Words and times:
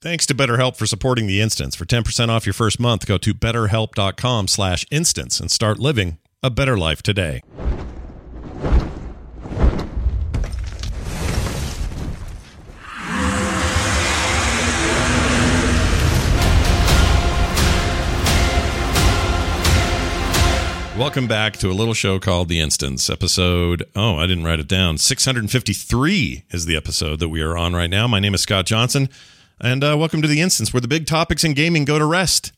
Thanks 0.00 0.26
to 0.26 0.34
BetterHelp 0.34 0.76
for 0.76 0.86
supporting 0.86 1.26
the 1.26 1.40
instance. 1.40 1.74
For 1.74 1.84
10% 1.84 2.28
off 2.28 2.46
your 2.46 2.52
first 2.52 2.78
month, 2.78 3.04
go 3.04 3.18
to 3.18 3.34
betterhelp.com 3.34 4.46
slash 4.46 4.86
instance 4.92 5.40
and 5.40 5.50
start 5.50 5.80
living 5.80 6.18
a 6.40 6.50
better 6.50 6.78
life 6.78 7.02
today. 7.02 7.42
Welcome 20.96 21.26
back 21.26 21.56
to 21.56 21.70
a 21.70 21.72
little 21.72 21.94
show 21.94 22.20
called 22.20 22.48
The 22.48 22.60
Instance. 22.60 23.10
Episode, 23.10 23.82
oh, 23.96 24.16
I 24.16 24.28
didn't 24.28 24.44
write 24.44 24.60
it 24.60 24.68
down. 24.68 24.98
653 24.98 26.44
is 26.50 26.66
the 26.66 26.76
episode 26.76 27.18
that 27.18 27.28
we 27.30 27.40
are 27.42 27.56
on 27.56 27.74
right 27.74 27.90
now. 27.90 28.06
My 28.06 28.20
name 28.20 28.34
is 28.34 28.42
Scott 28.42 28.66
Johnson, 28.66 29.08
and 29.60 29.82
uh, 29.82 29.96
welcome 29.98 30.22
to 30.22 30.28
The 30.28 30.40
Instance, 30.40 30.72
where 30.72 30.80
the 30.80 30.88
big 30.88 31.06
topics 31.06 31.44
in 31.44 31.54
gaming 31.54 31.84
go 31.84 31.98
to 31.98 32.04
rest. 32.04 32.52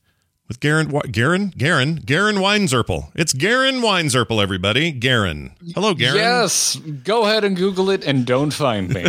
With 0.49 0.59
Garen, 0.59 0.89
Garen, 1.13 1.55
Garen, 1.57 1.95
Garen 2.05 2.37
Weinzerpel. 2.37 3.13
It's 3.15 3.33
Garen 3.33 3.77
Weinzerpel, 3.77 4.43
everybody. 4.43 4.91
Garen. 4.91 5.52
Hello, 5.74 5.95
Garen. 5.95 6.16
Yes, 6.16 6.74
go 7.05 7.23
ahead 7.24 7.45
and 7.45 7.57
Google 7.57 7.89
it 7.89 8.05
and 8.05 8.27
don't 8.27 8.51
find 8.51 8.93
me. 8.93 9.05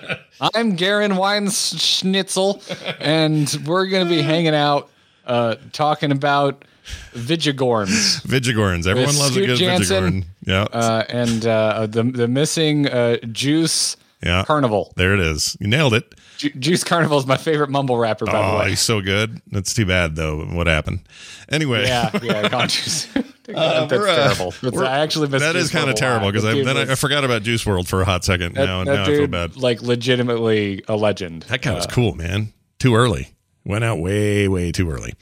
I'm 0.54 0.76
Garen 0.76 1.12
Weinschnitzel, 1.12 2.96
and 3.00 3.66
we're 3.66 3.86
going 3.88 4.08
to 4.08 4.10
be 4.10 4.22
hanging 4.22 4.54
out 4.54 4.88
uh, 5.26 5.56
talking 5.72 6.10
about 6.10 6.64
Vigigorns. 7.12 8.22
Vigigorns. 8.22 8.86
Everyone 8.86 9.18
loves 9.18 9.36
a 9.36 9.44
Scoot 9.44 9.46
good 9.46 9.58
Jansen, 9.58 10.22
Vigigorn. 10.22 10.24
Yeah. 10.46 10.62
Uh, 10.62 11.04
and 11.10 11.46
uh, 11.46 11.86
the 11.86 12.02
the 12.02 12.28
missing 12.28 12.88
uh, 12.88 13.18
Juice 13.30 13.98
yeah. 14.22 14.44
Carnival. 14.44 14.92
There 14.96 15.14
it 15.14 15.20
is. 15.20 15.56
You 15.60 15.66
nailed 15.68 15.94
it. 15.94 16.14
Ju- 16.38 16.50
Juice 16.50 16.84
Carnival 16.84 17.18
is 17.18 17.26
my 17.26 17.36
favorite 17.36 17.68
mumble 17.70 17.96
rapper, 17.98 18.24
by 18.26 18.32
Oh, 18.32 18.52
the 18.52 18.58
way. 18.64 18.68
he's 18.70 18.80
so 18.80 19.00
good. 19.00 19.40
That's 19.50 19.74
too 19.74 19.86
bad, 19.86 20.14
though, 20.16 20.44
what 20.44 20.66
happened. 20.66 21.00
Anyway. 21.48 21.84
Yeah, 21.86 22.10
yeah, 22.22 22.66
Juice. 22.66 23.08
Uh, 23.48 23.86
That's 23.86 23.92
uh, 23.94 24.14
terrible. 24.36 24.50
That's- 24.60 24.82
I 24.82 24.98
actually 24.98 25.28
missed 25.28 25.42
That 25.42 25.54
Juice 25.54 25.64
is 25.64 25.70
kind 25.70 25.88
of 25.88 25.94
WRLD 25.96 26.02
a 26.02 26.04
lot. 26.04 26.10
terrible 26.10 26.26
because 26.32 26.44
I, 26.44 26.52
then 26.62 26.76
I, 26.76 26.80
was- 26.80 26.90
I 26.90 26.94
forgot 26.96 27.24
about 27.24 27.42
Juice 27.42 27.64
WRLD 27.64 27.88
for 27.88 28.02
a 28.02 28.04
hot 28.04 28.22
second. 28.22 28.54
that, 28.56 28.66
now 28.66 28.84
that 28.84 28.92
now 28.94 29.02
I 29.04 29.06
feel 29.06 29.26
bad. 29.26 29.56
Like 29.56 29.80
legitimately 29.80 30.82
a 30.86 30.96
legend. 30.96 31.44
That 31.44 31.62
guy 31.62 31.72
was 31.72 31.86
Uh, 31.86 31.90
cool, 31.90 32.14
man. 32.14 32.52
Too 32.78 32.94
early. 32.94 33.30
Went 33.64 33.84
out 33.84 34.00
way, 34.00 34.48
way 34.48 34.70
too 34.70 34.90
early. 34.90 35.14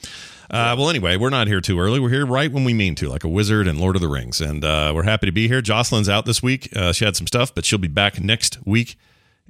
Uh, 0.48 0.74
well, 0.78 0.88
anyway, 0.88 1.16
we're 1.16 1.30
not 1.30 1.48
here 1.48 1.60
too 1.60 1.78
early. 1.80 1.98
We're 1.98 2.10
here 2.10 2.24
right 2.24 2.52
when 2.52 2.64
we 2.64 2.72
mean 2.72 2.94
to, 2.96 3.08
like 3.08 3.24
a 3.24 3.28
wizard 3.28 3.66
and 3.66 3.80
Lord 3.80 3.96
of 3.96 4.02
the 4.02 4.08
Rings. 4.08 4.40
And 4.40 4.64
uh, 4.64 4.92
we're 4.94 5.02
happy 5.02 5.26
to 5.26 5.32
be 5.32 5.48
here. 5.48 5.60
Jocelyn's 5.60 6.08
out 6.08 6.24
this 6.24 6.42
week. 6.42 6.74
Uh, 6.76 6.92
she 6.92 7.04
had 7.04 7.16
some 7.16 7.26
stuff, 7.26 7.54
but 7.54 7.64
she'll 7.64 7.78
be 7.78 7.88
back 7.88 8.20
next 8.20 8.64
week. 8.64 8.96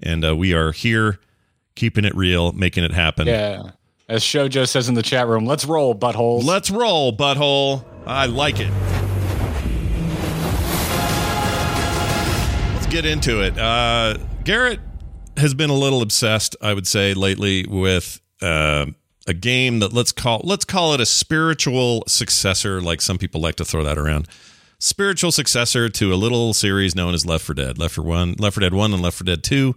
And 0.03 0.25
uh, 0.25 0.35
we 0.37 0.55
are 0.55 0.73
here 0.73 1.21
keeping 1.75 2.05
it 2.05 2.15
real, 2.15 2.53
making 2.53 2.85
it 2.85 2.93
happen. 2.93 3.27
Yeah. 3.27 3.73
As 4.09 4.23
Shojo 4.23 4.69
says 4.69 4.89
in 4.89 4.95
the 4.95 5.03
chat 5.03 5.27
room, 5.27 5.47
let's 5.47 5.65
roll, 5.65 5.95
buttholes. 5.95 6.45
Let's 6.45 6.71
roll, 6.71 7.13
butthole. 7.15 7.85
I 8.07 8.27
like 8.27 8.61
it. 8.61 8.71
Let's 12.75 12.87
get 12.87 13.05
into 13.05 13.43
it. 13.43 13.59
Uh, 13.59 14.17
Garrett 14.45 14.81
has 15.37 15.55
been 15.55 15.71
a 15.71 15.75
little 15.75 16.03
obsessed, 16.03 16.55
I 16.63 16.73
would 16.73 16.87
say, 16.87 17.15
lately 17.15 17.67
with 17.69 18.21
uh, 18.41 18.87
a 19.27 19.35
game 19.35 19.79
that 19.81 19.93
let's 19.93 20.13
call 20.13 20.41
let's 20.45 20.65
call 20.65 20.95
it 20.95 21.01
a 21.01 21.07
spiritual 21.07 22.05
successor, 22.07 22.81
like 22.81 23.01
some 23.01 23.19
people 23.19 23.41
like 23.41 23.57
to 23.57 23.65
throw 23.65 23.83
that 23.85 23.99
around. 23.99 24.29
Spiritual 24.79 25.33
successor 25.33 25.89
to 25.89 26.13
a 26.13 26.17
little 26.17 26.53
series 26.53 26.95
known 26.95 27.15
as 27.15 27.25
Left 27.25 27.45
4 27.45 27.55
Dead, 27.55 27.79
Left 27.79 27.95
for 27.95 28.03
One, 28.03 28.35
Left 28.39 28.55
4 28.57 28.61
Dead 28.61 28.75
One, 28.75 28.93
and 28.93 29.03
Left 29.03 29.17
4 29.19 29.25
Dead 29.25 29.43
Two. 29.43 29.75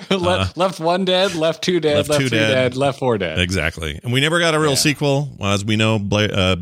left, 0.10 0.56
left 0.56 0.80
one 0.80 1.04
dead, 1.04 1.34
left 1.34 1.62
two 1.62 1.78
dead, 1.78 1.96
Left 1.98 2.08
left, 2.08 2.22
two 2.22 2.28
three 2.30 2.38
dead. 2.38 2.48
dead. 2.72 2.74
left 2.76 2.98
four 2.98 3.18
dead. 3.18 3.38
Exactly, 3.38 4.00
and 4.02 4.14
we 4.14 4.22
never 4.22 4.38
got 4.40 4.54
a 4.54 4.58
real 4.58 4.70
Yeah. 4.70 4.76
sequel, 4.76 5.28
as 5.42 5.62
we 5.62 5.76
know. 5.76 5.98
Bla- 5.98 6.24
uh, 6.24 6.56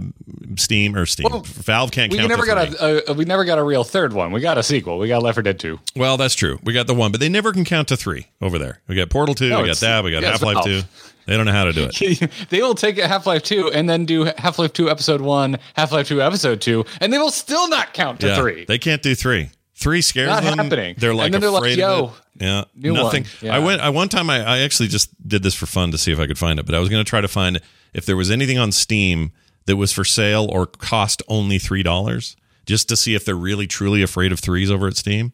Steam 0.57 0.97
or 0.97 1.07
Steam, 1.07 1.29
Well, 1.31 1.43
Valve 1.47 1.93
can't 1.93 2.11
We 2.11 2.19
count. 2.19 2.31
never 2.31 2.45
got 2.45 2.59
a, 2.75 3.11
a 3.13 3.15
we 3.15 3.25
never 3.25 3.45
got 3.45 3.59
a 3.59 3.63
real 3.63 3.85
third 3.85 4.13
one. 4.13 4.33
We 4.33 4.41
got 4.41 4.59
a 4.59 4.65
sequel. 4.65 4.99
We 4.99 5.07
got 5.07 5.23
Left 5.23 5.37
4 5.37 5.43
Dead 5.45 5.61
2. 5.61 5.79
Well, 5.95 6.17
that's 6.17 6.35
true. 6.35 6.59
We 6.65 6.73
got 6.73 6.89
the 6.89 6.95
one, 6.95 7.13
but 7.13 7.21
they 7.21 7.29
never 7.29 7.53
can 7.53 7.65
count 7.65 7.87
to 7.89 7.97
three 7.97 8.27
over 8.43 8.59
there. 8.59 8.81
We 8.89 8.97
got 8.97 9.09
Portal 9.09 9.37
2, 9.37 9.51
No, 9.51 9.61
we 9.63 9.69
got 9.69 9.77
that, 9.77 10.03
we 10.03 10.11
got 10.11 10.23
yeah, 10.23 10.33
Half 10.33 10.43
Life 10.43 10.65
2. 10.65 10.83
They 11.29 11.37
don't 11.37 11.45
know 11.45 11.53
how 11.53 11.65
to 11.65 11.73
do 11.75 11.89
it. 11.93 12.31
they 12.49 12.63
will 12.63 12.75
take 12.75 12.97
Half 12.97 13.27
Life 13.27 13.43
2 13.43 13.71
and 13.73 13.89
then 13.89 14.07
do 14.07 14.25
Half 14.39 14.59
Life 14.59 14.73
2 14.73 14.89
Episode 14.89 15.21
1, 15.21 15.59
Half 15.75 15.93
Life 15.93 16.09
2 16.09 16.23
Episode 16.23 16.61
2, 16.63 16.85
and 17.03 17.13
they 17.13 17.19
will 17.19 17.31
still 17.31 17.69
not 17.69 17.93
count 17.93 18.21
to 18.21 18.29
yeah, 18.29 18.37
3. 18.37 18.65
They 18.65 18.79
can't 18.79 19.03
do 19.03 19.15
three. 19.15 19.51
Three 19.75 20.01
scares 20.01 20.29
Not 20.29 20.43
them. 20.43 20.59
happening. 20.59 20.97
They're 20.99 21.15
like 21.15 21.27
And 21.27 21.35
then 21.35 21.41
they're 21.43 21.51
like, 21.51 21.61
afraid 21.61 21.79
"Yo, 21.79 22.05
of 22.07 22.23
it. 22.41 22.43
Yeah, 22.45 22.65
new 22.75 22.95
nothing. 22.95 23.23
one." 23.25 23.31
Yeah. 23.43 23.55
I 23.55 23.59
went. 23.61 23.81
I 23.81 23.91
one 23.91 24.09
time. 24.09 24.29
I, 24.29 24.43
I 24.43 24.59
actually 24.61 24.89
just 24.89 25.11
did 25.29 25.45
this 25.45 25.55
for 25.55 25.67
fun 25.67 25.93
to 25.93 25.99
see 25.99 26.11
if 26.11 26.19
I 26.19 26.27
could 26.27 26.39
find 26.39 26.59
it, 26.59 26.67
but 26.67 26.75
I 26.75 26.81
was 26.81 26.89
going 26.89 27.05
to 27.05 27.09
try 27.09 27.21
to 27.21 27.29
find 27.29 27.61
if 27.95 28.05
there 28.05 28.17
was 28.17 28.29
anything 28.29 28.59
on 28.59 28.73
Steam 28.73 29.31
that 29.67 29.77
was 29.77 29.93
for 29.93 30.05
sale 30.05 30.49
or 30.51 30.67
cost 30.67 31.23
only 31.29 31.59
three 31.61 31.85
dollars, 31.85 32.37
just 32.67 32.89
to 32.89 32.97
see 32.97 33.15
if 33.15 33.25
they're 33.25 33.37
really 33.37 33.69
truly 33.69 34.03
afraid 34.03 34.33
of 34.33 34.41
threes 34.41 34.69
over 34.69 34.89
at 34.89 34.97
Steam. 34.97 35.33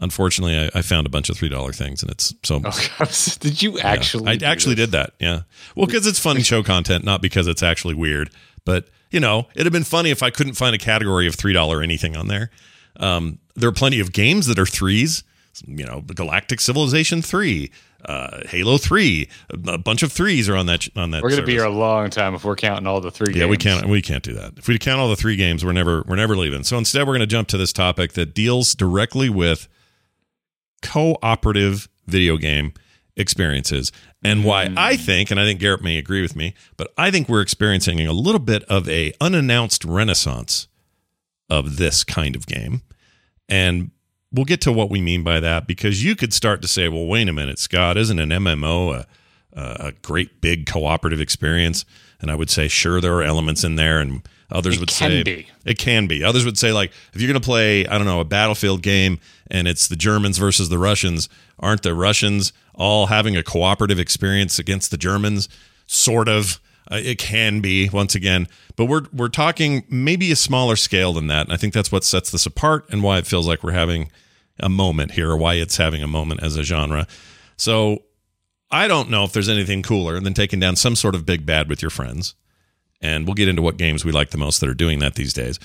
Unfortunately, 0.00 0.56
I, 0.58 0.78
I 0.78 0.82
found 0.82 1.06
a 1.06 1.10
bunch 1.10 1.28
of 1.28 1.36
three 1.36 1.48
dollar 1.50 1.72
things, 1.72 2.02
and 2.02 2.10
it's 2.10 2.34
so 2.42 2.60
did 3.40 3.62
you 3.62 3.78
actually? 3.80 4.28
I 4.28 4.46
actually 4.46 4.74
this? 4.74 4.86
did 4.86 4.92
that. 4.92 5.12
Yeah. 5.18 5.42
Well, 5.76 5.86
because 5.86 6.06
it's 6.06 6.18
fun 6.18 6.40
show 6.42 6.62
content, 6.62 7.04
not 7.04 7.20
because 7.22 7.46
it's 7.46 7.62
actually 7.62 7.94
weird. 7.94 8.30
But 8.64 8.88
you 9.10 9.20
know, 9.20 9.48
it'd 9.54 9.66
have 9.66 9.72
been 9.72 9.84
funny 9.84 10.10
if 10.10 10.22
I 10.22 10.30
couldn't 10.30 10.54
find 10.54 10.74
a 10.74 10.78
category 10.78 11.26
of 11.26 11.34
three 11.34 11.52
dollar 11.52 11.82
anything 11.82 12.16
on 12.16 12.28
there. 12.28 12.50
Um, 12.96 13.38
there 13.56 13.68
are 13.68 13.72
plenty 13.72 14.00
of 14.00 14.12
games 14.12 14.46
that 14.46 14.58
are 14.58 14.66
threes. 14.66 15.22
You 15.66 15.84
know, 15.84 16.00
Galactic 16.00 16.60
Civilization 16.60 17.20
three, 17.22 17.70
uh, 18.06 18.46
Halo 18.48 18.78
three, 18.78 19.28
a 19.50 19.76
bunch 19.76 20.02
of 20.02 20.12
threes 20.12 20.48
are 20.48 20.56
on 20.56 20.66
that 20.66 20.88
on 20.96 21.10
that. 21.10 21.22
We're 21.22 21.28
going 21.30 21.40
to 21.42 21.46
be 21.46 21.52
here 21.52 21.64
a 21.64 21.68
long 21.70 22.08
time 22.08 22.34
if 22.34 22.44
we're 22.44 22.56
counting 22.56 22.86
all 22.86 23.00
the 23.00 23.10
three 23.10 23.34
Yeah, 23.34 23.46
we 23.46 23.56
games. 23.56 23.80
can't 23.80 23.90
we 23.90 24.00
can't 24.00 24.22
do 24.22 24.32
that. 24.34 24.52
If 24.56 24.68
we 24.68 24.78
count 24.78 25.00
all 25.00 25.08
the 25.10 25.16
three 25.16 25.36
games, 25.36 25.64
we're 25.64 25.72
never 25.72 26.02
we're 26.06 26.16
never 26.16 26.36
leaving. 26.36 26.62
So 26.62 26.78
instead, 26.78 27.00
we're 27.06 27.12
going 27.14 27.20
to 27.20 27.26
jump 27.26 27.48
to 27.48 27.58
this 27.58 27.72
topic 27.72 28.12
that 28.12 28.32
deals 28.32 28.74
directly 28.74 29.28
with 29.28 29.68
cooperative 30.82 31.88
video 32.06 32.36
game 32.36 32.72
experiences 33.16 33.92
and 34.22 34.44
why 34.44 34.68
hmm. 34.68 34.74
I 34.76 34.96
think, 34.96 35.30
and 35.30 35.40
I 35.40 35.44
think 35.44 35.60
Garrett 35.60 35.82
may 35.82 35.98
agree 35.98 36.22
with 36.22 36.36
me, 36.36 36.54
but 36.76 36.92
I 36.96 37.10
think 37.10 37.28
we're 37.28 37.40
experiencing 37.40 38.00
a 38.06 38.12
little 38.12 38.40
bit 38.40 38.64
of 38.64 38.88
a 38.88 39.12
unannounced 39.20 39.84
renaissance 39.84 40.68
of 41.48 41.76
this 41.76 42.04
kind 42.04 42.36
of 42.36 42.46
game. 42.46 42.82
And 43.48 43.90
we'll 44.32 44.44
get 44.44 44.60
to 44.62 44.72
what 44.72 44.90
we 44.90 45.00
mean 45.00 45.22
by 45.22 45.40
that 45.40 45.66
because 45.66 46.04
you 46.04 46.14
could 46.14 46.32
start 46.32 46.62
to 46.62 46.68
say, 46.68 46.88
well, 46.88 47.06
wait 47.06 47.28
a 47.28 47.32
minute, 47.32 47.58
Scott, 47.58 47.96
isn't 47.96 48.18
an 48.18 48.30
MMO 48.30 48.94
a, 48.94 49.06
a, 49.58 49.88
a 49.88 49.92
great 50.02 50.40
big 50.40 50.66
cooperative 50.66 51.20
experience? 51.20 51.84
And 52.20 52.30
I 52.30 52.34
would 52.34 52.50
say, 52.50 52.68
sure, 52.68 53.00
there 53.00 53.14
are 53.14 53.22
elements 53.22 53.64
in 53.64 53.76
there, 53.76 53.98
and 53.98 54.22
others 54.50 54.76
It 54.76 54.80
would 54.80 54.90
say 54.90 55.22
be. 55.22 55.48
it 55.64 55.78
can 55.78 56.06
be. 56.06 56.22
Others 56.22 56.44
would 56.44 56.58
say, 56.58 56.70
like, 56.72 56.92
if 57.14 57.20
you're 57.20 57.28
going 57.28 57.40
to 57.40 57.44
play, 57.44 57.86
I 57.86 57.96
don't 57.96 58.06
know, 58.06 58.20
a 58.20 58.24
battlefield 58.24 58.82
game 58.82 59.18
and 59.50 59.66
it's 59.66 59.88
the 59.88 59.96
Germans 59.96 60.38
versus 60.38 60.68
the 60.68 60.78
Russians, 60.78 61.28
aren't 61.58 61.82
the 61.82 61.94
Russians 61.94 62.52
all 62.74 63.06
having 63.06 63.36
a 63.36 63.42
cooperative 63.42 63.98
experience 63.98 64.58
against 64.58 64.90
the 64.90 64.96
Germans? 64.96 65.48
Sort 65.86 66.28
of. 66.28 66.60
Uh, 66.90 66.96
it 66.96 67.18
can 67.18 67.60
be 67.60 67.88
once 67.88 68.16
again, 68.16 68.48
but 68.74 68.86
we're 68.86 69.04
we're 69.12 69.28
talking 69.28 69.84
maybe 69.88 70.32
a 70.32 70.36
smaller 70.36 70.74
scale 70.74 71.12
than 71.12 71.28
that. 71.28 71.46
And 71.46 71.52
I 71.52 71.56
think 71.56 71.72
that's 71.72 71.92
what 71.92 72.02
sets 72.02 72.30
this 72.30 72.46
apart 72.46 72.86
and 72.90 73.02
why 73.02 73.18
it 73.18 73.26
feels 73.26 73.46
like 73.46 73.62
we're 73.62 73.72
having 73.72 74.10
a 74.58 74.68
moment 74.68 75.12
here, 75.12 75.30
or 75.30 75.36
why 75.36 75.54
it's 75.54 75.76
having 75.76 76.02
a 76.02 76.08
moment 76.08 76.42
as 76.42 76.56
a 76.56 76.64
genre. 76.64 77.06
So 77.56 78.04
I 78.70 78.88
don't 78.88 79.10
know 79.10 79.24
if 79.24 79.32
there's 79.32 79.48
anything 79.48 79.82
cooler 79.82 80.20
than 80.20 80.34
taking 80.34 80.60
down 80.60 80.76
some 80.76 80.96
sort 80.96 81.14
of 81.14 81.26
big 81.26 81.44
bad 81.44 81.68
with 81.68 81.82
your 81.82 81.90
friends. 81.90 82.34
And 83.00 83.26
we'll 83.26 83.34
get 83.34 83.48
into 83.48 83.62
what 83.62 83.76
games 83.76 84.04
we 84.04 84.12
like 84.12 84.30
the 84.30 84.38
most 84.38 84.60
that 84.60 84.68
are 84.68 84.74
doing 84.74 84.98
that 84.98 85.14
these 85.14 85.32
days. 85.32 85.58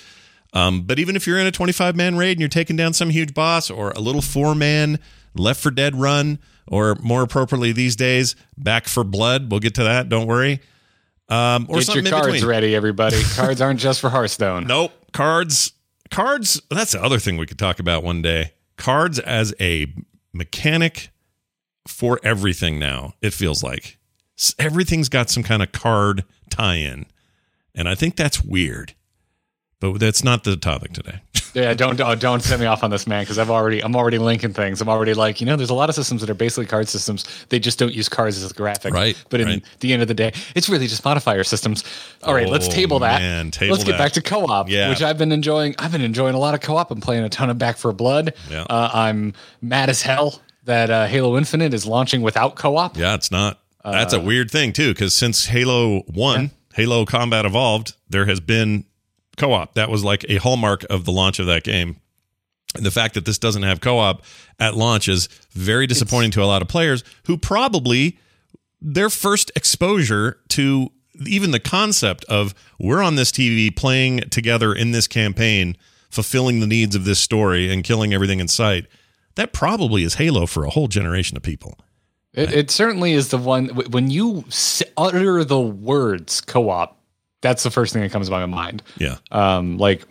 Um, 0.56 0.84
but 0.84 0.98
even 0.98 1.16
if 1.16 1.28
you're 1.28 1.38
in 1.38 1.46
a 1.46 1.52
25 1.52 1.96
man 1.96 2.16
raid 2.18 2.32
and 2.32 2.40
you're 2.40 2.50
taking 2.50 2.76
down 2.78 2.94
some 2.94 3.10
huge 3.10 3.34
boss 3.34 3.70
or 3.70 3.92
a 3.92 4.00
little 4.00 4.22
four 4.22 4.56
man 4.56 5.00
Left 5.36 5.62
4 5.62 5.72
Dead 5.74 5.96
run, 5.96 6.40
or 6.68 6.96
more 7.02 7.22
appropriately 7.22 7.74
these 7.74 7.96
days, 7.96 8.36
Back 8.58 8.88
4 8.88 9.04
Blood, 9.04 9.52
we'll 9.52 9.60
get 9.60 9.76
to 9.76 9.84
that. 9.84 10.10
Don't 10.10 10.28
worry. 10.28 10.62
Um, 11.28 11.66
or 11.70 11.80
Get 11.80 11.94
your 11.96 12.04
cards 12.06 12.28
between. 12.28 12.46
ready, 12.46 12.76
everybody. 12.76 13.22
cards 13.36 13.60
aren't 13.62 13.80
just 13.80 14.00
for 14.00 14.10
Hearthstone. 14.10 14.66
Nope. 14.66 14.94
Cards. 15.12 15.74
Cards. 16.10 16.62
That's 16.70 16.94
the 16.94 17.04
other 17.04 17.20
thing 17.20 17.38
we 17.38 17.46
could 17.46 17.60
talk 17.60 17.80
about 17.80 18.04
one 18.04 18.22
day. 18.22 18.54
Cards 18.78 19.20
as 19.20 19.54
a 19.60 19.94
mechanic 20.34 21.10
for 21.88 22.20
everything 22.24 22.80
now, 22.80 23.14
it 23.22 23.34
feels 23.34 23.62
like. 23.64 23.98
Everything's 24.58 25.10
got 25.10 25.30
some 25.30 25.44
kind 25.44 25.62
of 25.62 25.72
card 25.72 26.24
tie 26.50 26.76
in. 26.76 27.06
And 27.74 27.90
I 27.90 27.96
think 27.96 28.16
that's 28.16 28.44
weird. 28.44 28.95
But 29.80 30.00
that's 30.00 30.24
not 30.24 30.44
the 30.44 30.58
topic 30.58 30.94
today. 30.94 31.20
Yeah, 31.56 31.74
don't 31.74 31.96
don't, 31.96 32.42
send 32.44 32.60
me 32.60 32.68
off 32.68 32.84
on 32.84 32.90
this, 32.90 33.08
man, 33.08 33.24
because 33.24 33.40
I've 33.40 33.50
already 33.50 33.82
I'm 33.82 33.96
already 33.96 34.18
linking 34.18 34.52
things. 34.52 34.82
I'm 34.82 34.90
already 34.90 35.14
like, 35.14 35.40
you 35.40 35.46
know, 35.46 35.56
there's 35.56 35.70
a 35.70 35.74
lot 35.74 35.88
of 35.88 35.96
systems 35.96 36.20
that 36.20 36.30
are 36.30 36.34
basically 36.34 36.66
card 36.66 36.90
systems. 36.90 37.24
They 37.48 37.60
just 37.60 37.80
don't 37.80 37.94
use 37.94 38.10
cards 38.10 38.44
as 38.44 38.52
a 38.52 38.54
graphic. 38.54 38.94
Right, 38.94 39.16
But 39.30 39.40
in 39.40 39.48
right. 39.48 39.64
the 39.80 39.94
end 39.94 40.02
of 40.02 40.10
the 40.10 40.14
day, 40.16 40.34
it's 40.54 40.68
really 40.68 40.88
just 40.88 41.06
modifier 41.06 41.46
systems. 41.46 41.86
All 42.24 42.34
right, 42.34 42.50
let's 42.50 42.68
Oh, 42.68 42.72
table 42.72 43.00
that. 43.00 43.22
man, 43.22 43.52
table 43.52 43.72
let's 43.72 43.86
get 43.86 43.94
that. 43.94 44.00
back 44.00 44.12
to 44.14 44.22
co-op, 44.22 44.68
Yeah. 44.70 44.90
which 44.90 45.02
I've 45.02 45.18
been 45.18 45.32
enjoying. 45.32 45.76
I've 45.80 45.94
been 45.94 46.02
enjoying 46.02 46.36
a 46.36 46.40
lot 46.40 46.56
of 46.56 46.60
co-op. 46.60 46.92
I'm 46.92 47.00
playing 47.00 47.24
a 47.24 47.30
ton 47.30 47.50
of 47.50 47.58
Back 47.58 47.78
4 47.78 47.94
Blood. 47.94 48.34
Yeah. 48.52 48.64
Uh, 48.70 48.90
I'm 48.94 49.32
mad 49.62 49.90
as 49.90 50.02
hell 50.02 50.42
that 50.66 50.90
uh, 50.90 51.06
Halo 51.08 51.38
Infinite 51.38 51.74
is 51.74 51.86
launching 51.86 52.22
without 52.22 52.56
co-op. 52.56 52.98
Yeah, 52.98 53.14
it's 53.16 53.32
not. 53.32 53.62
That's 53.86 54.14
Uh, 54.14 54.20
a 54.20 54.22
weird 54.22 54.52
thing 54.52 54.74
too, 54.74 54.92
because 54.94 55.16
since 55.16 55.46
Halo 55.46 56.02
One, 56.02 56.52
Halo 56.74 57.06
Combat 57.06 57.46
Evolved, 57.46 57.94
there 58.10 58.26
has 58.26 58.42
been 58.42 58.84
co-op. 59.38 59.74
That 59.76 59.90
was 59.90 60.04
like 60.04 60.26
a 60.30 60.38
hallmark 60.38 60.86
of 60.90 61.06
the 61.06 61.12
launch 61.12 61.40
of 61.40 61.46
that 61.48 61.64
game. 61.64 61.98
And 62.76 62.86
the 62.86 62.92
fact 62.92 63.14
that 63.14 63.26
this 63.26 63.38
doesn't 63.38 63.64
have 63.64 63.80
co-op 63.80 64.24
at 64.60 64.76
launch 64.76 65.08
is 65.08 65.28
very 65.52 65.88
disappointing 65.88 66.32
to 66.32 66.44
a 66.44 66.46
lot 66.46 66.62
of 66.62 66.68
players 66.68 67.04
who 67.26 67.38
probably 67.38 68.20
their 68.82 69.10
first 69.10 69.52
exposure 69.56 70.40
to 70.50 70.92
even 71.26 71.52
the 71.52 71.60
concept 71.60 72.26
of 72.26 72.54
we're 72.80 73.02
on 73.02 73.16
this 73.16 73.32
TV 73.32 73.74
playing 73.74 74.20
together 74.30 74.74
in 74.74 74.92
this 74.92 75.08
campaign, 75.08 75.78
fulfilling 76.10 76.60
the 76.60 76.68
needs 76.68 76.96
of 76.96 77.06
this 77.06 77.20
story 77.20 77.72
and 77.72 77.84
killing 77.84 78.14
everything 78.14 78.40
in 78.40 78.48
sight. 78.48 78.86
That 79.36 79.54
probably 79.54 80.04
is 80.04 80.16
Halo 80.16 80.46
for 80.46 80.66
a 80.66 80.70
whole 80.70 80.88
generation 80.88 81.38
of 81.38 81.44
people. 81.44 81.80
It, 82.34 82.54
it 82.54 82.72
certainly 82.72 83.14
is 83.14 83.30
the 83.30 83.38
one 83.38 83.70
when 83.70 84.10
you 84.10 84.46
utter 84.98 85.44
the 85.44 85.60
words 85.60 86.42
co-op. 86.42 87.00
That's 87.46 87.62
the 87.64 87.70
first 87.72 87.94
thing 87.94 88.02
that 88.02 88.12
comes 88.12 88.28
to 88.28 88.32
my 88.32 88.46
mind. 88.48 88.82
Yeah. 88.98 89.18
um 89.32 89.78
like 89.78 90.02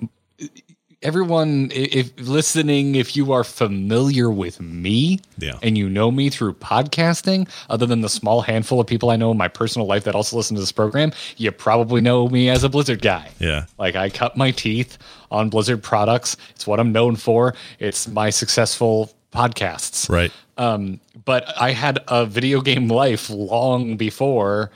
everyone 1.03 1.71
i- 1.73 1.89
if 2.01 2.11
listening 2.19 2.95
if 2.95 3.15
you 3.15 3.33
are 3.33 3.45
familiar 3.45 4.31
with 4.31 4.59
me 4.61 5.21
Yeah. 5.39 5.59
and 5.63 5.77
you 5.77 5.89
know 5.91 6.11
me 6.11 6.31
through 6.31 6.55
podcasting 6.55 7.47
other 7.69 7.85
than 7.85 8.01
the 8.01 8.09
small 8.09 8.41
handful 8.41 8.81
of 8.81 8.87
people 8.87 9.11
i 9.11 9.17
know 9.17 9.31
in 9.31 9.37
my 9.37 9.49
personal 9.49 9.87
life 9.87 10.05
that 10.05 10.15
also 10.15 10.37
listen 10.37 10.55
to 10.57 10.63
this 10.63 10.73
program 10.73 11.13
you 11.37 11.51
probably 11.53 12.01
know 12.01 12.29
me 12.29 12.49
as 12.49 12.65
a 12.65 12.71
blizzard 12.71 13.03
guy 13.03 13.29
Yeah. 13.39 13.67
like 13.79 13.97
i 13.97 14.09
cut 14.09 14.37
my 14.37 14.51
teeth 14.51 14.97
on 15.31 15.51
blizzard 15.51 15.83
products 15.83 16.37
it's 16.55 16.67
what 16.67 16.81
i'm 16.81 16.91
known 16.93 17.17
for 17.17 17.55
it's 17.79 18.09
my 18.09 18.31
successful 18.31 19.13
podcasts 19.31 20.09
Right. 20.09 20.33
um, 20.57 21.01
but 21.25 21.43
I 21.61 21.73
had 21.73 21.99
a 22.09 22.25
video 22.25 22.61
game 22.61 22.87
life 22.89 23.29
long 23.29 23.97
before 23.97 24.71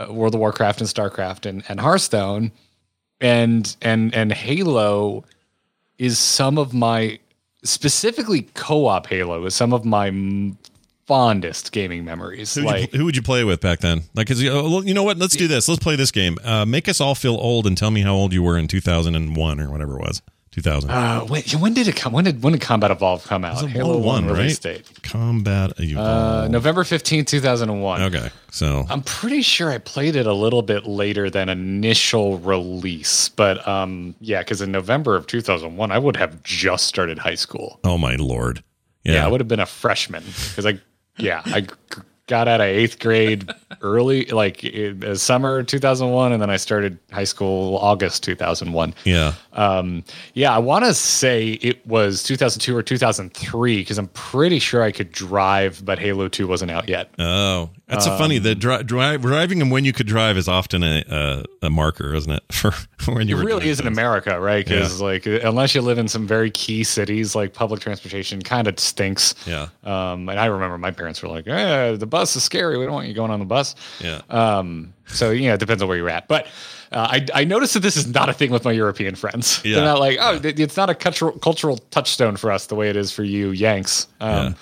uh, 0.00 0.12
World 0.12 0.34
of 0.34 0.40
Warcraft 0.40 0.80
and 0.80 0.88
StarCraft 0.88 1.46
and, 1.46 1.62
and 1.68 1.80
Hearthstone, 1.80 2.52
and 3.20 3.76
and 3.82 4.14
and 4.14 4.32
Halo 4.32 5.24
is 5.98 6.18
some 6.18 6.58
of 6.58 6.72
my 6.72 7.18
specifically 7.62 8.42
co-op 8.54 9.06
Halo 9.06 9.44
is 9.44 9.54
some 9.54 9.72
of 9.72 9.84
my 9.84 10.08
m- 10.08 10.56
fondest 11.06 11.72
gaming 11.72 12.04
memories. 12.04 12.54
Who, 12.54 12.62
like 12.62 12.92
you, 12.92 12.98
who 13.00 13.04
would 13.04 13.16
you 13.16 13.22
play 13.22 13.44
with 13.44 13.60
back 13.60 13.80
then? 13.80 14.02
Like, 14.14 14.30
you, 14.30 14.50
oh, 14.50 14.80
you 14.82 14.94
know 14.94 15.02
what? 15.02 15.18
Let's 15.18 15.36
do 15.36 15.48
this. 15.48 15.68
Let's 15.68 15.82
play 15.82 15.96
this 15.96 16.10
game. 16.12 16.38
Uh, 16.44 16.64
make 16.64 16.88
us 16.88 17.00
all 17.00 17.14
feel 17.14 17.34
old 17.34 17.66
and 17.66 17.76
tell 17.76 17.90
me 17.90 18.02
how 18.02 18.14
old 18.14 18.32
you 18.32 18.42
were 18.42 18.56
in 18.56 18.68
2001 18.68 19.60
or 19.60 19.70
whatever 19.70 19.98
it 19.98 20.02
was. 20.02 20.22
2000. 20.52 20.90
uh, 20.90 21.20
when, 21.26 21.42
when 21.60 21.74
did 21.74 21.86
it 21.86 21.94
come? 21.94 22.12
When 22.12 22.24
did 22.24 22.42
when 22.42 22.52
did 22.52 22.60
Combat 22.60 22.90
Evolve 22.90 23.24
come 23.24 23.44
out? 23.44 23.52
It 23.52 23.54
was 23.54 23.62
a 23.64 23.68
Halo 23.68 23.98
one, 23.98 24.26
release 24.26 24.64
right? 24.64 24.74
date. 24.84 25.02
Combat 25.04 25.72
Uh. 25.96 26.48
November 26.50 26.82
fifteenth, 26.84 27.28
two 27.28 27.40
thousand 27.40 27.70
and 27.70 27.82
one. 27.82 28.02
okay. 28.02 28.30
So, 28.52 28.84
I'm 28.90 29.02
pretty 29.02 29.42
sure 29.42 29.70
I 29.70 29.78
played 29.78 30.16
it 30.16 30.26
a 30.26 30.32
little 30.32 30.62
bit 30.62 30.84
later 30.84 31.30
than 31.30 31.48
initial 31.48 32.38
release, 32.38 33.28
but 33.28 33.66
um, 33.68 34.16
yeah, 34.20 34.40
because 34.40 34.60
in 34.60 34.72
November 34.72 35.14
of 35.14 35.28
2001, 35.28 35.92
I 35.92 35.98
would 35.98 36.16
have 36.16 36.42
just 36.42 36.86
started 36.88 37.18
high 37.20 37.36
school. 37.36 37.78
oh 37.84 37.96
my 37.96 38.16
lord. 38.16 38.64
Yeah, 39.04 39.12
Yeah. 39.14 39.26
I 39.26 39.28
would 39.28 39.40
have 39.40 39.46
been 39.46 39.60
a 39.60 39.66
freshman 39.66 40.24
because 40.48 40.66
I, 40.66 40.80
yeah, 41.16 41.42
I 41.46 41.66
got 42.30 42.46
out 42.46 42.60
of 42.60 42.66
eighth 42.66 43.00
grade 43.00 43.52
early, 43.82 44.24
like 44.26 44.62
in 44.62 45.00
the 45.00 45.16
summer 45.16 45.64
2001, 45.64 46.32
and 46.32 46.40
then 46.40 46.48
I 46.48 46.56
started 46.56 46.96
high 47.10 47.24
school 47.24 47.76
August 47.78 48.22
2001. 48.22 48.94
yeah. 49.04 49.34
Um, 49.52 50.04
yeah, 50.34 50.54
I 50.54 50.58
want 50.58 50.84
to 50.84 50.94
say 50.94 51.50
it 51.54 51.84
was 51.84 52.22
2002 52.22 52.74
or 52.74 52.82
2003 52.84 53.78
because 53.78 53.98
I'm 53.98 54.06
pretty 54.08 54.60
sure 54.60 54.82
I 54.82 54.92
could 54.92 55.10
drive, 55.10 55.84
but 55.84 55.98
Halo 55.98 56.28
2 56.28 56.46
wasn't 56.46 56.70
out 56.70 56.88
yet. 56.88 57.10
Oh, 57.18 57.68
that's 57.90 58.06
a 58.06 58.16
funny. 58.16 58.38
The 58.38 58.54
dri- 58.54 58.82
dri- 58.84 59.18
driving 59.18 59.60
and 59.60 59.70
when 59.70 59.84
you 59.84 59.92
could 59.92 60.06
drive 60.06 60.36
is 60.36 60.48
often 60.48 60.82
a 60.82 61.04
uh, 61.10 61.42
a 61.62 61.70
marker, 61.70 62.14
isn't 62.14 62.32
it? 62.32 62.42
For 62.52 62.72
when 63.12 63.28
you 63.28 63.38
It 63.38 63.44
really 63.44 63.68
is 63.68 63.80
in. 63.80 63.86
America, 63.86 64.40
right? 64.40 64.64
Because 64.64 65.00
like, 65.00 65.26
unless 65.26 65.74
you 65.74 65.82
live 65.82 65.98
in 65.98 66.08
some 66.08 66.26
very 66.26 66.50
key 66.50 66.84
cities, 66.84 67.34
like 67.34 67.52
public 67.52 67.80
transportation 67.80 68.40
kind 68.42 68.68
of 68.68 68.78
stinks. 68.78 69.34
Yeah. 69.46 69.68
Um, 69.84 70.28
and 70.28 70.38
I 70.38 70.46
remember 70.46 70.78
my 70.78 70.90
parents 70.90 71.22
were 71.22 71.28
like, 71.28 71.46
"Eh, 71.48 71.92
the 71.96 72.06
bus 72.06 72.36
is 72.36 72.42
scary. 72.44 72.78
We 72.78 72.84
don't 72.84 72.94
want 72.94 73.08
you 73.08 73.14
going 73.14 73.30
on 73.30 73.38
the 73.40 73.44
bus." 73.46 73.74
Yeah. 74.00 74.20
Um, 74.30 74.92
so 75.06 75.30
you 75.30 75.48
know, 75.48 75.54
it 75.54 75.60
depends 75.60 75.82
on 75.82 75.88
where 75.88 75.96
you're 75.98 76.08
at. 76.10 76.28
But 76.28 76.46
uh, 76.92 77.08
I, 77.10 77.26
I 77.34 77.44
noticed 77.44 77.74
that 77.74 77.80
this 77.80 77.96
is 77.96 78.06
not 78.06 78.28
a 78.28 78.32
thing 78.32 78.50
with 78.50 78.64
my 78.64 78.72
European 78.72 79.14
friends. 79.16 79.60
Yeah. 79.64 79.76
They're 79.76 79.84
not 79.84 79.98
like, 80.00 80.18
oh, 80.20 80.36
it- 80.42 80.58
it's 80.60 80.76
not 80.76 80.90
a 80.90 80.94
cultural 80.94 81.32
cultural 81.38 81.78
touchstone 81.90 82.36
for 82.36 82.50
us 82.52 82.66
the 82.66 82.74
way 82.74 82.88
it 82.90 82.96
is 82.96 83.10
for 83.12 83.24
you 83.24 83.50
Yanks. 83.50 84.06
Um, 84.20 84.30
Yeah. 84.30 84.52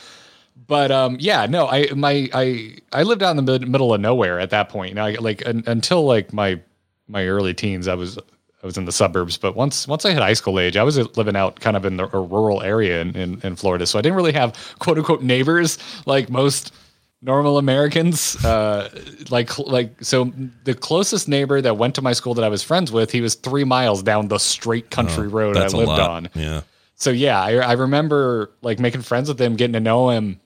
But 0.68 0.90
um, 0.92 1.16
yeah, 1.18 1.46
no, 1.46 1.66
I 1.66 1.88
my 1.94 2.28
I 2.32 2.76
I 2.92 3.02
lived 3.02 3.22
out 3.22 3.36
in 3.36 3.44
the 3.44 3.58
mid- 3.58 3.68
middle 3.68 3.92
of 3.92 4.00
nowhere 4.00 4.38
at 4.38 4.50
that 4.50 4.68
point. 4.68 4.94
Now, 4.94 5.06
I, 5.06 5.14
like 5.14 5.44
un, 5.46 5.64
until 5.66 6.04
like 6.04 6.32
my 6.32 6.60
my 7.08 7.26
early 7.26 7.54
teens, 7.54 7.88
I 7.88 7.94
was 7.94 8.18
I 8.62 8.66
was 8.66 8.76
in 8.76 8.84
the 8.84 8.92
suburbs. 8.92 9.38
But 9.38 9.56
once 9.56 9.88
once 9.88 10.04
I 10.04 10.12
hit 10.12 10.18
high 10.20 10.34
school 10.34 10.60
age, 10.60 10.76
I 10.76 10.82
was 10.84 10.98
living 11.16 11.36
out 11.36 11.58
kind 11.60 11.74
of 11.74 11.86
in 11.86 11.96
the, 11.96 12.14
a 12.14 12.20
rural 12.20 12.62
area 12.62 13.00
in, 13.00 13.16
in 13.16 13.40
in 13.42 13.56
Florida. 13.56 13.86
So 13.86 13.98
I 13.98 14.02
didn't 14.02 14.16
really 14.16 14.34
have 14.34 14.54
quote 14.78 14.98
unquote 14.98 15.22
neighbors 15.22 15.78
like 16.04 16.28
most 16.28 16.74
normal 17.22 17.56
Americans. 17.56 18.36
Uh, 18.44 18.90
like 19.30 19.56
like 19.58 20.04
so 20.04 20.32
the 20.64 20.74
closest 20.74 21.28
neighbor 21.28 21.62
that 21.62 21.78
went 21.78 21.94
to 21.94 22.02
my 22.02 22.12
school 22.12 22.34
that 22.34 22.44
I 22.44 22.48
was 22.50 22.62
friends 22.62 22.92
with, 22.92 23.10
he 23.10 23.22
was 23.22 23.36
three 23.36 23.64
miles 23.64 24.02
down 24.02 24.28
the 24.28 24.38
straight 24.38 24.90
country 24.90 25.28
road 25.28 25.56
I 25.56 25.60
Oh, 25.60 25.62
That's 25.62 25.72
a 25.72 25.76
lived 25.78 25.90
on. 26.10 26.28
Yeah. 26.34 26.60
So 26.96 27.10
yeah, 27.10 27.40
I, 27.40 27.54
I 27.54 27.72
remember 27.72 28.50
like 28.60 28.78
making 28.78 29.00
friends 29.00 29.28
with 29.28 29.40
him, 29.40 29.56
getting 29.56 29.72
to 29.74 29.80
know 29.80 30.10
him, 30.10 30.40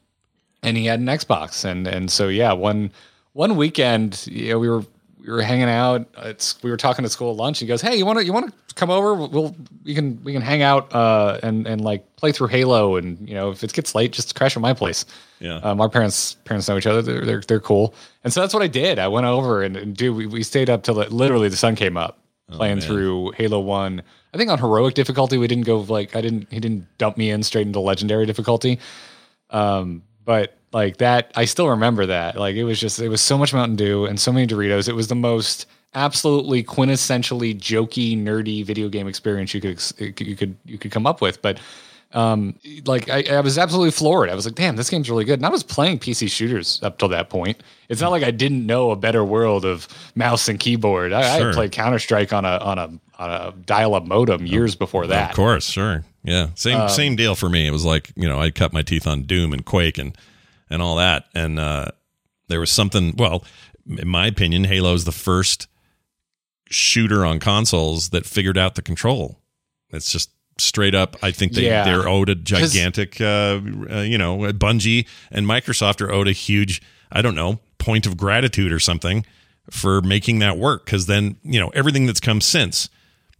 and 0.62 0.76
he 0.76 0.86
had 0.86 1.00
an 1.00 1.06
Xbox, 1.06 1.64
and 1.64 1.86
and 1.86 2.10
so 2.10 2.28
yeah, 2.28 2.52
one 2.52 2.92
one 3.32 3.56
weekend, 3.56 4.26
you 4.30 4.50
know, 4.50 4.58
we 4.58 4.68
were 4.68 4.84
we 5.20 5.32
were 5.32 5.42
hanging 5.42 5.68
out. 5.68 6.06
It's 6.18 6.62
we 6.62 6.70
were 6.70 6.76
talking 6.76 7.04
at 7.04 7.10
school 7.10 7.30
at 7.30 7.36
lunch. 7.36 7.58
He 7.58 7.66
goes, 7.66 7.80
"Hey, 7.80 7.96
you 7.96 8.06
want 8.06 8.18
to 8.18 8.24
you 8.24 8.32
want 8.32 8.46
to 8.68 8.74
come 8.74 8.90
over? 8.90 9.14
We'll 9.14 9.54
we 9.84 9.94
can 9.94 10.22
we 10.24 10.32
can 10.32 10.42
hang 10.42 10.62
out 10.62 10.94
uh, 10.94 11.38
and 11.42 11.66
and 11.66 11.80
like 11.80 12.16
play 12.16 12.32
through 12.32 12.48
Halo, 12.48 12.96
and 12.96 13.28
you 13.28 13.34
know, 13.34 13.50
if 13.50 13.62
it 13.62 13.72
gets 13.72 13.94
late, 13.94 14.12
just 14.12 14.34
crash 14.34 14.56
at 14.56 14.62
my 14.62 14.74
place." 14.74 15.04
Yeah. 15.40 15.56
Um, 15.56 15.80
our 15.80 15.88
parents 15.88 16.34
parents 16.44 16.68
know 16.68 16.76
each 16.76 16.86
other. 16.86 17.02
They're 17.02 17.24
they're, 17.24 17.40
they're 17.40 17.60
cool, 17.60 17.94
and 18.24 18.32
so 18.32 18.40
that's 18.40 18.54
what 18.54 18.62
I 18.62 18.68
did. 18.68 18.98
I 18.98 19.08
went 19.08 19.26
over 19.26 19.62
and, 19.62 19.76
and 19.76 19.96
dude, 19.96 20.16
we, 20.16 20.26
we 20.26 20.42
stayed 20.42 20.70
up 20.70 20.82
till 20.82 21.00
it, 21.00 21.10
literally 21.12 21.48
the 21.48 21.56
sun 21.56 21.74
came 21.74 21.96
up, 21.96 22.18
playing 22.50 22.78
man. 22.78 22.86
through 22.86 23.32
Halo 23.32 23.60
One. 23.60 24.02
I 24.34 24.38
think 24.38 24.50
on 24.50 24.58
heroic 24.58 24.94
difficulty 24.94 25.38
we 25.38 25.46
didn't 25.46 25.64
go 25.66 25.80
like 25.80 26.16
I 26.16 26.20
didn't 26.20 26.46
he 26.50 26.60
didn't 26.60 26.86
dump 26.98 27.16
me 27.16 27.30
in 27.30 27.42
straight 27.42 27.66
into 27.66 27.80
legendary 27.80 28.26
difficulty. 28.26 28.78
Um, 29.50 30.02
but 30.24 30.56
like 30.72 30.98
that, 30.98 31.32
I 31.34 31.44
still 31.44 31.68
remember 31.68 32.06
that. 32.06 32.36
Like 32.36 32.56
it 32.56 32.64
was 32.64 32.80
just 32.80 32.98
it 33.00 33.08
was 33.08 33.20
so 33.20 33.36
much 33.36 33.52
Mountain 33.52 33.76
Dew 33.76 34.06
and 34.06 34.18
so 34.18 34.32
many 34.32 34.46
Doritos. 34.46 34.88
It 34.88 34.94
was 34.94 35.08
the 35.08 35.14
most 35.14 35.66
absolutely 35.94 36.64
quintessentially 36.64 37.54
jokey, 37.58 38.16
nerdy 38.16 38.64
video 38.64 38.88
game 38.88 39.06
experience 39.06 39.52
you 39.54 39.60
could 39.60 39.82
you 40.20 40.36
could 40.36 40.56
you 40.64 40.78
could 40.78 40.90
come 40.90 41.06
up 41.06 41.20
with. 41.20 41.42
But 41.42 41.60
um, 42.14 42.58
like 42.86 43.08
I, 43.08 43.24
I 43.30 43.40
was 43.40 43.56
absolutely 43.58 43.90
floored. 43.90 44.28
I 44.28 44.34
was 44.34 44.44
like, 44.44 44.54
damn, 44.54 44.76
this 44.76 44.90
game's 44.90 45.08
really 45.08 45.24
good. 45.24 45.38
And 45.38 45.46
I 45.46 45.48
was 45.48 45.62
playing 45.62 45.98
PC 45.98 46.30
shooters 46.30 46.78
up 46.82 46.98
till 46.98 47.08
that 47.08 47.30
point. 47.30 47.62
It's 47.88 48.00
not 48.02 48.10
like 48.10 48.22
I 48.22 48.30
didn't 48.30 48.66
know 48.66 48.90
a 48.90 48.96
better 48.96 49.24
world 49.24 49.64
of 49.64 49.88
mouse 50.14 50.48
and 50.48 50.58
keyboard. 50.60 51.12
I, 51.12 51.20
I 51.20 51.38
Sure. 51.38 51.46
had 51.48 51.54
played 51.54 51.72
Counter 51.72 51.98
Strike 51.98 52.32
on 52.32 52.44
a 52.44 52.58
on 52.58 52.78
a 52.78 52.84
on 53.18 53.30
a 53.30 53.52
dial 53.64 53.94
up 53.94 54.04
modem 54.06 54.46
years 54.46 54.74
before 54.74 55.06
that. 55.06 55.30
Of 55.30 55.36
course, 55.36 55.64
sure. 55.64 56.04
Yeah. 56.24 56.48
Same 56.54 56.80
Um, 56.80 56.88
same 56.88 57.16
deal 57.16 57.34
for 57.34 57.48
me. 57.48 57.66
It 57.66 57.72
was 57.72 57.84
like, 57.84 58.12
you 58.16 58.28
know, 58.28 58.40
I 58.40 58.50
cut 58.50 58.72
my 58.72 58.82
teeth 58.82 59.06
on 59.06 59.22
Doom 59.24 59.52
and 59.52 59.64
Quake 59.64 59.98
and 59.98 60.16
and 60.70 60.80
all 60.80 60.96
that. 60.96 61.26
And 61.34 61.58
uh 61.58 61.86
there 62.48 62.60
was 62.60 62.70
something 62.70 63.14
well, 63.16 63.44
in 63.88 64.08
my 64.08 64.26
opinion, 64.26 64.64
Halo 64.64 64.94
is 64.94 65.04
the 65.04 65.12
first 65.12 65.66
shooter 66.70 67.24
on 67.24 67.38
consoles 67.38 68.10
that 68.10 68.24
figured 68.26 68.56
out 68.56 68.74
the 68.74 68.82
control. 68.82 69.38
It's 69.90 70.10
just 70.10 70.30
straight 70.58 70.94
up 70.94 71.16
I 71.22 71.30
think 71.32 71.52
they 71.52 71.64
Yeah. 71.66 71.84
they're 71.84 72.08
owed 72.08 72.28
a 72.28 72.34
gigantic 72.34 73.20
uh, 73.20 73.60
uh 73.90 74.00
you 74.00 74.18
know, 74.18 74.38
Bungie 74.52 75.06
and 75.30 75.46
Microsoft 75.46 76.00
are 76.00 76.12
owed 76.12 76.28
a 76.28 76.32
huge 76.32 76.80
I 77.10 77.20
don't 77.20 77.34
know, 77.34 77.60
point 77.78 78.06
of 78.06 78.16
gratitude 78.16 78.72
or 78.72 78.78
something 78.78 79.26
for 79.70 80.00
making 80.02 80.38
that 80.40 80.56
work 80.58 80.86
cuz 80.86 81.06
then, 81.06 81.36
you 81.42 81.58
know, 81.58 81.68
everything 81.70 82.06
that's 82.06 82.20
come 82.20 82.40
since 82.40 82.88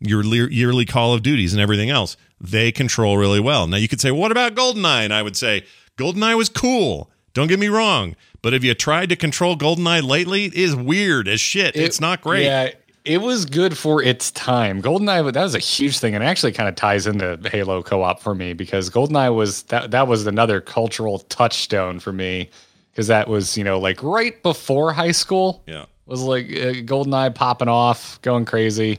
your 0.00 0.24
yearly 0.24 0.84
Call 0.84 1.14
of 1.14 1.22
Duties 1.22 1.52
and 1.52 1.62
everything 1.62 1.88
else, 1.90 2.16
they 2.42 2.72
control 2.72 3.16
really 3.16 3.40
well. 3.40 3.66
Now 3.66 3.76
you 3.76 3.88
could 3.88 4.00
say, 4.00 4.10
what 4.10 4.32
about 4.32 4.54
GoldenEye? 4.54 5.04
And 5.04 5.14
I 5.14 5.22
would 5.22 5.36
say, 5.36 5.64
GoldenEye 5.96 6.36
was 6.36 6.48
cool. 6.48 7.10
Don't 7.32 7.46
get 7.46 7.58
me 7.58 7.68
wrong. 7.68 8.16
But 8.42 8.52
have 8.52 8.64
you 8.64 8.74
tried 8.74 9.08
to 9.10 9.16
control 9.16 9.56
GoldenEye 9.56 10.02
lately? 10.02 10.46
It 10.46 10.54
is 10.54 10.74
weird 10.74 11.28
as 11.28 11.40
shit. 11.40 11.76
it's 11.76 12.00
not 12.00 12.20
great. 12.20 12.44
Yeah, 12.44 12.70
it 13.04 13.20
was 13.22 13.44
good 13.44 13.78
for 13.78 14.02
its 14.02 14.32
time. 14.32 14.82
GoldenEye 14.82 15.32
that 15.32 15.42
was 15.42 15.54
a 15.54 15.60
huge 15.60 15.98
thing, 15.98 16.14
and 16.14 16.24
it 16.24 16.26
actually 16.26 16.52
kind 16.52 16.68
of 16.68 16.74
ties 16.74 17.06
into 17.06 17.38
Halo 17.44 17.82
co-op 17.82 18.20
for 18.20 18.34
me 18.34 18.52
because 18.52 18.90
GoldenEye 18.90 19.34
was 19.34 19.62
that 19.64 19.92
that 19.92 20.08
was 20.08 20.26
another 20.26 20.60
cultural 20.60 21.20
touchstone 21.20 22.00
for 22.00 22.12
me 22.12 22.50
because 22.90 23.06
that 23.06 23.28
was 23.28 23.56
you 23.56 23.62
know 23.62 23.78
like 23.78 24.02
right 24.02 24.42
before 24.42 24.92
high 24.92 25.12
school. 25.12 25.62
Yeah. 25.66 25.84
was 26.06 26.22
like 26.22 26.46
uh, 26.46 26.82
GoldenEye 26.82 27.34
popping 27.34 27.68
off, 27.68 28.20
going 28.22 28.44
crazy. 28.44 28.98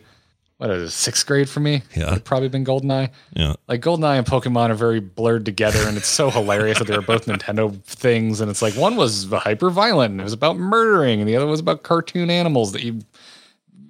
What 0.63 0.71
is 0.71 0.91
it, 0.91 0.95
sixth 0.95 1.27
grade 1.27 1.49
for 1.49 1.59
me? 1.59 1.81
Yeah. 1.93 2.13
It'd 2.13 2.23
probably 2.23 2.47
been 2.47 2.63
GoldenEye. 2.63 3.09
Yeah. 3.33 3.55
Like 3.67 3.81
GoldenEye 3.81 4.19
and 4.19 4.25
Pokemon 4.25 4.69
are 4.69 4.75
very 4.75 5.01
blurred 5.01 5.43
together, 5.43 5.85
and 5.85 5.97
it's 5.97 6.07
so 6.07 6.29
hilarious 6.29 6.79
that 6.79 6.87
they 6.87 6.95
were 6.95 7.01
both 7.01 7.25
Nintendo 7.25 7.83
things. 7.83 8.39
And 8.39 8.49
it's 8.49 8.61
like 8.61 8.73
one 8.75 8.95
was 8.95 9.29
hyper 9.29 9.69
violent, 9.69 10.11
and 10.11 10.21
it 10.21 10.23
was 10.23 10.31
about 10.31 10.55
murdering, 10.55 11.19
and 11.19 11.27
the 11.27 11.35
other 11.35 11.45
was 11.47 11.59
about 11.59 11.83
cartoon 11.83 12.29
animals 12.29 12.71
that 12.71 12.81
you 12.81 13.01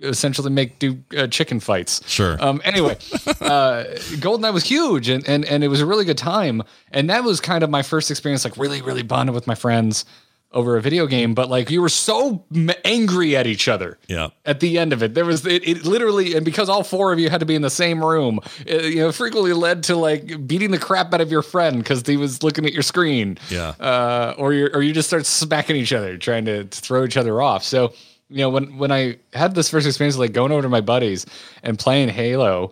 essentially 0.01 0.50
make 0.50 0.80
do 0.80 0.98
uh, 1.15 1.27
chicken 1.27 1.60
fights. 1.60 2.01
Sure. 2.10 2.44
Um, 2.44 2.60
anyway, 2.65 2.98
uh, 3.27 3.84
GoldenEye 4.18 4.51
was 4.51 4.63
huge, 4.63 5.10
and, 5.10 5.24
and 5.30 5.46
and 5.46 5.63
it 5.63 5.68
was 5.68 5.80
a 5.80 5.86
really 5.86 6.06
good 6.06 6.18
time, 6.18 6.63
and 6.92 7.08
that 7.12 7.24
was 7.24 7.39
kind 7.39 7.63
of 7.63 7.70
my 7.70 7.84
first 7.84 8.10
experience, 8.10 8.46
like 8.46 8.58
really 8.58 8.82
really 8.82 9.03
bonded 9.03 9.36
with 9.36 9.46
my 9.46 9.53
friends 9.53 10.06
over 10.54 10.78
a 10.78 10.82
video 10.82 11.08
game. 11.08 11.34
But 11.34 11.50
like 11.50 11.70
you 11.72 11.82
were 11.82 11.90
so 11.90 12.44
m- 12.56 12.70
angry 12.86 13.36
at 13.36 13.48
each 13.48 13.68
other 13.68 13.98
Yeah. 14.08 14.30
at 14.46 14.60
the 14.60 14.78
end 14.78 14.94
of 14.94 15.02
it. 15.04 15.14
There 15.14 15.26
was 15.26 15.46
it, 15.46 15.68
it 15.68 15.86
literally, 15.86 16.36
and 16.36 16.46
because 16.46 16.70
all 16.70 16.84
four 16.84 17.12
of 17.12 17.20
you 17.20 17.30
had 17.30 17.40
to 17.40 17.46
be 17.46 17.56
in 17.56 17.62
the 17.62 17.70
same 17.70 18.04
room, 18.04 18.40
it, 18.66 18.86
you 18.94 19.00
know, 19.02 19.12
frequently 19.12 19.54
led 19.54 19.84
to 19.84 19.96
like 19.96 20.48
beating 20.48 20.72
the 20.72 20.80
crap 20.80 21.14
out 21.14 21.22
of 21.22 21.32
your 21.32 21.42
friend 21.42 21.78
because 21.80 22.06
he 22.06 22.18
was 22.18 22.44
looking 22.44 22.66
at 22.66 22.74
your 22.74 22.84
screen. 22.84 23.38
Yeah. 23.50 23.70
Uh, 23.80 24.36
or 24.38 24.54
you 24.54 24.70
or 24.74 24.82
you 24.84 24.94
just 24.94 25.08
start 25.10 25.26
smacking 25.26 25.76
each 25.76 25.94
other, 25.94 26.18
trying 26.18 26.46
to, 26.46 26.64
to 26.66 26.82
throw 26.82 27.04
each 27.06 27.18
other 27.18 27.42
off. 27.42 27.64
So 27.64 27.94
you 28.30 28.38
know, 28.40 28.50
when 28.50 28.78
when 28.78 28.92
I 28.92 29.18
had 29.34 29.54
this 29.56 29.70
first 29.70 29.86
experience, 29.86 30.18
like 30.18 30.34
going 30.34 30.52
over 30.52 30.62
to 30.64 30.70
my 30.70 30.82
buddies 30.82 31.26
and 31.64 31.78
playing 31.78 32.10
Halo. 32.10 32.72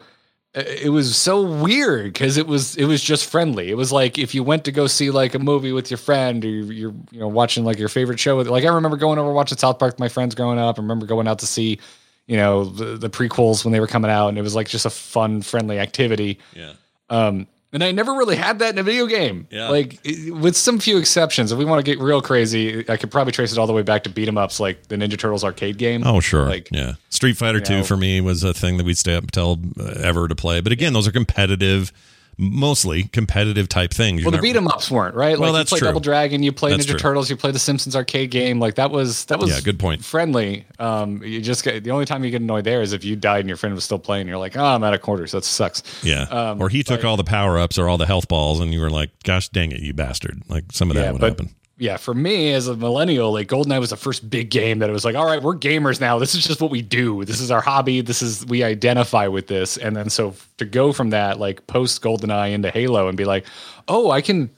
It 0.53 0.91
was 0.91 1.15
so 1.15 1.41
weird 1.41 2.11
because 2.11 2.35
it 2.35 2.45
was 2.45 2.75
it 2.75 2.83
was 2.83 3.01
just 3.01 3.25
friendly. 3.25 3.69
It 3.69 3.77
was 3.77 3.93
like 3.93 4.19
if 4.19 4.35
you 4.35 4.43
went 4.43 4.65
to 4.65 4.73
go 4.73 4.85
see 4.87 5.09
like 5.09 5.33
a 5.33 5.39
movie 5.39 5.71
with 5.71 5.89
your 5.89 5.97
friend, 5.97 6.43
or 6.43 6.49
you're, 6.49 6.73
you're 6.73 6.93
you 7.11 7.19
know 7.21 7.29
watching 7.29 7.63
like 7.63 7.79
your 7.79 7.87
favorite 7.87 8.19
show. 8.19 8.35
With, 8.35 8.47
like 8.47 8.65
I 8.65 8.73
remember 8.73 8.97
going 8.97 9.17
over 9.17 9.31
watching 9.31 9.57
South 9.57 9.79
Park 9.79 9.93
with 9.93 9.99
my 9.99 10.09
friends 10.09 10.35
growing 10.35 10.59
up. 10.59 10.77
I 10.77 10.81
remember 10.81 11.05
going 11.05 11.25
out 11.25 11.39
to 11.39 11.47
see 11.47 11.79
you 12.27 12.35
know 12.35 12.65
the, 12.65 12.97
the 12.97 13.09
prequels 13.09 13.63
when 13.63 13.71
they 13.71 13.79
were 13.79 13.87
coming 13.87 14.11
out, 14.11 14.27
and 14.27 14.37
it 14.37 14.41
was 14.41 14.53
like 14.53 14.67
just 14.67 14.85
a 14.85 14.89
fun, 14.89 15.41
friendly 15.41 15.79
activity. 15.79 16.37
Yeah. 16.53 16.73
Um, 17.09 17.47
and 17.73 17.83
I 17.83 17.91
never 17.91 18.13
really 18.13 18.35
had 18.35 18.59
that 18.59 18.73
in 18.73 18.79
a 18.79 18.83
video 18.83 19.05
game. 19.05 19.47
Yeah. 19.49 19.69
Like 19.69 19.99
with 20.29 20.55
some 20.57 20.79
few 20.79 20.97
exceptions. 20.97 21.51
If 21.51 21.57
we 21.57 21.65
want 21.65 21.83
to 21.83 21.89
get 21.89 22.01
real 22.01 22.21
crazy, 22.21 22.83
I 22.89 22.97
could 22.97 23.11
probably 23.11 23.31
trace 23.31 23.51
it 23.51 23.57
all 23.57 23.67
the 23.67 23.73
way 23.73 23.81
back 23.81 24.03
to 24.03 24.09
beat 24.09 24.27
'em 24.27 24.37
ups, 24.37 24.59
like 24.59 24.87
the 24.87 24.95
Ninja 24.95 25.17
Turtles 25.17 25.43
arcade 25.43 25.77
game. 25.77 26.03
Oh, 26.05 26.19
sure. 26.19 26.45
Like 26.45 26.69
yeah. 26.71 26.93
Street 27.09 27.37
Fighter 27.37 27.59
you 27.59 27.65
2 27.65 27.83
for 27.83 27.97
me 27.97 28.19
was 28.21 28.43
a 28.43 28.53
thing 28.53 28.77
that 28.77 28.85
we'd 28.85 28.97
stay 28.97 29.15
up 29.15 29.23
until 29.23 29.59
uh, 29.79 29.93
ever 30.01 30.27
to 30.27 30.35
play. 30.35 30.59
But 30.61 30.71
again, 30.71 30.93
those 30.93 31.07
are 31.07 31.11
competitive, 31.11 31.91
mostly 32.37 33.03
competitive 33.03 33.69
type 33.69 33.93
things. 33.93 34.23
Well, 34.23 34.31
You're 34.33 34.41
the 34.41 34.47
beat 34.47 34.55
'em 34.55 34.67
ups 34.67 34.89
weren't 34.89 35.15
right. 35.15 35.37
Well, 35.37 35.51
like 35.51 35.59
that's 35.61 35.71
you 35.71 35.75
play 35.75 35.79
true. 35.79 35.87
Double 35.89 35.99
Dragon, 35.99 36.43
you 36.43 36.51
play 36.51 36.71
That's 36.71 36.85
Ninja 36.85 36.91
true. 36.91 36.99
Turtles, 36.99 37.29
you 37.29 37.37
play 37.37 37.51
the 37.51 37.59
Simpsons 37.59 37.95
arcade 37.95 38.31
game. 38.31 38.59
Like 38.59 38.75
that 38.75 38.91
was 38.91 39.25
that 39.25 39.39
was 39.39 39.49
Yeah, 39.49 39.59
good 39.61 39.79
point. 39.79 40.03
Friendly. 40.03 40.65
Um, 40.79 41.21
you 41.23 41.41
just 41.41 41.63
get 41.63 41.83
the 41.83 41.91
only 41.91 42.05
time 42.05 42.23
you 42.23 42.31
get 42.31 42.41
annoyed 42.41 42.63
there 42.63 42.81
is 42.81 42.93
if 42.93 43.03
you 43.03 43.15
died 43.15 43.41
and 43.41 43.47
your 43.47 43.57
friend 43.57 43.75
was 43.75 43.83
still 43.83 43.99
playing. 43.99 44.27
You're 44.27 44.37
like, 44.37 44.57
oh, 44.57 44.63
I'm 44.65 44.83
out 44.83 44.93
of 44.93 45.01
quarters. 45.01 45.31
That 45.33 45.43
sucks. 45.43 45.83
Yeah. 46.03 46.23
Um, 46.23 46.61
or 46.61 46.69
he 46.69 46.83
took 46.83 47.05
all 47.05 47.17
the 47.17 47.23
power 47.23 47.59
ups 47.59 47.77
or 47.77 47.87
all 47.87 47.97
the 47.97 48.05
health 48.07 48.27
balls, 48.27 48.59
and 48.59 48.73
you 48.73 48.79
were 48.81 48.89
like, 48.89 49.11
gosh 49.23 49.49
dang 49.49 49.71
it, 49.71 49.79
you 49.81 49.93
bastard. 49.93 50.41
Like 50.47 50.65
some 50.71 50.89
of 50.89 50.95
that 50.95 51.03
Yeah, 51.03 51.11
would 51.11 51.21
but 51.21 51.29
happen. 51.31 51.55
Yeah, 51.81 51.97
for 51.97 52.13
me 52.13 52.53
as 52.53 52.67
a 52.67 52.75
millennial, 52.75 53.31
like 53.33 53.47
GoldenEye 53.47 53.79
was 53.79 53.89
the 53.89 53.97
first 53.97 54.29
big 54.29 54.51
game 54.51 54.79
that 54.79 54.89
it 54.89 54.93
was 54.93 55.03
like, 55.03 55.15
all 55.15 55.25
right, 55.25 55.41
we're 55.41 55.55
gamers 55.55 55.99
now. 55.99 56.19
This 56.19 56.35
is 56.35 56.45
just 56.45 56.61
what 56.61 56.69
we 56.69 56.83
do. 56.83 57.25
This 57.25 57.41
is 57.41 57.49
our 57.49 57.59
hobby. 57.59 58.01
This 58.01 58.21
is 58.21 58.45
we 58.45 58.63
identify 58.63 59.25
with 59.27 59.47
this. 59.47 59.77
And 59.77 59.95
then 59.95 60.11
so 60.11 60.35
to 60.57 60.65
go 60.65 60.93
from 60.93 61.09
that, 61.09 61.39
like 61.39 61.65
post 61.65 61.99
GoldenEye 62.03 62.51
into 62.53 62.69
Halo 62.69 63.07
and 63.07 63.17
be 63.17 63.25
like, 63.25 63.47
oh, 63.87 64.11
I 64.11 64.21
can 64.21 64.51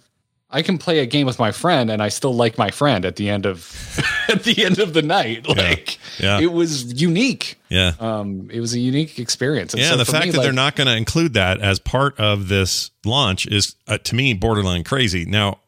I 0.49 0.61
can 0.63 0.77
play 0.77 0.99
a 0.99 1.05
game 1.05 1.25
with 1.25 1.39
my 1.39 1.53
friend 1.53 1.89
and 1.89 2.03
I 2.03 2.09
still 2.09 2.35
like 2.35 2.57
my 2.57 2.71
friend 2.71 3.05
at 3.05 3.15
the 3.15 3.29
end 3.29 3.45
of 3.45 3.73
at 4.27 4.43
the 4.43 4.65
end 4.65 4.79
of 4.79 4.93
the 4.93 5.01
night. 5.01 5.47
Like 5.47 5.97
Yeah. 6.19 6.41
it 6.41 6.51
was 6.51 7.01
unique. 7.01 7.57
Yeah. 7.69 7.93
Um, 8.01 8.49
it 8.51 8.59
was 8.59 8.73
a 8.73 8.79
unique 8.79 9.17
experience. 9.17 9.73
And 9.73 9.81
yeah, 9.81 9.91
so 9.91 9.97
the 9.97 10.03
fact 10.05 10.25
me, 10.25 10.31
that 10.31 10.41
they're 10.41 10.51
not 10.51 10.75
going 10.75 10.87
to 10.87 10.95
include 10.97 11.35
that 11.35 11.61
as 11.61 11.79
part 11.79 12.19
of 12.19 12.49
this 12.49 12.91
launch 13.05 13.47
is, 13.47 13.75
uh, 13.87 13.97
to 13.99 14.13
me, 14.13 14.33
borderline 14.33 14.83
crazy. 14.83 15.23
Now, 15.25 15.59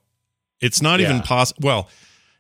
it's 0.62 0.82
not 0.82 1.00
even 1.00 1.18
Yeah. 1.18 1.22
possible. 1.24 1.60
Well, 1.64 1.90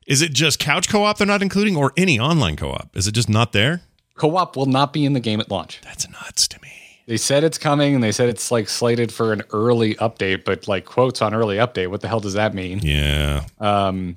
is 0.08 0.22
it 0.22 0.34
just 0.34 0.60
couch 0.60 0.88
co 0.90 1.04
op 1.04 1.18
they're 1.18 1.28
not 1.28 1.42
including 1.42 1.76
or 1.76 1.92
any 1.98 2.20
online 2.20 2.56
co 2.56 2.72
op? 2.72 2.96
Is 2.96 3.08
it 3.08 3.14
just 3.14 3.30
not 3.30 3.52
there? 3.52 3.82
co-op 4.18 4.56
will 4.56 4.66
not 4.66 4.94
be 4.94 5.04
in 5.04 5.12
the 5.12 5.20
game 5.20 5.42
at 5.42 5.52
launch. 5.52 5.82
That's 5.84 6.10
nuts 6.10 6.48
to 6.48 6.62
me. 6.62 6.70
They 7.06 7.18
said 7.18 7.44
it's 7.44 7.58
coming 7.58 7.94
and 7.96 8.02
they 8.02 8.14
said 8.14 8.30
it's 8.30 8.50
like 8.50 8.70
slated 8.70 9.12
for 9.12 9.34
an 9.34 9.44
early 9.52 9.96
update, 9.96 10.46
but 10.46 10.70
like 10.70 10.86
quotes 10.86 11.22
on 11.22 11.34
early 11.34 11.58
update, 11.58 11.90
what 11.90 12.00
the 12.00 12.08
hell 12.08 12.22
does 12.22 12.34
that 12.36 12.54
mean? 12.54 12.80
Yeah. 12.82 13.44
Um, 13.60 14.16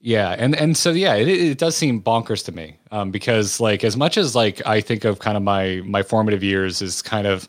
yeah, 0.00 0.34
and 0.36 0.54
and 0.56 0.76
so 0.76 0.90
yeah, 0.90 1.14
it, 1.14 1.28
it 1.28 1.58
does 1.58 1.76
seem 1.76 2.02
bonkers 2.02 2.44
to 2.46 2.52
me 2.52 2.76
um, 2.90 3.12
because 3.12 3.60
like 3.60 3.84
as 3.84 3.96
much 3.96 4.16
as 4.18 4.34
like 4.34 4.60
I 4.66 4.80
think 4.80 5.04
of 5.04 5.20
kind 5.20 5.36
of 5.36 5.44
my 5.44 5.80
my 5.84 6.02
formative 6.02 6.42
years 6.42 6.82
is 6.82 7.00
kind 7.00 7.26
of 7.28 7.48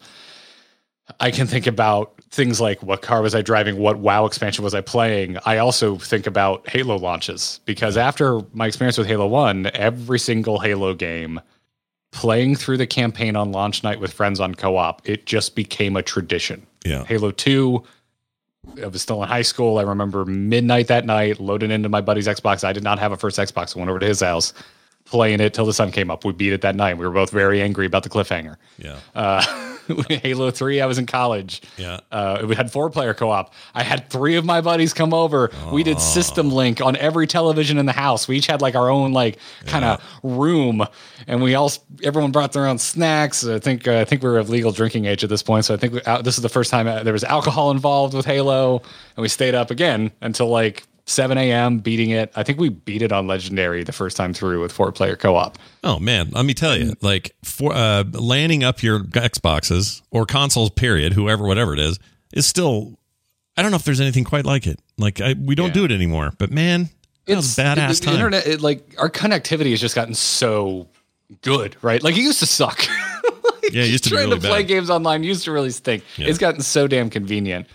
I 1.19 1.31
can 1.31 1.47
think 1.47 1.67
about 1.67 2.13
things 2.29 2.59
like 2.59 2.83
what 2.83 3.01
car 3.01 3.21
was 3.21 3.33
I 3.33 3.41
driving, 3.41 3.77
what 3.77 3.97
WoW 3.97 4.25
expansion 4.25 4.63
was 4.63 4.73
I 4.73 4.81
playing. 4.81 5.37
I 5.45 5.57
also 5.57 5.97
think 5.97 6.27
about 6.27 6.67
Halo 6.69 6.97
launches 6.97 7.61
because 7.65 7.97
after 7.97 8.41
my 8.53 8.67
experience 8.67 8.97
with 8.97 9.07
Halo 9.07 9.27
One, 9.27 9.71
every 9.73 10.19
single 10.19 10.59
Halo 10.59 10.93
game 10.93 11.39
playing 12.11 12.55
through 12.55 12.77
the 12.77 12.87
campaign 12.87 13.35
on 13.35 13.51
launch 13.51 13.83
night 13.83 13.99
with 13.99 14.11
friends 14.11 14.39
on 14.39 14.55
co-op, 14.55 15.07
it 15.07 15.25
just 15.25 15.55
became 15.55 15.95
a 15.95 16.01
tradition. 16.01 16.65
Yeah. 16.85 17.03
Halo 17.05 17.31
2, 17.31 17.83
I 18.81 18.87
was 18.87 19.01
still 19.01 19.21
in 19.23 19.29
high 19.29 19.41
school. 19.41 19.77
I 19.77 19.83
remember 19.83 20.25
midnight 20.25 20.87
that 20.87 21.05
night, 21.05 21.39
loading 21.39 21.71
into 21.71 21.89
my 21.89 22.01
buddy's 22.01 22.27
Xbox. 22.27 22.63
I 22.63 22.73
did 22.73 22.83
not 22.83 22.99
have 22.99 23.11
a 23.11 23.17
first 23.17 23.37
Xbox. 23.37 23.75
I 23.75 23.79
went 23.79 23.89
over 23.89 23.99
to 23.99 24.05
his 24.05 24.21
house, 24.21 24.53
playing 25.09 25.39
it 25.39 25.53
till 25.53 25.65
the 25.65 25.73
sun 25.73 25.91
came 25.91 26.11
up. 26.11 26.25
We 26.25 26.33
beat 26.33 26.53
it 26.53 26.61
that 26.61 26.75
night. 26.75 26.97
We 26.97 27.05
were 27.05 27.13
both 27.13 27.31
very 27.31 27.61
angry 27.61 27.85
about 27.85 28.03
the 28.03 28.09
cliffhanger. 28.09 28.57
Yeah. 28.77 28.99
Uh, 29.15 29.41
Halo 30.09 30.51
3, 30.51 30.81
I 30.81 30.85
was 30.85 30.97
in 30.97 31.05
college. 31.05 31.61
Yeah. 31.77 31.99
Uh, 32.11 32.45
we 32.47 32.55
had 32.55 32.71
four 32.71 32.89
player 32.89 33.13
co 33.13 33.29
op. 33.29 33.53
I 33.73 33.83
had 33.83 34.09
three 34.09 34.35
of 34.35 34.45
my 34.45 34.61
buddies 34.61 34.93
come 34.93 35.13
over. 35.13 35.49
We 35.71 35.83
did 35.83 35.99
System 35.99 36.51
Link 36.51 36.81
on 36.81 36.95
every 36.97 37.27
television 37.27 37.77
in 37.77 37.85
the 37.85 37.93
house. 37.93 38.27
We 38.27 38.37
each 38.37 38.47
had 38.47 38.61
like 38.61 38.75
our 38.75 38.89
own 38.89 39.13
like 39.13 39.37
kind 39.65 39.85
of 39.85 40.03
room, 40.23 40.85
and 41.25 41.41
we 41.41 41.55
all 41.55 41.71
everyone 42.03 42.31
brought 42.31 42.51
their 42.53 42.67
own 42.67 42.77
snacks. 42.77 43.45
I 43.45 43.59
think 43.59 43.87
uh, 43.87 43.99
I 43.99 44.05
think 44.05 44.23
we 44.23 44.29
were 44.29 44.39
of 44.39 44.49
legal 44.49 44.71
drinking 44.71 45.05
age 45.05 45.23
at 45.23 45.29
this 45.29 45.43
point, 45.43 45.65
so 45.65 45.73
I 45.73 45.77
think 45.77 45.93
we, 45.93 46.01
uh, 46.01 46.21
this 46.21 46.37
is 46.37 46.41
the 46.41 46.49
first 46.49 46.69
time 46.69 46.87
uh, 46.87 47.03
there 47.03 47.13
was 47.13 47.23
alcohol 47.23 47.71
involved 47.71 48.13
with 48.13 48.25
Halo, 48.25 48.81
and 49.15 49.21
we 49.21 49.29
stayed 49.29 49.55
up 49.55 49.71
again 49.71 50.11
until 50.21 50.49
like 50.49 50.83
7 51.09 51.37
a.m. 51.37 51.79
beating 51.79 52.09
it. 52.11 52.31
I 52.35 52.43
think 52.43 52.59
we 52.59 52.69
beat 52.69 53.01
it 53.01 53.11
on 53.11 53.27
Legendary 53.27 53.83
the 53.83 53.91
first 53.93 54.17
time 54.17 54.33
through 54.33 54.61
with 54.61 54.71
four 54.71 54.91
player 54.91 55.15
co 55.15 55.35
op. 55.35 55.57
Oh 55.83 55.99
man, 55.99 56.29
let 56.31 56.45
me 56.45 56.53
tell 56.53 56.77
you, 56.77 56.93
like 57.01 57.33
for 57.43 57.73
uh, 57.73 58.03
landing 58.11 58.63
up 58.63 58.83
your 58.83 58.99
Xboxes 58.99 60.01
or 60.11 60.25
consoles, 60.25 60.69
period, 60.69 61.13
whoever, 61.13 61.45
whatever 61.47 61.73
it 61.73 61.79
is, 61.79 61.97
is 62.33 62.45
still. 62.45 62.99
I 63.55 63.63
don't 63.63 63.71
know 63.71 63.77
if 63.77 63.85
there's 63.85 64.01
anything 64.01 64.23
quite 64.23 64.45
like 64.45 64.67
it. 64.67 64.79
Like 64.99 65.19
I, 65.19 65.33
we 65.33 65.55
don't 65.55 65.69
Yeah. 65.69 65.73
do 65.73 65.85
it 65.85 65.91
anymore. 65.91 66.31
But 66.37 66.51
man, 66.51 66.89
it 67.25 67.35
was 67.35 67.57
a 67.57 67.61
badass 67.61 67.99
the, 67.99 68.05
time. 68.05 68.13
The 68.13 68.19
internet, 68.19 68.45
it, 68.47 68.61
like 68.61 68.93
our 68.99 69.09
connectivity 69.09 69.71
has 69.71 69.81
just 69.81 69.95
gotten 69.95 70.13
so 70.13 70.87
good, 71.41 71.75
right? 71.81 72.03
Like 72.03 72.15
it 72.17 72.21
used 72.21 72.39
to 72.39 72.45
suck. 72.45 72.77
Like, 72.85 73.63
Yeah, 73.73 73.83
used 73.83 74.03
to 74.05 74.09
be 74.11 74.15
trying 74.17 74.29
really 74.29 74.41
to 74.41 74.47
play 74.47 74.59
bad. 74.61 74.67
games 74.67 74.89
online 74.89 75.23
used 75.23 75.43
to 75.45 75.51
really 75.51 75.71
stink. 75.71 76.03
Yeah. 76.17 76.27
It's 76.27 76.37
gotten 76.37 76.61
so 76.61 76.87
damn 76.87 77.09
convenient. 77.09 77.67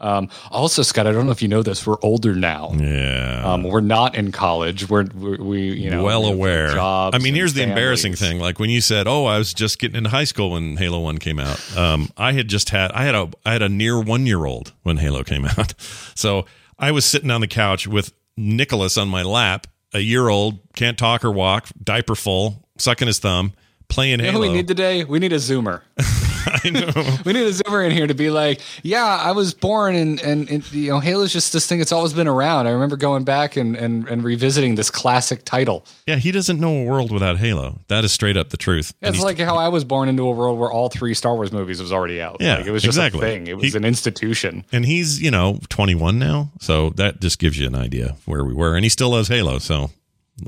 Um, 0.00 0.28
also, 0.50 0.82
Scott, 0.82 1.06
I 1.06 1.12
don't 1.12 1.26
know 1.26 1.32
if 1.32 1.42
you 1.42 1.48
know 1.48 1.62
this. 1.62 1.86
We're 1.86 1.98
older 2.02 2.34
now. 2.34 2.72
yeah. 2.76 3.42
Um, 3.44 3.64
we're 3.64 3.80
not 3.80 4.14
in 4.14 4.32
college. 4.32 4.88
We're, 4.88 5.04
we 5.14 5.36
we 5.36 5.60
you 5.72 5.90
know 5.90 6.02
well 6.04 6.24
aware. 6.24 6.68
Jobs 6.72 7.14
I 7.14 7.18
mean, 7.18 7.34
here's 7.34 7.54
the 7.54 7.62
embarrassing 7.62 8.14
thing. 8.14 8.38
Like 8.38 8.58
when 8.58 8.70
you 8.70 8.80
said, 8.80 9.06
"Oh, 9.06 9.26
I 9.26 9.38
was 9.38 9.52
just 9.52 9.78
getting 9.78 9.96
into 9.96 10.10
high 10.10 10.24
school 10.24 10.52
when 10.52 10.76
Halo 10.76 11.00
One 11.00 11.18
came 11.18 11.38
out." 11.38 11.76
Um, 11.76 12.10
I 12.16 12.32
had 12.32 12.48
just 12.48 12.70
had 12.70 12.92
I 12.92 13.04
had 13.04 13.14
a 13.14 13.28
I 13.44 13.52
had 13.52 13.62
a 13.62 13.68
near 13.68 14.00
one 14.00 14.26
year 14.26 14.44
old 14.46 14.72
when 14.82 14.96
Halo 14.96 15.22
came 15.22 15.44
out, 15.44 15.74
so 16.14 16.46
I 16.78 16.90
was 16.92 17.04
sitting 17.04 17.30
on 17.30 17.40
the 17.42 17.48
couch 17.48 17.86
with 17.86 18.12
Nicholas 18.36 18.96
on 18.96 19.08
my 19.08 19.22
lap, 19.22 19.66
a 19.92 20.00
year 20.00 20.28
old, 20.28 20.60
can't 20.74 20.96
talk 20.96 21.24
or 21.24 21.30
walk, 21.30 21.68
diaper 21.82 22.14
full, 22.14 22.66
sucking 22.78 23.06
his 23.06 23.18
thumb, 23.18 23.52
playing 23.88 24.20
You 24.20 24.26
know 24.26 24.32
Halo. 24.32 24.40
we 24.48 24.52
need 24.54 24.68
today? 24.68 25.04
We 25.04 25.18
need 25.18 25.32
a 25.32 25.36
Zoomer. 25.36 25.82
I 26.64 26.70
know. 26.70 27.16
we 27.24 27.32
need 27.32 27.46
a 27.46 27.52
Zoomer 27.52 27.84
in 27.84 27.92
here 27.92 28.06
to 28.06 28.14
be 28.14 28.30
like, 28.30 28.60
yeah, 28.82 29.04
I 29.04 29.32
was 29.32 29.54
born 29.54 29.94
and, 29.94 30.20
and, 30.20 30.48
and 30.50 30.72
you 30.72 30.90
know, 30.90 31.00
Halo's 31.00 31.32
just 31.32 31.52
this 31.52 31.66
thing 31.66 31.78
that's 31.78 31.92
always 31.92 32.12
been 32.12 32.28
around. 32.28 32.66
I 32.66 32.70
remember 32.70 32.96
going 32.96 33.24
back 33.24 33.56
and, 33.56 33.76
and, 33.76 34.08
and 34.08 34.22
revisiting 34.24 34.74
this 34.74 34.90
classic 34.90 35.44
title. 35.44 35.84
Yeah, 36.06 36.16
he 36.16 36.32
doesn't 36.32 36.60
know 36.60 36.82
a 36.82 36.84
world 36.84 37.10
without 37.12 37.38
Halo. 37.38 37.80
That 37.88 38.04
is 38.04 38.12
straight 38.12 38.36
up 38.36 38.50
the 38.50 38.56
truth. 38.56 38.92
And 39.02 39.14
It's 39.14 39.24
like 39.24 39.38
how 39.38 39.56
I 39.56 39.68
was 39.68 39.84
born 39.84 40.08
into 40.08 40.22
a 40.26 40.30
world 40.32 40.58
where 40.58 40.70
all 40.70 40.88
three 40.88 41.14
Star 41.14 41.34
Wars 41.34 41.52
movies 41.52 41.80
was 41.80 41.92
already 41.92 42.20
out. 42.20 42.38
Yeah, 42.40 42.56
like, 42.58 42.66
it 42.66 42.70
was 42.70 42.82
just 42.82 42.96
exactly. 42.98 43.20
a 43.20 43.22
thing. 43.30 43.46
It 43.46 43.56
was 43.56 43.72
He- 43.72 43.76
an 43.76 43.84
institution. 43.84 44.64
and 44.72 44.84
he's 44.86 45.20
you 45.22 45.30
know 45.30 45.58
21 45.68 46.18
now, 46.18 46.50
so 46.60 46.90
that 46.90 47.20
just 47.20 47.38
gives 47.38 47.58
you 47.58 47.66
an 47.66 47.74
idea 47.74 48.16
where 48.26 48.44
we 48.44 48.54
were. 48.54 48.74
And 48.76 48.84
he 48.84 48.88
still 48.88 49.10
loves 49.10 49.28
Halo, 49.28 49.58
so 49.58 49.90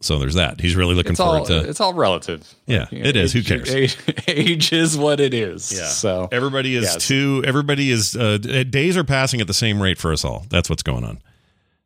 So 0.00 0.18
there's 0.18 0.34
that. 0.34 0.60
He's 0.60 0.74
really 0.76 0.94
looking 0.94 1.12
It's 1.12 1.20
forward 1.20 1.40
all 1.40 1.44
to. 1.46 1.68
it's 1.68 1.80
all 1.80 1.92
relative. 1.94 2.54
Yeah, 2.66 2.86
it 2.90 3.16
is. 3.16 3.32
Who 3.32 3.42
cares? 3.42 3.68
Age, 3.70 3.96
age 4.28 4.72
is 4.72 4.96
what 4.96 5.20
it 5.20 5.34
is. 5.34 5.72
Yeah. 5.72 5.86
So 5.86 6.28
everybody 6.32 6.74
is 6.76 6.84
Yes. 6.84 7.06
too. 7.06 7.42
Everybody 7.46 7.90
is. 7.90 8.16
Uh, 8.16 8.38
days 8.38 8.96
are 8.96 9.04
passing 9.04 9.40
at 9.40 9.46
the 9.46 9.54
same 9.54 9.80
rate 9.82 9.98
for 9.98 10.12
us 10.12 10.24
all. 10.24 10.46
That's 10.48 10.70
what's 10.70 10.82
going 10.82 11.04
on. 11.04 11.20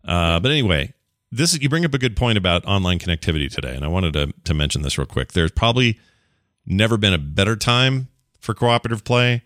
Uh, 0.04 0.38
but 0.40 0.50
anyway, 0.50 0.92
this 1.32 1.52
is, 1.52 1.60
you 1.62 1.68
bring 1.68 1.84
up 1.84 1.92
a 1.94 1.98
good 1.98 2.16
point 2.16 2.38
about 2.38 2.64
online 2.66 2.98
connectivity 2.98 3.52
today, 3.52 3.74
and 3.74 3.84
I 3.84 3.88
wanted 3.88 4.12
to 4.12 4.32
to 4.44 4.54
mention 4.54 4.82
this 4.82 4.96
real 4.98 5.06
quick. 5.06 5.32
There's 5.32 5.50
probably 5.50 5.98
never 6.66 6.96
been 6.96 7.12
a 7.12 7.18
better 7.18 7.56
time 7.56 8.08
for 8.40 8.54
cooperative 8.54 9.02
play 9.04 9.42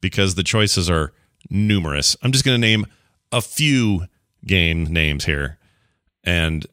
because 0.00 0.34
the 0.34 0.42
choices 0.42 0.88
are 0.88 1.12
numerous. 1.50 2.16
I'm 2.22 2.32
just 2.32 2.44
going 2.44 2.54
to 2.58 2.66
name 2.66 2.86
a 3.32 3.40
few 3.42 4.06
game 4.46 4.84
names 4.84 5.26
here, 5.26 5.58
and 6.24 6.64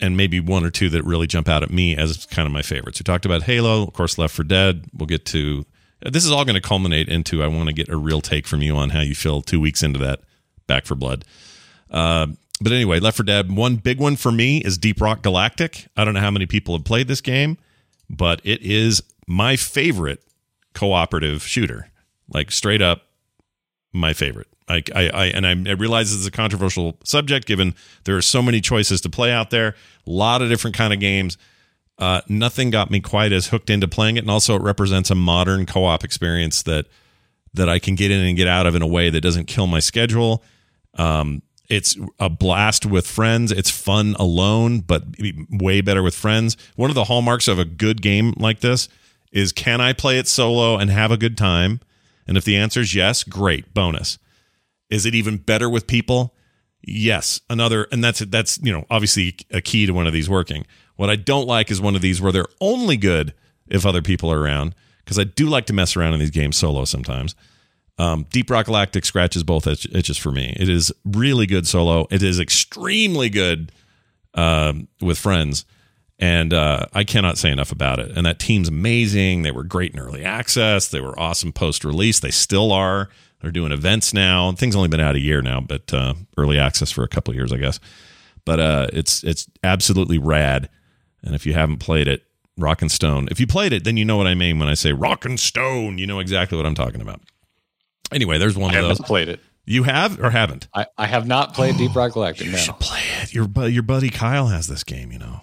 and 0.00 0.16
maybe 0.16 0.40
one 0.40 0.64
or 0.64 0.70
two 0.70 0.88
that 0.90 1.04
really 1.04 1.26
jump 1.26 1.48
out 1.48 1.62
at 1.62 1.70
me 1.70 1.96
as 1.96 2.26
kind 2.26 2.46
of 2.46 2.52
my 2.52 2.62
favorites. 2.62 3.00
We 3.00 3.04
talked 3.04 3.24
about 3.24 3.44
Halo, 3.44 3.82
of 3.82 3.92
course, 3.92 4.18
Left 4.18 4.34
4 4.34 4.44
Dead. 4.44 4.86
We'll 4.94 5.06
get 5.06 5.24
to 5.26 5.64
this 6.02 6.24
is 6.24 6.30
all 6.30 6.44
going 6.44 6.54
to 6.54 6.60
culminate 6.60 7.08
into 7.08 7.42
I 7.42 7.46
want 7.46 7.68
to 7.68 7.74
get 7.74 7.88
a 7.88 7.96
real 7.96 8.20
take 8.20 8.46
from 8.46 8.62
you 8.62 8.76
on 8.76 8.90
how 8.90 9.00
you 9.00 9.14
feel 9.14 9.40
two 9.42 9.60
weeks 9.60 9.82
into 9.82 9.98
that 10.00 10.20
Back 10.66 10.86
4 10.86 10.96
Blood. 10.96 11.24
Uh, 11.90 12.28
but 12.60 12.72
anyway, 12.72 13.00
Left 13.00 13.16
4 13.16 13.24
Dead. 13.24 13.54
One 13.54 13.76
big 13.76 13.98
one 13.98 14.16
for 14.16 14.32
me 14.32 14.58
is 14.58 14.78
Deep 14.78 15.00
Rock 15.00 15.22
Galactic. 15.22 15.88
I 15.96 16.04
don't 16.04 16.14
know 16.14 16.20
how 16.20 16.30
many 16.30 16.46
people 16.46 16.76
have 16.76 16.84
played 16.84 17.08
this 17.08 17.20
game, 17.20 17.58
but 18.10 18.40
it 18.44 18.60
is 18.62 19.02
my 19.26 19.56
favorite 19.56 20.22
cooperative 20.74 21.42
shooter. 21.42 21.90
Like 22.28 22.50
straight 22.50 22.82
up, 22.82 23.02
my 23.92 24.12
favorite. 24.12 24.48
I, 24.68 24.82
I, 24.94 25.26
and 25.26 25.46
I, 25.46 25.70
I 25.70 25.74
realize 25.74 26.12
it's 26.12 26.26
a 26.26 26.30
controversial 26.30 26.98
subject 27.04 27.46
given 27.46 27.74
there 28.04 28.16
are 28.16 28.22
so 28.22 28.42
many 28.42 28.60
choices 28.60 29.00
to 29.02 29.10
play 29.10 29.30
out 29.30 29.50
there, 29.50 29.76
a 30.06 30.10
lot 30.10 30.42
of 30.42 30.48
different 30.48 30.76
kind 30.76 30.92
of 30.92 30.98
games. 30.98 31.38
Uh, 31.98 32.20
nothing 32.28 32.70
got 32.70 32.90
me 32.90 33.00
quite 33.00 33.32
as 33.32 33.48
hooked 33.48 33.70
into 33.70 33.88
playing 33.88 34.16
it, 34.16 34.20
and 34.20 34.30
also 34.30 34.56
it 34.56 34.62
represents 34.62 35.10
a 35.10 35.14
modern 35.14 35.66
co-op 35.66 36.04
experience 36.04 36.62
that 36.62 36.86
that 37.54 37.68
I 37.70 37.78
can 37.78 37.94
get 37.94 38.10
in 38.10 38.20
and 38.20 38.36
get 38.36 38.48
out 38.48 38.66
of 38.66 38.74
in 38.74 38.82
a 38.82 38.86
way 38.86 39.08
that 39.08 39.22
doesn't 39.22 39.46
kill 39.46 39.66
my 39.66 39.80
schedule. 39.80 40.44
Um, 40.94 41.40
it's 41.70 41.96
a 42.20 42.28
blast 42.28 42.84
with 42.84 43.06
friends. 43.06 43.50
It's 43.50 43.70
fun 43.70 44.14
alone, 44.18 44.80
but 44.80 45.04
way 45.50 45.80
better 45.80 46.02
with 46.02 46.14
friends. 46.14 46.56
One 46.76 46.90
of 46.90 46.94
the 46.94 47.04
hallmarks 47.04 47.48
of 47.48 47.58
a 47.58 47.64
good 47.64 48.02
game 48.02 48.34
like 48.36 48.60
this 48.60 48.88
is 49.32 49.52
can 49.52 49.80
I 49.80 49.92
play 49.92 50.18
it 50.18 50.28
solo 50.28 50.76
and 50.76 50.90
have 50.90 51.10
a 51.10 51.16
good 51.16 51.36
time? 51.36 51.80
And 52.26 52.36
if 52.36 52.44
the 52.44 52.56
answer 52.56 52.80
is 52.80 52.94
yes, 52.94 53.24
great, 53.24 53.72
bonus. 53.72 54.18
Is 54.90 55.06
it 55.06 55.14
even 55.14 55.38
better 55.38 55.68
with 55.68 55.86
people? 55.86 56.34
Yes. 56.82 57.40
Another, 57.50 57.88
and 57.90 58.02
that's 58.02 58.20
that's 58.20 58.58
you 58.62 58.72
know 58.72 58.84
obviously 58.90 59.36
a 59.50 59.60
key 59.60 59.86
to 59.86 59.92
one 59.92 60.06
of 60.06 60.12
these 60.12 60.28
working. 60.30 60.66
What 60.96 61.10
I 61.10 61.16
don't 61.16 61.46
like 61.46 61.70
is 61.70 61.80
one 61.80 61.96
of 61.96 62.02
these 62.02 62.20
where 62.20 62.32
they're 62.32 62.48
only 62.60 62.96
good 62.96 63.34
if 63.68 63.84
other 63.84 64.02
people 64.02 64.30
are 64.30 64.40
around 64.40 64.74
because 65.04 65.18
I 65.18 65.24
do 65.24 65.46
like 65.46 65.66
to 65.66 65.72
mess 65.72 65.96
around 65.96 66.14
in 66.14 66.20
these 66.20 66.30
games 66.30 66.56
solo 66.56 66.84
sometimes. 66.84 67.34
Um, 67.98 68.26
Deep 68.30 68.50
Rock 68.50 68.66
Galactic 68.66 69.04
scratches 69.04 69.42
both 69.42 69.66
itch- 69.66 69.88
itches 69.92 70.18
for 70.18 70.30
me. 70.30 70.54
It 70.58 70.68
is 70.68 70.92
really 71.04 71.46
good 71.46 71.66
solo. 71.66 72.06
It 72.10 72.22
is 72.22 72.38
extremely 72.38 73.30
good 73.30 73.72
um, 74.34 74.88
with 75.00 75.18
friends, 75.18 75.64
and 76.18 76.52
uh, 76.52 76.86
I 76.92 77.04
cannot 77.04 77.38
say 77.38 77.50
enough 77.50 77.72
about 77.72 77.98
it. 77.98 78.10
And 78.16 78.26
that 78.26 78.38
team's 78.38 78.68
amazing. 78.68 79.42
They 79.42 79.50
were 79.50 79.64
great 79.64 79.94
in 79.94 80.00
early 80.00 80.24
access. 80.24 80.88
They 80.88 81.00
were 81.00 81.18
awesome 81.18 81.52
post 81.52 81.84
release. 81.84 82.20
They 82.20 82.30
still 82.30 82.70
are. 82.72 83.08
They're 83.40 83.50
doing 83.50 83.72
events 83.72 84.12
now. 84.14 84.50
Things 84.52 84.74
only 84.74 84.88
been 84.88 85.00
out 85.00 85.14
a 85.14 85.20
year 85.20 85.42
now, 85.42 85.60
but 85.60 85.92
uh, 85.92 86.14
early 86.38 86.58
access 86.58 86.90
for 86.90 87.04
a 87.04 87.08
couple 87.08 87.32
of 87.32 87.36
years, 87.36 87.52
I 87.52 87.58
guess. 87.58 87.78
But 88.44 88.60
uh, 88.60 88.86
it's 88.92 89.22
it's 89.24 89.46
absolutely 89.62 90.18
rad. 90.18 90.68
And 91.22 91.34
if 91.34 91.44
you 91.46 91.52
haven't 91.52 91.78
played 91.78 92.08
it, 92.08 92.22
Rock 92.56 92.80
and 92.82 92.90
Stone. 92.90 93.28
If 93.30 93.38
you 93.40 93.46
played 93.46 93.72
it, 93.72 93.84
then 93.84 93.96
you 93.96 94.04
know 94.04 94.16
what 94.16 94.26
I 94.26 94.34
mean 94.34 94.58
when 94.58 94.68
I 94.68 94.74
say 94.74 94.92
Rock 94.92 95.24
and 95.24 95.38
Stone. 95.38 95.98
You 95.98 96.06
know 96.06 96.18
exactly 96.20 96.56
what 96.56 96.66
I'm 96.66 96.74
talking 96.74 97.00
about. 97.00 97.20
Anyway, 98.12 98.38
there's 98.38 98.56
one 98.56 98.74
I 98.74 98.78
of 98.78 98.88
those. 98.88 99.00
played 99.00 99.28
it. 99.28 99.40
You 99.64 99.82
have 99.82 100.20
or 100.20 100.30
haven't? 100.30 100.68
I, 100.72 100.86
I 100.96 101.06
have 101.06 101.26
not 101.26 101.52
played 101.54 101.76
Deep 101.76 101.94
Rock 101.94 102.12
Galactic. 102.14 102.46
You 102.46 102.52
No. 102.52 102.58
should 102.58 102.78
play 102.78 103.00
it. 103.22 103.34
Your 103.34 103.48
your 103.68 103.82
buddy 103.82 104.10
Kyle 104.10 104.46
has 104.46 104.68
this 104.68 104.84
game. 104.84 105.10
You 105.12 105.18
know. 105.18 105.40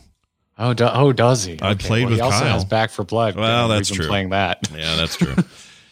Oh, 0.57 0.73
do, 0.73 0.87
oh, 0.91 1.11
does 1.11 1.43
he? 1.43 1.57
I 1.61 1.73
played 1.73 2.03
well, 2.03 2.09
with 2.11 2.19
he 2.19 2.21
also 2.21 2.39
Kyle. 2.39 2.53
has 2.53 2.63
Back 2.63 2.91
4 2.91 3.05
Blood. 3.05 3.35
Well, 3.35 3.67
that's 3.69 3.89
true. 3.89 4.05
Playing 4.07 4.29
that. 4.29 4.59
Yeah, 4.73 4.95
that's 4.95 5.15
true. 5.17 5.35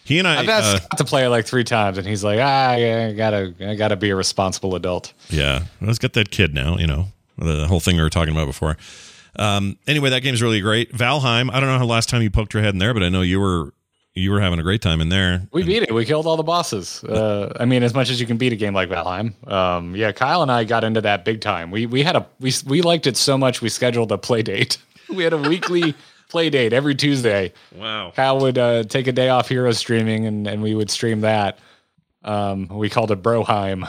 he 0.04 0.20
and 0.20 0.28
I. 0.28 0.40
I've 0.40 0.50
asked 0.50 0.76
uh, 0.76 0.80
Scott 0.80 0.98
to 0.98 1.06
play 1.06 1.26
it 1.26 1.30
like 1.30 1.46
three 1.46 1.64
times, 1.64 1.98
and 1.98 2.08
he's 2.08 2.24
like, 2.24 2.40
"Ah, 2.42 2.76
yeah, 2.76 3.10
I 3.12 3.14
gotta, 3.14 3.54
I 3.62 3.76
gotta 3.76 3.96
be 3.96 4.10
a 4.10 4.16
responsible 4.16 4.76
adult." 4.76 5.14
Yeah, 5.30 5.66
let's 5.82 6.00
get 6.00 6.14
that 6.14 6.32
kid 6.32 6.54
now. 6.54 6.78
You 6.78 6.88
know 6.88 7.08
the 7.38 7.68
whole 7.68 7.80
thing 7.80 7.96
we 7.96 8.02
were 8.02 8.10
talking 8.10 8.34
about 8.34 8.48
before. 8.48 8.78
Um, 9.36 9.78
anyway, 9.88 10.10
that 10.10 10.22
game's 10.22 10.42
really 10.42 10.62
great. 10.62 10.92
Valheim. 10.94 11.52
I 11.52 11.60
don't 11.60 11.70
know 11.70 11.78
how 11.78 11.86
last 11.86 12.10
time 12.10 12.22
you 12.22 12.30
poked 12.30 12.54
your 12.54 12.64
head 12.64 12.74
in 12.74 12.80
there, 12.80 12.94
but 12.94 13.04
I 13.04 13.10
know 13.10 13.22
you 13.22 13.40
were 13.40 13.74
you 14.14 14.32
were 14.32 14.42
having 14.42 14.60
a 14.60 14.64
great 14.64 14.82
time 14.82 15.00
in 15.00 15.10
there. 15.10 15.48
We 15.52 15.64
beat 15.64 15.84
it. 15.84 15.94
We 15.94 16.06
killed 16.06 16.28
all 16.28 16.36
the 16.36 16.44
bosses. 16.44 17.04
Uh, 17.04 17.54
I 17.60 17.66
mean, 17.66 17.82
as 17.84 17.94
much 17.94 18.10
as 18.10 18.20
you 18.20 18.28
can 18.28 18.38
beat 18.38 18.52
a 18.52 18.58
game 18.58 18.74
like 18.74 18.90
Valheim. 18.90 19.48
Um, 19.50 19.96
yeah, 19.96 20.12
Kyle 20.12 20.42
and 20.42 20.52
I 20.52 20.66
got 20.66 20.84
into 20.84 21.02
that 21.02 21.24
big 21.24 21.42
time. 21.42 21.72
We 21.72 21.86
we 21.86 22.04
had 22.04 22.16
a 22.16 22.28
we 22.40 22.54
we 22.66 22.82
liked 22.82 23.08
it 23.08 23.18
so 23.18 23.38
much 23.38 23.62
we 23.62 23.70
scheduled 23.70 24.12
a 24.12 24.18
play 24.18 24.42
date. 24.42 24.78
we 25.10 25.24
had 25.24 25.34
a 25.34 25.38
weekly 25.38 25.96
play 26.32 26.50
date 26.50 26.74
every 26.74 26.96
Tuesday. 26.96 27.54
Wow. 27.76 28.12
Kyle 28.15 28.39
would 28.39 28.58
uh, 28.58 28.84
take 28.84 29.08
a 29.08 29.12
day 29.12 29.30
off 29.30 29.50
hero 29.50 29.72
streaming, 29.74 30.26
and 30.26 30.48
and 30.48 30.63
we 30.63 30.74
would 30.74 30.89
stream 30.89 31.22
that. 31.22 31.60
Um, 32.24 32.67
we 32.70 32.89
called 32.89 33.12
it 33.12 33.22
Broheim. 33.22 33.88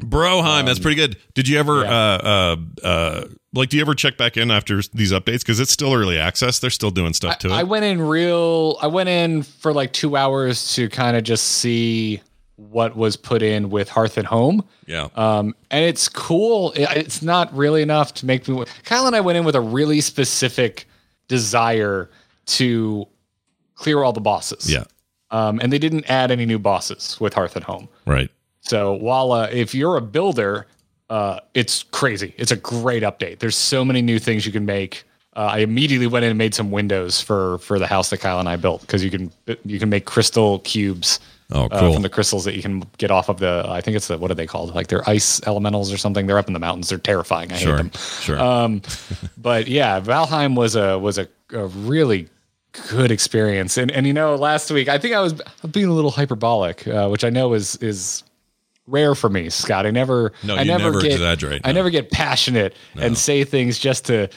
Broheim, 0.00 0.66
that's 0.66 0.78
pretty 0.80 0.96
good. 0.96 1.16
Did 1.34 1.46
you 1.46 1.58
ever, 1.60 1.84
Um, 1.84 1.84
yeah. 1.84 1.90
uh, 1.92 2.56
uh, 2.82 2.86
uh, 2.86 3.24
like, 3.54 3.68
do 3.68 3.76
you 3.76 3.82
ever 3.82 3.94
check 3.94 4.16
back 4.16 4.36
in 4.36 4.50
after 4.50 4.80
these 4.92 5.12
updates? 5.12 5.40
Because 5.40 5.60
it's 5.60 5.70
still 5.70 5.92
early 5.94 6.18
access. 6.18 6.58
They're 6.58 6.70
still 6.70 6.90
doing 6.90 7.12
stuff 7.12 7.38
to 7.40 7.48
it. 7.48 7.52
I 7.52 7.62
went 7.62 7.84
in 7.84 8.00
real. 8.02 8.78
I 8.82 8.88
went 8.88 9.08
in 9.08 9.42
for 9.44 9.72
like 9.72 9.92
two 9.92 10.16
hours 10.16 10.74
to 10.74 10.88
kind 10.88 11.16
of 11.16 11.22
just 11.22 11.44
see 11.44 12.20
what 12.56 12.96
was 12.96 13.16
put 13.16 13.42
in 13.42 13.70
with 13.70 13.88
Hearth 13.88 14.16
and 14.18 14.26
Home. 14.26 14.64
yeah. 14.86 15.08
Um, 15.14 15.54
and 15.70 15.84
it's 15.84 16.08
cool. 16.08 16.72
It- 16.72 16.88
It's 16.96 17.22
not 17.22 17.54
really 17.56 17.82
enough 17.82 18.12
to 18.14 18.26
make 18.26 18.46
me. 18.48 18.64
Kyle 18.84 19.06
and 19.06 19.14
I 19.16 19.20
went 19.20 19.38
in 19.38 19.44
with 19.44 19.54
a 19.56 19.60
really 19.60 20.00
specific 20.00 20.88
desire 21.32 22.10
to 22.44 23.08
clear 23.74 24.02
all 24.02 24.12
the 24.12 24.20
bosses. 24.20 24.70
yeah. 24.70 24.84
Um, 25.30 25.60
and 25.62 25.72
they 25.72 25.78
didn't 25.78 26.04
add 26.10 26.30
any 26.30 26.44
new 26.44 26.58
bosses 26.58 27.18
with 27.18 27.32
Hearth 27.32 27.56
and 27.56 27.64
Home. 27.64 27.88
Right. 28.06 28.30
So 28.60 28.92
while 28.92 29.32
uh, 29.32 29.48
if 29.50 29.74
you're 29.74 29.96
a 29.96 30.02
builder, 30.02 30.66
uh, 31.08 31.40
it's 31.54 31.84
crazy. 31.84 32.34
It's 32.36 32.52
a 32.52 32.56
great 32.56 33.02
update. 33.02 33.38
There's 33.38 33.56
so 33.56 33.82
many 33.82 34.02
new 34.02 34.18
things 34.18 34.44
you 34.44 34.52
can 34.52 34.66
make. 34.66 35.04
Uh, 35.34 35.52
I 35.56 35.58
immediately 35.60 36.06
went 36.06 36.26
in 36.26 36.30
and 36.32 36.38
made 36.38 36.54
some 36.54 36.70
windows 36.70 37.18
for 37.22 37.56
for 37.58 37.78
the 37.78 37.86
house 37.86 38.10
that 38.10 38.20
Kyle 38.20 38.38
and 38.38 38.48
I 38.48 38.56
built 38.56 38.82
because 38.82 39.02
you 39.02 39.10
can 39.10 39.32
you 39.64 39.78
can 39.78 39.88
make 39.88 40.04
crystal 40.04 40.58
cubes 40.58 41.18
Oh, 41.52 41.66
uh, 41.66 41.80
cool. 41.80 41.92
from 41.92 42.02
the 42.02 42.08
crystals 42.08 42.44
that 42.44 42.56
you 42.56 42.62
can 42.62 42.82
get 42.98 43.10
off 43.10 43.28
of 43.28 43.38
the. 43.38 43.64
I 43.68 43.80
think 43.80 43.96
it's 43.96 44.08
the 44.08 44.18
what 44.18 44.30
are 44.30 44.34
they 44.34 44.46
called? 44.46 44.74
Like 44.74 44.88
they're 44.88 45.08
ice 45.08 45.40
elementals 45.46 45.92
or 45.92 45.96
something. 45.96 46.26
They're 46.26 46.38
up 46.38 46.46
in 46.46 46.52
the 46.52 46.58
mountains. 46.58 46.88
They're 46.88 46.98
terrifying. 46.98 47.52
I 47.52 47.56
hate 47.56 47.66
them. 47.66 47.90
Sure. 48.20 48.38
Um, 48.40 48.82
but 49.36 49.68
yeah, 49.68 50.00
Valheim 50.00 50.56
was 50.56 50.76
a 50.76 50.98
was 50.98 51.18
a, 51.18 51.28
a 51.50 51.66
really 51.66 52.28
good 52.88 53.10
experience. 53.10 53.76
And 53.76 53.90
and 53.90 54.06
you 54.06 54.12
know, 54.12 54.34
last 54.34 54.70
week 54.70 54.88
I 54.88 54.98
think 54.98 55.14
I 55.14 55.20
was 55.20 55.34
being 55.70 55.86
a 55.86 55.92
little 55.92 56.10
hyperbolic, 56.10 56.86
uh, 56.88 57.08
which 57.08 57.24
I 57.24 57.30
know 57.30 57.52
is 57.52 57.76
is 57.76 58.24
rare 58.86 59.14
for 59.14 59.28
me, 59.28 59.48
Scott. 59.50 59.86
I 59.86 59.90
never 59.90 60.32
No, 60.42 60.56
I 60.56 60.62
you 60.62 60.66
never, 60.66 60.84
never 60.84 61.00
get 61.02 61.12
exaggerate, 61.12 61.62
I 61.64 61.72
never 61.72 61.90
get 61.90 62.10
passionate 62.10 62.74
and 62.96 63.16
say 63.16 63.44
things 63.44 63.78
just 63.78 64.06
to 64.06 64.28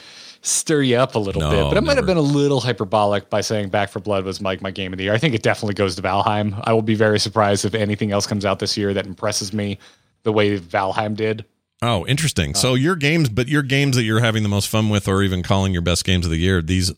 stir 0.42 0.82
you 0.82 0.96
up 0.96 1.14
a 1.14 1.18
little 1.18 1.40
No, 1.40 1.50
bit. 1.50 1.62
But 1.70 1.76
I 1.76 1.80
might 1.80 1.96
have 1.96 2.06
been 2.06 2.16
a 2.16 2.20
little 2.22 2.60
hyperbolic 2.60 3.30
by 3.30 3.40
saying 3.40 3.70
Back 3.70 3.90
4 3.90 4.00
Blood 4.02 4.24
was 4.24 4.40
like 4.40 4.60
my 4.62 4.70
game 4.70 4.92
of 4.92 4.98
the 4.98 5.04
year. 5.04 5.14
I 5.14 5.18
think 5.18 5.34
it 5.34 5.42
definitely 5.42 5.74
goes 5.74 5.96
to 5.96 6.02
Valheim. 6.02 6.60
I 6.64 6.72
will 6.72 6.82
be 6.82 6.94
very 6.94 7.18
surprised 7.18 7.64
if 7.64 7.74
anything 7.74 8.12
else 8.12 8.26
comes 8.26 8.44
out 8.44 8.58
this 8.58 8.76
year 8.76 8.94
that 8.94 9.06
impresses 9.06 9.52
me 9.52 9.78
the 10.22 10.32
way 10.32 10.58
Valheim 10.60 11.16
did. 11.16 11.44
oh, 11.82 12.06
interesting. 12.06 12.54
so 12.54 12.74
your 12.74 12.96
games, 12.96 13.28
but 13.28 13.48
your 13.48 13.62
games 13.62 13.96
that 13.96 14.02
you're 14.04 14.20
having 14.20 14.42
the 14.42 14.48
most 14.48 14.68
fun 14.68 14.88
with, 14.88 15.08
or 15.08 15.22
even 15.22 15.42
calling 15.42 15.72
your 15.72 15.82
best 15.82 16.04
games 16.04 16.24
of 16.24 16.30
the 16.30 16.38
year, 16.38 16.62
these 16.62 16.92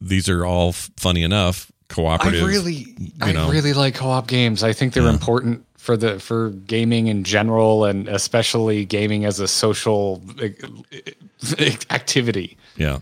these 0.00 0.28
are 0.28 0.44
all 0.44 0.72
funny 0.72 1.22
enough, 1.22 1.70
cooperative. 1.88 2.42
I 2.42 2.46
really, 2.46 2.86
I 3.20 3.32
know. 3.32 3.50
really 3.50 3.72
like 3.72 3.94
co-op 3.94 4.26
games. 4.26 4.62
I 4.62 4.72
think 4.72 4.92
they're 4.94 5.08
important 5.08 5.64
for 5.86 5.96
the 5.96 6.18
for 6.18 6.50
gaming 6.50 7.06
in 7.06 7.22
general, 7.24 7.84
and 7.84 8.08
especially 8.08 8.84
gaming 8.84 9.24
as 9.24 9.38
a 9.40 9.46
social 9.48 10.20
eh, 10.42 10.50
eh, 11.58 11.76
activity. 11.90 12.56
Yeah. 12.76 12.98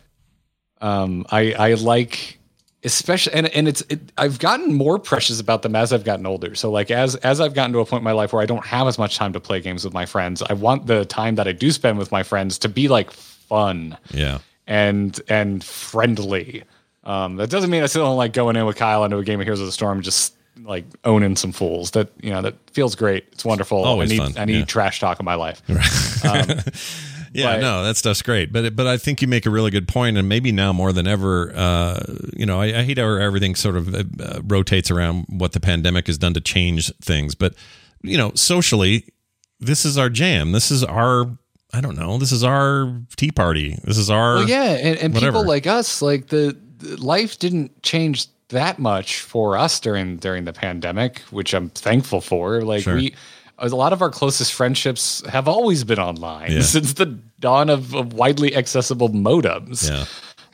Um, 0.80 1.24
I 1.30 1.52
I 1.54 1.74
like 1.74 2.38
especially 2.84 3.32
and 3.32 3.46
and 3.48 3.66
it's 3.66 3.80
it, 3.88 4.00
I've 4.18 4.38
gotten 4.38 4.74
more 4.74 4.98
precious 4.98 5.40
about 5.40 5.62
them 5.62 5.74
as 5.74 5.92
I've 5.94 6.04
gotten 6.04 6.26
older. 6.26 6.54
So 6.54 6.70
like 6.70 6.90
as 6.90 7.16
as 7.16 7.40
I've 7.40 7.54
gotten 7.54 7.72
to 7.72 7.78
a 7.78 7.86
point 7.86 8.02
in 8.02 8.04
my 8.04 8.12
life 8.12 8.34
where 8.34 8.42
I 8.42 8.46
don't 8.46 8.66
have 8.66 8.86
as 8.86 8.98
much 8.98 9.16
time 9.16 9.32
to 9.32 9.40
play 9.40 9.60
games 9.62 9.82
with 9.84 9.94
my 9.94 10.04
friends, 10.04 10.42
I 10.42 10.52
want 10.52 10.86
the 10.86 11.06
time 11.06 11.36
that 11.36 11.48
I 11.48 11.52
do 11.52 11.70
spend 11.70 11.96
with 11.98 12.12
my 12.12 12.22
friends 12.22 12.58
to 12.58 12.68
be 12.68 12.88
like 12.88 13.10
fun 13.10 13.96
Yeah. 14.12 14.38
and 14.66 15.18
and 15.28 15.64
friendly. 15.64 16.64
Um, 17.04 17.36
that 17.36 17.48
doesn't 17.50 17.70
mean 17.70 17.82
I 17.82 17.86
still 17.86 18.04
don't 18.04 18.16
like 18.18 18.32
going 18.34 18.56
in 18.56 18.66
with 18.66 18.76
Kyle 18.76 19.04
into 19.04 19.16
a 19.18 19.24
game 19.24 19.40
of 19.40 19.44
Heroes 19.46 19.60
of 19.60 19.66
the 19.66 19.72
Storm, 19.72 20.02
just 20.02 20.33
like 20.62 20.84
owning 21.04 21.36
some 21.36 21.52
fools. 21.52 21.92
That 21.92 22.10
you 22.22 22.30
know 22.30 22.42
that 22.42 22.54
feels 22.70 22.94
great. 22.94 23.26
It's 23.32 23.44
wonderful. 23.44 23.84
Always 23.84 24.10
I 24.10 24.14
need 24.14 24.18
fun, 24.22 24.42
I 24.42 24.44
need 24.44 24.58
yeah. 24.60 24.64
trash 24.64 25.00
talk 25.00 25.20
in 25.20 25.24
my 25.26 25.34
life. 25.34 25.62
Yeah, 27.34 27.56
But- 27.56 27.60
no, 27.62 27.84
that 27.84 27.96
stuff's 27.96 28.22
great. 28.22 28.52
But 28.52 28.76
but 28.76 28.86
I 28.86 28.96
think 28.96 29.20
you 29.20 29.26
make 29.26 29.44
a 29.44 29.50
really 29.50 29.72
good 29.72 29.88
point, 29.88 30.16
and 30.16 30.28
maybe 30.28 30.52
now 30.52 30.72
more 30.72 30.92
than 30.92 31.08
ever, 31.08 31.52
uh, 31.54 32.00
you 32.32 32.46
know, 32.46 32.60
I, 32.60 32.66
I 32.78 32.82
hate 32.84 32.96
how 32.96 33.12
everything 33.12 33.56
sort 33.56 33.76
of 33.76 33.92
uh, 33.92 34.40
rotates 34.44 34.88
around 34.88 35.26
what 35.28 35.50
the 35.50 35.58
pandemic 35.58 36.06
has 36.06 36.16
done 36.16 36.32
to 36.34 36.40
change 36.40 36.94
things. 37.02 37.34
But 37.34 37.54
you 38.02 38.16
know, 38.16 38.30
socially, 38.36 39.12
this 39.58 39.84
is 39.84 39.98
our 39.98 40.08
jam. 40.08 40.52
This 40.52 40.70
is 40.70 40.84
our 40.84 41.36
I 41.72 41.80
don't 41.80 41.96
know. 41.96 42.18
This 42.18 42.30
is 42.30 42.44
our 42.44 43.00
tea 43.16 43.32
party. 43.32 43.76
This 43.82 43.98
is 43.98 44.10
our 44.10 44.36
Well, 44.36 44.48
yeah, 44.48 44.76
and, 44.76 44.96
and 44.98 45.14
people 45.14 45.44
like 45.44 45.66
us, 45.66 46.00
like 46.00 46.28
the, 46.28 46.56
the 46.78 46.96
life 47.02 47.40
didn't 47.40 47.82
change 47.82 48.28
that 48.48 48.78
much 48.78 49.20
for 49.20 49.56
us 49.56 49.80
during 49.80 50.16
during 50.16 50.44
the 50.44 50.52
pandemic, 50.52 51.20
which 51.30 51.54
I'm 51.54 51.70
thankful 51.70 52.20
for. 52.20 52.62
Like 52.62 52.82
Sure. 52.82 52.94
we, 52.96 53.14
a 53.58 53.68
lot 53.68 53.92
of 53.92 54.02
our 54.02 54.10
closest 54.10 54.52
friendships 54.52 55.22
have 55.28 55.46
always 55.48 55.84
been 55.84 55.98
online 55.98 56.52
Yeah. 56.52 56.62
since 56.74 56.94
the 56.94 57.06
dawn 57.40 57.70
of, 57.70 57.94
of 57.94 58.12
widely 58.12 58.54
accessible 58.56 59.08
modems. 59.10 59.88
yeah. 59.88 60.04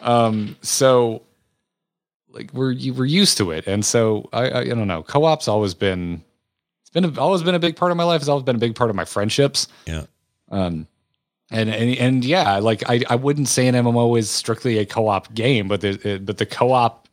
Um, 0.01 0.57
so 0.63 1.23
like 2.33 2.53
we're 2.55 2.75
we're 2.95 3.05
used 3.07 3.37
to 3.39 3.51
it, 3.51 3.67
and 3.67 3.85
so 3.85 4.29
I 4.33 4.49
I, 4.49 4.61
I 4.61 4.65
don't 4.69 4.87
know. 4.89 5.03
Co-op's 5.03 5.49
always 5.49 5.75
been 5.75 6.23
it's 6.83 6.91
been 6.91 7.05
a, 7.05 7.21
always 7.21 7.43
been 7.43 7.55
a 7.55 7.59
big 7.59 7.77
part 7.77 7.91
of 7.91 7.97
my 7.97 8.05
life. 8.05 8.21
It's 8.23 8.29
always 8.29 8.45
been 8.45 8.57
a 8.57 8.61
big 8.61 8.75
part 8.77 8.91
of 8.91 8.97
my 8.97 9.05
friendships. 9.05 9.67
Yeah. 9.87 10.05
Um, 10.51 10.87
and 11.51 11.69
and 11.69 11.97
and 11.99 12.25
yeah, 12.25 12.59
like 12.59 12.89
I 12.89 13.03
I 13.11 13.17
wouldn't 13.17 13.49
say 13.49 13.67
an 13.67 13.75
MMO 13.75 14.17
is 14.19 14.31
strictly 14.31 14.79
a 14.79 14.87
co-op 14.87 15.35
game, 15.35 15.67
but 15.69 15.81
the 15.81 16.19
but 16.25 16.39
the 16.39 16.47
co-op 16.47 17.09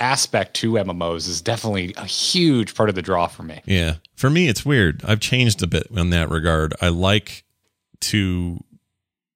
aspect 0.00 0.54
to 0.54 0.72
MMOs 0.72 1.28
is 1.28 1.40
definitely 1.40 1.94
a 1.96 2.06
huge 2.06 2.74
part 2.74 2.88
of 2.88 2.94
the 2.94 3.02
draw 3.02 3.26
for 3.26 3.42
me. 3.42 3.60
Yeah. 3.66 3.96
For 4.16 4.30
me, 4.30 4.48
it's 4.48 4.64
weird. 4.64 5.02
I've 5.04 5.20
changed 5.20 5.62
a 5.62 5.66
bit 5.66 5.86
in 5.90 6.10
that 6.10 6.30
regard. 6.30 6.74
I 6.80 6.88
like 6.88 7.44
to 8.00 8.62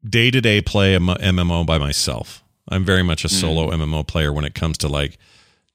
day 0.09 0.31
to 0.31 0.41
day 0.41 0.61
play 0.61 0.97
MMO 0.97 1.67
by 1.67 1.79
myself. 1.79 2.43
I'm 2.69 2.85
very 2.85 3.03
much 3.03 3.25
a 3.25 3.29
solo 3.29 3.71
MMO 3.71 4.07
player 4.07 4.33
when 4.33 4.45
it 4.45 4.55
comes 4.55 4.79
to 4.79 4.89
like 4.89 5.19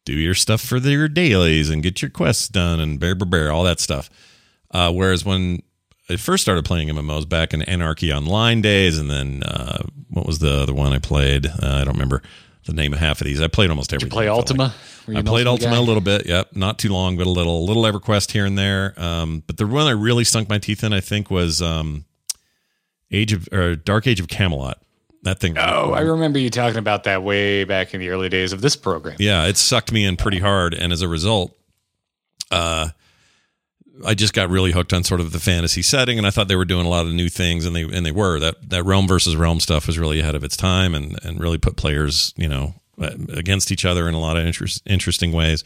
do 0.05 0.13
your 0.13 0.33
stuff 0.33 0.61
for 0.61 0.77
your 0.77 1.07
dailies 1.07 1.69
and 1.69 1.83
get 1.83 2.01
your 2.01 2.09
quests 2.09 2.47
done 2.47 2.79
and 2.79 2.99
bear, 2.99 3.13
bear, 3.13 3.27
bear, 3.27 3.51
all 3.51 3.63
that 3.63 3.79
stuff. 3.79 4.09
Uh, 4.71 4.91
whereas 4.91 5.23
when 5.23 5.61
I 6.09 6.15
first 6.15 6.41
started 6.41 6.65
playing 6.65 6.89
MMOs 6.89 7.29
back 7.29 7.53
in 7.53 7.61
Anarchy 7.63 8.11
Online 8.11 8.61
days, 8.61 8.97
and 8.97 9.09
then 9.09 9.43
uh, 9.43 9.83
what 10.09 10.25
was 10.25 10.39
the 10.39 10.61
other 10.61 10.73
one 10.73 10.91
I 10.91 10.97
played? 10.97 11.45
Uh, 11.45 11.51
I 11.61 11.83
don't 11.83 11.93
remember 11.93 12.23
the 12.65 12.73
name 12.73 12.93
of 12.93 12.99
half 12.99 13.21
of 13.21 13.25
these. 13.25 13.41
I 13.41 13.47
played 13.47 13.69
almost 13.69 13.93
everything. 13.93 14.11
Play 14.11 14.25
I 14.25 14.27
felt 14.27 14.49
like. 14.51 14.59
Ultima. 14.59 15.19
I 15.19 15.21
played 15.23 15.47
Ultima 15.47 15.79
a 15.79 15.81
little 15.81 16.01
bit. 16.01 16.27
Yep, 16.27 16.55
not 16.55 16.77
too 16.77 16.89
long, 16.89 17.17
but 17.17 17.25
a 17.25 17.29
little, 17.29 17.65
little 17.65 17.83
EverQuest 17.83 18.31
here 18.31 18.45
and 18.45 18.57
there. 18.57 18.93
Um, 18.97 19.43
but 19.47 19.57
the 19.57 19.65
one 19.65 19.87
I 19.87 19.91
really 19.91 20.23
stunk 20.23 20.49
my 20.49 20.59
teeth 20.59 20.83
in, 20.83 20.93
I 20.93 20.99
think, 20.99 21.31
was 21.31 21.61
um, 21.61 22.05
Age 23.11 23.33
of 23.33 23.47
or 23.51 23.75
Dark 23.75 24.05
Age 24.05 24.19
of 24.19 24.27
Camelot. 24.27 24.79
That 25.23 25.39
thing. 25.39 25.57
Oh, 25.57 25.91
I 25.91 26.01
remember 26.01 26.39
you 26.39 26.49
talking 26.49 26.77
about 26.77 27.03
that 27.03 27.23
way 27.23 27.65
back 27.65 27.93
in 27.93 27.99
the 27.99 28.09
early 28.09 28.29
days 28.29 28.53
of 28.53 28.61
this 28.61 28.75
program. 28.77 29.17
yeah, 29.19 29.47
it 29.47 29.57
sucked 29.57 29.91
me 29.91 30.05
in 30.05 30.15
pretty 30.15 30.39
hard, 30.39 30.73
and 30.73 30.93
as 30.93 31.01
a 31.01 31.09
result, 31.09 31.57
uh, 32.51 32.89
I 34.05 34.13
just 34.13 34.33
got 34.33 34.49
really 34.49 34.71
hooked 34.71 34.93
on 34.93 35.03
sort 35.03 35.21
of 35.21 35.31
the 35.31 35.39
fantasy 35.39 35.81
setting, 35.81 36.17
and 36.17 36.25
I 36.25 36.29
thought 36.29 36.47
they 36.47 36.55
were 36.55 36.65
doing 36.65 36.85
a 36.85 36.89
lot 36.89 37.05
of 37.05 37.13
new 37.13 37.29
things, 37.29 37.65
and 37.65 37.75
they 37.75 37.83
and 37.83 38.05
they 38.05 38.11
were. 38.11 38.39
That 38.39 38.69
that 38.69 38.83
realm 38.83 39.07
versus 39.07 39.35
realm 39.35 39.59
stuff 39.59 39.87
was 39.87 39.99
really 39.99 40.19
ahead 40.19 40.35
of 40.35 40.43
its 40.43 40.57
time, 40.57 40.95
and 40.95 41.17
and 41.23 41.39
really 41.39 41.57
put 41.57 41.75
players, 41.75 42.33
you 42.37 42.47
know, 42.47 42.75
against 42.99 43.71
each 43.71 43.85
other 43.85 44.07
in 44.07 44.13
a 44.13 44.19
lot 44.19 44.37
of 44.37 44.45
interest, 44.45 44.81
interesting 44.85 45.31
ways. 45.31 45.63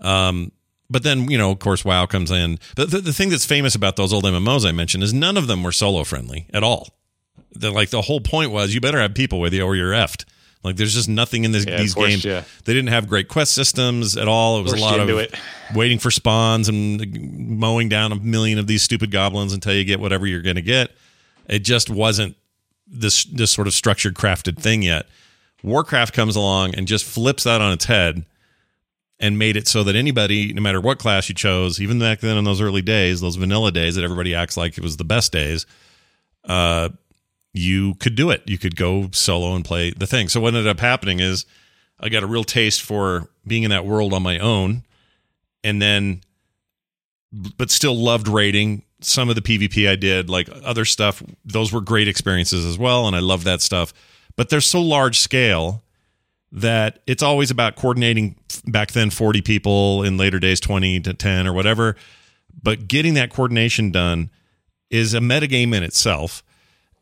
Um, 0.00 0.52
but 0.90 1.02
then 1.02 1.30
you 1.30 1.38
know, 1.38 1.50
of 1.50 1.58
course, 1.58 1.84
WoW 1.84 2.06
comes 2.06 2.30
in. 2.30 2.58
But 2.76 2.90
the, 2.90 3.00
the 3.00 3.12
thing 3.12 3.28
that's 3.30 3.44
famous 3.44 3.74
about 3.74 3.96
those 3.96 4.12
old 4.12 4.24
MMOs 4.24 4.66
I 4.66 4.72
mentioned 4.72 5.02
is 5.02 5.12
none 5.12 5.36
of 5.36 5.46
them 5.46 5.62
were 5.62 5.72
solo 5.72 6.04
friendly 6.04 6.46
at 6.52 6.62
all. 6.62 6.88
The, 7.52 7.70
like 7.70 7.90
the 7.90 8.02
whole 8.02 8.20
point 8.20 8.50
was 8.50 8.74
you 8.74 8.80
better 8.80 9.00
have 9.00 9.14
people 9.14 9.40
with 9.40 9.52
you 9.52 9.62
or 9.62 9.74
you're 9.76 9.92
effed. 9.92 10.24
Like 10.64 10.76
there's 10.76 10.94
just 10.94 11.08
nothing 11.08 11.44
in 11.44 11.52
this, 11.52 11.64
Yeah, 11.64 11.78
these 11.78 11.94
forced 11.94 12.10
games. 12.10 12.24
you. 12.24 12.42
They 12.64 12.74
didn't 12.74 12.88
have 12.88 13.08
great 13.08 13.28
quest 13.28 13.54
systems 13.54 14.16
at 14.16 14.26
all. 14.28 14.58
It 14.58 14.62
was 14.62 14.72
a 14.72 14.76
lot 14.76 14.98
of 15.00 15.08
it. 15.08 15.34
waiting 15.74 15.98
for 15.98 16.10
spawns 16.10 16.68
and 16.68 17.58
mowing 17.58 17.88
down 17.88 18.10
a 18.12 18.16
million 18.16 18.58
of 18.58 18.66
these 18.66 18.82
stupid 18.82 19.10
goblins 19.10 19.52
until 19.52 19.72
you 19.74 19.84
get 19.84 20.00
whatever 20.00 20.26
you're 20.26 20.42
going 20.42 20.56
to 20.56 20.62
get. 20.62 20.90
It 21.48 21.60
just 21.60 21.88
wasn't 21.90 22.36
this 22.86 23.24
this 23.24 23.50
sort 23.50 23.66
of 23.66 23.74
structured 23.74 24.14
crafted 24.14 24.58
thing 24.58 24.82
yet. 24.82 25.06
Warcraft 25.62 26.12
comes 26.14 26.36
along 26.36 26.74
and 26.74 26.86
just 26.86 27.04
flips 27.04 27.44
that 27.44 27.60
on 27.60 27.72
its 27.72 27.84
head 27.86 28.24
and 29.20 29.38
made 29.38 29.56
it 29.56 29.66
so 29.66 29.82
that 29.84 29.96
anybody, 29.96 30.52
no 30.52 30.62
matter 30.62 30.80
what 30.80 30.98
class 30.98 31.28
you 31.28 31.34
chose, 31.34 31.80
even 31.80 31.98
back 31.98 32.20
then 32.20 32.36
in 32.36 32.44
those 32.44 32.60
early 32.60 32.82
days, 32.82 33.20
those 33.20 33.34
vanilla 33.36 33.72
days 33.72 33.96
that 33.96 34.04
everybody 34.04 34.34
acts 34.34 34.56
like 34.56 34.78
it 34.78 34.82
was 34.82 34.96
the 34.96 35.04
best 35.04 35.32
days, 35.32 35.66
uh, 36.44 36.88
you 37.52 37.94
could 37.96 38.14
do 38.14 38.30
it. 38.30 38.42
You 38.46 38.58
could 38.58 38.76
go 38.76 39.08
solo 39.12 39.54
and 39.54 39.64
play 39.64 39.90
the 39.90 40.06
thing. 40.06 40.28
So 40.28 40.40
what 40.40 40.54
ended 40.54 40.66
up 40.66 40.80
happening 40.80 41.20
is 41.20 41.46
I 42.00 42.08
got 42.08 42.22
a 42.22 42.26
real 42.26 42.44
taste 42.44 42.82
for 42.82 43.28
being 43.46 43.62
in 43.62 43.70
that 43.70 43.86
world 43.86 44.12
on 44.12 44.22
my 44.22 44.38
own, 44.38 44.84
and 45.64 45.82
then, 45.82 46.20
but 47.32 47.70
still 47.70 47.96
loved 47.96 48.28
raiding. 48.28 48.84
Some 49.00 49.28
of 49.28 49.34
the 49.34 49.42
PvP 49.42 49.88
I 49.88 49.96
did, 49.96 50.28
like 50.28 50.48
other 50.64 50.84
stuff, 50.84 51.22
those 51.44 51.72
were 51.72 51.80
great 51.80 52.08
experiences 52.08 52.64
as 52.64 52.78
well, 52.78 53.06
and 53.06 53.14
I 53.14 53.20
love 53.20 53.44
that 53.44 53.60
stuff. 53.60 53.92
But 54.36 54.50
they're 54.50 54.60
so 54.60 54.80
large 54.80 55.18
scale 55.18 55.82
that 56.52 57.00
it's 57.06 57.22
always 57.22 57.50
about 57.50 57.76
coordinating 57.76 58.36
back 58.66 58.92
then 58.92 59.10
40 59.10 59.42
people 59.42 60.02
in 60.02 60.16
later 60.16 60.38
days 60.38 60.60
20 60.60 61.00
to 61.00 61.14
10 61.14 61.46
or 61.46 61.52
whatever 61.52 61.96
but 62.62 62.88
getting 62.88 63.14
that 63.14 63.30
coordination 63.30 63.90
done 63.90 64.30
is 64.90 65.14
a 65.14 65.18
metagame 65.18 65.74
in 65.74 65.82
itself 65.82 66.42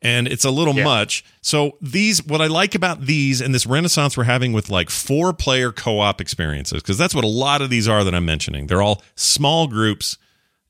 and 0.02 0.28
it's 0.28 0.44
a 0.44 0.50
little 0.50 0.74
Yeah. 0.74 0.84
much 0.84 1.24
so 1.40 1.78
these 1.80 2.24
what 2.26 2.40
i 2.40 2.46
like 2.46 2.74
about 2.74 3.02
these 3.06 3.40
and 3.40 3.54
this 3.54 3.66
renaissance 3.66 4.16
we're 4.16 4.24
having 4.24 4.52
with 4.52 4.68
like 4.70 4.90
four 4.90 5.32
player 5.32 5.72
co-op 5.72 6.20
experiences 6.20 6.82
because 6.82 6.98
that's 6.98 7.14
what 7.14 7.24
a 7.24 7.28
lot 7.28 7.62
of 7.62 7.70
these 7.70 7.88
are 7.88 8.04
that 8.04 8.14
i'm 8.14 8.26
mentioning 8.26 8.66
they're 8.66 8.82
all 8.82 9.02
small 9.14 9.66
groups 9.66 10.18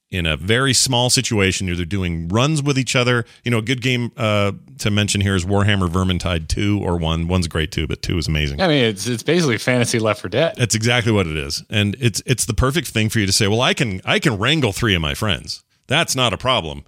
in 0.08 0.24
a 0.24 0.36
very 0.36 0.72
small 0.72 1.10
situation. 1.10 1.66
They're 1.66 1.84
doing 1.84 2.28
runs 2.28 2.62
with 2.62 2.78
each 2.78 2.94
other. 2.94 3.24
You 3.42 3.50
know, 3.50 3.58
a 3.58 3.62
good 3.62 3.82
game 3.82 4.12
uh, 4.16 4.52
to 4.78 4.88
mention 4.90 5.20
here 5.20 5.34
is 5.34 5.44
Warhammer 5.44 5.90
Vermintide 5.90 6.46
2 6.46 6.80
or 6.80 6.96
1. 6.96 7.26
One's 7.26 7.48
great 7.48 7.72
too, 7.72 7.88
but 7.88 8.02
2 8.02 8.16
is 8.16 8.28
amazing. 8.28 8.60
I 8.60 8.68
mean, 8.68 8.84
it's 8.84 9.08
it's 9.08 9.24
basically 9.24 9.58
fantasy 9.58 9.98
Left 9.98 10.20
4 10.20 10.28
Dead. 10.30 10.54
That's 10.56 10.76
exactly 10.76 11.10
what 11.10 11.26
it 11.26 11.36
is. 11.36 11.64
And 11.70 11.96
it's 11.98 12.22
it's 12.24 12.44
the 12.44 12.54
perfect 12.54 12.86
thing 12.86 13.08
for 13.08 13.18
you 13.18 13.26
to 13.26 13.32
say, 13.32 13.48
well, 13.48 13.60
I 13.60 13.74
can 13.74 14.00
I 14.04 14.20
can 14.20 14.38
wrangle 14.38 14.72
three 14.72 14.94
of 14.94 15.02
my 15.02 15.14
friends. 15.14 15.64
That's 15.88 16.14
not 16.14 16.32
a 16.32 16.38
problem. 16.38 16.84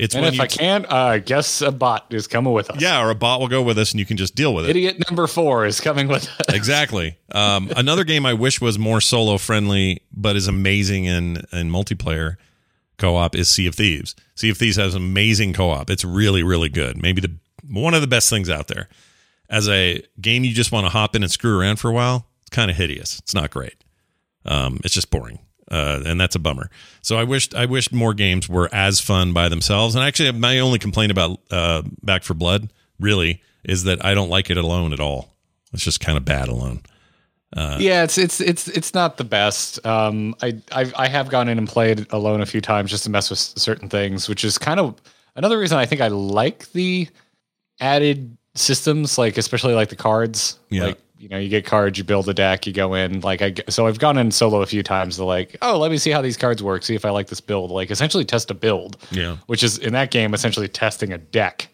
It's 0.00 0.14
And 0.14 0.24
when 0.24 0.32
if 0.32 0.40
I 0.40 0.46
can't, 0.46 0.86
uh, 0.90 0.96
I 0.96 1.18
guess 1.18 1.60
a 1.60 1.70
bot 1.70 2.06
is 2.08 2.26
coming 2.26 2.54
with 2.54 2.70
us. 2.70 2.80
Yeah, 2.80 3.04
or 3.04 3.10
a 3.10 3.14
bot 3.14 3.38
will 3.38 3.48
go 3.48 3.60
with 3.60 3.76
us 3.76 3.90
and 3.90 4.00
you 4.00 4.06
can 4.06 4.16
just 4.16 4.34
deal 4.34 4.54
with 4.54 4.64
it. 4.64 4.70
Idiot 4.70 4.96
number 5.10 5.26
four 5.26 5.66
is 5.66 5.78
coming 5.78 6.08
with 6.08 6.26
us. 6.26 6.36
Exactly. 6.48 7.18
Um, 7.32 7.70
another 7.76 8.04
game 8.04 8.24
I 8.24 8.32
wish 8.32 8.62
was 8.62 8.78
more 8.78 9.02
solo 9.02 9.36
friendly, 9.36 10.00
but 10.10 10.36
is 10.36 10.48
amazing 10.48 11.04
in 11.04 11.44
in 11.52 11.70
multiplayer 11.70 12.36
co-op 12.96 13.34
is 13.36 13.48
Sea 13.48 13.66
of 13.66 13.74
Thieves. 13.74 14.14
Sea 14.34 14.48
of 14.50 14.56
Thieves 14.56 14.76
has 14.76 14.94
amazing 14.94 15.52
co-op. 15.52 15.90
It's 15.90 16.04
really 16.04 16.42
really 16.42 16.70
good. 16.70 17.00
Maybe 17.00 17.20
the 17.20 17.34
one 17.68 17.92
of 17.92 18.00
the 18.00 18.06
best 18.06 18.30
things 18.30 18.48
out 18.48 18.68
there. 18.68 18.88
As 19.50 19.68
a 19.68 20.02
game 20.18 20.44
you 20.44 20.54
just 20.54 20.72
want 20.72 20.86
to 20.86 20.90
hop 20.90 21.14
in 21.14 21.22
and 21.22 21.30
screw 21.30 21.60
around 21.60 21.76
for 21.76 21.90
a 21.90 21.92
while, 21.92 22.26
it's 22.40 22.50
kind 22.50 22.70
of 22.70 22.76
hideous. 22.78 23.18
It's 23.18 23.34
not 23.34 23.50
great. 23.50 23.84
Um, 24.46 24.80
it's 24.82 24.94
just 24.94 25.10
boring. 25.10 25.40
Uh, 25.70 26.02
and 26.04 26.20
that's 26.20 26.34
a 26.34 26.38
bummer. 26.38 26.68
So 27.02 27.16
I 27.16 27.24
wished 27.24 27.54
I 27.54 27.66
wished 27.66 27.92
more 27.92 28.12
games 28.12 28.48
were 28.48 28.68
as 28.72 29.00
fun 29.00 29.32
by 29.32 29.48
themselves. 29.48 29.94
And 29.94 30.04
actually, 30.04 30.32
my 30.32 30.58
only 30.58 30.78
complaint 30.78 31.12
about 31.12 31.40
uh, 31.50 31.82
Back 32.02 32.24
4 32.24 32.34
Blood 32.34 32.72
really 32.98 33.42
is 33.64 33.84
that 33.84 34.04
I 34.04 34.14
don't 34.14 34.28
like 34.30 34.50
it 34.50 34.56
alone 34.56 34.92
at 34.92 35.00
all. 35.00 35.34
It's 35.72 35.84
just 35.84 36.00
kind 36.00 36.18
of 36.18 36.24
bad 36.24 36.48
alone. 36.48 36.82
yeah, 37.80 38.04
it's 38.04 38.16
it's 38.16 38.40
it's 38.40 38.68
it's 38.68 38.94
not 38.94 39.16
the 39.16 39.24
best. 39.24 39.84
Um, 39.84 40.36
I 40.40 40.60
I've, 40.72 40.94
I 40.96 41.08
have 41.08 41.30
gone 41.30 41.48
in 41.48 41.58
and 41.58 41.68
played 41.68 42.06
alone 42.10 42.40
a 42.40 42.46
few 42.46 42.60
times 42.60 42.90
just 42.90 43.04
to 43.04 43.10
mess 43.10 43.28
with 43.28 43.38
certain 43.38 43.88
things, 43.88 44.28
which 44.28 44.44
is 44.44 44.56
kind 44.56 44.78
of 44.78 44.94
another 45.34 45.58
reason 45.58 45.78
I 45.78 45.86
think 45.86 46.00
I 46.00 46.08
like 46.08 46.70
the 46.72 47.08
added 47.80 48.36
systems, 48.54 49.18
like 49.18 49.36
especially 49.36 49.74
like 49.74 49.88
the 49.88 49.96
cards. 49.96 50.58
Yeah. 50.68 50.86
Like 50.86 50.98
you 51.20 51.28
know, 51.28 51.36
you 51.36 51.50
get 51.50 51.66
cards, 51.66 51.98
you 51.98 52.04
build 52.04 52.28
a 52.30 52.34
deck, 52.34 52.66
you 52.66 52.72
go 52.72 52.94
in. 52.94 53.20
Like 53.20 53.42
I, 53.42 53.54
so 53.68 53.86
I've 53.86 53.98
gone 53.98 54.16
in 54.16 54.30
solo 54.30 54.62
a 54.62 54.66
few 54.66 54.82
times 54.82 55.16
to 55.16 55.24
like, 55.24 55.54
oh, 55.60 55.78
let 55.78 55.90
me 55.90 55.98
see 55.98 56.10
how 56.10 56.22
these 56.22 56.38
cards 56.38 56.62
work, 56.62 56.82
see 56.82 56.94
if 56.94 57.04
I 57.04 57.10
like 57.10 57.26
this 57.26 57.42
build. 57.42 57.70
Like 57.70 57.90
essentially 57.90 58.24
test 58.24 58.50
a 58.50 58.54
build. 58.54 58.96
Yeah. 59.10 59.36
Which 59.46 59.62
is 59.62 59.76
in 59.76 59.92
that 59.92 60.10
game 60.10 60.32
essentially 60.32 60.66
testing 60.66 61.12
a 61.12 61.18
deck. 61.18 61.68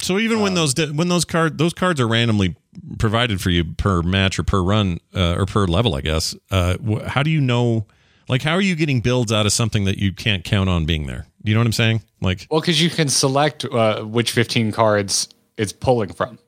So 0.00 0.18
even 0.18 0.40
when 0.40 0.54
those 0.54 0.74
when 0.92 1.08
those 1.08 1.24
card 1.26 1.58
those 1.58 1.74
cards 1.74 2.00
are 2.00 2.08
randomly 2.08 2.56
provided 2.98 3.40
for 3.42 3.50
you 3.50 3.64
per 3.64 4.00
match 4.02 4.38
or 4.38 4.42
per 4.42 4.62
run 4.62 5.00
uh, 5.14 5.34
or 5.36 5.44
per 5.44 5.66
level, 5.66 5.94
I 5.94 6.00
guess. 6.00 6.34
Uh, 6.50 6.78
wh- 6.78 7.04
how 7.04 7.22
do 7.22 7.30
you 7.30 7.40
know? 7.40 7.86
Like, 8.28 8.42
how 8.42 8.52
are 8.52 8.60
you 8.60 8.76
getting 8.76 9.00
builds 9.00 9.32
out 9.32 9.46
of 9.46 9.52
something 9.52 9.84
that 9.86 9.98
you 9.98 10.12
can't 10.12 10.44
count 10.44 10.68
on 10.68 10.84
being 10.86 11.06
there? 11.06 11.26
You 11.42 11.54
know 11.54 11.60
what 11.60 11.66
I'm 11.66 11.72
saying? 11.72 12.02
Like, 12.20 12.46
Well, 12.50 12.60
because 12.60 12.80
you 12.80 12.90
can 12.90 13.08
select 13.08 13.64
uh, 13.64 14.02
which 14.02 14.32
15 14.32 14.70
cards 14.70 15.28
it's 15.56 15.72
pulling 15.72 16.12
from. 16.12 16.38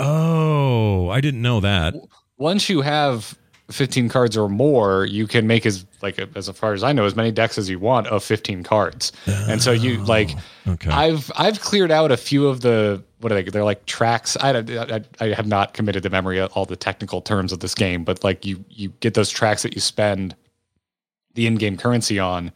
Oh, 0.00 1.08
I 1.08 1.20
didn't 1.20 1.42
know 1.42 1.60
that. 1.60 1.94
once 2.38 2.68
you 2.68 2.80
have 2.82 3.36
15 3.70 4.08
cards 4.08 4.36
or 4.36 4.48
more, 4.48 5.04
you 5.04 5.26
can 5.26 5.46
make 5.46 5.66
as 5.66 5.84
like 6.00 6.18
as 6.36 6.48
far 6.50 6.72
as 6.72 6.82
I 6.82 6.92
know 6.92 7.04
as 7.04 7.14
many 7.16 7.30
decks 7.32 7.58
as 7.58 7.68
you 7.68 7.78
want 7.78 8.06
of 8.06 8.22
15 8.24 8.62
cards. 8.62 9.12
and 9.26 9.60
so 9.62 9.72
you 9.72 9.98
like 10.04 10.30
Oh, 10.66 10.72
okay. 10.72 10.90
I've 10.90 11.30
I've 11.36 11.60
cleared 11.60 11.90
out 11.90 12.12
a 12.12 12.16
few 12.16 12.46
of 12.46 12.60
the 12.60 13.02
what 13.20 13.32
are 13.32 13.34
they? 13.42 13.50
They're 13.50 13.64
like 13.64 13.84
tracks. 13.86 14.36
I, 14.40 14.58
I 14.58 15.00
I 15.20 15.26
have 15.34 15.46
not 15.46 15.74
committed 15.74 16.02
to 16.04 16.10
memory 16.10 16.40
all 16.40 16.64
the 16.66 16.76
technical 16.76 17.20
terms 17.20 17.52
of 17.52 17.60
this 17.60 17.74
game, 17.74 18.04
but 18.04 18.22
like 18.24 18.46
you 18.46 18.64
you 18.70 18.90
get 19.00 19.14
those 19.14 19.28
tracks 19.30 19.62
that 19.64 19.74
you 19.74 19.80
spend 19.80 20.34
the 21.34 21.46
in-game 21.46 21.76
currency 21.76 22.18
on 22.18 22.52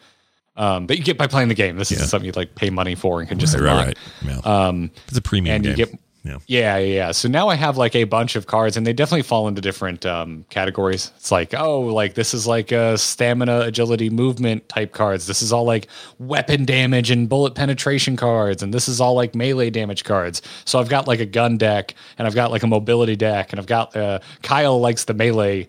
um, 0.57 0.87
that 0.87 0.96
you 0.98 1.05
get 1.05 1.16
by 1.18 1.26
playing 1.26 1.48
the 1.48 1.55
game. 1.55 1.76
This 1.76 1.90
Yeah. 1.90 1.98
is 1.98 2.11
something 2.11 2.26
you'd 2.26 2.37
like 2.37 2.55
pay 2.55 2.70
money 2.70 2.94
for 2.94 3.20
and 3.20 3.28
can 3.28 3.38
just 3.38 3.55
right, 3.59 3.62
right, 3.64 3.87
right. 3.87 3.98
Yeah. 4.44 4.66
Um, 4.68 4.90
it's 5.09 5.16
a 5.16 5.22
premium 5.22 5.57
and 5.57 5.64
you 5.66 5.74
get 5.74 5.98
yeah. 6.24 6.38
yeah, 6.46 6.78
yeah. 6.78 7.12
So 7.12 7.28
now 7.28 7.48
I 7.48 7.56
have 7.56 7.76
like 7.76 7.96
a 7.96 8.04
bunch 8.04 8.37
of 8.37 8.46
cards, 8.46 8.76
and 8.76 8.87
they 8.87 8.92
definitely 8.92 9.22
fall 9.22 9.48
into 9.48 9.61
different 9.61 10.06
um, 10.06 10.44
categories. 10.50 11.11
It's 11.16 11.32
like, 11.32 11.52
oh, 11.54 11.80
like 11.80 12.14
this 12.14 12.32
is 12.32 12.46
like 12.46 12.70
a 12.70 12.96
stamina, 12.96 13.61
agility, 13.62 14.08
movement 14.08 14.68
type 14.68 14.92
cards. 14.92 15.26
This 15.26 15.42
is 15.42 15.52
all 15.52 15.64
like 15.64 15.88
weapon 16.18 16.64
damage 16.64 17.11
and 17.11 17.28
bullet 17.28 17.54
penetration 17.54 18.16
cards, 18.16 18.62
and 18.62 18.72
this 18.72 18.88
is 18.88 19.00
all 19.00 19.14
like 19.14 19.35
melee 19.35 19.70
damage 19.70 20.04
cards. 20.04 20.42
So 20.64 20.78
I've 20.78 20.88
got 20.88 21.08
like 21.08 21.20
a 21.20 21.26
gun 21.26 21.58
deck, 21.58 21.94
and 22.18 22.26
I've 22.26 22.35
got 22.37 22.52
like 22.52 22.62
a 22.62 22.68
mobility 22.68 23.16
deck, 23.16 23.52
and 23.52 23.58
I've 23.58 23.66
got 23.66 23.96
uh, 23.96 24.20
Kyle 24.42 24.78
likes 24.80 25.04
the 25.04 25.14
melee 25.14 25.68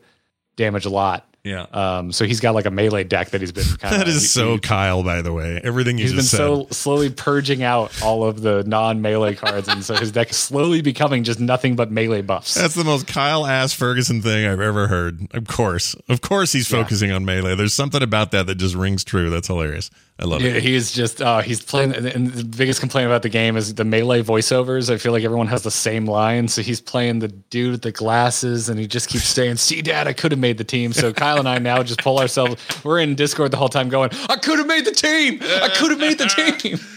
damage 0.56 0.86
a 0.86 0.90
lot. 0.90 1.33
Yeah. 1.44 1.66
Um, 1.74 2.14
so 2.14 2.26
he's 2.26 2.40
got 2.40 2.56
like 2.56 2.66
a 2.66 2.72
melee 2.72 3.04
deck 3.04 3.32
that 3.32 3.42
he's 3.42 3.52
been 3.52 3.66
kind 3.78 3.96
of 3.96 4.00
that 4.00 4.08
is 4.08 4.32
so 4.32 4.58
Kyle, 4.58 5.04
by 5.04 5.22
the 5.22 5.34
way. 5.34 5.60
Everything 5.62 5.98
He's 5.98 6.14
been 6.14 6.24
said. 6.24 6.38
so 6.38 6.68
slowly 6.72 7.10
purging 7.10 7.64
out 7.64 8.02
all 8.02 8.24
of 8.24 8.42
the 8.42 8.64
non 8.66 9.02
melee 9.02 9.36
cards, 9.36 9.68
and 9.68 9.84
so 9.84 9.96
his 9.96 10.12
deck 10.14 10.30
is 10.32 10.38
slowly 10.38 10.82
becoming 10.82 11.26
just 11.26 11.42
nothing 11.42 11.76
but 11.76 11.92
melee 11.92 12.22
buffs. 12.22 12.54
That's 12.54 12.76
the 12.76 12.86
most 12.86 13.08
Kyle 13.08 13.46
ass 13.46 13.74
Ferguson 13.74 14.22
thing 14.22 14.48
I've 14.48 14.62
ever 14.62 14.88
heard. 14.88 15.28
Of 15.32 15.48
course. 15.48 15.96
Of 16.08 16.22
course 16.22 16.54
he's 16.54 16.68
focusing 16.70 17.12
on 17.12 17.26
melee. 17.26 17.56
There's 17.56 17.74
something 17.74 18.02
about 18.02 18.32
that 18.32 18.48
that 18.48 18.56
just 18.56 18.76
rings 18.76 19.04
true. 19.04 19.30
That's 19.30 19.48
hilarious. 19.48 19.90
I 20.24 20.26
love 20.26 20.42
Yeah, 20.42 20.52
it. 20.52 20.64
he's 20.64 20.90
just 20.94 21.22
uh, 21.22 21.42
he's 21.42 21.62
playing, 21.62 21.94
and 21.94 22.32
the 22.32 22.46
biggest 22.46 22.80
complaint 22.80 23.08
about 23.08 23.24
the 23.24 23.30
game 23.30 23.58
is 23.58 23.76
the 23.76 23.84
melee 23.84 24.24
voiceovers. 24.24 24.90
I 24.90 24.98
feel 24.98 25.12
like 25.12 25.26
everyone 25.26 25.48
has 25.48 25.64
the 25.64 25.70
same 25.72 26.06
line, 26.06 26.48
so 26.48 26.62
he's 26.62 26.80
playing 26.80 27.20
the 27.20 27.28
dude 27.28 27.72
with 27.72 27.82
the 27.82 27.92
glasses, 27.92 28.70
and 28.70 28.80
he 28.80 28.88
just 28.88 29.10
keeps 29.10 29.26
saying, 29.26 29.58
"See, 29.58 29.82
Dad, 29.82 30.08
I 30.08 30.14
could 30.14 30.32
have 30.32 30.40
made 30.40 30.58
the 30.58 30.64
team." 30.64 30.94
So 30.94 31.12
Kyle 31.12 31.40
and 31.40 31.50
I 31.50 31.58
now 31.60 31.84
just 31.84 32.00
pull 32.02 32.20
ourselves. 32.20 32.56
We're 32.86 33.00
in 33.02 33.16
Discord 33.16 33.52
the 33.52 33.58
whole 33.58 33.68
time, 33.68 33.90
going, 33.90 34.12
"I 34.30 34.38
could 34.38 34.60
have 34.60 34.68
made 34.68 34.86
the 34.86 34.92
team. 34.94 35.40
I 35.42 35.68
could 35.76 35.92
have 35.92 36.00
made 36.00 36.18
the 36.18 36.26
team." 36.62 36.80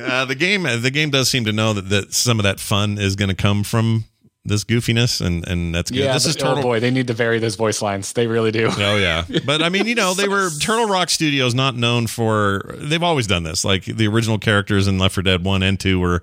Uh, 0.00 0.24
the 0.24 0.36
game 0.36 0.62
the 0.62 0.90
game 0.90 1.10
does 1.10 1.28
seem 1.28 1.44
to 1.44 1.52
know 1.52 1.72
that, 1.72 1.88
that 1.88 2.14
some 2.14 2.38
of 2.38 2.44
that 2.44 2.60
fun 2.60 2.96
is 2.96 3.16
going 3.16 3.28
to 3.28 3.34
come 3.34 3.64
from 3.64 4.04
this 4.44 4.64
goofiness 4.64 5.24
and 5.24 5.46
and 5.46 5.74
that's 5.74 5.90
good. 5.90 6.00
Yeah, 6.00 6.14
this 6.14 6.24
but, 6.24 6.30
is 6.30 6.36
Turtle 6.36 6.58
oh 6.58 6.62
boy, 6.62 6.80
they 6.80 6.90
need 6.90 7.06
to 7.08 7.12
vary 7.14 7.38
those 7.38 7.56
voice 7.56 7.82
lines. 7.82 8.12
They 8.12 8.26
really 8.26 8.50
do. 8.50 8.70
Oh 8.78 8.96
yeah, 8.96 9.24
but 9.44 9.62
I 9.62 9.68
mean, 9.68 9.86
you 9.86 9.94
know, 9.94 10.14
they 10.14 10.28
were 10.28 10.50
Turtle 10.60 10.86
Rock 10.86 11.10
Studios, 11.10 11.54
not 11.54 11.76
known 11.76 12.06
for. 12.06 12.74
They've 12.78 13.02
always 13.02 13.26
done 13.26 13.42
this. 13.42 13.64
Like 13.64 13.84
the 13.84 14.06
original 14.08 14.38
characters 14.38 14.88
in 14.88 14.98
Left 14.98 15.14
4 15.14 15.22
Dead 15.22 15.44
One 15.44 15.62
and 15.62 15.78
Two 15.78 16.00
were 16.00 16.22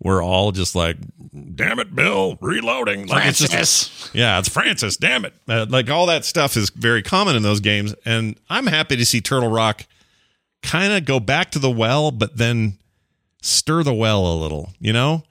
were 0.00 0.22
all 0.22 0.52
just 0.52 0.74
like, 0.74 0.96
"Damn 1.54 1.78
it, 1.78 1.94
Bill, 1.94 2.38
reloading." 2.40 3.06
Like 3.06 3.26
it's 3.26 3.38
just- 3.38 3.52
Francis. 3.52 4.10
yeah, 4.14 4.38
it's 4.38 4.48
Francis. 4.48 4.96
Damn 4.96 5.24
it! 5.24 5.34
Uh, 5.48 5.66
like 5.68 5.90
all 5.90 6.06
that 6.06 6.24
stuff 6.24 6.56
is 6.56 6.70
very 6.70 7.02
common 7.02 7.34
in 7.36 7.42
those 7.42 7.60
games, 7.60 7.94
and 8.04 8.38
I'm 8.48 8.66
happy 8.66 8.96
to 8.96 9.06
see 9.06 9.20
Turtle 9.20 9.50
Rock 9.50 9.86
kind 10.62 10.92
of 10.92 11.04
go 11.04 11.18
back 11.20 11.50
to 11.52 11.58
the 11.58 11.70
well, 11.70 12.10
but 12.10 12.36
then 12.36 12.78
stir 13.42 13.82
the 13.82 13.94
well 13.94 14.26
a 14.26 14.36
little. 14.36 14.70
You 14.78 14.92
know, 14.92 15.24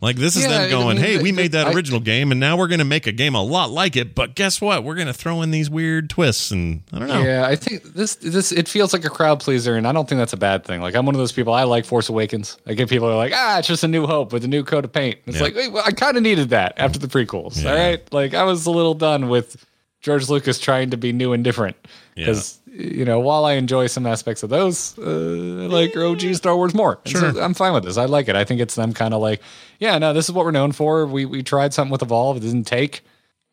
like 0.00 0.16
this 0.16 0.36
is 0.36 0.42
Yeah, 0.44 0.48
them 0.48 0.62
I 0.62 0.68
going, 0.70 0.96
mean, 0.96 1.04
"Hey, 1.04 1.16
the- 1.18 1.22
we 1.22 1.32
made 1.32 1.52
that 1.52 1.66
I- 1.66 1.72
original 1.72 2.00
game, 2.00 2.30
and 2.30 2.40
now 2.40 2.56
we're 2.56 2.68
going 2.68 2.78
to 2.78 2.84
make 2.84 3.06
a 3.06 3.12
game 3.12 3.34
a 3.34 3.42
lot 3.42 3.70
like 3.70 3.96
it." 3.96 4.14
But 4.14 4.34
guess 4.34 4.60
what? 4.60 4.82
We're 4.84 4.94
going 4.94 5.06
to 5.08 5.12
throw 5.12 5.42
in 5.42 5.50
these 5.50 5.68
weird 5.68 6.08
twists, 6.10 6.50
and 6.50 6.82
I 6.92 6.98
don't 6.98 7.08
know. 7.08 7.22
Yeah, 7.22 7.44
I 7.46 7.56
think 7.56 7.82
this 7.94 8.14
this 8.16 8.52
it 8.52 8.68
feels 8.68 8.92
like 8.92 9.04
a 9.04 9.10
crowd 9.10 9.40
pleaser, 9.40 9.76
and 9.76 9.86
I 9.86 9.92
don't 9.92 10.08
think 10.08 10.18
that's 10.18 10.32
a 10.32 10.36
bad 10.38 10.64
thing. 10.64 10.80
Like 10.80 10.94
I'm 10.94 11.06
one 11.06 11.14
of 11.14 11.18
those 11.18 11.32
people. 11.32 11.52
I 11.52 11.64
like 11.64 11.84
Force 11.84 12.08
Awakens. 12.08 12.56
I 12.66 12.74
get 12.74 12.88
people 12.88 13.08
who 13.08 13.14
are 13.14 13.16
like, 13.16 13.32
ah, 13.34 13.58
it's 13.58 13.68
just 13.68 13.84
a 13.84 13.88
New 13.88 14.06
Hope 14.06 14.32
with 14.32 14.44
a 14.44 14.48
new 14.48 14.64
coat 14.64 14.84
of 14.84 14.92
paint. 14.92 15.18
It's 15.26 15.36
Yeah. 15.36 15.42
like 15.42 15.54
well, 15.54 15.82
I 15.84 15.90
kind 15.90 16.16
of 16.16 16.22
needed 16.22 16.50
that 16.50 16.74
after 16.76 16.98
the 16.98 17.06
prequels. 17.08 17.62
Yeah. 17.62 17.70
All 17.70 17.76
right, 17.76 18.12
like 18.12 18.34
I 18.34 18.44
was 18.44 18.66
a 18.66 18.70
little 18.70 18.94
done 18.94 19.28
with 19.28 19.64
George 20.00 20.28
Lucas 20.30 20.58
trying 20.58 20.90
to 20.90 20.96
be 20.96 21.12
new 21.12 21.32
and 21.34 21.44
different 21.44 21.76
because 22.14 22.58
you 22.80 23.04
know 23.04 23.20
while 23.20 23.44
I 23.44 23.52
enjoy 23.54 23.86
some 23.86 24.06
aspects 24.06 24.42
of 24.42 24.50
those, 24.50 24.98
uh, 24.98 25.02
I 25.02 25.66
like 25.66 25.96
OG 25.96 26.34
Star 26.34 26.56
Wars 26.56 26.74
more. 26.74 26.98
And 27.04 27.16
so 27.16 27.40
I'm 27.40 27.54
fine 27.54 27.72
with 27.72 27.84
this. 27.84 27.96
I 27.96 28.06
like 28.06 28.28
it. 28.28 28.36
I 28.36 28.44
think 28.44 28.60
it's 28.60 28.74
them 28.74 28.92
kind 28.92 29.14
of 29.14 29.20
like, 29.20 29.40
yeah, 29.78 29.98
no, 29.98 30.12
this 30.12 30.26
is 30.28 30.32
what 30.32 30.44
we're 30.44 30.50
known 30.50 30.72
for. 30.72 31.06
We 31.06 31.24
we 31.24 31.42
tried 31.42 31.74
something 31.74 31.92
with 31.92 32.02
Evolve. 32.02 32.36
It 32.38 32.40
didn't 32.40 32.64
take 32.64 33.02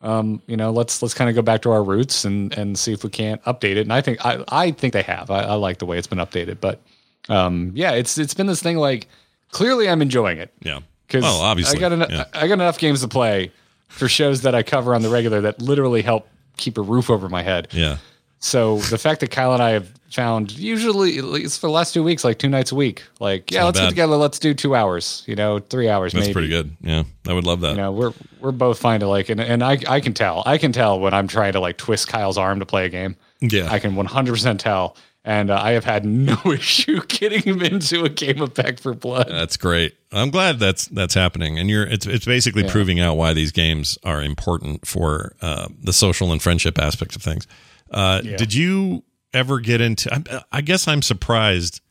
um, 0.01 0.41
you 0.45 0.55
know, 0.55 0.71
let's 0.71 1.01
let's 1.01 1.13
kind 1.15 1.27
of 1.29 1.35
go 1.35 1.41
back 1.41 1.63
to 1.63 1.71
our 1.71 1.83
roots 1.83 2.23
and 2.23 2.55
and 2.57 2.77
see 2.77 2.93
if 2.93 3.03
we 3.03 3.09
can't 3.09 3.43
update 3.45 3.77
it. 3.77 3.79
And 3.79 3.93
I 3.93 4.01
think 4.01 4.23
I 4.25 4.43
I 4.47 4.71
think 4.71 4.93
they 4.93 5.01
have. 5.01 5.31
I, 5.31 5.41
I 5.41 5.53
like 5.55 5.79
the 5.79 5.85
way 5.87 5.97
it's 5.97 6.07
been 6.07 6.19
updated, 6.19 6.59
but 6.61 6.81
um, 7.29 7.71
yeah, 7.73 7.91
it's 7.93 8.17
it's 8.17 8.33
been 8.35 8.45
this 8.47 8.61
thing 8.61 8.77
like 8.77 9.07
clearly 9.49 9.89
I'm 9.89 10.01
enjoying 10.01 10.37
it 10.37 10.53
Yeah. 10.61 10.81
because 11.07 11.23
well, 11.23 11.41
obviously, 11.41 11.77
I 11.77 11.81
got 11.81 11.91
enough 11.93 12.11
yeah. 12.11 12.25
I 12.33 12.47
got 12.47 12.53
enough 12.53 12.77
games 12.77 13.01
to 13.01 13.07
play 13.07 13.51
for 13.87 14.07
shows 14.07 14.41
that 14.41 14.53
I 14.53 14.61
cover 14.61 14.93
on 14.93 15.01
the 15.01 15.09
regular 15.09 15.41
that 15.41 15.61
literally 15.61 16.03
help 16.03 16.27
keep 16.57 16.77
a 16.77 16.81
roof 16.81 17.09
over 17.09 17.27
my 17.27 17.41
head. 17.41 17.69
yeah. 17.71 17.97
So 18.39 18.77
the 18.77 18.97
fact 18.97 19.21
that 19.21 19.31
Kyle 19.31 19.53
and 19.53 19.63
I 19.63 19.71
have 19.71 19.91
found 20.11 20.57
usually 20.57 21.17
at 21.17 21.25
least 21.25 21.59
for 21.59 21.67
the 21.67 21.73
last 21.73 21.93
two 21.93 22.03
weeks, 22.03 22.23
like 22.23 22.39
two 22.39 22.49
nights 22.49 22.71
a 22.71 22.75
week, 22.75 23.03
like 23.19 23.51
yeah, 23.51 23.61
not 23.61 23.65
let's 23.67 23.79
bad. 23.79 23.83
get 23.85 23.89
together, 23.89 24.15
let's 24.15 24.39
do 24.39 24.53
two 24.53 24.75
hours, 24.75 25.23
you 25.25 25.35
know, 25.35 25.59
three 25.59 25.89
hours. 25.89 26.13
That's 26.13 26.27
maybe. 26.27 26.33
pretty 26.33 26.49
good. 26.49 26.75
Yeah, 26.81 27.03
I 27.27 27.33
would 27.33 27.45
love 27.45 27.61
that. 27.61 27.71
You 27.71 27.77
know, 27.77 27.91
we're 27.91 28.13
we're 28.39 28.51
both 28.51 28.79
fine 28.79 28.99
to 28.99 29.07
like, 29.07 29.29
and, 29.29 29.41
and 29.41 29.63
I 29.63 29.77
I 29.87 29.99
can 29.99 30.13
tell, 30.13 30.43
I 30.45 30.57
can 30.57 30.71
tell 30.71 30.99
when 30.99 31.13
I'm 31.13 31.27
trying 31.27 31.53
to 31.53 31.59
like 31.59 31.77
twist 31.77 32.07
Kyle's 32.07 32.37
arm 32.37 32.59
to 32.59 32.65
play 32.65 32.85
a 32.85 32.89
game. 32.89 33.15
yeah, 33.41 33.71
I 33.71 33.79
can 33.79 33.95
100 33.95 34.31
percent 34.31 34.59
tell, 34.59 34.95
and 35.25 35.49
uh, 35.49 35.59
I 35.61 35.71
have 35.71 35.83
had 35.83 36.05
no 36.05 36.37
issue 36.45 37.01
getting 37.07 37.41
him 37.41 37.61
into 37.61 38.05
a 38.05 38.09
game 38.09 38.41
of 38.41 38.53
Back 38.53 38.79
4 38.79 38.93
Blood. 38.93 39.27
That's 39.29 39.57
great. 39.57 39.95
I'm 40.11 40.29
glad 40.29 40.57
that's 40.57 40.87
that's 40.87 41.15
happening, 41.15 41.59
and 41.59 41.69
you're 41.69 41.85
it's 41.85 42.05
it's 42.05 42.25
basically 42.25 42.67
proving 42.69 42.99
out 42.99 43.15
why 43.15 43.33
these 43.33 43.51
games 43.51 43.97
are 44.03 44.21
important 44.21 44.87
for 44.87 45.35
uh, 45.41 45.67
the 45.81 45.91
social 45.91 46.31
and 46.31 46.41
friendship 46.41 46.79
aspects 46.79 47.15
of 47.15 47.21
things. 47.21 47.45
Uh, 47.91 48.21
Did 48.21 48.53
you 48.53 49.03
ever 49.33 49.59
get 49.59 49.81
into? 49.81 50.13
I, 50.13 50.43
I 50.51 50.61
guess 50.61 50.87
I'm 50.87 51.01
surprised 51.01 51.81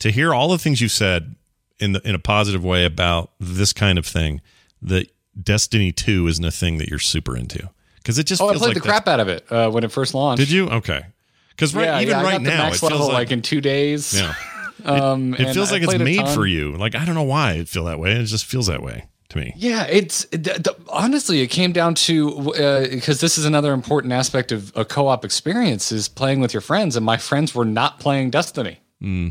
to 0.00 0.10
hear 0.10 0.34
all 0.34 0.48
the 0.48 0.58
things 0.58 0.80
you 0.80 0.88
said 0.88 1.34
in 1.78 1.92
the 1.92 2.06
in 2.08 2.14
a 2.14 2.18
positive 2.18 2.64
way 2.64 2.84
about 2.84 3.30
this 3.40 3.72
kind 3.72 3.98
of 3.98 4.06
thing. 4.06 4.40
That 4.82 5.10
Destiny 5.40 5.92
Two 5.92 6.26
isn't 6.28 6.44
a 6.44 6.50
thing 6.50 6.78
that 6.78 6.88
you're 6.88 6.98
super 6.98 7.36
into 7.36 7.68
because 7.98 8.18
it 8.18 8.24
just 8.26 8.40
oh, 8.42 8.48
I 8.48 8.52
played 8.54 8.62
like 8.62 8.74
the 8.74 8.80
crap 8.80 9.08
out 9.08 9.20
of 9.20 9.28
it 9.28 9.50
uh, 9.50 9.70
when 9.70 9.84
it 9.84 9.92
first 9.92 10.14
launched. 10.14 10.40
Did 10.40 10.50
you? 10.50 10.68
Okay, 10.68 11.04
because 11.50 11.74
right 11.74 11.84
yeah, 11.84 12.00
even 12.00 12.16
yeah, 12.18 12.22
right 12.22 12.40
now 12.40 12.68
it 12.68 12.76
feels 12.76 12.82
level 12.92 13.06
like, 13.08 13.14
like 13.14 13.30
in 13.32 13.42
two 13.42 13.60
days. 13.60 14.18
yeah. 14.18 14.34
Um, 14.84 15.32
It 15.32 15.40
and 15.40 15.54
feels 15.54 15.70
I 15.70 15.78
like 15.78 15.82
it's 15.84 15.98
made 15.98 16.28
for 16.28 16.46
you. 16.46 16.76
Like 16.76 16.94
I 16.94 17.06
don't 17.06 17.14
know 17.14 17.22
why 17.22 17.52
it 17.52 17.66
feel 17.66 17.86
that 17.86 17.98
way. 17.98 18.12
It 18.12 18.24
just 18.24 18.44
feels 18.44 18.66
that 18.66 18.82
way 18.82 19.06
to 19.30 19.38
me. 19.38 19.52
Yeah, 19.56 19.86
it's 19.86 20.24
it, 20.32 20.44
th- 20.44 20.62
th- 20.62 20.76
honestly 20.88 21.40
it 21.40 21.48
came 21.48 21.72
down 21.72 21.94
to 21.94 22.52
because 22.90 23.20
this 23.20 23.38
is 23.38 23.44
another 23.44 23.72
important 23.72 24.12
aspect 24.12 24.52
of 24.52 24.72
a 24.76 24.84
co-op 24.84 25.24
experience 25.24 25.90
is 25.92 26.08
playing 26.08 26.40
with 26.40 26.54
your 26.54 26.60
friends, 26.60 26.96
and 26.96 27.04
my 27.04 27.16
friends 27.16 27.54
were 27.54 27.64
not 27.64 27.98
playing 28.00 28.30
Destiny. 28.30 28.78
Hmm. 29.00 29.28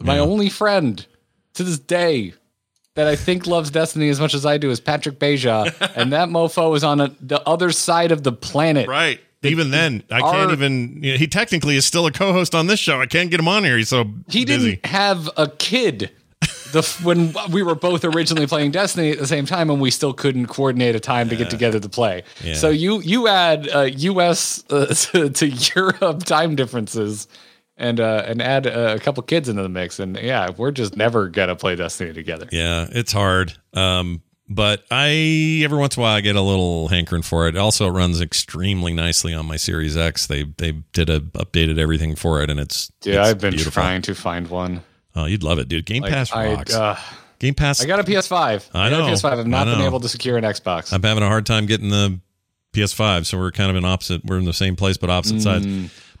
My 0.00 0.18
only 0.18 0.48
friend 0.48 1.04
to 1.54 1.62
this 1.62 1.78
day 1.78 2.34
that 2.94 3.06
I 3.06 3.16
think 3.16 3.46
loves 3.46 3.70
Destiny 3.70 4.08
as 4.08 4.20
much 4.20 4.34
as 4.34 4.44
I 4.44 4.58
do 4.58 4.70
is 4.70 4.80
Patrick 4.80 5.18
Beja, 5.18 5.74
and 5.96 6.12
that 6.12 6.28
mofo 6.28 6.76
is 6.76 6.84
on 6.84 7.00
a, 7.00 7.14
the 7.20 7.40
other 7.48 7.70
side 7.72 8.12
of 8.12 8.22
the 8.22 8.32
planet. 8.32 8.88
Right. 8.88 9.20
Even 9.42 9.70
then, 9.70 10.02
I 10.10 10.20
can't 10.22 10.50
even. 10.50 11.04
You 11.04 11.12
know, 11.12 11.18
he 11.18 11.28
technically 11.28 11.76
is 11.76 11.84
still 11.84 12.04
a 12.06 12.10
co-host 12.10 12.52
on 12.54 12.66
this 12.66 12.80
show. 12.80 13.00
I 13.00 13.06
can't 13.06 13.30
get 13.30 13.38
him 13.38 13.46
on 13.46 13.62
here. 13.62 13.76
He's 13.76 13.90
so 13.90 14.04
He 14.28 14.44
busy. 14.44 14.70
didn't 14.72 14.86
have 14.86 15.30
a 15.36 15.48
kid. 15.48 16.10
The 16.72 16.82
when 17.02 17.34
we 17.50 17.62
were 17.62 17.74
both 17.74 18.04
originally 18.04 18.46
playing 18.46 18.72
Destiny 18.72 19.10
at 19.10 19.18
the 19.18 19.26
same 19.26 19.46
time, 19.46 19.70
and 19.70 19.80
we 19.80 19.90
still 19.90 20.12
couldn't 20.12 20.46
coordinate 20.46 20.94
a 20.94 21.00
time 21.00 21.28
to 21.28 21.36
get 21.36 21.50
together 21.50 21.80
to 21.80 21.88
play. 21.88 22.24
Yeah. 22.42 22.54
So 22.54 22.70
you 22.70 23.00
you 23.00 23.28
add 23.28 23.68
uh, 23.74 23.82
U.S. 23.82 24.64
Uh, 24.70 24.86
to, 24.94 25.30
to 25.30 25.48
Europe 25.48 26.24
time 26.24 26.56
differences, 26.56 27.28
and 27.76 28.00
uh, 28.00 28.24
and 28.26 28.42
add 28.42 28.66
uh, 28.66 28.94
a 28.96 29.00
couple 29.00 29.22
kids 29.22 29.48
into 29.48 29.62
the 29.62 29.68
mix, 29.68 29.98
and 29.98 30.16
yeah, 30.16 30.50
we're 30.56 30.70
just 30.70 30.96
never 30.96 31.28
gonna 31.28 31.56
play 31.56 31.76
Destiny 31.76 32.12
together. 32.12 32.48
Yeah, 32.50 32.86
it's 32.90 33.12
hard. 33.12 33.52
Um, 33.74 34.22
but 34.48 34.84
I 34.90 35.60
every 35.64 35.78
once 35.78 35.96
in 35.96 36.00
a 36.00 36.04
while 36.04 36.16
I 36.16 36.20
get 36.20 36.36
a 36.36 36.40
little 36.40 36.88
hankering 36.88 37.22
for 37.22 37.48
it. 37.48 37.56
Also, 37.56 37.88
it 37.88 37.90
runs 37.90 38.20
extremely 38.20 38.92
nicely 38.92 39.34
on 39.34 39.46
my 39.46 39.56
Series 39.56 39.96
X. 39.96 40.26
They 40.26 40.44
they 40.44 40.72
did 40.92 41.10
a 41.10 41.20
updated 41.20 41.78
everything 41.78 42.14
for 42.14 42.42
it, 42.42 42.50
and 42.50 42.60
it's 42.60 42.92
yeah. 43.02 43.20
it's 43.20 43.30
I've 43.30 43.40
been 43.40 43.54
beautiful. 43.54 43.72
trying 43.72 44.02
to 44.02 44.14
find 44.14 44.48
one. 44.48 44.82
Oh, 45.16 45.24
you'd 45.24 45.42
love 45.42 45.58
it, 45.58 45.68
dude. 45.68 45.84
Game 45.86 46.02
Like, 46.02 46.12
Pass 46.12 46.30
I, 46.32 46.54
rocks. 46.54 46.74
uh, 46.74 46.98
Game 47.38 47.54
Pass. 47.54 47.82
I 47.82 47.86
got 47.86 47.98
a 48.00 48.04
PS5. 48.04 48.70
I 48.74 48.90
got 48.90 48.98
know. 48.98 49.06
a 49.06 49.10
PS5. 49.10 49.38
I've 49.38 49.46
not 49.46 49.64
been 49.66 49.80
able 49.80 49.98
to 50.00 50.08
secure 50.08 50.36
an 50.36 50.44
Xbox. 50.44 50.92
I'm 50.92 51.02
having 51.02 51.22
a 51.22 51.28
hard 51.28 51.46
time 51.46 51.66
getting 51.66 51.88
the 51.88 52.20
PS5, 52.72 53.26
so 53.26 53.38
we're 53.38 53.50
kind 53.50 53.70
of 53.70 53.76
in 53.76 53.84
opposite. 53.84 54.24
We're 54.24 54.38
in 54.38 54.44
the 54.44 54.52
same 54.52 54.76
place, 54.76 54.96
but 54.98 55.10
opposite 55.10 55.40
sides. 55.42 55.66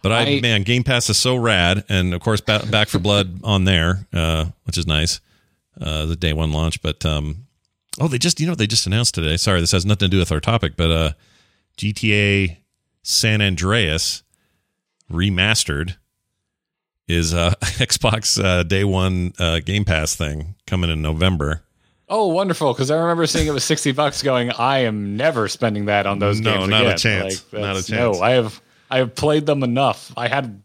But 0.02 0.12
I, 0.12 0.36
I- 0.36 0.40
man, 0.40 0.62
Game 0.62 0.82
Pass 0.82 1.08
is 1.10 1.16
so 1.18 1.36
rad, 1.36 1.84
and 1.88 2.14
of 2.14 2.20
course, 2.20 2.40
ba- 2.40 2.64
Back 2.70 2.88
4 2.88 3.00
Blood 3.00 3.40
on 3.44 3.64
there, 3.64 4.06
uh, 4.12 4.46
which 4.64 4.78
is 4.78 4.86
nice. 4.86 5.20
Uh, 5.80 6.06
the 6.06 6.16
day 6.16 6.32
one 6.32 6.52
launch, 6.52 6.80
but 6.80 7.04
um, 7.04 7.46
oh, 8.00 8.08
they 8.08 8.16
just 8.18 8.40
you 8.40 8.46
know 8.46 8.54
they 8.54 8.66
just 8.66 8.86
announced 8.86 9.14
today. 9.14 9.36
Sorry, 9.36 9.60
this 9.60 9.72
has 9.72 9.84
nothing 9.84 10.06
to 10.06 10.10
do 10.10 10.18
with 10.18 10.32
our 10.32 10.40
topic, 10.40 10.72
but 10.74 10.90
uh, 10.90 11.10
GTA 11.76 12.56
San 13.02 13.42
Andreas 13.42 14.22
remastered 15.12 15.96
is 17.08 17.34
uh, 17.34 17.54
Xbox 17.60 18.42
uh, 18.42 18.62
Day 18.62 18.84
One 18.84 19.32
uh, 19.38 19.60
Game 19.60 19.84
Pass 19.84 20.14
thing 20.14 20.54
coming 20.66 20.90
in 20.90 21.02
November. 21.02 21.62
Oh, 22.08 22.28
wonderful! 22.28 22.72
Because 22.72 22.90
I 22.90 22.96
remember 23.00 23.26
seeing 23.26 23.46
it 23.46 23.52
was 23.52 23.64
sixty 23.64 23.92
bucks. 23.92 24.22
Going, 24.22 24.50
I 24.52 24.80
am 24.80 25.16
never 25.16 25.48
spending 25.48 25.86
that 25.86 26.06
on 26.06 26.18
those 26.20 26.40
No, 26.40 26.58
games. 26.58 26.68
not 26.68 26.86
a 26.86 26.94
chance. 26.94 27.44
Like, 27.52 27.62
Not 27.62 27.76
a 27.76 27.82
chance. 27.82 27.90
No, 27.90 28.20
I 28.22 28.30
have. 28.32 28.60
I 28.90 28.98
have 28.98 29.14
played 29.16 29.46
them 29.46 29.62
enough. 29.64 30.12
I 30.16 30.28
had. 30.28 30.62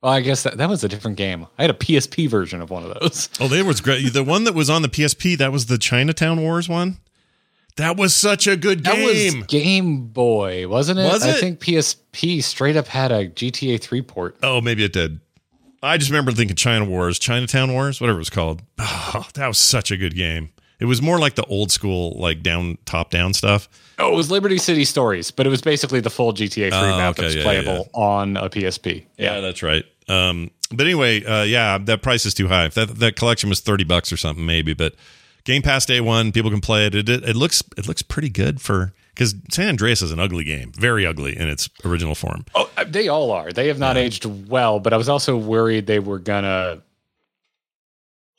Well, 0.00 0.12
I 0.12 0.20
guess 0.20 0.42
that, 0.42 0.58
that 0.58 0.68
was 0.68 0.84
a 0.84 0.88
different 0.88 1.16
game. 1.16 1.46
I 1.58 1.62
had 1.62 1.70
a 1.70 1.74
PSP 1.74 2.28
version 2.28 2.60
of 2.60 2.68
one 2.70 2.84
of 2.84 3.00
those. 3.00 3.28
Oh, 3.40 3.48
they 3.48 3.62
was 3.62 3.80
great. 3.80 4.12
The 4.12 4.22
one 4.22 4.44
that 4.44 4.54
was 4.54 4.68
on 4.68 4.82
the 4.82 4.88
PSP, 4.88 5.36
that 5.38 5.50
was 5.50 5.66
the 5.66 5.78
Chinatown 5.78 6.40
Wars 6.42 6.68
one. 6.68 6.98
That 7.76 7.96
was 7.96 8.14
such 8.14 8.46
a 8.46 8.54
good 8.56 8.84
That 8.84 8.94
game. 8.96 9.38
was 9.38 9.46
Game 9.46 10.06
Boy, 10.08 10.68
wasn't 10.68 11.00
it? 11.00 11.10
Was 11.10 11.24
it? 11.24 11.30
I 11.36 11.40
think 11.40 11.58
PSP 11.58 12.44
straight 12.44 12.76
up 12.76 12.86
had 12.86 13.10
a 13.10 13.28
GTA 13.28 13.80
3 13.80 14.02
port. 14.02 14.36
oh, 14.42 14.60
maybe 14.60 14.84
it 14.84 14.92
did. 14.92 15.18
I 15.84 15.98
just 15.98 16.10
remember 16.10 16.32
thinking 16.32 16.56
China 16.56 16.84
Wars, 16.84 17.18
Chinatown 17.18 17.72
Wars, 17.72 18.00
whatever 18.00 18.18
it 18.18 18.20
was 18.20 18.30
called. 18.30 18.62
Oh, 19.16 19.24
that 19.34 19.46
was 19.46 19.58
such 19.58 19.92
a 19.92 19.96
good 19.96 20.16
game. 20.16 20.50
It 20.80 20.86
was 20.86 21.00
more 21.00 21.20
like 21.20 21.36
the 21.36 21.44
old 21.44 21.70
school, 21.70 22.18
like 22.18 22.42
down 22.42 22.78
top 22.84 23.10
down 23.10 23.32
stuff. 23.32 23.68
Oh, 23.96 24.12
it 24.12 24.16
was 24.16 24.28
Liberty 24.28 24.58
City 24.58 24.84
Stories, 24.84 25.30
but 25.30 25.46
it 25.46 25.50
was 25.50 25.60
basically 25.60 26.00
the 26.00 26.10
full 26.10 26.32
GTA 26.32 26.70
3 26.70 26.72
Oh, 26.72 26.96
map 26.96 27.10
okay, 27.10 27.22
that 27.22 27.26
was 27.26 27.34
yeah, 27.36 27.42
playable 27.44 27.88
on 27.94 28.36
a 28.36 28.50
PSP. 28.50 29.04
Yeah, 29.16 29.38
that's 29.38 29.62
right. 29.62 29.84
Um, 30.08 30.50
but 30.70 30.86
anyway, 30.86 31.24
uh, 31.24 31.44
yeah, 31.44 31.78
that 31.78 32.02
price 32.02 32.26
is 32.26 32.34
too 32.34 32.48
high. 32.48 32.64
If 32.66 32.74
that 32.74 32.96
that 32.98 33.14
collection 33.16 33.48
was 33.48 33.60
thirty 33.60 33.84
bucks 33.84 34.12
or 34.12 34.16
something, 34.16 34.44
maybe. 34.44 34.74
But 34.74 34.94
Game 35.44 35.62
Pass 35.62 35.86
Day 35.86 36.00
One, 36.00 36.32
people 36.32 36.50
can 36.50 36.60
play 36.60 36.86
it. 36.86 36.94
It, 36.94 37.08
it, 37.08 37.22
it 37.22 37.36
looks 37.36 37.62
it 37.76 37.86
looks 37.86 38.02
pretty 38.02 38.28
good 38.28 38.60
for 38.60 38.92
because 39.14 39.34
San 39.50 39.68
Andreas 39.68 40.02
is 40.02 40.10
an 40.10 40.18
ugly 40.18 40.44
game, 40.44 40.72
very 40.72 41.06
ugly 41.06 41.36
in 41.38 41.48
its 41.48 41.70
original 41.84 42.14
form. 42.14 42.44
Oh, 42.54 42.68
uh, 42.76 42.84
they 42.84 43.08
all 43.08 43.30
are. 43.30 43.52
They 43.52 43.68
have 43.68 43.78
not 43.78 43.96
aged 43.96 44.24
well, 44.48 44.80
but 44.80 44.92
I 44.92 44.96
was 44.96 45.08
also 45.08 45.36
worried 45.36 45.86
they 45.86 46.00
were 46.00 46.18
gonna 46.18 46.82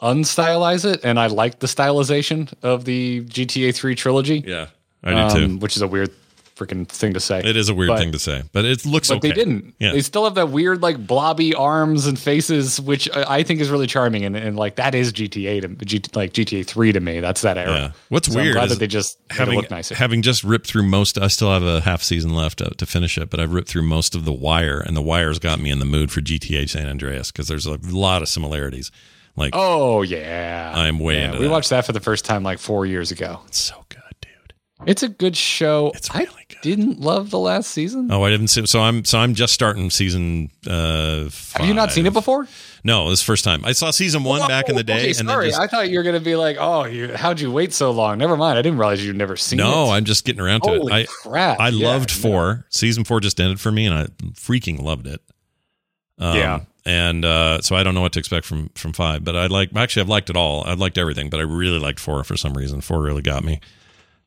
unstylize 0.01 0.85
it, 0.85 1.01
and 1.03 1.19
I 1.19 1.27
liked 1.27 1.59
the 1.61 1.67
stylization 1.67 2.53
of 2.61 2.85
the 2.85 3.21
GTA 3.25 3.73
3 3.73 3.95
trilogy. 3.95 4.43
Yeah, 4.45 4.67
I 5.03 5.29
do 5.29 5.35
too. 5.39 5.45
um, 5.45 5.59
which 5.59 5.75
is 5.75 5.81
a 5.81 5.87
weird 5.87 6.11
freaking 6.55 6.87
thing 6.87 7.13
to 7.13 7.19
say. 7.19 7.39
It 7.39 7.57
is 7.57 7.67
a 7.69 7.73
weird 7.73 7.89
but- 7.89 7.99
thing 7.99 8.11
to 8.13 8.19
say, 8.19 8.43
but 8.53 8.63
it 8.65 8.85
looks 8.85 9.09
but 9.09 9.17
okay. 9.17 9.27
they 9.29 9.33
didn't. 9.33 9.75
Yeah. 9.79 9.91
They 9.91 10.01
still 10.01 10.23
have 10.23 10.35
that 10.35 10.49
weird, 10.49 10.81
like 10.81 11.05
blobby 11.05 11.53
arms 11.53 12.07
and 12.07 12.17
faces, 12.17 12.79
which 12.79 13.09
I 13.13 13.43
think 13.43 13.59
is 13.59 13.69
really 13.69 13.87
charming, 13.87 14.23
and, 14.25 14.35
and 14.35 14.55
like 14.55 14.75
that 14.77 14.95
is 14.95 15.11
GTA 15.11 15.61
to 15.61 15.85
G, 15.85 16.01
like 16.15 16.33
GTA 16.33 16.65
three 16.65 16.91
to 16.91 16.99
me. 16.99 17.19
That's 17.19 17.41
that 17.41 17.57
era. 17.57 17.71
Yeah. 17.73 17.91
What's 18.09 18.29
So 18.31 18.35
weird 18.39 18.55
is 18.57 18.69
that 18.69 18.79
they 18.79 18.87
just 18.87 19.19
having 19.29 19.55
look 19.55 19.69
nicer. 19.69 19.95
having 19.95 20.21
just 20.21 20.43
ripped 20.43 20.67
through 20.67 20.83
most. 20.83 21.17
I 21.17 21.27
still 21.27 21.51
have 21.51 21.63
a 21.63 21.81
half 21.81 22.01
season 22.01 22.33
left 22.35 22.59
to, 22.59 22.69
to 22.69 22.85
finish 22.85 23.17
it, 23.17 23.29
but 23.29 23.39
I've 23.39 23.53
ripped 23.53 23.67
through 23.67 23.83
most 23.83 24.15
of 24.15 24.23
the 24.25 24.33
Wire, 24.33 24.79
and 24.79 24.95
the 24.95 25.01
Wire's 25.01 25.39
got 25.39 25.59
me 25.59 25.69
in 25.71 25.79
the 25.79 25.85
mood 25.85 26.11
for 26.11 26.21
GTA 26.21 26.69
San 26.69 26.87
Andreas 26.87 27.31
because 27.31 27.47
there's 27.47 27.65
a 27.65 27.77
lot 27.83 28.21
of 28.21 28.29
similarities. 28.29 28.91
Like 29.37 29.51
oh 29.53 30.01
yeah, 30.03 30.71
I'm 30.73 30.99
way 30.99 31.17
Yeah, 31.17 31.25
into 31.25 31.39
We 31.39 31.45
that. 31.47 31.51
watched 31.51 31.69
that 31.71 31.85
for 31.85 31.91
the 31.91 31.99
first 31.99 32.23
time 32.23 32.43
like 32.43 32.57
four 32.57 32.85
years 32.85 33.11
ago. 33.11 33.41
it's 33.47 33.59
so 33.59 33.83
good. 33.89 34.01
It's 34.85 35.03
a 35.03 35.07
good 35.07 35.37
show. 35.37 35.91
It's 35.95 36.13
I 36.13 36.19
really 36.19 36.31
good. 36.49 36.57
didn't 36.61 36.99
love 36.99 37.29
the 37.29 37.39
last 37.39 37.71
season. 37.71 38.09
Oh, 38.11 38.23
I 38.23 38.29
didn't 38.29 38.49
see. 38.49 38.65
So 38.65 38.81
I'm 38.81 39.05
so 39.05 39.17
I'm 39.19 39.33
just 39.33 39.53
starting 39.53 39.89
season. 39.89 40.49
Uh, 40.67 41.29
Have 41.53 41.65
you 41.65 41.73
not 41.73 41.93
seen 41.93 42.05
it 42.05 42.11
before? 42.13 42.47
No, 42.83 43.09
this 43.09 43.19
is 43.19 43.25
the 43.25 43.31
first 43.31 43.45
time. 43.45 43.63
I 43.63 43.71
saw 43.71 43.89
season 43.91 44.23
one 44.25 44.45
back 44.49 44.67
in 44.67 44.75
the 44.75 44.83
day, 44.83 44.97
Okay, 44.97 45.07
and 45.07 45.27
sorry, 45.29 45.45
then 45.45 45.51
just 45.51 45.61
I 45.61 45.67
thought 45.67 45.89
you 45.89 45.97
were 45.97 46.03
gonna 46.03 46.19
be 46.19 46.35
like, 46.35 46.57
oh, 46.59 46.83
you, 46.83 47.15
how'd 47.15 47.39
you 47.39 47.51
wait 47.51 47.71
so 47.73 47.89
long? 47.91 48.17
Never 48.17 48.35
mind. 48.35 48.59
I 48.59 48.61
didn't 48.61 48.77
realize 48.77 49.03
you'd 49.03 49.15
never 49.15 49.37
seen 49.37 49.59
it. 49.59 49.63
no, 49.63 49.91
I'm 49.91 50.03
just 50.03 50.25
getting 50.25 50.41
around 50.41 50.61
to 50.63 50.69
Holy 50.71 50.91
it. 51.03 51.09
I 51.09 51.27
crap! 51.29 51.59
I 51.59 51.69
Yeah, 51.69 51.87
loved 51.87 52.09
no. 52.09 52.29
four. 52.29 52.65
Season 52.69 53.05
four 53.05 53.21
just 53.21 53.39
ended 53.39 53.61
for 53.61 53.71
me, 53.71 53.85
and 53.85 53.95
I 53.95 54.05
freaking 54.33 54.81
loved 54.81 55.07
it. 55.07 55.21
Um, 56.19 56.35
Yeah. 56.37 56.59
and 56.85 57.23
uh, 57.25 57.61
so 57.61 57.75
I 57.77 57.83
don't 57.83 57.95
know 57.95 58.01
what 58.01 58.11
to 58.13 58.19
expect 58.19 58.45
from 58.45 58.69
from 58.75 58.91
five, 58.91 59.23
but 59.23 59.35
I 59.37 59.47
like 59.47 59.69
actually 59.75 60.01
I've 60.01 60.09
liked 60.09 60.29
it 60.29 60.35
all. 60.35 60.63
I've 60.67 60.79
liked 60.79 60.97
everything, 60.97 61.29
but 61.29 61.39
I 61.39 61.43
really 61.43 61.79
liked 61.79 61.99
four 61.99 62.23
for 62.25 62.35
some 62.35 62.53
reason. 62.53 62.81
Four 62.81 63.01
really 63.01 63.21
got 63.23 63.43
me. 63.43 63.61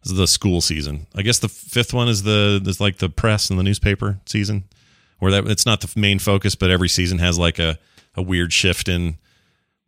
This 0.03 0.13
is 0.13 0.19
the 0.19 0.27
school 0.29 0.61
season. 0.61 1.07
I 1.15 1.23
guess 1.23 1.39
the 1.39 1.49
fifth 1.49 1.93
one 1.93 2.09
is 2.09 2.23
the 2.23 2.63
is 2.65 2.81
like 2.81 2.99
the 2.99 3.09
press 3.09 3.51
and 3.51 3.59
the 3.59 3.63
newspaper 3.65 4.21
season, 4.27 4.65
where 5.19 5.33
that 5.33 5.47
it's 5.49 5.67
not 5.67 5.81
the 5.81 5.93
main 5.99 6.19
focus, 6.19 6.55
but 6.55 6.71
every 6.71 6.89
season 6.89 7.19
has 7.19 7.39
like 7.39 7.59
a 7.59 7.79
a 8.15 8.23
weird 8.23 8.53
shift 8.53 8.89
in 8.89 9.17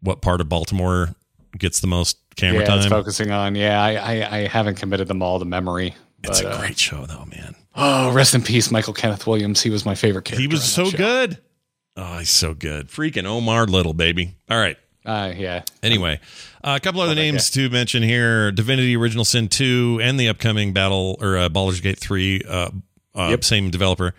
what 0.00 0.20
part 0.22 0.40
of 0.40 0.48
Baltimore 0.48 1.14
gets 1.58 1.80
the 1.80 1.86
most 1.86 2.18
camera 2.36 2.62
yeah, 2.64 2.76
it's 2.76 2.84
time. 2.84 2.90
focusing 2.90 3.30
on. 3.30 3.54
Yeah, 3.54 3.82
I, 3.82 3.94
I, 3.94 4.36
I 4.38 4.46
haven't 4.46 4.76
committed 4.76 5.08
them 5.08 5.22
all 5.22 5.38
to 5.38 5.44
memory. 5.44 5.94
But, 6.22 6.30
It's 6.30 6.40
a 6.42 6.48
uh, 6.50 6.58
great 6.60 6.78
show, 6.78 7.06
though, 7.06 7.24
man. 7.24 7.56
oh, 7.74 8.12
rest 8.12 8.34
in 8.34 8.42
peace, 8.42 8.70
Michael 8.70 8.92
Kenneth 8.94 9.26
Williams. 9.26 9.62
He 9.62 9.70
was 9.70 9.84
my 9.84 9.94
favorite 9.94 10.24
character. 10.26 10.40
He 10.40 10.46
was 10.48 10.62
so 10.64 10.90
good. 10.90 11.38
Oh, 11.96 12.18
he's 12.18 12.30
so 12.30 12.54
good. 12.54 12.88
Freaking 12.88 13.24
Omar 13.24 13.66
Little, 13.66 13.94
baby. 13.94 14.36
All 14.48 14.58
right. 14.58 14.76
Uh, 15.04 15.32
yeah, 15.34 15.62
Anyway, 15.82 16.20
uh, 16.62 16.74
a 16.76 16.80
couple 16.80 17.00
other 17.00 17.14
names 17.14 17.50
to 17.52 17.70
mention 17.70 18.02
here: 18.02 18.52
Divinity: 18.52 18.96
Original 18.96 19.24
Sin 19.24 19.48
2 19.48 20.00
and 20.02 20.20
the 20.20 20.28
upcoming 20.28 20.72
Battle 20.74 21.16
or 21.20 21.38
uh, 21.38 21.48
Baldur's 21.48 21.80
Gate 21.80 21.98
3. 21.98 22.42
Uh, 22.48 22.70
uh, 23.14 23.28
Yep. 23.30 23.44
Same 23.44 23.70
developer. 23.70 24.14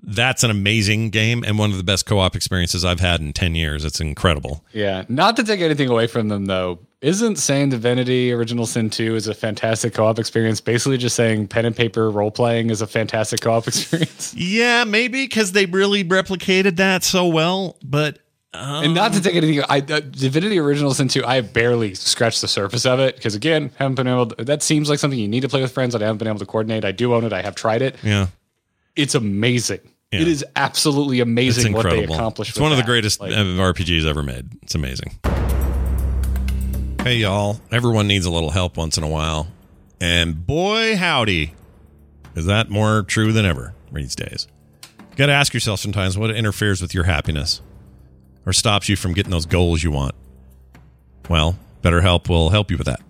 That's 0.00 0.44
an 0.44 0.50
amazing 0.50 1.10
game 1.10 1.42
and 1.44 1.58
one 1.58 1.70
of 1.72 1.76
the 1.76 1.82
best 1.82 2.06
co-op 2.06 2.36
experiences 2.36 2.84
I've 2.84 3.00
had 3.00 3.20
in 3.20 3.32
10 3.32 3.56
years. 3.56 3.84
It's 3.84 4.00
incredible. 4.00 4.64
yeah. 4.72 5.04
Not 5.08 5.34
to 5.36 5.44
take 5.44 5.60
anything 5.60 5.88
away 5.88 6.06
from 6.06 6.28
them 6.28 6.46
though. 6.46 6.78
Isn't 7.00 7.36
saying 7.36 7.70
Divinity 7.70 8.32
Original 8.32 8.66
Sin 8.66 8.90
2 8.90 9.16
is 9.16 9.26
a 9.28 9.34
fantastic 9.34 9.94
co-op 9.94 10.18
experience 10.20 10.60
basically 10.60 10.98
just 10.98 11.16
saying 11.16 11.48
pen 11.48 11.64
and 11.64 11.74
paper 11.74 12.10
role 12.10 12.30
playing 12.30 12.70
is 12.70 12.80
a 12.80 12.86
fantastic 12.86 13.40
co-op 13.40 13.66
experience? 13.68 14.34
Yeah, 14.34 14.84
maybe 14.84 15.24
because 15.24 15.50
they 15.52 15.66
really 15.66 16.04
replicated 16.04 16.76
that 16.76 17.02
so 17.02 17.26
well, 17.26 17.76
but 17.82 18.18
um, 18.54 18.84
and 18.84 18.94
not 18.94 19.12
to 19.12 19.20
take 19.20 19.34
anything, 19.34 19.62
I 19.68 19.78
uh, 19.78 20.00
Divinity 20.00 20.58
Original 20.58 20.94
Sin 20.94 21.08
2, 21.08 21.24
I 21.24 21.36
have 21.36 21.52
barely 21.52 21.94
scratched 21.94 22.40
the 22.40 22.48
surface 22.48 22.86
of 22.86 22.98
it 22.98 23.16
because 23.16 23.34
again, 23.34 23.70
haven't 23.76 23.96
been 23.96 24.08
able. 24.08 24.26
To, 24.26 24.44
that 24.44 24.62
seems 24.62 24.88
like 24.88 24.98
something 24.98 25.18
you 25.18 25.28
need 25.28 25.42
to 25.42 25.48
play 25.48 25.60
with 25.60 25.72
friends. 25.72 25.92
that 25.92 26.02
I 26.02 26.06
haven't 26.06 26.18
been 26.18 26.28
able 26.28 26.38
to 26.38 26.46
coordinate. 26.46 26.84
I 26.84 26.92
do 26.92 27.14
own 27.14 27.24
it. 27.24 27.32
I 27.32 27.42
have 27.42 27.54
tried 27.54 27.82
it. 27.82 27.96
yeah, 28.02 28.28
It's 28.96 29.14
amazing. 29.14 29.80
Yeah. 30.10 30.22
It 30.22 30.28
is 30.28 30.42
absolutely 30.56 31.20
amazing 31.20 31.74
what 31.74 31.90
they 31.90 32.04
accomplished. 32.04 32.52
It's 32.52 32.60
one 32.60 32.72
of 32.72 32.78
the 32.78 32.84
greatest 32.84 33.20
Like, 33.20 33.32
uh, 33.32 33.42
RPGs 33.42 34.06
ever 34.06 34.22
made. 34.22 34.48
It's 34.62 34.74
amazing. 34.74 35.18
Hey, 37.02 37.16
y'all. 37.16 37.60
Everyone 37.70 38.08
needs 38.08 38.24
a 38.24 38.30
little 38.30 38.50
help 38.50 38.78
once 38.78 38.96
in 38.96 39.04
a 39.04 39.08
while. 39.08 39.48
And 40.00 40.46
boy, 40.46 40.96
howdy, 40.96 41.52
is 42.34 42.46
that 42.46 42.70
more 42.70 43.02
true 43.02 43.32
than 43.32 43.44
ever 43.44 43.74
these 43.92 44.14
days. 44.14 44.46
You 44.98 45.16
got 45.16 45.26
to 45.26 45.32
ask 45.32 45.52
yourself 45.52 45.80
sometimes 45.80 46.16
what 46.16 46.30
interferes 46.30 46.80
with 46.80 46.94
your 46.94 47.04
happiness 47.04 47.60
or 48.48 48.52
stops 48.54 48.88
you 48.88 48.96
from 48.96 49.12
getting 49.12 49.30
those 49.30 49.44
goals 49.44 49.84
you 49.84 49.90
want. 49.90 50.14
Well, 51.28 51.58
BetterHelp 51.82 52.30
will 52.30 52.48
help 52.48 52.70
you 52.70 52.78
with 52.78 52.86
that. 52.86 53.00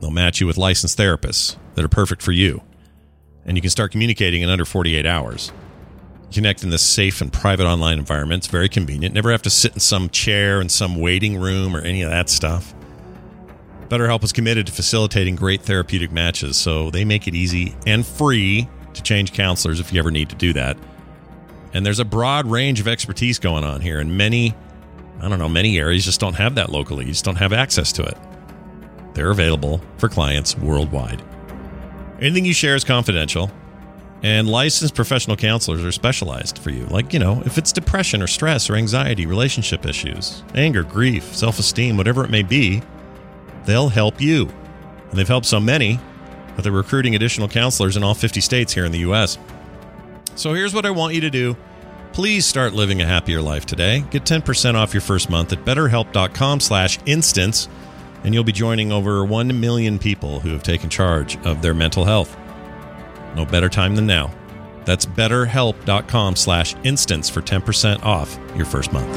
They'll 0.00 0.10
match 0.10 0.40
you 0.40 0.46
with 0.46 0.56
licensed 0.56 0.98
therapists 0.98 1.56
that 1.74 1.84
are 1.84 1.88
perfect 1.88 2.22
for 2.22 2.32
you. 2.32 2.62
And 3.44 3.58
you 3.58 3.60
can 3.60 3.70
start 3.70 3.92
communicating 3.92 4.40
in 4.40 4.48
under 4.48 4.64
48 4.64 5.04
hours 5.04 5.52
connect 6.32 6.62
in 6.62 6.70
this 6.70 6.80
safe 6.80 7.20
and 7.20 7.30
private 7.30 7.66
online 7.66 7.98
environment. 7.98 8.38
It's 8.38 8.46
very 8.46 8.70
convenient. 8.70 9.14
Never 9.14 9.30
have 9.30 9.42
to 9.42 9.50
sit 9.50 9.74
in 9.74 9.80
some 9.80 10.08
chair 10.08 10.62
in 10.62 10.70
some 10.70 10.96
waiting 10.96 11.38
room 11.38 11.76
or 11.76 11.80
any 11.82 12.00
of 12.00 12.08
that 12.08 12.30
stuff. 12.30 12.72
BetterHelp 13.90 14.24
is 14.24 14.32
committed 14.32 14.66
to 14.66 14.72
facilitating 14.72 15.36
great 15.36 15.60
therapeutic 15.60 16.10
matches, 16.10 16.56
so 16.56 16.90
they 16.90 17.04
make 17.04 17.28
it 17.28 17.34
easy 17.34 17.76
and 17.86 18.06
free 18.06 18.66
to 18.94 19.02
change 19.02 19.34
counselors 19.34 19.78
if 19.78 19.92
you 19.92 19.98
ever 19.98 20.10
need 20.10 20.30
to 20.30 20.36
do 20.36 20.54
that. 20.54 20.78
And 21.74 21.84
there's 21.86 21.98
a 21.98 22.04
broad 22.04 22.46
range 22.46 22.80
of 22.80 22.88
expertise 22.88 23.38
going 23.38 23.64
on 23.64 23.80
here, 23.80 23.98
and 23.98 24.16
many, 24.16 24.54
I 25.20 25.28
don't 25.28 25.38
know, 25.38 25.48
many 25.48 25.78
areas 25.78 26.04
just 26.04 26.20
don't 26.20 26.34
have 26.34 26.54
that 26.56 26.70
locally. 26.70 27.06
You 27.06 27.12
just 27.12 27.24
don't 27.24 27.36
have 27.36 27.52
access 27.52 27.92
to 27.92 28.02
it. 28.02 28.16
They're 29.14 29.30
available 29.30 29.80
for 29.98 30.08
clients 30.08 30.56
worldwide. 30.56 31.22
Anything 32.20 32.44
you 32.44 32.52
share 32.52 32.76
is 32.76 32.84
confidential, 32.84 33.50
and 34.22 34.48
licensed 34.48 34.94
professional 34.94 35.36
counselors 35.36 35.84
are 35.84 35.90
specialized 35.90 36.58
for 36.58 36.70
you. 36.70 36.86
Like, 36.86 37.12
you 37.12 37.18
know, 37.18 37.42
if 37.44 37.58
it's 37.58 37.72
depression 37.72 38.22
or 38.22 38.28
stress 38.28 38.70
or 38.70 38.76
anxiety, 38.76 39.26
relationship 39.26 39.84
issues, 39.84 40.44
anger, 40.54 40.84
grief, 40.84 41.34
self 41.34 41.58
esteem, 41.58 41.96
whatever 41.96 42.24
it 42.24 42.30
may 42.30 42.42
be, 42.42 42.82
they'll 43.64 43.88
help 43.88 44.20
you. 44.20 44.48
And 45.10 45.18
they've 45.18 45.26
helped 45.26 45.46
so 45.46 45.58
many 45.58 45.98
that 46.54 46.62
they're 46.62 46.72
recruiting 46.72 47.14
additional 47.16 47.48
counselors 47.48 47.96
in 47.96 48.04
all 48.04 48.14
50 48.14 48.40
states 48.40 48.72
here 48.72 48.84
in 48.84 48.92
the 48.92 49.00
U.S. 49.00 49.38
So 50.36 50.54
here's 50.54 50.74
what 50.74 50.86
I 50.86 50.90
want 50.90 51.14
you 51.14 51.20
to 51.22 51.30
do. 51.30 51.56
Please 52.12 52.44
start 52.44 52.74
living 52.74 53.00
a 53.00 53.06
happier 53.06 53.40
life 53.40 53.64
today. 53.64 54.04
Get 54.10 54.24
10% 54.24 54.74
off 54.74 54.92
your 54.92 55.00
first 55.00 55.30
month 55.30 55.50
at 55.54 55.64
betterhelp.com 55.64 56.60
slash 56.60 56.98
instance, 57.06 57.70
and 58.22 58.34
you'll 58.34 58.44
be 58.44 58.52
joining 58.52 58.92
over 58.92 59.24
1 59.24 59.58
million 59.58 59.98
people 59.98 60.38
who 60.40 60.50
have 60.50 60.62
taken 60.62 60.90
charge 60.90 61.38
of 61.46 61.62
their 61.62 61.72
mental 61.72 62.04
health. 62.04 62.36
No 63.34 63.46
better 63.46 63.70
time 63.70 63.96
than 63.96 64.06
now. 64.06 64.30
That's 64.84 65.06
betterhelp.com 65.06 66.36
slash 66.36 66.74
instance 66.84 67.30
for 67.30 67.40
10% 67.40 68.02
off 68.02 68.38
your 68.54 68.66
first 68.66 68.92
month. 68.92 69.16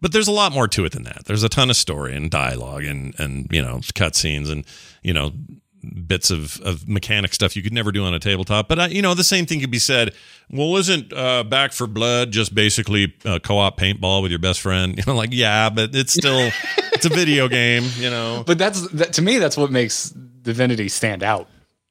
But 0.00 0.12
there's 0.12 0.28
a 0.28 0.32
lot 0.32 0.52
more 0.52 0.68
to 0.68 0.84
it 0.86 0.92
than 0.92 1.02
that. 1.02 1.24
There's 1.26 1.42
a 1.42 1.48
ton 1.50 1.68
of 1.68 1.76
story 1.76 2.16
and 2.16 2.30
dialogue 2.30 2.84
and, 2.84 3.14
and 3.18 3.48
you 3.50 3.60
know, 3.60 3.78
cutscenes 3.78 4.50
and, 4.50 4.64
you 5.02 5.12
know, 5.12 5.32
bits 6.06 6.30
of, 6.30 6.60
of 6.60 6.88
mechanic 6.88 7.34
stuff 7.34 7.56
you 7.56 7.62
could 7.62 7.72
never 7.72 7.92
do 7.92 8.04
on 8.04 8.14
a 8.14 8.18
tabletop. 8.18 8.68
But 8.68 8.78
uh, 8.78 8.88
you 8.90 9.02
know, 9.02 9.14
the 9.14 9.24
same 9.24 9.46
thing 9.46 9.60
could 9.60 9.70
be 9.70 9.78
said. 9.78 10.14
Well, 10.50 10.76
isn't 10.76 11.12
uh, 11.12 11.42
Back 11.42 11.72
4 11.72 11.88
Blood 11.88 12.30
just 12.30 12.54
basically 12.54 13.12
uh, 13.24 13.40
co-op 13.40 13.78
paintball 13.78 14.22
with 14.22 14.30
your 14.30 14.38
best 14.38 14.60
friend? 14.60 14.96
You 14.98 15.02
know, 15.06 15.14
like 15.16 15.30
yeah, 15.32 15.70
but 15.70 15.94
it's 15.94 16.12
still 16.12 16.50
it's 16.92 17.04
a 17.04 17.08
video 17.10 17.48
game. 17.48 17.84
You 17.96 18.10
know, 18.10 18.44
But 18.46 18.58
that's 18.58 18.86
that, 18.90 19.12
to 19.14 19.22
me. 19.22 19.38
That's 19.38 19.56
what 19.56 19.70
makes 19.70 20.10
Divinity 20.10 20.88
stand 20.88 21.22
out. 21.24 21.48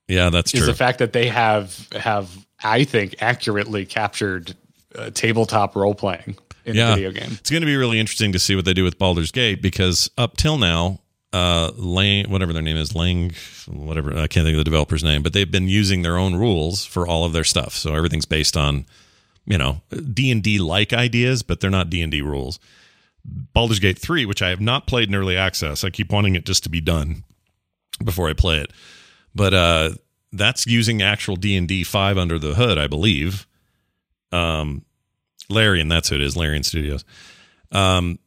yeah, 0.08 0.30
that's 0.30 0.54
Is 0.54 0.66
the 0.66 0.74
fact 0.74 1.00
that 1.00 1.12
they 1.14 1.28
have 1.28 1.88
have 1.94 2.30
I 2.64 2.86
think 2.86 3.16
accurately 3.22 3.86
captured 3.86 4.56
uh, 4.96 5.10
tabletop 5.10 5.76
role 5.76 5.94
playing 5.94 6.38
in 6.64 6.76
Yeah. 6.76 6.94
a 6.94 6.96
video 6.96 7.12
game. 7.12 7.32
It's 7.34 7.50
going 7.52 7.62
to 7.62 7.68
be 7.68 7.76
really 7.76 8.00
interesting 8.00 8.32
to 8.32 8.40
see 8.40 8.56
what 8.56 8.64
they 8.66 8.74
do 8.74 8.84
with 8.86 8.98
Baldur's 8.98 9.32
Gate 9.32 9.62
because 9.62 10.10
up 10.18 10.38
till 10.38 10.58
now, 10.58 11.00
uh, 11.34 11.72
Lang, 11.76 12.30
whatever 12.30 12.54
their 12.54 12.62
name 12.62 12.78
is, 12.78 12.96
Lang, 12.96 13.34
whatever 13.68 14.12
I 14.12 14.28
can't 14.28 14.46
think 14.46 14.54
of 14.54 14.58
the 14.58 14.64
developer's 14.64 15.04
name, 15.04 15.24
but 15.24 15.34
they've 15.34 15.52
been 15.52 15.68
using 15.68 16.02
their 16.02 16.18
own 16.18 16.36
rules 16.36 16.86
for 16.86 17.08
all 17.08 17.26
of 17.26 17.34
their 17.34 17.44
stuff. 17.44 17.74
So 17.74 17.94
everything's 17.94 18.26
based 18.26 18.56
on, 18.56 18.86
you 19.46 19.58
know, 19.58 19.82
D 20.14 20.32
and 20.32 20.42
D 20.42 20.60
like 20.60 20.94
ideas, 20.94 21.44
but 21.44 21.60
they're 21.60 21.70
not 21.70 21.90
D 21.90 22.02
and 22.02 22.12
D 22.12 22.22
rules. 22.22 22.60
Baldur's 23.54 23.80
Gate 23.80 23.98
three, 24.00 24.26
which 24.26 24.42
I 24.42 24.50
have 24.50 24.62
not 24.62 24.88
played 24.88 25.10
in 25.10 25.16
early 25.16 25.36
access, 25.36 25.84
I 25.84 25.90
keep 25.90 26.12
wanting 26.12 26.36
it 26.36 26.46
just 26.46 26.64
to 26.64 26.70
be 26.70 26.80
done 26.80 27.24
before 28.04 28.30
I 28.30 28.34
play 28.34 28.58
it, 28.58 28.72
but 29.34 29.54
uh, 29.54 29.90
that's 30.32 30.68
using 30.68 31.02
actual 31.02 31.36
D 31.36 31.56
and 31.56 31.68
D 31.68 31.84
five 31.84 32.18
under 32.18 32.38
the 32.38 32.54
hood, 32.56 32.78
I 32.78 32.88
believe. 32.88 33.48
Um, 34.32 34.86
Larian, 35.50 35.88
that's 35.88 36.10
who 36.10 36.16
it 36.16 36.22
is, 36.22 36.36
Larian 36.36 36.64
Studios. 36.64 37.06
Um, 37.72 38.20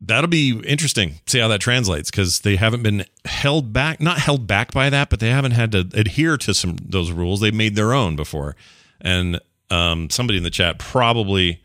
that'll 0.00 0.28
be 0.28 0.60
interesting. 0.66 1.16
See 1.26 1.38
how 1.38 1.48
that 1.48 1.60
translates 1.60 2.10
because 2.10 2.40
they 2.40 2.56
haven't 2.56 2.82
been 2.82 3.04
held 3.24 3.72
back, 3.72 4.00
not 4.00 4.18
held 4.18 4.46
back 4.46 4.72
by 4.72 4.90
that, 4.90 5.10
but 5.10 5.20
they 5.20 5.30
haven't 5.30 5.52
had 5.52 5.72
to 5.72 5.88
adhere 5.94 6.36
to 6.38 6.54
some 6.54 6.76
those 6.82 7.10
rules. 7.10 7.40
They 7.40 7.50
made 7.50 7.76
their 7.76 7.92
own 7.92 8.16
before, 8.16 8.56
and 9.00 9.40
um, 9.70 10.10
somebody 10.10 10.38
in 10.38 10.44
the 10.44 10.50
chat 10.50 10.78
probably. 10.78 11.62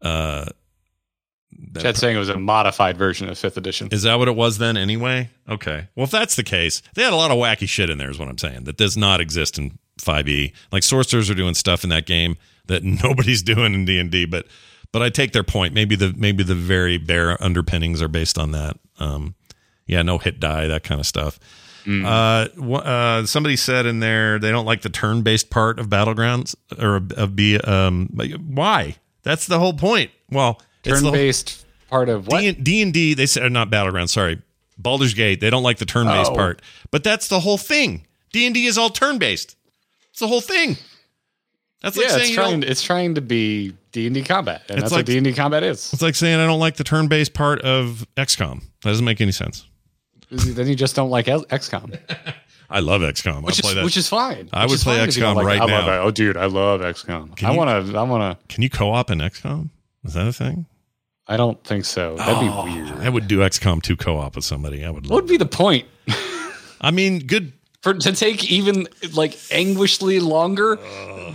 Uh, 0.00 0.46
saying 1.94 2.14
it 2.14 2.20
was 2.20 2.28
a 2.28 2.38
modified 2.38 2.96
version 2.96 3.28
of 3.28 3.36
fifth 3.36 3.56
edition. 3.56 3.88
is 3.90 4.02
that 4.02 4.18
what 4.18 4.28
it 4.28 4.36
was 4.36 4.58
then 4.58 4.76
anyway? 4.76 5.28
Okay. 5.48 5.88
Well, 5.96 6.04
if 6.04 6.10
that's 6.10 6.36
the 6.36 6.44
case, 6.44 6.82
they 6.94 7.02
had 7.02 7.12
a 7.12 7.16
lot 7.16 7.32
of 7.32 7.36
wacky 7.36 7.68
shit 7.68 7.90
in 7.90 7.98
there, 7.98 8.10
is 8.10 8.18
what 8.18 8.28
I'm 8.28 8.38
saying. 8.38 8.64
That 8.64 8.76
does 8.76 8.96
not 8.96 9.20
exist 9.20 9.58
in 9.58 9.76
5e. 10.00 10.52
Like 10.70 10.84
sorcerers 10.84 11.28
are 11.30 11.34
doing 11.34 11.54
stuff 11.54 11.82
in 11.82 11.90
that 11.90 12.06
game 12.06 12.36
that 12.66 12.84
nobody's 13.02 13.42
doing 13.42 13.74
in 13.74 13.84
D&D, 13.84 14.26
but 14.26 14.46
but 14.92 15.02
I 15.02 15.10
take 15.10 15.32
their 15.32 15.44
point. 15.44 15.74
Maybe 15.74 15.96
the 15.96 16.14
maybe 16.16 16.42
the 16.44 16.54
very 16.54 16.98
bare 16.98 17.42
underpinnings 17.42 18.00
are 18.02 18.08
based 18.08 18.38
on 18.38 18.52
that. 18.52 18.76
Um 18.98 19.34
yeah, 19.86 20.02
no 20.02 20.18
hit 20.18 20.38
die, 20.40 20.66
that 20.66 20.82
kind 20.84 21.00
of 21.00 21.06
stuff. 21.06 21.38
Uh, 21.88 22.46
uh, 22.60 23.24
somebody 23.24 23.56
said 23.56 23.86
in 23.86 24.00
there 24.00 24.38
they 24.38 24.50
don't 24.50 24.66
like 24.66 24.82
the 24.82 24.90
turn-based 24.90 25.48
part 25.48 25.78
of 25.78 25.86
battlegrounds 25.88 26.54
or 26.78 26.96
of 27.16 27.34
be 27.34 27.58
um 27.58 28.08
why? 28.46 28.96
That's 29.22 29.46
the 29.46 29.58
whole 29.58 29.72
point. 29.72 30.10
Well, 30.30 30.60
it's 30.84 31.00
Turn 31.00 31.12
based 31.12 31.64
part 31.88 32.10
of 32.10 32.26
what? 32.26 32.40
D 32.62 32.82
and 32.82 32.92
D, 32.92 33.14
they 33.14 33.24
said 33.24 33.42
uh, 33.44 33.48
not 33.48 33.70
Battlegrounds. 33.70 34.10
Sorry, 34.10 34.42
Baldur's 34.76 35.14
Gate. 35.14 35.40
They 35.40 35.48
don't 35.48 35.62
like 35.62 35.78
the 35.78 35.86
turn-based 35.86 36.32
Oh. 36.32 36.34
part, 36.34 36.60
but 36.90 37.02
that's 37.02 37.28
the 37.28 37.40
whole 37.40 37.56
thing. 37.58 38.06
D 38.32 38.44
and 38.44 38.54
D 38.54 38.66
is 38.66 38.76
all 38.76 38.90
turn-based. 38.90 39.56
It's 40.10 40.20
the 40.20 40.28
whole 40.28 40.42
thing. 40.42 40.76
That's 41.80 41.96
like 41.96 42.06
yeah, 42.06 42.12
saying 42.12 42.22
it's 42.26 42.34
trying. 42.34 42.60
don't, 42.60 42.64
it's 42.70 42.82
trying 42.82 43.14
to 43.14 43.20
be 43.22 43.72
D 43.92 44.06
and 44.06 44.14
D 44.14 44.22
combat, 44.22 44.62
and 44.68 44.78
It's 44.78 44.82
that's 44.84 44.92
like- 44.92 44.98
what 45.00 45.06
D 45.06 45.16
and 45.16 45.24
D 45.24 45.32
combat 45.32 45.62
is. 45.62 45.92
it's 45.92 46.02
like 46.02 46.14
saying 46.14 46.38
I 46.40 46.46
don't 46.46 46.60
like 46.60 46.76
the 46.76 46.84
turn-based 46.84 47.34
part 47.34 47.60
of 47.62 48.06
XCOM. 48.16 48.60
That 48.82 48.90
doesn't 48.90 49.04
make 49.04 49.20
any 49.20 49.32
sense. 49.32 49.66
then 50.30 50.66
you 50.68 50.74
just 50.74 50.94
don't 50.94 51.08
like 51.10 51.26
XCOM, 51.26 51.98
I 52.70 52.80
love 52.80 53.00
XCOM. 53.00 53.42
which 53.44 53.56
I'll 53.58 53.62
play 53.62 53.70
is 53.70 53.74
that. 53.76 53.84
which 53.84 53.96
is 53.96 54.08
fine. 54.08 54.50
I 54.52 54.64
Which 54.64 54.72
would 54.72 54.80
play 54.80 54.98
XCOM 54.98 55.36
like 55.36 55.46
right 55.46 55.60
I 55.60 55.64
love 55.64 55.86
now. 55.86 56.00
Oh, 56.02 56.10
dude, 56.10 56.36
I 56.36 56.44
love 56.46 56.82
XCOM. 56.82 57.34
Can 57.34 57.48
I 57.48 57.52
want 57.56 57.86
to. 57.86 57.96
I 57.98 58.02
want 58.02 58.38
to. 58.38 58.46
Can 58.54 58.62
you 58.62 58.68
co-op 58.68 59.10
in 59.10 59.18
XCOM? 59.20 59.70
Is 60.04 60.12
that 60.14 60.26
a 60.26 60.32
thing? 60.34 60.66
I 61.26 61.36
don't 61.38 61.62
think 61.64 61.84
so. 61.86 62.16
That'd 62.16 62.34
Oh, 62.50 62.64
be 62.66 62.72
weird. 62.72 62.90
I 62.98 63.08
would 63.08 63.26
do 63.28 63.38
XCOM 63.38 63.82
2 63.82 63.96
co-op 63.96 64.36
with 64.36 64.44
somebody. 64.44 64.84
I 64.84 64.90
would. 64.90 65.08
What 65.08 65.16
would 65.22 65.28
be 65.28 65.36
the 65.38 65.46
point 65.46 65.86
I 66.80 66.90
mean, 66.90 67.20
good. 67.20 67.52
For 67.82 67.94
to 67.94 68.12
take 68.12 68.50
even 68.50 68.88
like 69.14 69.38
anguishedly 69.52 70.20
longer 70.20 70.78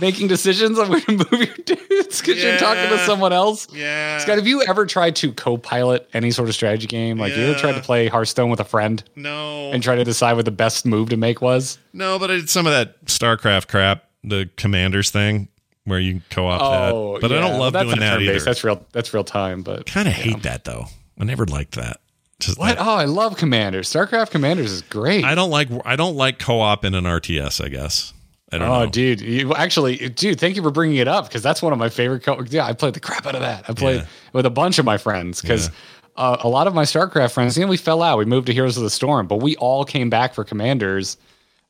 making 0.00 0.28
decisions 0.28 0.78
on 0.78 0.90
where 0.90 1.00
to 1.00 1.12
move 1.12 1.32
your 1.32 1.54
dudes 1.64 2.20
because 2.20 2.42
you're 2.42 2.58
talking 2.58 2.88
to 2.90 2.98
someone 3.06 3.32
else? 3.32 3.66
Yeah. 3.72 4.18
Scott, 4.18 4.36
have 4.38 4.46
you 4.46 4.62
ever 4.62 4.84
tried 4.86 5.16
to 5.16 5.32
co-pilot 5.32 6.08
any 6.12 6.30
sort 6.30 6.48
of 6.48 6.54
strategy 6.54 6.86
game? 6.86 7.18
Like 7.18 7.34
you 7.36 7.42
ever 7.44 7.58
tried 7.58 7.74
to 7.76 7.80
play 7.80 8.08
Hearthstone 8.08 8.50
with 8.50 8.60
a 8.60 8.64
friend 8.64 9.02
No. 9.16 9.70
and 9.72 9.82
try 9.82 9.94
to 9.96 10.04
decide 10.04 10.34
what 10.34 10.44
the 10.44 10.50
best 10.50 10.84
move 10.84 11.10
to 11.10 11.16
make 11.16 11.40
was? 11.40 11.78
No, 11.92 12.18
but 12.18 12.30
I 12.30 12.36
did 12.36 12.50
some 12.50 12.66
of 12.66 12.72
that 12.72 13.02
StarCraft 13.06 13.68
crap, 13.68 14.04
the 14.22 14.50
commanders 14.56 15.10
thing, 15.10 15.48
where 15.84 16.00
you 16.00 16.20
co-op 16.30 16.60
that. 16.60 16.92
Oh, 16.92 17.18
but 17.20 17.30
I 17.32 17.36
Oh, 17.36 17.40
don't 17.40 17.58
love 17.58 17.72
That's 17.74 17.86
doing 17.86 18.00
that 18.00 18.20
either. 18.20 18.40
That's 18.40 18.64
real. 18.64 18.84
That's 18.92 19.14
real 19.14 19.24
time. 19.24 19.62
But 19.62 19.86
kind 19.86 20.08
of 20.08 20.14
hate 20.14 20.42
that 20.42 20.64
though. 20.64 20.86
I 21.18 21.24
never 21.24 21.46
liked 21.46 21.76
that. 21.76 22.00
Just 22.40 22.58
what? 22.58 22.76
Oh, 22.78 22.94
I 22.94 23.04
love 23.04 23.36
Commanders. 23.36 23.90
StarCraft 23.92 24.30
Commanders 24.30 24.70
is 24.72 24.82
great. 24.82 25.24
I 25.24 25.34
don't 25.34 25.50
like. 25.50 25.68
I 25.84 25.96
don't 25.96 26.16
like 26.16 26.38
co-op 26.38 26.84
in 26.84 26.94
an 26.94 27.04
RTS. 27.04 27.64
I 27.64 27.68
guess. 27.68 28.12
I 28.52 28.58
don't 28.58 28.68
Oh, 28.68 28.84
know. 28.84 28.90
dude! 28.90 29.20
You, 29.20 29.54
actually, 29.54 29.96
dude, 30.10 30.38
thank 30.38 30.54
you 30.56 30.62
for 30.62 30.70
bringing 30.70 30.96
it 30.98 31.08
up 31.08 31.26
because 31.28 31.42
that's 31.42 31.62
one 31.62 31.72
of 31.72 31.78
my 31.78 31.88
favorite. 31.88 32.22
Co- 32.22 32.42
yeah, 32.48 32.64
I 32.66 32.72
played 32.72 32.94
the 32.94 33.00
crap 33.00 33.26
out 33.26 33.34
of 33.34 33.40
that. 33.40 33.64
I 33.68 33.72
played 33.72 34.00
Yeah. 34.00 34.06
with 34.32 34.46
a 34.46 34.50
bunch 34.50 34.78
of 34.78 34.84
my 34.84 34.96
friends 34.98 35.40
because 35.40 35.70
uh, 36.16 36.36
a 36.40 36.48
lot 36.48 36.66
of 36.66 36.74
my 36.74 36.84
StarCraft 36.84 37.32
friends, 37.32 37.56
you 37.56 37.64
know, 37.64 37.70
we 37.70 37.76
fell 37.76 38.02
out. 38.02 38.18
We 38.18 38.24
moved 38.26 38.46
to 38.48 38.52
Heroes 38.52 38.76
of 38.76 38.82
the 38.84 38.90
Storm, 38.90 39.26
but 39.26 39.36
we 39.36 39.56
all 39.56 39.84
came 39.84 40.08
back 40.10 40.34
for 40.34 40.44
Commanders 40.44 41.16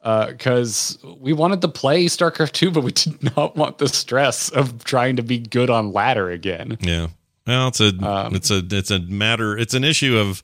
because 0.02 0.98
we 1.20 1.32
wanted 1.32 1.60
to 1.62 1.68
play 1.68 2.04
StarCraft 2.06 2.52
2, 2.52 2.70
but 2.70 2.82
we 2.84 2.92
did 2.92 3.34
not 3.36 3.56
want 3.56 3.78
the 3.78 3.88
stress 3.88 4.48
of 4.50 4.84
trying 4.84 5.16
to 5.16 5.22
be 5.22 5.38
good 5.38 5.70
on 5.70 5.92
ladder 5.92 6.30
again. 6.30 6.76
Yeah. 6.80 7.08
Well, 7.46 7.68
it's 7.68 7.80
a. 7.80 7.88
Um, 8.02 8.34
it's 8.34 8.50
a. 8.50 8.62
It's 8.70 8.90
a 8.90 8.98
matter. 9.00 9.56
It's 9.56 9.74
an 9.74 9.84
issue 9.84 10.16
of. 10.18 10.42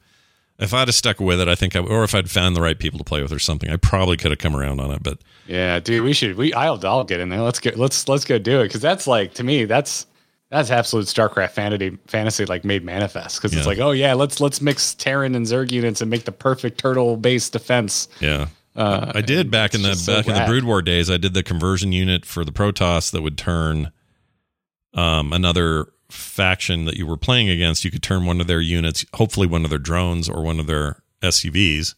If 0.60 0.74
I'd 0.74 0.88
have 0.88 0.94
stuck 0.94 1.20
with 1.20 1.40
it, 1.40 1.48
I 1.48 1.54
think, 1.54 1.74
I, 1.74 1.80
or 1.80 2.04
if 2.04 2.14
I'd 2.14 2.30
found 2.30 2.54
the 2.54 2.60
right 2.60 2.78
people 2.78 2.98
to 2.98 3.04
play 3.04 3.22
with 3.22 3.32
or 3.32 3.38
something, 3.38 3.70
I 3.70 3.76
probably 3.76 4.16
could 4.16 4.30
have 4.30 4.38
come 4.38 4.54
around 4.54 4.80
on 4.80 4.90
it. 4.90 5.02
But 5.02 5.18
Yeah, 5.46 5.80
dude, 5.80 6.04
we 6.04 6.12
should. 6.12 6.36
We 6.36 6.52
I'll 6.54 6.78
I'll 6.86 7.04
get 7.04 7.20
in 7.20 7.28
there. 7.30 7.40
Let's 7.40 7.58
get 7.60 7.78
let's 7.78 8.06
let's 8.08 8.24
go 8.24 8.38
do 8.38 8.60
it 8.60 8.64
because 8.68 8.80
that's 8.82 9.06
like 9.06 9.34
to 9.34 9.42
me 9.44 9.64
that's 9.64 10.06
that's 10.50 10.70
absolute 10.70 11.06
StarCraft 11.06 11.50
fantasy 11.52 11.96
fantasy 12.08 12.44
like 12.44 12.64
made 12.64 12.84
manifest 12.84 13.36
because 13.40 13.52
Yeah. 13.52 13.58
it's 13.60 13.66
like 13.66 13.78
oh 13.78 13.92
yeah 13.92 14.14
let's 14.14 14.40
let's 14.40 14.60
mix 14.60 14.94
Terran 14.94 15.34
and 15.34 15.46
Zerg 15.46 15.70
units 15.70 16.00
and 16.00 16.10
make 16.10 16.24
the 16.24 16.32
perfect 16.32 16.78
turtle 16.78 17.16
based 17.16 17.52
defense. 17.52 18.08
yeah, 18.20 18.48
I 18.76 19.20
did 19.20 19.50
back 19.50 19.74
in 19.74 19.82
the 19.82 19.88
Uh, 19.88 19.92
just 19.92 20.04
so 20.06 20.16
back 20.16 20.26
in 20.28 20.34
the. 20.34 20.44
Brood 20.46 20.64
War 20.64 20.82
days. 20.82 21.08
I 21.10 21.16
did 21.16 21.34
the 21.34 21.42
conversion 21.42 21.92
unit 21.92 22.24
for 22.26 22.44
the 22.44 22.52
Protoss 22.52 23.10
that 23.12 23.22
would 23.22 23.38
turn 23.38 23.92
um, 24.94 25.32
another 25.32 25.88
faction 26.08 26.84
that 26.86 26.96
you 26.96 27.06
were 27.06 27.16
playing 27.16 27.48
against. 27.48 27.84
You 27.84 27.90
could 27.90 28.02
turn 28.02 28.24
one 28.24 28.40
of 28.40 28.46
their 28.46 28.60
units, 28.60 29.04
hopefully 29.14 29.46
one 29.46 29.64
of 29.64 29.70
their 29.70 29.78
drones 29.78 30.28
or 30.28 30.42
one 30.42 30.58
of 30.60 30.66
their 30.66 31.02
SCVs, 31.22 31.94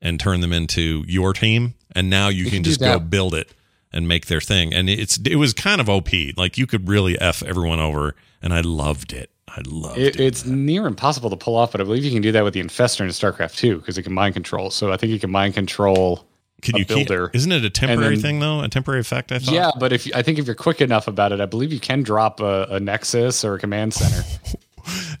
and 0.00 0.18
turn 0.20 0.40
them 0.40 0.52
into 0.52 1.04
your 1.06 1.32
team. 1.32 1.74
And 1.94 2.08
now 2.08 2.28
you, 2.28 2.44
can, 2.44 2.54
can 2.54 2.62
just 2.64 2.80
go 2.80 2.98
build 2.98 3.34
it 3.34 3.52
and 3.92 4.08
make 4.08 4.26
their 4.26 4.40
thing. 4.40 4.72
And 4.72 4.88
it's 4.88 5.18
it 5.18 5.36
was 5.36 5.52
kind 5.52 5.80
of 5.80 5.88
OP. 5.88 6.08
Like 6.36 6.56
you 6.56 6.66
could 6.66 6.88
really 6.88 7.20
f 7.20 7.42
everyone 7.42 7.80
over, 7.80 8.14
and 8.40 8.54
I 8.54 8.60
loved 8.60 9.12
it. 9.12 9.30
I 9.48 9.60
loved 9.66 9.98
It, 9.98 10.16
it. 10.16 10.20
it's 10.20 10.46
near 10.46 10.86
impossible 10.86 11.28
to 11.28 11.36
pull 11.36 11.56
off, 11.56 11.72
but 11.72 11.80
I 11.82 11.84
believe 11.84 12.04
you 12.04 12.10
can 12.10 12.22
do 12.22 12.32
that 12.32 12.42
with 12.42 12.54
the 12.54 12.62
Infestor 12.62 13.00
in 13.02 13.08
StarCraft 13.08 13.56
2 13.56 13.78
because 13.78 13.98
it 13.98 14.02
can 14.02 14.14
mind 14.14 14.32
control. 14.32 14.70
So 14.70 14.90
I 14.92 14.96
think 14.96 15.12
you 15.12 15.18
can 15.20 15.30
mind 15.30 15.52
control. 15.52 16.26
Can 16.62 16.76
you 16.76 16.84
keep- 16.84 17.08
builder. 17.08 17.30
Isn't 17.34 17.52
it 17.52 17.64
a 17.64 17.70
temporary 17.70 18.14
then- 18.16 18.22
thing 18.22 18.40
though? 18.40 18.60
A 18.62 18.68
temporary 18.68 19.00
effect? 19.00 19.30
I 19.32 19.38
thought. 19.40 19.52
Yeah, 19.54 19.70
but 19.78 19.92
if 19.92 20.08
I 20.14 20.22
think 20.22 20.38
if 20.38 20.46
you're 20.46 20.54
quick 20.54 20.80
enough 20.80 21.06
about 21.08 21.32
it, 21.32 21.40
I 21.40 21.46
believe 21.46 21.72
you 21.72 21.80
can 21.80 22.02
drop 22.02 22.40
a, 22.40 22.66
a 22.70 22.80
Nexus 22.80 23.44
or 23.44 23.54
a 23.54 23.58
command 23.58 23.92
center. 23.94 24.22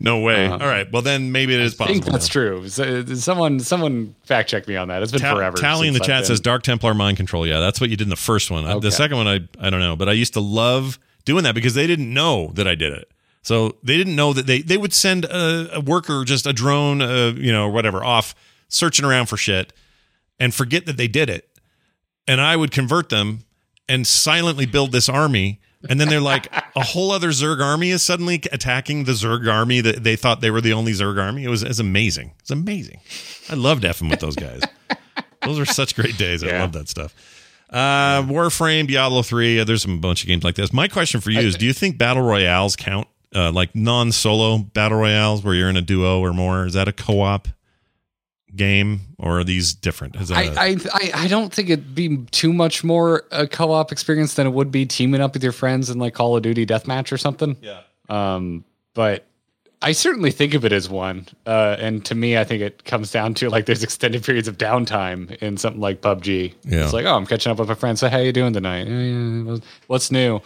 No 0.00 0.18
way. 0.18 0.48
All 0.48 0.58
right. 0.58 0.90
Well, 0.90 1.02
then 1.02 1.30
maybe 1.30 1.54
it 1.54 1.60
is 1.60 1.74
Uh-huh. 1.74 1.84
I 1.84 1.92
think 1.92 2.04
that's 2.04 2.26
true. 2.26 2.68
So- 2.68 3.04
Someone 3.14 3.60
someone 3.60 4.16
fact 4.24 4.48
check 4.50 4.66
me 4.66 4.74
on 4.74 4.88
that. 4.88 5.02
It's 5.04 5.12
been 5.12 5.20
Ta- 5.20 5.36
forever. 5.36 5.56
Tally 5.56 5.86
in 5.86 5.94
the 5.94 5.98
since 5.98 6.06
chat 6.08 6.26
says 6.26 6.40
Dark 6.40 6.64
Templar 6.64 6.94
mind 6.94 7.16
control. 7.16 7.46
Yeah, 7.46 7.60
that's 7.60 7.80
what 7.80 7.88
you 7.88 7.96
did 7.96 8.04
in 8.06 8.10
the 8.10 8.16
first 8.16 8.50
one. 8.50 8.64
Uh, 8.64 8.70
Okay. 8.72 8.80
The 8.80 8.90
second 8.90 9.18
one, 9.18 9.28
I 9.28 9.40
I 9.60 9.70
don't 9.70 9.78
know, 9.78 9.94
but 9.94 10.08
I 10.08 10.12
used 10.12 10.32
to 10.34 10.40
love 10.40 10.98
doing 11.24 11.44
that 11.44 11.54
because 11.54 11.74
they 11.74 11.86
didn't 11.86 12.12
know 12.12 12.50
that 12.54 12.66
I 12.66 12.74
did 12.74 12.92
it. 12.92 13.08
So 13.42 13.76
they 13.84 13.96
didn't 13.96 14.16
know 14.16 14.32
that 14.32 14.46
they 14.48 14.62
they 14.62 14.76
would 14.76 14.92
send 14.92 15.26
a, 15.26 15.76
a 15.76 15.80
worker, 15.80 16.24
just 16.24 16.44
a 16.44 16.52
drone, 16.52 17.00
uh, 17.00 17.32
you 17.36 17.52
know, 17.52 17.68
whatever, 17.68 18.02
off 18.02 18.34
searching 18.68 19.04
around 19.04 19.26
for 19.26 19.36
shit, 19.36 19.72
and 20.42 20.52
forget 20.52 20.86
that 20.86 20.96
they 20.96 21.06
did 21.06 21.30
it, 21.30 21.48
and 22.26 22.40
I 22.40 22.56
would 22.56 22.72
convert 22.72 23.10
them 23.10 23.44
and 23.88 24.04
silently 24.04 24.66
build 24.66 24.90
this 24.90 25.08
army. 25.08 25.60
And 25.88 26.00
then 26.00 26.08
they're 26.08 26.20
like, 26.20 26.52
a 26.76 26.82
whole 26.82 27.12
other 27.12 27.28
Zerg 27.28 27.60
army 27.62 27.90
is 27.90 28.02
suddenly 28.02 28.42
attacking 28.50 29.04
the 29.04 29.12
Zerg 29.12 29.48
army 29.48 29.80
that 29.80 30.02
they 30.02 30.16
thought 30.16 30.40
they 30.40 30.50
were 30.50 30.60
the 30.60 30.72
only 30.72 30.92
Zerg 30.92 31.22
army. 31.22 31.44
It 31.44 31.48
was, 31.48 31.62
it 31.62 31.68
was 31.68 31.78
amazing. 31.78 32.32
It's 32.40 32.50
amazing. 32.50 32.98
I 33.48 33.54
loved 33.54 33.84
effing 33.84 34.10
with 34.10 34.18
those 34.18 34.34
guys. 34.34 34.62
Those 35.42 35.60
are 35.60 35.64
such 35.64 35.94
great 35.94 36.18
days. 36.18 36.42
I 36.42 36.58
love 36.58 36.72
that 36.72 36.88
stuff. 36.88 37.14
Uh, 37.70 38.22
Warframe, 38.22 38.88
Diablo 38.88 39.22
3, 39.22 39.60
uh, 39.60 39.64
there's 39.64 39.84
a 39.84 39.88
bunch 39.96 40.22
of 40.22 40.28
games 40.28 40.42
like 40.42 40.56
this. 40.56 40.72
My 40.72 40.88
question 40.88 41.20
for 41.20 41.30
you 41.30 41.40
is 41.40 41.56
do 41.56 41.66
you 41.66 41.72
think 41.72 41.98
battle 41.98 42.22
royales 42.24 42.74
count? 42.74 43.06
Uh, 43.34 43.50
like 43.50 43.74
non 43.76 44.10
solo 44.10 44.58
battle 44.58 44.98
royales 44.98 45.42
where 45.44 45.54
you're 45.54 45.70
in 45.70 45.76
a 45.76 45.82
duo 45.82 46.20
or 46.20 46.32
more? 46.32 46.66
Is 46.66 46.74
that 46.74 46.88
a 46.88 46.92
co 46.92 47.20
op 47.20 47.48
game, 48.54 49.00
or 49.18 49.40
are 49.40 49.44
these 49.44 49.74
different? 49.74 50.16
Is 50.16 50.28
that 50.28 50.44
a- 50.56 50.60
I, 50.60 50.64
I 50.66 50.76
I 50.92 51.10
I 51.24 51.28
don't 51.28 51.52
think 51.52 51.70
it'd 51.70 51.94
be 51.94 52.18
too 52.30 52.52
much 52.52 52.84
more 52.84 53.24
a 53.30 53.46
co-op 53.46 53.92
experience 53.92 54.34
than 54.34 54.46
it 54.46 54.50
would 54.50 54.70
be 54.70 54.86
teaming 54.86 55.20
up 55.20 55.34
with 55.34 55.42
your 55.42 55.52
friends 55.52 55.90
in 55.90 55.98
like 55.98 56.14
Call 56.14 56.36
of 56.36 56.42
Duty 56.42 56.66
Deathmatch 56.66 57.12
or 57.12 57.18
something. 57.18 57.56
yeah. 57.62 57.80
Um, 58.08 58.64
but 58.94 59.24
I 59.80 59.92
certainly 59.92 60.30
think 60.30 60.54
of 60.54 60.64
it 60.64 60.72
as 60.72 60.88
one. 60.88 61.26
Uh, 61.46 61.76
and 61.78 62.04
to 62.04 62.14
me, 62.14 62.36
I 62.38 62.44
think 62.44 62.62
it 62.62 62.84
comes 62.84 63.10
down 63.10 63.34
to 63.34 63.48
like 63.50 63.66
there's 63.66 63.82
extended 63.82 64.22
periods 64.22 64.46
of 64.48 64.58
downtime 64.58 65.34
in 65.42 65.56
something 65.56 65.80
like 65.80 66.02
PUBG. 66.02 66.54
Yeah. 66.64 66.84
It's 66.84 66.92
like, 66.92 67.06
oh, 67.06 67.14
I'm 67.16 67.26
catching 67.26 67.50
up 67.50 67.58
with 67.58 67.68
my 67.68 67.74
friends. 67.74 68.00
So 68.00 68.08
how 68.08 68.18
you 68.18 68.32
doing 68.32 68.52
tonight? 68.52 68.86
"Yeah, 68.86 68.98
yeah, 69.00 69.56
What's 69.88 70.10
new? 70.10 70.36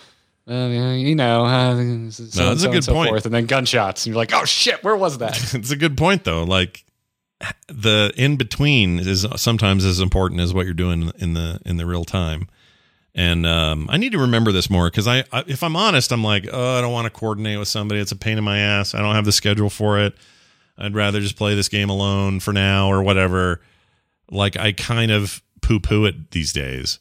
Uh, 0.48 0.68
yeah, 0.68 0.92
you 0.92 1.16
know, 1.16 1.44
uh, 1.44 1.74
so 1.74 1.82
No, 1.82 2.08
that's 2.10 2.38
a 2.38 2.50
and 2.50 2.60
so 2.60 2.66
good 2.68 2.74
and 2.76 2.84
so 2.84 2.92
point. 2.92 3.08
Forth. 3.10 3.24
And 3.26 3.34
then 3.34 3.46
gunshots, 3.46 4.06
and 4.06 4.14
you're 4.14 4.22
like, 4.22 4.32
oh 4.32 4.44
shit, 4.44 4.82
where 4.84 4.96
was 4.96 5.18
that? 5.18 5.36
it's 5.54 5.72
a 5.72 5.76
good 5.76 5.96
point 5.98 6.22
though. 6.22 6.44
Like 6.44 6.84
the 7.68 8.12
in 8.16 8.36
between 8.36 8.98
is 8.98 9.26
sometimes 9.36 9.84
as 9.84 10.00
important 10.00 10.40
as 10.40 10.54
what 10.54 10.64
you're 10.64 10.74
doing 10.74 11.12
in 11.18 11.34
the 11.34 11.60
in 11.64 11.76
the 11.76 11.86
real 11.86 12.04
time. 12.04 12.48
And 13.14 13.46
um, 13.46 13.88
I 13.90 13.96
need 13.96 14.12
to 14.12 14.18
remember 14.18 14.52
this 14.52 14.68
more 14.68 14.90
because 14.90 15.08
I, 15.08 15.24
I, 15.32 15.42
if 15.46 15.62
I'm 15.62 15.74
honest, 15.74 16.12
I'm 16.12 16.22
like, 16.22 16.46
oh, 16.52 16.78
I 16.78 16.82
don't 16.82 16.92
want 16.92 17.06
to 17.06 17.10
coordinate 17.10 17.58
with 17.58 17.68
somebody. 17.68 17.98
It's 17.98 18.12
a 18.12 18.16
pain 18.16 18.36
in 18.36 18.44
my 18.44 18.58
ass. 18.58 18.94
I 18.94 18.98
don't 18.98 19.14
have 19.14 19.24
the 19.24 19.32
schedule 19.32 19.70
for 19.70 19.98
it. 19.98 20.14
I'd 20.76 20.94
rather 20.94 21.20
just 21.20 21.36
play 21.36 21.54
this 21.54 21.70
game 21.70 21.88
alone 21.88 22.40
for 22.40 22.52
now 22.52 22.88
or 22.88 23.02
whatever. 23.02 23.62
Like 24.30 24.58
I 24.58 24.72
kind 24.72 25.10
of 25.10 25.42
poo 25.62 25.80
poo 25.80 26.04
it 26.04 26.32
these 26.32 26.52
days, 26.52 26.98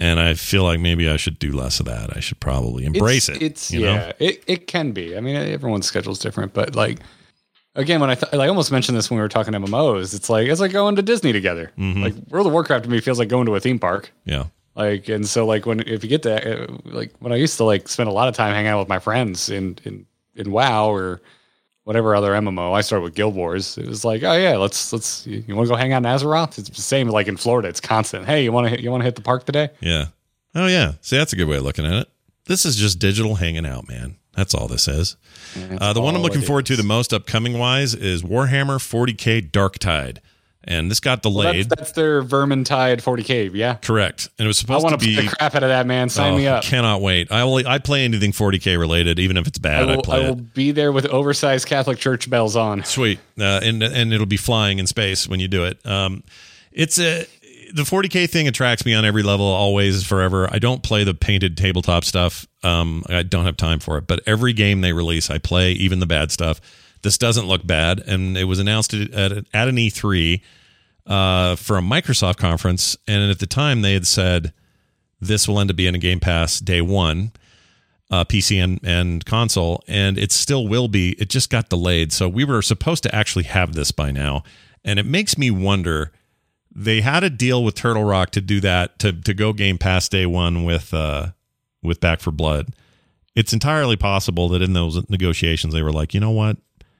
and 0.00 0.18
I 0.18 0.34
feel 0.34 0.64
like 0.64 0.80
maybe 0.80 1.08
I 1.08 1.16
should 1.16 1.38
do 1.38 1.52
less 1.52 1.80
of 1.80 1.86
that. 1.86 2.16
I 2.16 2.20
should 2.20 2.40
probably 2.40 2.86
embrace 2.86 3.28
it's, 3.28 3.38
it. 3.38 3.42
It's 3.42 3.72
yeah, 3.72 3.80
know? 3.80 4.12
it 4.18 4.44
it 4.46 4.66
can 4.66 4.92
be. 4.92 5.16
I 5.16 5.20
mean, 5.20 5.36
everyone's 5.36 5.86
schedule's 5.86 6.18
different, 6.18 6.54
but 6.54 6.74
like 6.74 7.00
again, 7.76 8.00
when 8.00 8.10
I 8.10 8.14
th- 8.14 8.32
I 8.34 8.48
almost 8.48 8.72
mentioned 8.72 8.96
this 8.96 9.10
when 9.10 9.16
we 9.16 9.22
were 9.22 9.28
talking 9.28 9.54
MMOs, 9.54 10.14
it's 10.14 10.28
like 10.28 10.48
it's 10.48 10.60
like 10.60 10.72
going 10.72 10.96
to 10.96 11.02
Disney 11.02 11.32
together. 11.32 11.72
Mm-hmm. 11.78 12.02
Like 12.02 12.14
World 12.28 12.46
of 12.46 12.52
Warcraft 12.52 12.84
to 12.84 12.90
me 12.90 13.00
feels 13.00 13.18
like 13.18 13.28
going 13.28 13.46
to 13.46 13.54
a 13.54 13.60
theme 13.60 13.78
park. 13.78 14.12
yeah. 14.24 14.46
Like 14.74 15.08
and 15.08 15.26
so 15.26 15.46
like 15.46 15.64
when 15.64 15.80
if 15.80 16.04
you 16.04 16.10
get 16.10 16.22
to 16.24 16.64
uh, 16.64 16.76
like 16.84 17.10
when 17.20 17.32
I 17.32 17.36
used 17.36 17.56
to 17.56 17.64
like 17.64 17.88
spend 17.88 18.10
a 18.10 18.12
lot 18.12 18.28
of 18.28 18.34
time 18.34 18.52
hanging 18.52 18.68
out 18.68 18.78
with 18.78 18.88
my 18.88 18.98
friends 18.98 19.48
in 19.48 19.78
in 19.84 20.04
in 20.34 20.50
WoW 20.50 20.90
or 20.90 21.22
whatever 21.84 22.14
other 22.16 22.32
MMO. 22.32 22.74
I 22.74 22.80
started 22.80 23.04
with 23.04 23.14
Guild 23.14 23.34
Wars. 23.34 23.78
It 23.78 23.86
was 23.86 24.04
like, 24.04 24.22
oh 24.22 24.34
yeah, 24.34 24.56
let's 24.56 24.92
let's 24.92 25.26
you, 25.26 25.42
want 25.54 25.68
to 25.68 25.72
go 25.72 25.76
hang 25.76 25.92
out 25.92 25.98
in 25.98 26.02
Azeroth? 26.02 26.58
It's 26.58 26.68
the 26.68 26.82
same 26.82 27.08
like 27.08 27.26
in 27.26 27.36
Florida. 27.36 27.68
It's 27.68 27.80
constant. 27.80 28.26
Hey, 28.26 28.44
you 28.44 28.52
want 28.52 28.68
to 28.68 28.82
you 28.82 28.90
want 28.90 29.00
to 29.00 29.06
hit 29.06 29.14
the 29.14 29.22
park 29.22 29.46
today? 29.46 29.70
Yeah. 29.80 30.06
Oh 30.54 30.66
yeah. 30.66 30.92
See, 31.00 31.16
that's 31.16 31.32
a 31.32 31.36
good 31.36 31.48
way 31.48 31.56
of 31.56 31.62
looking 31.62 31.86
at 31.86 31.94
it. 31.94 32.08
This 32.44 32.66
is 32.66 32.76
just 32.76 32.98
digital 32.98 33.36
hanging 33.36 33.64
out, 33.64 33.88
man. 33.88 34.16
That's 34.36 34.54
all 34.54 34.68
this 34.68 34.86
is. 34.86 35.16
Uh, 35.80 35.92
the 35.94 36.00
one 36.02 36.14
I'm 36.14 36.22
looking 36.22 36.42
forward 36.42 36.66
to 36.66 36.76
the 36.76 36.82
most 36.82 37.12
upcoming 37.14 37.58
wise 37.58 37.94
is 37.94 38.22
Warhammer 38.22 38.76
40k 38.78 39.50
Darktide, 39.50 40.18
and 40.64 40.90
this 40.90 41.00
got 41.00 41.22
That's, 41.22 41.34
delayed. 41.34 41.68
that's 41.70 41.92
their 41.92 42.22
Vermintide 42.22 42.98
40k. 43.02 43.52
Yeah, 43.54 43.74
Correct, 43.76 44.28
and 44.38 44.44
it 44.44 44.48
was 44.48 44.58
supposed 44.58 44.86
to 44.86 44.88
be. 44.88 44.88
I 44.88 44.92
want 44.92 45.00
to 45.00 45.06
to 45.06 45.10
be. 45.10 45.14
play 45.16 45.24
the 45.30 45.36
crap 45.36 45.54
out 45.54 45.62
of 45.62 45.68
that 45.70 45.86
man. 45.86 46.10
Sign 46.10 46.34
Oh, 46.34 46.36
me 46.36 46.46
up. 46.46 46.62
Cannot 46.64 47.00
wait. 47.00 47.32
I 47.32 47.40
only 47.40 47.64
I 47.64 47.78
play 47.78 48.04
anything 48.04 48.32
40k 48.32 48.78
related, 48.78 49.18
even 49.18 49.38
if 49.38 49.46
it's 49.46 49.58
bad. 49.58 49.88
I, 49.88 49.96
will, 49.96 50.02
play 50.02 50.18
I 50.18 50.28
will 50.28 50.38
it. 50.38 50.52
be 50.54 50.70
there 50.72 50.92
with 50.92 51.06
oversized 51.06 51.66
Catholic 51.66 51.96
church 51.98 52.28
bells 52.28 52.54
on. 52.56 52.84
Sweet, 52.84 53.18
uh, 53.40 53.60
and 53.62 53.82
and 53.82 54.12
it'll 54.12 54.26
be 54.26 54.36
flying 54.36 54.78
in 54.78 54.86
space 54.86 55.26
when 55.26 55.40
you 55.40 55.48
do 55.48 55.64
it. 55.64 55.84
Um, 55.86 56.22
it's 56.72 56.98
a 56.98 57.24
the 57.72 57.82
40k 57.82 58.28
thing 58.28 58.48
attracts 58.48 58.84
me 58.84 58.94
on 58.94 59.04
every 59.04 59.22
level, 59.22 59.46
always, 59.46 60.04
forever. 60.04 60.48
I 60.52 60.58
don't 60.58 60.82
play 60.82 61.04
the 61.04 61.14
painted 61.14 61.56
tabletop 61.56 62.04
stuff. 62.04 62.46
Um, 62.62 63.04
I 63.08 63.22
don't 63.22 63.44
have 63.44 63.56
time 63.56 63.78
for 63.78 63.98
it. 63.98 64.06
But 64.06 64.20
every 64.26 64.52
game 64.52 64.80
they 64.80 64.92
release, 64.92 65.30
I 65.30 65.38
play, 65.38 65.72
even 65.72 66.00
the 66.00 66.06
bad 66.06 66.30
stuff. 66.30 66.60
This 67.02 67.18
doesn't 67.18 67.46
look 67.46 67.66
bad, 67.66 68.00
and 68.00 68.36
it 68.36 68.44
was 68.44 68.58
announced 68.58 68.94
at, 68.94 69.12
at, 69.12 69.68
an 69.68 69.76
E3 69.76 70.40
uh, 71.06 71.56
for 71.56 71.76
a 71.76 71.80
Microsoft 71.80 72.36
conference, 72.36 72.96
and 73.06 73.30
at 73.30 73.38
the 73.38 73.46
time 73.46 73.82
they 73.82 73.92
had 73.92 74.06
said 74.06 74.52
this 75.20 75.46
will 75.46 75.60
end 75.60 75.70
up 75.70 75.76
being 75.76 75.94
a 75.94 75.98
Game 75.98 76.20
Pass 76.20 76.58
day 76.58 76.80
one 76.80 77.32
uh, 78.10 78.24
PC 78.24 78.62
and, 78.62 78.80
and 78.82 79.24
console, 79.24 79.82
and 79.88 80.18
it 80.18 80.32
still 80.32 80.66
will 80.66 80.88
be. 80.88 81.12
It 81.18 81.28
just 81.28 81.50
got 81.50 81.68
delayed. 81.68 82.12
So 82.12 82.28
we 82.28 82.44
were 82.44 82.62
supposed 82.62 83.02
to 83.04 83.14
actually 83.14 83.44
have 83.44 83.74
this 83.74 83.90
by 83.90 84.10
now. 84.10 84.44
And 84.84 84.98
it 84.98 85.06
makes 85.06 85.36
me 85.36 85.50
wonder 85.50 86.12
they 86.78 87.00
had 87.00 87.24
a 87.24 87.30
deal 87.30 87.64
with 87.64 87.74
Turtle 87.74 88.04
Rock 88.04 88.30
to 88.32 88.40
do 88.42 88.60
that, 88.60 88.98
to, 88.98 89.10
to 89.12 89.32
go 89.32 89.54
Game 89.54 89.78
Pass 89.78 90.08
day 90.10 90.26
one 90.26 90.64
with, 90.64 90.92
uh, 90.92 91.28
with 91.82 92.00
Back 92.00 92.20
4 92.20 92.32
Blood. 92.34 92.74
It's 93.34 93.52
entirely 93.54 93.96
possible 93.96 94.48
that 94.50 94.60
in 94.60 94.74
those 94.74 95.08
negotiations, 95.08 95.72
they 95.72 95.82
were 95.82 95.92
like, 95.92 96.12
you 96.12 96.20
know 96.20 96.30
what? 96.32 96.58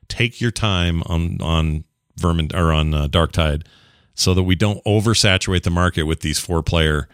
Take 0.09 0.41
your 0.41 0.51
time 0.51 1.03
on, 1.07 1.41
on 1.43 1.85
Vermin 2.17 2.49
or 2.55 2.73
on 2.73 2.95
uh, 2.95 3.07
Darktide 3.09 3.67
so 4.15 4.33
that 4.33 4.45
we 4.45 4.55
don't 4.55 4.83
oversaturate 4.85 5.63
the 5.65 5.71
market 5.71 6.05
with 6.05 6.21
these 6.21 6.39
four 6.39 6.63
player, 6.63 7.07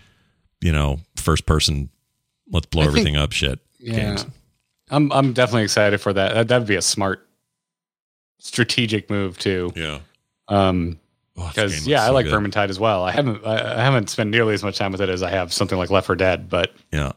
you 0.60 0.70
know, 0.72 1.00
first 1.16 1.46
person, 1.46 1.90
let's 2.52 2.66
blow 2.66 2.82
I 2.82 2.84
think- 2.86 2.98
everything 2.98 3.16
up 3.16 3.32
shit 3.32 3.58
Yeah, 3.80 3.94
games. 3.96 4.26
I'm 4.90 5.10
I'm 5.10 5.32
definitely 5.32 5.62
excited 5.64 6.00
for 6.00 6.12
that. 6.12 6.46
That 6.48 6.58
would 6.58 6.68
be 6.68 6.76
a 6.76 6.82
smart 6.82 7.26
strategic 8.38 9.08
move 9.10 9.38
too. 9.38 9.72
Yeah. 9.74 10.00
Um, 10.48 10.98
because 11.34 11.72
looks 11.74 11.86
yeah, 11.86 12.02
I 12.02 12.06
so 12.08 12.12
like 12.12 12.26
good. 12.26 12.34
Vermintide 12.34 12.68
as 12.70 12.78
well. 12.78 13.04
I 13.04 13.12
haven't 13.12 13.44
I, 13.46 13.82
haven't 13.82 14.10
spent 14.10 14.30
nearly 14.30 14.54
as 14.54 14.62
much 14.62 14.76
time 14.78 14.92
with 14.92 15.00
it 15.00 15.08
as 15.08 15.22
I 15.22 15.30
have 15.30 15.52
something 15.52 15.78
like 15.78 15.90
Left 15.90 16.06
4 16.06 16.16
Dead, 16.16 16.48
but 16.50 16.72
Yeah. 16.92 17.12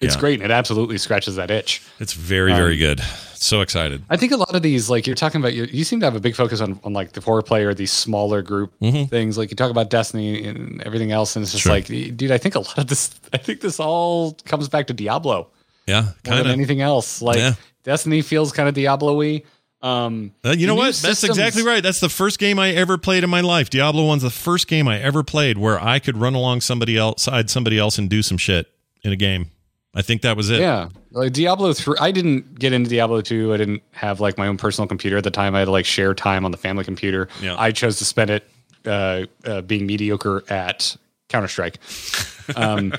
it's 0.00 0.14
Yeah. 0.14 0.20
great 0.20 0.34
and 0.42 0.50
it 0.50 0.50
absolutely 0.50 0.98
scratches 0.98 1.36
that 1.36 1.50
itch. 1.50 1.82
It's 2.00 2.12
very, 2.12 2.52
very 2.52 2.72
Um, 2.74 2.78
good. 2.78 3.00
So 3.34 3.60
excited. 3.62 4.02
I 4.10 4.16
think 4.18 4.32
a 4.32 4.36
lot 4.36 4.54
of 4.54 4.60
these, 4.62 4.90
like 4.90 5.06
you're 5.06 5.16
talking 5.16 5.40
about, 5.40 5.54
you, 5.54 5.66
you 5.72 5.82
seem 5.84 6.00
to 6.00 6.06
have 6.06 6.14
a 6.16 6.20
big 6.20 6.34
focus 6.34 6.60
on, 6.60 6.78
on 6.84 6.92
like 6.92 7.12
the 7.12 7.20
four 7.22 7.40
player, 7.42 7.72
these 7.72 7.90
smaller 7.92 8.42
group 8.42 8.72
Mhm. 8.82 9.08
things. 9.08 9.38
Like 9.38 9.50
you 9.50 9.56
talk 9.56 9.70
about 9.70 9.88
Destiny 9.88 10.44
and 10.46 10.82
everything 10.82 11.10
else, 11.12 11.36
and 11.36 11.42
it's 11.42 11.52
just 11.52 11.62
Sure. 11.62 11.72
like, 11.72 11.86
dude, 11.86 12.30
I 12.32 12.36
think 12.38 12.54
a 12.54 12.58
lot 12.58 12.76
of 12.78 12.88
this, 12.88 13.10
I 13.32 13.38
think 13.38 13.60
this 13.62 13.80
all 13.80 14.36
comes 14.44 14.68
back 14.68 14.88
to 14.88 14.92
Diablo 14.92 15.46
Yeah. 15.86 16.02
more 16.02 16.14
Kind 16.24 16.38
than 16.40 16.46
of. 16.48 16.52
anything 16.52 16.82
else. 16.82 17.22
Like 17.22 17.38
Yeah. 17.38 17.54
Destiny 17.84 18.20
feels 18.20 18.52
kind 18.52 18.68
of 18.68 18.74
Diablo-y. 18.74 19.42
Um, 19.82 20.32
Uh, 20.44 20.50
you 20.50 20.66
know 20.66 20.74
what? 20.74 20.86
new 20.86 21.08
That's 21.08 21.24
exactly 21.24 21.62
right. 21.62 21.82
That's 21.82 22.00
the 22.00 22.08
first 22.08 22.38
game 22.38 22.58
I 22.58 22.70
ever 22.70 22.98
played 22.98 23.24
in 23.24 23.30
my 23.30 23.40
life. 23.40 23.70
Diablo 23.70 24.04
1's 24.04 24.22
the 24.22 24.30
first 24.30 24.68
game 24.68 24.86
I 24.86 25.00
ever 25.00 25.22
played 25.22 25.56
where 25.58 25.82
I 25.82 25.98
could 25.98 26.16
run 26.16 26.34
along 26.34 26.60
somebody 26.60 26.96
else, 26.96 27.22
side 27.22 27.48
somebody 27.50 27.78
else 27.78 27.98
and 27.98 28.08
do 28.08 28.22
some 28.22 28.36
shit 28.36 28.66
in 29.02 29.12
a 29.12 29.16
game. 29.16 29.50
I 29.94 30.02
think 30.02 30.22
that 30.22 30.36
was 30.36 30.50
it. 30.50 30.60
Yeah, 30.60 30.88
like 31.10 31.32
Diablo 31.32 31.72
three. 31.72 31.96
I 32.00 32.12
didn't 32.12 32.58
get 32.58 32.72
into 32.72 32.88
Diablo 32.88 33.22
two. 33.22 33.52
I 33.52 33.56
didn't 33.56 33.82
have 33.92 34.20
like 34.20 34.38
my 34.38 34.46
own 34.46 34.56
personal 34.56 34.86
computer 34.86 35.16
at 35.16 35.24
the 35.24 35.32
time. 35.32 35.54
I 35.56 35.60
had 35.60 35.64
to 35.64 35.72
like 35.72 35.84
share 35.84 36.14
time 36.14 36.44
on 36.44 36.52
the 36.52 36.56
family 36.56 36.84
computer. 36.84 37.28
Yeah. 37.40 37.56
I 37.58 37.72
chose 37.72 37.98
to 37.98 38.04
spend 38.04 38.30
it 38.30 38.48
uh, 38.86 39.24
uh, 39.44 39.62
being 39.62 39.86
mediocre 39.86 40.44
at 40.48 40.96
Counter 41.28 41.48
Strike. 41.48 41.78
um, 42.56 42.92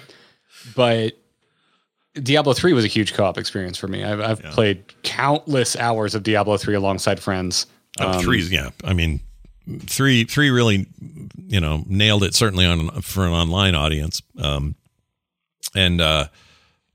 but 0.76 1.14
Diablo 2.16 2.54
three 2.54 2.74
was 2.74 2.84
a 2.84 2.90
huge 2.90 3.14
co 3.14 3.26
op 3.26 3.38
experience 3.38 3.78
for 3.78 3.88
me. 3.88 4.04
I've, 4.04 4.20
I've 4.20 4.44
played 4.44 4.84
countless 5.04 5.76
hours 5.76 6.16
of 6.16 6.24
Diablo 6.24 6.58
three 6.58 6.76
alongside 6.76 7.20
friends. 7.20 7.68
Oh, 8.00 8.12
Um, 8.12 8.22
three's 8.22 8.52
yeah. 8.52 8.72
I 8.84 8.94
mean, 8.94 9.22
three 9.82 10.26
three 10.26 10.50
really, 10.50 10.88
you 11.48 11.62
know, 11.62 11.84
nailed 11.88 12.24
it. 12.24 12.36
Certainly 12.36 12.66
on 12.66 13.02
for 13.02 13.26
an 13.26 13.32
online 13.32 13.76
audience. 13.76 14.22
Um, 14.38 14.76
and 15.76 16.02
uh, 16.02 16.28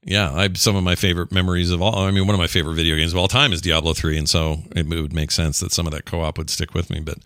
yeah, 0.03 0.33
I 0.33 0.53
some 0.53 0.77
of 0.77 0.85
my 0.85 0.95
favorite 0.95 1.33
memories 1.33 1.71
of 1.71 1.81
all. 1.81 1.99
I 1.99 2.11
mean, 2.11 2.27
one 2.27 2.35
of 2.35 2.41
my 2.41 2.47
favorite 2.47 2.75
video 2.75 2.97
games 2.97 3.13
of 3.13 3.19
all 3.19 3.29
time 3.29 3.53
is 3.53 3.61
Diablo 3.61 3.95
three, 3.95 4.19
and 4.19 4.29
so 4.29 4.59
it, 4.75 4.87
would 4.87 5.13
make 5.13 5.31
sense 5.31 5.61
that 5.61 5.73
some 5.73 5.87
of 5.87 5.93
that 5.93 6.05
co 6.05 6.21
op 6.21 6.39
would 6.39 6.51
stick 6.51 6.75
with 6.75 6.91
me. 6.91 7.01
But 7.01 7.19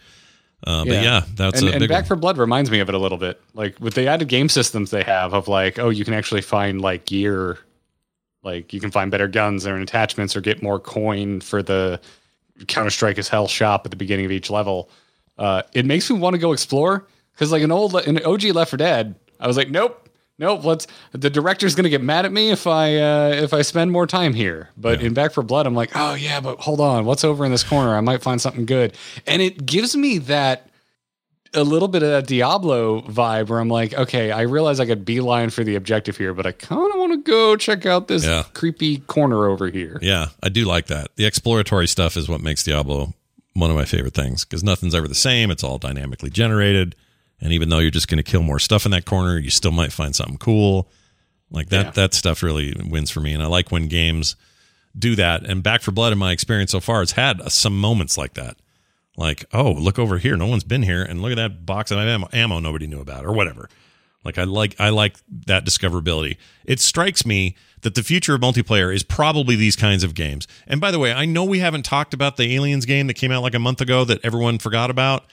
uh, 0.65 0.85
but 0.85 1.03
yeah, 1.03 1.25
that's 1.35 1.61
and, 1.61 1.71
a 1.71 1.73
and 1.73 1.81
big 1.81 1.89
Back 1.89 2.03
one. 2.03 2.09
for 2.09 2.17
Blood 2.17 2.39
reminds 2.39 2.71
me 2.71 2.81
of 2.81 2.89
it 2.89 2.95
a 2.95 2.99
little 2.99 3.19
bit. 3.19 3.41
Like 3.55 3.79
with 3.81 3.95
the 3.95 4.07
added 4.07 4.29
game 4.29 4.49
systems 4.49 4.91
they 4.91 5.03
have 5.03 5.35
of 5.35 5.49
like, 5.49 5.79
oh, 5.79 5.89
you 5.89 6.05
can 6.05 6.15
actually 6.15 6.43
find 6.43 6.81
like 6.81 7.07
gear, 7.07 7.59
like 8.43 8.73
you 8.73 8.81
can 8.81 8.91
find 8.91 9.11
better 9.11 9.29
guns 9.29 9.67
or 9.67 9.77
attachments 9.77 10.37
or 10.37 10.41
get 10.41 10.63
more 10.63 10.79
coin 10.81 11.41
for 11.41 11.63
the 11.63 12.01
Counter 12.67 12.91
Strike 12.91 13.19
as 13.19 13.29
Hell 13.29 13.49
shop 13.49 13.83
at 13.85 13.91
the 13.91 13.97
beginning 13.97 14.25
of 14.27 14.33
each 14.33 14.51
level. 14.51 14.91
Uh, 15.39 15.63
it 15.73 15.87
makes 15.87 16.11
me 16.11 16.19
want 16.19 16.35
to 16.35 16.39
go 16.39 16.53
explore 16.53 17.07
because 17.33 17.53
like 17.53 17.63
an 17.63 17.73
old 17.73 17.95
an 17.95 18.23
OG 18.25 18.45
Left 18.45 18.71
4 18.71 18.77
Dead, 18.77 19.15
I 19.39 19.47
was 19.47 19.57
like, 19.57 19.71
nope. 19.71 20.09
Nope. 20.39 20.65
Let's. 20.65 20.87
The 21.13 21.29
director's 21.29 21.75
gonna 21.75 21.91
get 21.91 22.03
mad 22.03 22.25
at 22.25 22.33
me 22.33 22.51
if 22.51 22.67
I 22.67 22.97
uh, 22.97 23.29
if 23.35 23.53
I 23.53 23.61
spend 23.61 23.93
more 23.93 24.07
time 24.07 24.33
here. 24.33 24.71
But 24.75 25.03
in 25.03 25.13
Back 25.13 25.33
4 25.33 25.45
Blood, 25.45 25.67
I'm 25.67 25.75
like, 25.75 25.91
oh 25.95 26.15
yeah, 26.15 26.41
but 26.41 26.59
hold 26.61 26.81
on, 26.81 27.05
what's 27.05 27.25
over 27.25 27.45
in 27.45 27.51
this 27.51 27.63
corner? 27.63 27.95
I 27.95 28.01
might 28.01 28.23
find 28.23 28.41
something 28.41 28.65
good, 28.65 28.97
and 29.27 29.43
it 29.43 29.67
gives 29.67 29.95
me 29.95 30.17
that 30.17 30.70
a 31.55 31.65
little 31.65 31.89
bit 31.89 32.03
of 32.03 32.11
that 32.11 32.27
Diablo 32.27 33.01
vibe 33.03 33.49
where 33.49 33.59
I'm 33.59 33.69
like, 33.69 33.93
okay, 33.95 34.31
I 34.31 34.43
realize 34.43 34.79
I 34.81 34.87
could 34.87 35.05
beeline 35.05 35.51
for 35.51 35.65
the 35.65 35.75
objective 35.77 36.17
here, 36.17 36.33
but 36.33 36.47
I 36.47 36.53
kind 36.53 36.93
of 36.93 36.99
want 36.99 37.13
to 37.13 37.19
go 37.31 37.57
check 37.57 37.87
out 37.87 38.07
this 38.09 38.25
Yeah. 38.25 38.45
creepy 38.55 38.99
corner 38.99 39.49
over 39.49 39.69
here. 39.69 39.99
Yeah, 40.01 40.29
I 40.43 40.49
do 40.49 40.65
like 40.65 40.87
that. 40.87 41.09
The 41.17 41.27
exploratory 41.27 41.89
stuff 41.89 42.17
is 42.17 42.29
what 42.29 42.41
makes 42.41 42.63
Diablo 42.63 43.15
one 43.55 43.69
of 43.71 43.77
my 43.77 43.85
favorite 43.85 44.15
things 44.15 44.45
because 44.45 44.63
nothing's 44.63 44.95
ever 44.95 45.09
the 45.09 45.15
same. 45.15 45.51
It's 45.51 45.65
all 45.65 45.79
dynamically 45.79 46.31
generated. 46.31 46.95
And 47.41 47.53
even 47.53 47.69
though 47.69 47.79
you're 47.79 47.91
just 47.91 48.07
going 48.09 48.23
to 48.23 48.31
kill 48.31 48.43
more 48.43 48.59
stuff 48.59 48.85
in 48.85 48.93
that 48.93 49.05
corner, 49.05 49.39
you 49.39 49.51
still 49.51 49.73
might 49.73 49.93
find 49.93 50.15
something 50.15 50.39
cool. 50.39 50.89
Like 51.51 51.69
that, 51.71 51.87
Yeah. 51.87 51.91
that 51.93 52.15
stuff 52.15 52.43
really 52.45 52.75
wins 52.85 53.11
for 53.11 53.21
me. 53.21 53.33
And 53.35 53.43
I 53.43 53.47
like 53.47 53.73
when 53.73 53.89
games 53.89 54.37
do 54.97 55.17
that. 55.17 55.45
And 55.45 55.63
Back 55.63 55.83
4 55.83 55.91
Blood, 55.93 56.13
in 56.13 56.19
my 56.19 56.31
experience 56.33 56.71
so 56.71 56.79
far, 56.81 57.01
has 57.01 57.13
had 57.13 57.51
some 57.51 57.77
moments 57.81 58.17
like 58.17 58.35
that. 58.35 58.57
Like, 59.21 59.45
oh, 59.53 59.73
look 59.73 59.99
over 59.99 60.17
here. 60.17 60.35
No 60.35 60.47
one's 60.47 60.65
been 60.65 60.83
here. 60.83 61.03
And 61.03 61.21
look 61.21 61.31
at 61.31 61.37
that 61.37 61.67
box 61.67 61.91
of 61.91 61.99
ammo, 61.99 62.27
ammo 62.33 62.59
nobody 62.59 62.87
knew 62.87 63.01
about 63.01 63.27
or 63.27 63.33
whatever. 63.33 63.69
Like 64.25 64.39
I 64.39 64.45
like 64.45 64.81
I 64.81 64.89
like 64.89 65.19
that 65.47 65.67
discoverability. 65.67 66.39
It 66.65 66.81
strikes 66.81 67.27
me 67.27 67.55
that 67.83 67.95
the 67.95 68.03
future 68.03 68.35
of 68.35 68.41
multiplayer 68.41 68.95
is 68.95 69.03
probably 69.03 69.57
these 69.57 69.77
kinds 69.77 70.05
of 70.05 70.15
games. 70.15 70.49
And 70.67 70.81
by 70.81 70.91
the 70.91 70.99
way, 70.99 71.13
I 71.13 71.27
know 71.27 71.45
we 71.45 71.59
haven't 71.59 71.85
talked 71.85 72.15
about 72.15 72.39
the 72.39 72.55
Aliens 72.55 72.87
game 72.87 73.07
that 73.09 73.15
came 73.15 73.31
out 73.31 73.43
like 73.43 73.55
a 73.55 73.59
month 73.59 73.83
ago 73.83 74.05
that 74.07 74.25
everyone 74.25 74.59
forgot 74.59 74.91
about. 74.91 75.25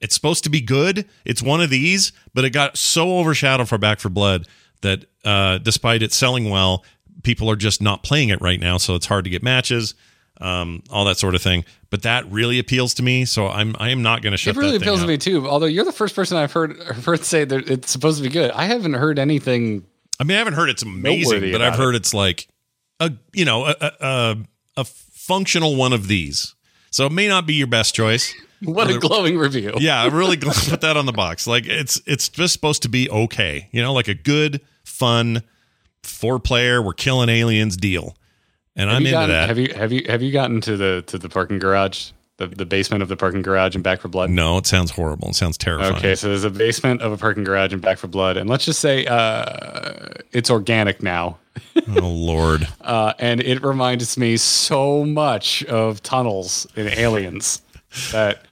It's 0.00 0.14
supposed 0.14 0.44
to 0.44 0.50
be 0.50 0.60
good. 0.60 1.08
It's 1.24 1.42
one 1.42 1.60
of 1.60 1.70
these, 1.70 2.12
but 2.34 2.44
it 2.44 2.50
got 2.50 2.76
so 2.76 3.18
overshadowed 3.18 3.68
for 3.68 3.78
Back 3.78 4.00
4 4.00 4.10
Blood 4.10 4.48
that 4.80 5.04
uh, 5.24 5.58
despite 5.58 6.02
it 6.02 6.12
selling 6.12 6.50
well, 6.50 6.84
people 7.22 7.50
are 7.50 7.56
just 7.56 7.82
not 7.82 8.02
playing 8.02 8.30
it 8.30 8.40
right 8.40 8.58
now. 8.58 8.76
So 8.76 8.94
it's 8.94 9.06
hard 9.06 9.24
to 9.24 9.30
get 9.30 9.42
matches, 9.42 9.94
um, 10.40 10.82
all 10.90 11.04
that 11.04 11.18
sort 11.18 11.34
of 11.34 11.42
thing. 11.42 11.64
But 11.90 12.02
that 12.02 12.30
really 12.30 12.58
appeals 12.58 12.94
to 12.94 13.02
me. 13.02 13.24
So 13.24 13.48
I'm 13.48 13.74
I 13.78 13.90
am 13.90 14.02
not 14.02 14.22
going 14.22 14.32
to 14.32 14.36
shut. 14.36 14.56
It 14.56 14.58
really 14.58 14.72
that 14.72 14.78
thing 14.80 14.88
appeals 14.88 15.00
to 15.02 15.06
me 15.06 15.18
too. 15.18 15.48
Although 15.48 15.66
you're 15.66 15.84
the 15.84 15.92
first 15.92 16.14
person 16.14 16.36
I've 16.36 16.52
heard 16.52 16.78
or 16.88 16.94
heard 16.94 17.24
say 17.24 17.44
that 17.44 17.68
it's 17.68 17.90
supposed 17.90 18.18
to 18.18 18.22
be 18.22 18.32
good. 18.32 18.50
I 18.52 18.64
haven't 18.64 18.94
heard 18.94 19.18
anything. 19.18 19.84
I 20.18 20.24
mean, 20.24 20.36
I 20.36 20.38
haven't 20.38 20.54
heard 20.54 20.68
it's 20.68 20.82
amazing, 20.82 21.52
but 21.52 21.62
I've 21.62 21.74
about 21.74 21.78
heard 21.78 21.94
it's 21.94 22.14
like 22.14 22.48
a 22.98 23.12
you 23.32 23.44
know 23.44 23.66
a, 23.66 23.74
a, 23.80 23.92
a, 24.00 24.36
a 24.78 24.84
functional 24.84 25.76
one 25.76 25.92
of 25.92 26.08
these. 26.08 26.54
So 26.90 27.06
it 27.06 27.12
may 27.12 27.28
not 27.28 27.46
be 27.46 27.54
your 27.54 27.68
best 27.68 27.94
choice. 27.94 28.34
What 28.62 28.90
a 28.90 28.98
glowing 28.98 29.38
review. 29.38 29.72
yeah, 29.78 30.02
I'm 30.02 30.14
really 30.14 30.36
glad 30.36 30.54
to 30.54 30.70
put 30.72 30.82
that 30.82 30.94
on 30.94 31.06
the 31.06 31.12
box. 31.12 31.46
Like 31.46 31.64
it's 31.66 31.98
it's 32.04 32.28
just 32.28 32.52
supposed 32.52 32.82
to 32.82 32.90
be 32.90 33.08
okay. 33.08 33.70
You 33.72 33.80
know, 33.80 33.94
like 33.94 34.06
a 34.06 34.12
good, 34.12 34.60
fun, 34.84 35.42
four 36.02 36.38
player, 36.38 36.82
we're 36.82 36.92
killing 36.92 37.30
aliens 37.30 37.78
deal. 37.78 38.14
And 38.80 38.88
Have 38.88 38.96
I'm 38.96 39.02
you 39.02 39.08
into 39.08 39.12
gotten, 39.12 39.30
that. 39.30 39.48
Have 39.48 39.58
you 39.58 39.74
have 39.74 39.92
you 39.92 40.02
have 40.08 40.22
you 40.22 40.32
gotten 40.32 40.60
to 40.62 40.76
the 40.76 41.04
to 41.08 41.18
the 41.18 41.28
parking 41.28 41.58
garage, 41.58 42.12
the 42.38 42.46
the 42.46 42.64
basement 42.64 43.02
of 43.02 43.08
the 43.08 43.16
parking 43.16 43.42
garage 43.42 43.74
and 43.74 43.84
Back 43.84 44.00
4 44.00 44.10
Blood? 44.10 44.30
no, 44.30 44.56
it 44.56 44.66
sounds 44.66 44.90
horrible. 44.92 45.28
It 45.28 45.34
sounds 45.34 45.58
terrifying. 45.58 45.96
Okay, 45.96 46.14
so 46.14 46.28
there's 46.28 46.44
a 46.44 46.50
basement 46.50 47.02
of 47.02 47.12
a 47.12 47.16
parking 47.18 47.44
garage 47.44 47.72
and 47.74 47.82
Back 47.82 47.98
4 47.98 48.08
Blood, 48.08 48.36
and 48.38 48.48
let's 48.48 48.64
just 48.64 48.80
say 48.80 49.04
uh, 49.06 50.08
it's 50.32 50.48
organic 50.50 51.02
now, 51.02 51.38
Oh 51.88 52.08
Lord. 52.08 52.66
uh, 52.80 53.12
and 53.18 53.40
it 53.42 53.62
reminds 53.62 54.16
me 54.16 54.36
so 54.38 55.04
much 55.04 55.62
of 55.64 56.02
tunnels 56.02 56.66
in 56.74 56.86
Aliens 56.88 57.60
that 58.12 58.46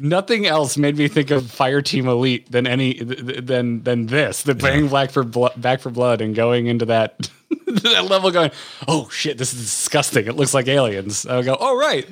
nothing 0.00 0.46
else 0.46 0.76
made 0.76 0.96
me 0.96 1.06
think 1.08 1.30
of 1.30 1.44
Fireteam 1.44 2.06
Elite 2.06 2.50
than 2.50 2.66
any 2.66 2.94
th- 2.94 3.26
th- 3.26 3.44
than 3.46 3.82
than 3.84 4.06
this. 4.06 4.42
The 4.42 4.54
playing 4.56 4.88
Back 4.88 5.10
4 5.12 5.22
Blood, 5.24 5.52
Back 5.60 5.80
4 5.82 5.92
Blood, 5.92 6.20
and 6.20 6.34
going 6.34 6.66
into 6.66 6.86
that 6.86 7.30
that 7.66 8.04
level, 8.08 8.30
going, 8.30 8.50
oh 8.86 9.08
shit, 9.10 9.38
this 9.38 9.54
is 9.54 9.60
disgusting. 9.60 10.26
It 10.26 10.36
looks 10.36 10.54
like 10.54 10.68
aliens. 10.68 11.26
I 11.26 11.42
go, 11.42 11.56
oh 11.58 11.78
right, 11.78 12.06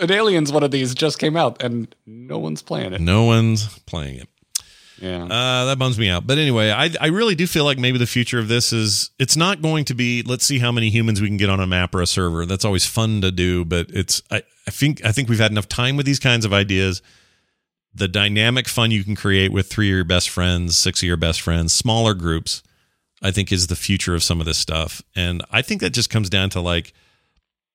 an 0.00 0.10
aliens 0.10 0.52
one 0.52 0.62
of 0.62 0.70
these 0.70 0.94
just 0.94 1.18
came 1.18 1.36
out, 1.36 1.62
and 1.62 1.94
no 2.06 2.38
one's 2.38 2.62
playing 2.62 2.92
it. 2.92 3.00
No 3.00 3.24
one's 3.24 3.78
playing 3.80 4.18
it. 4.18 4.28
Yeah. 5.02 5.24
Uh, 5.24 5.64
that 5.64 5.78
bums 5.80 5.98
me 5.98 6.08
out. 6.08 6.28
But 6.28 6.38
anyway, 6.38 6.70
I 6.70 6.90
I 7.00 7.08
really 7.08 7.34
do 7.34 7.48
feel 7.48 7.64
like 7.64 7.76
maybe 7.76 7.98
the 7.98 8.06
future 8.06 8.38
of 8.38 8.46
this 8.46 8.72
is 8.72 9.10
it's 9.18 9.36
not 9.36 9.60
going 9.60 9.84
to 9.86 9.94
be 9.94 10.22
let's 10.22 10.46
see 10.46 10.60
how 10.60 10.70
many 10.70 10.90
humans 10.90 11.20
we 11.20 11.26
can 11.26 11.36
get 11.36 11.50
on 11.50 11.58
a 11.58 11.66
map 11.66 11.92
or 11.94 12.02
a 12.02 12.06
server. 12.06 12.46
That's 12.46 12.64
always 12.64 12.86
fun 12.86 13.20
to 13.22 13.32
do, 13.32 13.64
but 13.64 13.88
it's 13.90 14.22
I, 14.30 14.44
I 14.66 14.70
think 14.70 15.04
I 15.04 15.10
think 15.10 15.28
we've 15.28 15.40
had 15.40 15.50
enough 15.50 15.68
time 15.68 15.96
with 15.96 16.06
these 16.06 16.20
kinds 16.20 16.44
of 16.44 16.52
ideas. 16.52 17.02
The 17.92 18.06
dynamic 18.06 18.68
fun 18.68 18.92
you 18.92 19.02
can 19.02 19.16
create 19.16 19.52
with 19.52 19.66
three 19.66 19.88
of 19.88 19.96
your 19.96 20.04
best 20.04 20.30
friends, 20.30 20.78
six 20.78 21.02
of 21.02 21.06
your 21.06 21.16
best 21.16 21.40
friends, 21.40 21.72
smaller 21.72 22.14
groups, 22.14 22.62
I 23.22 23.30
think 23.30 23.52
is 23.52 23.68
the 23.68 23.76
future 23.76 24.14
of 24.14 24.22
some 24.22 24.40
of 24.40 24.46
this 24.46 24.58
stuff. 24.58 25.00
And 25.14 25.42
I 25.50 25.62
think 25.62 25.80
that 25.80 25.90
just 25.90 26.10
comes 26.10 26.28
down 26.28 26.50
to 26.50 26.60
like 26.60 26.92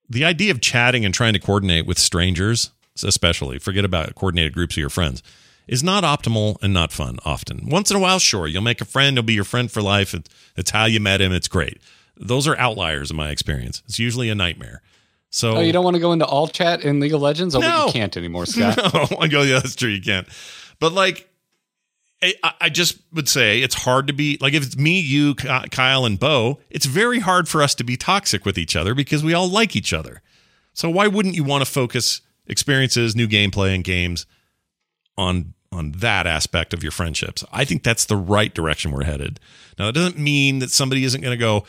the 0.10 0.26
idea 0.26 0.52
of 0.52 0.62
chatting 0.62 1.06
and 1.06 1.14
trying 1.14 1.34
to 1.34 1.40
coordinate 1.40 1.86
with 1.86 1.98
strangers, 1.98 2.72
especially 3.04 3.60
forget 3.60 3.86
about 3.86 4.14
coordinated 4.16 4.54
groups 4.54 4.76
of 4.76 4.82
your 4.82 4.90
friends, 4.90 5.22
is 5.68 5.84
not 5.84 6.04
optimal 6.04 6.58
and 6.62 6.74
not 6.74 6.92
fun 6.92 7.18
often. 7.26 7.68
Once 7.70 7.92
in 7.92 7.98
a 7.98 8.00
while, 8.00 8.20
sure, 8.20 8.48
you'll 8.48 8.62
make 8.62 8.82
a 8.82 8.86
friend, 8.86 9.18
he'll 9.18 9.24
be 9.24 9.34
your 9.34 9.44
friend 9.44 9.72
for 9.72 9.82
life. 9.82 10.14
It- 10.14 10.30
It's 10.56 10.72
how 10.72 10.86
you 10.86 11.00
met 11.00 11.22
him, 11.22 11.32
it's 11.34 11.48
great. 11.48 11.80
Those 12.16 12.48
are 12.48 12.58
outliers 12.58 13.12
in 13.12 13.18
my 13.18 13.30
experience. 13.30 13.84
It's 13.86 14.00
usually 14.00 14.30
a 14.30 14.36
nightmare. 14.36 14.82
So 15.30 15.58
Oh, 15.58 15.60
you 15.60 15.72
don't 15.74 15.84
want 15.84 15.96
to 15.96 16.00
go 16.00 16.14
into 16.14 16.26
all 16.26 16.48
chat 16.48 16.84
in 16.84 17.00
League 17.00 17.14
of 17.14 17.22
Legends? 17.22 17.54
Oh, 17.54 17.60
No. 17.60 17.88
you 17.88 17.92
can't 17.92 18.16
anymore, 18.18 18.46
Scott. 18.46 18.78
no, 19.12 19.28
go, 19.28 19.42
yeah, 19.44 19.60
that's 19.60 19.76
true. 19.76 19.90
You 19.90 20.02
can't. 20.02 20.28
But 20.80 20.94
like, 20.94 21.30
I, 22.22 22.70
just 22.70 23.00
would 23.14 23.30
say 23.30 23.62
it's 23.62 23.76
hard 23.76 24.08
to 24.08 24.14
be 24.14 24.38
like 24.42 24.54
if 24.54 24.66
it's 24.66 24.78
me, 24.78 25.00
you, 25.00 25.36
Kyle, 25.36 26.06
and 26.06 26.20
Bo. 26.20 26.60
It's 26.70 26.86
very 26.88 27.20
hard 27.20 27.48
for 27.48 27.62
us 27.62 27.76
to 27.76 27.84
be 27.84 27.96
toxic 27.96 28.44
with 28.44 28.58
each 28.58 28.76
other 28.76 28.96
because 28.96 29.24
we 29.24 29.34
all 29.34 29.48
like 29.48 29.76
each 29.76 29.94
other. 29.94 30.22
So 30.74 30.90
why 30.90 31.08
wouldn't 31.08 31.36
you 31.36 31.44
want 31.44 31.64
to 31.64 31.72
focus 31.72 32.22
experiences, 32.48 33.16
new 33.16 33.28
gameplay, 33.28 33.74
and 33.76 33.84
games 33.84 34.26
on 35.18 35.54
on 35.72 35.92
that 35.92 36.26
aspect 36.26 36.74
of 36.74 36.82
your 36.82 36.92
friendships? 36.92 37.44
I 37.52 37.66
think 37.66 37.84
that's 37.84 38.06
the 38.06 38.18
right 38.18 38.54
direction 38.54 38.92
we're 38.92 39.04
headed. 39.04 39.40
Now 39.78 39.86
that 39.86 39.94
doesn't 39.94 40.18
mean 40.18 40.60
that 40.60 40.72
somebody 40.72 41.04
isn't 41.04 41.22
going 41.22 41.38
to 41.38 41.38
go. 41.38 41.66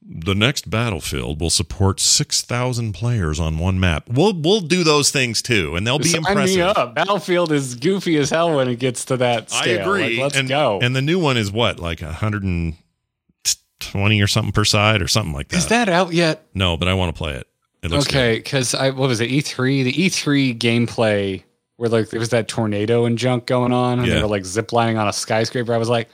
The 0.00 0.34
next 0.34 0.70
battlefield 0.70 1.40
will 1.40 1.50
support 1.50 2.00
six 2.00 2.40
thousand 2.42 2.92
players 2.92 3.38
on 3.40 3.58
one 3.58 3.78
map. 3.80 4.08
We'll 4.08 4.32
we'll 4.32 4.60
do 4.60 4.84
those 4.84 5.10
things 5.10 5.42
too, 5.42 5.76
and 5.76 5.86
they'll 5.86 5.98
be 5.98 6.08
Sign 6.08 6.18
impressive. 6.26 6.56
me 6.56 6.62
up. 6.62 6.94
Battlefield 6.94 7.52
is 7.52 7.74
goofy 7.74 8.16
as 8.16 8.30
hell 8.30 8.54
when 8.56 8.68
it 8.68 8.76
gets 8.78 9.04
to 9.06 9.16
that 9.18 9.52
I 9.52 9.68
agree. 9.70 10.14
Like, 10.16 10.22
let's 10.22 10.36
and, 10.36 10.48
go. 10.48 10.78
And 10.80 10.94
the 10.96 11.02
new 11.02 11.18
one 11.18 11.36
is 11.36 11.50
what, 11.52 11.78
like 11.80 12.00
hundred 12.00 12.44
and 12.44 12.76
twenty 13.80 14.20
or 14.22 14.26
something 14.26 14.52
per 14.52 14.64
side 14.64 15.02
or 15.02 15.08
something 15.08 15.32
like 15.32 15.48
that. 15.48 15.56
is 15.56 15.66
that 15.68 15.88
out 15.88 16.12
yet? 16.12 16.46
no, 16.54 16.76
but 16.76 16.88
I 16.88 16.94
want 16.94 17.14
to 17.14 17.18
play 17.18 17.34
it. 17.34 17.46
It 17.82 17.90
looks 17.90 18.06
Okay, 18.08 18.36
because 18.36 18.74
I 18.74 18.90
what 18.90 19.08
was 19.08 19.20
it? 19.20 19.30
E 19.30 19.40
three. 19.40 19.82
The 19.82 20.00
E 20.02 20.08
three 20.08 20.54
gameplay 20.54 21.42
where 21.76 21.88
like 21.88 22.10
there 22.10 22.18
was 22.20 22.30
that 22.30 22.48
tornado 22.48 23.04
and 23.04 23.18
junk 23.18 23.46
going 23.46 23.72
on, 23.72 23.98
and 23.98 24.08
Yeah. 24.08 24.14
they 24.14 24.22
were 24.22 24.28
like 24.28 24.42
ziplining 24.44 24.98
on 24.98 25.06
a 25.06 25.12
skyscraper. 25.12 25.72
I 25.74 25.78
was 25.78 25.88
like, 25.88 26.08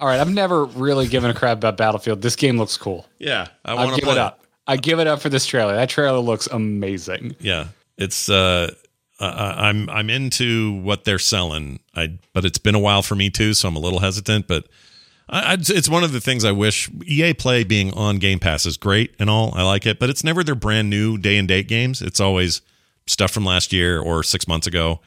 all 0.00 0.08
right, 0.08 0.18
I've 0.18 0.32
never 0.32 0.64
really 0.64 1.06
given 1.06 1.30
a 1.30 1.34
crap 1.34 1.58
about 1.58 1.76
Battlefield. 1.76 2.22
This 2.22 2.34
game 2.34 2.56
looks 2.56 2.76
cool. 2.76 3.06
Yeah, 3.18 3.48
I 3.64 3.74
want 3.74 3.90
to 3.90 3.96
give 3.96 4.04
play 4.04 4.14
it 4.14 4.18
up. 4.18 4.40
I 4.66 4.76
give 4.76 4.98
it 4.98 5.06
up 5.06 5.20
for 5.20 5.28
this 5.28 5.46
trailer. 5.46 5.74
That 5.74 5.90
trailer 5.90 6.20
looks 6.20 6.46
amazing. 6.46 7.36
Yeah, 7.38 7.68
it's 7.98 8.28
uh, 8.30 8.72
uh, 9.20 9.54
I'm 9.56 9.90
I'm 9.90 10.08
into 10.08 10.80
what 10.80 11.04
they're 11.04 11.18
selling. 11.18 11.80
I 11.94 12.18
but 12.32 12.44
it's 12.44 12.58
been 12.58 12.74
a 12.74 12.78
while 12.78 13.02
for 13.02 13.14
me 13.14 13.28
too, 13.28 13.52
so 13.52 13.68
I'm 13.68 13.76
a 13.76 13.80
little 13.80 13.98
hesitant. 13.98 14.46
But 14.46 14.66
I, 15.28 15.52
I, 15.52 15.56
it's 15.60 15.88
one 15.88 16.02
of 16.02 16.12
the 16.12 16.20
things 16.20 16.44
I 16.44 16.52
wish 16.52 16.90
EA 17.04 17.34
Play 17.34 17.64
being 17.64 17.92
on 17.92 18.16
Game 18.16 18.38
Pass 18.38 18.64
is 18.64 18.78
great 18.78 19.14
and 19.18 19.28
all. 19.28 19.52
I 19.54 19.62
like 19.62 19.84
it, 19.86 19.98
but 19.98 20.08
it's 20.08 20.24
never 20.24 20.42
their 20.42 20.54
brand 20.54 20.88
new 20.88 21.18
day 21.18 21.36
and 21.36 21.46
date 21.46 21.68
games. 21.68 22.00
It's 22.00 22.20
always 22.20 22.62
stuff 23.06 23.30
from 23.30 23.44
last 23.44 23.72
year 23.72 24.00
or 24.00 24.22
six 24.22 24.48
months 24.48 24.66
ago, 24.66 25.00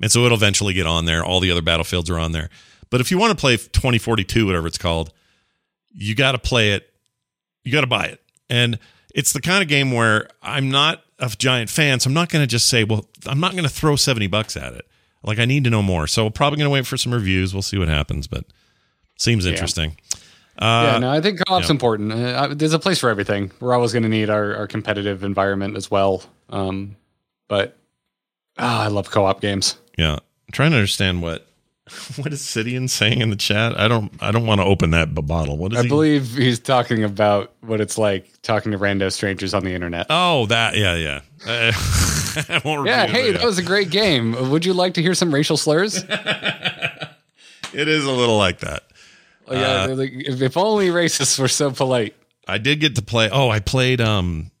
and 0.00 0.10
so 0.10 0.24
it'll 0.24 0.38
eventually 0.38 0.72
get 0.72 0.86
on 0.86 1.04
there. 1.04 1.22
All 1.22 1.40
the 1.40 1.50
other 1.50 1.62
Battlefields 1.62 2.08
are 2.08 2.18
on 2.18 2.32
there. 2.32 2.48
But 2.90 3.00
if 3.00 3.10
you 3.10 3.18
want 3.18 3.30
to 3.30 3.40
play 3.40 3.56
2042, 3.56 4.46
whatever 4.46 4.66
it's 4.66 4.78
called, 4.78 5.12
you 5.92 6.14
got 6.14 6.32
to 6.32 6.38
play 6.38 6.72
it. 6.72 6.90
You 7.64 7.72
got 7.72 7.82
to 7.82 7.86
buy 7.86 8.06
it, 8.06 8.20
and 8.48 8.78
it's 9.14 9.32
the 9.32 9.40
kind 9.40 9.62
of 9.62 9.68
game 9.68 9.92
where 9.92 10.28
I'm 10.42 10.70
not 10.70 11.02
a 11.18 11.28
giant 11.28 11.70
fan, 11.70 12.00
so 12.00 12.08
I'm 12.08 12.14
not 12.14 12.28
going 12.28 12.42
to 12.42 12.46
just 12.46 12.68
say, 12.68 12.84
well, 12.84 13.06
I'm 13.26 13.40
not 13.40 13.52
going 13.52 13.64
to 13.64 13.70
throw 13.70 13.96
70 13.96 14.26
bucks 14.28 14.56
at 14.56 14.72
it. 14.72 14.86
Like 15.22 15.38
I 15.38 15.44
need 15.44 15.64
to 15.64 15.70
know 15.70 15.82
more. 15.82 16.06
So 16.06 16.30
probably 16.30 16.56
going 16.56 16.66
to 16.66 16.72
wait 16.72 16.86
for 16.86 16.96
some 16.96 17.12
reviews. 17.12 17.52
We'll 17.52 17.62
see 17.62 17.76
what 17.76 17.88
happens, 17.88 18.26
but 18.26 18.44
seems 19.18 19.44
interesting. 19.44 19.96
yeah, 20.60 20.94
Uh, 20.94 20.98
no, 20.98 21.10
I 21.10 21.20
think 21.20 21.40
co-op's 21.46 21.66
yeah. 21.66 21.72
important. 21.72 22.12
Uh, 22.12 22.54
there's 22.54 22.72
a 22.72 22.78
place 22.78 22.98
for 22.98 23.10
everything. 23.10 23.52
We're 23.60 23.74
always 23.74 23.92
going 23.92 24.04
to 24.04 24.08
need 24.08 24.30
our, 24.30 24.56
our 24.56 24.66
competitive 24.66 25.22
environment 25.22 25.76
as 25.76 25.90
well. 25.90 26.22
Um, 26.48 26.96
but 27.48 27.76
ah, 28.58 28.84
I 28.84 28.86
love 28.88 29.10
co-op 29.10 29.40
games. 29.40 29.76
yeah. 29.98 30.14
I'm 30.14 30.52
trying 30.52 30.70
to 30.72 30.78
understand 30.78 31.22
what 31.22 31.46
what 32.16 32.32
is 32.32 32.42
Sidian 32.42 32.88
saying 32.88 33.20
in 33.20 33.30
the 33.30 33.36
chat. 33.36 33.78
I 33.78 33.88
don't 33.88 34.12
I 34.20 34.30
don't 34.30 34.46
want 34.46 34.60
to 34.60 34.64
open 34.64 34.90
that 34.90 35.14
bottle. 35.26 35.56
What 35.56 35.72
is 35.72 35.78
I 35.78 35.82
he? 35.82 35.88
believe 35.88 36.36
he's 36.36 36.58
talking 36.58 37.02
about 37.02 37.52
what 37.62 37.80
it's 37.80 37.98
like 37.98 38.30
talking 38.42 38.72
to 38.72 38.78
rando 38.78 39.12
strangers 39.12 39.54
on 39.54 39.64
the 39.64 39.74
internet. 39.74 40.06
oh, 40.08 40.46
that 40.46 40.76
yeah, 40.76 40.94
yeah. 40.94 41.20
Uh, 41.46 41.72
I 42.48 42.62
won't 42.64 42.86
yeah, 42.86 43.04
it, 43.04 43.10
hey, 43.10 43.32
that 43.32 43.44
was 43.44 43.58
a 43.58 43.62
great 43.62 43.90
game. 43.90 44.50
Would 44.50 44.64
you 44.64 44.72
like 44.72 44.94
to 44.94 45.02
hear 45.02 45.14
some 45.14 45.34
racial 45.34 45.56
slurs? 45.56 45.96
it 47.72 47.88
is 47.88 48.04
a 48.04 48.12
little 48.12 48.38
like 48.38 48.60
that. 48.60 48.84
Oh, 49.48 49.54
yeah, 49.54 49.86
they're 49.86 49.96
like, 49.96 50.12
if, 50.12 50.40
if 50.40 50.56
only 50.56 50.88
racists 50.88 51.38
were 51.38 51.48
so 51.48 51.72
polite. 51.72 52.14
I 52.46 52.58
did 52.58 52.78
get 52.78 52.94
to 52.96 53.02
play. 53.02 53.28
Oh, 53.30 53.48
I 53.48 53.58
played 53.58 54.00
um 54.00 54.52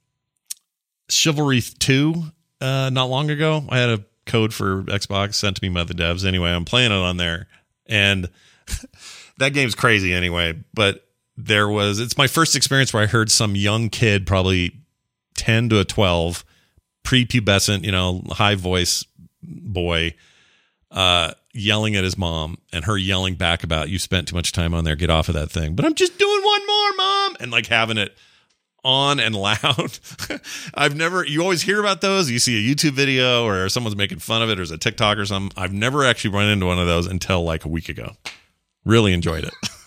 Chivalry 1.08 1.60
2 1.60 2.24
uh 2.60 2.90
not 2.90 3.04
long 3.04 3.30
ago. 3.30 3.64
I 3.68 3.78
had 3.78 3.90
a 3.90 4.04
code 4.30 4.54
for 4.54 4.82
Xbox 4.84 5.34
sent 5.34 5.56
to 5.56 5.64
me 5.64 5.68
by 5.68 5.84
the 5.84 5.94
devs. 5.94 6.24
Anyway, 6.24 6.50
I'm 6.50 6.64
playing 6.64 6.92
it 6.92 6.94
on 6.94 7.16
there. 7.16 7.48
And 7.86 8.28
that 9.38 9.52
game's 9.52 9.74
crazy 9.74 10.14
anyway, 10.14 10.62
but 10.72 11.06
there 11.36 11.68
was 11.68 11.98
it's 11.98 12.16
my 12.16 12.26
first 12.26 12.54
experience 12.54 12.92
where 12.92 13.02
I 13.02 13.06
heard 13.06 13.30
some 13.30 13.56
young 13.56 13.88
kid 13.88 14.26
probably 14.26 14.76
10 15.36 15.70
to 15.70 15.80
a 15.80 15.84
12 15.84 16.44
prepubescent, 17.04 17.84
you 17.84 17.92
know, 17.92 18.22
high 18.30 18.54
voice 18.54 19.04
boy 19.42 20.14
uh 20.90 21.32
yelling 21.54 21.96
at 21.96 22.04
his 22.04 22.18
mom 22.18 22.58
and 22.72 22.84
her 22.84 22.96
yelling 22.96 23.34
back 23.34 23.64
about 23.64 23.88
you 23.88 23.98
spent 23.98 24.28
too 24.28 24.36
much 24.36 24.52
time 24.52 24.74
on 24.74 24.84
there. 24.84 24.96
Get 24.96 25.10
off 25.10 25.28
of 25.28 25.34
that 25.34 25.50
thing. 25.50 25.74
But 25.74 25.84
i'm 25.84 25.94
just 25.94 26.18
doing 26.18 26.42
one 26.42 26.66
more 26.66 26.92
mom 26.96 27.36
and 27.40 27.50
like 27.50 27.66
having 27.66 27.98
it 27.98 28.16
on 28.84 29.20
and 29.20 29.34
loud. 29.34 29.98
I've 30.74 30.96
never, 30.96 31.24
you 31.24 31.42
always 31.42 31.62
hear 31.62 31.80
about 31.80 32.00
those. 32.00 32.30
You 32.30 32.38
see 32.38 32.56
a 32.56 32.74
YouTube 32.74 32.92
video 32.92 33.44
or 33.44 33.68
someone's 33.68 33.96
making 33.96 34.18
fun 34.18 34.42
of 34.42 34.50
it 34.50 34.58
or 34.58 34.62
it's 34.62 34.70
a 34.70 34.78
TikTok 34.78 35.18
or 35.18 35.26
something. 35.26 35.52
I've 35.60 35.72
never 35.72 36.04
actually 36.04 36.30
run 36.30 36.48
into 36.48 36.66
one 36.66 36.78
of 36.78 36.86
those 36.86 37.06
until 37.06 37.42
like 37.42 37.64
a 37.64 37.68
week 37.68 37.88
ago. 37.88 38.12
Really 38.84 39.12
enjoyed 39.12 39.44
it. 39.44 39.54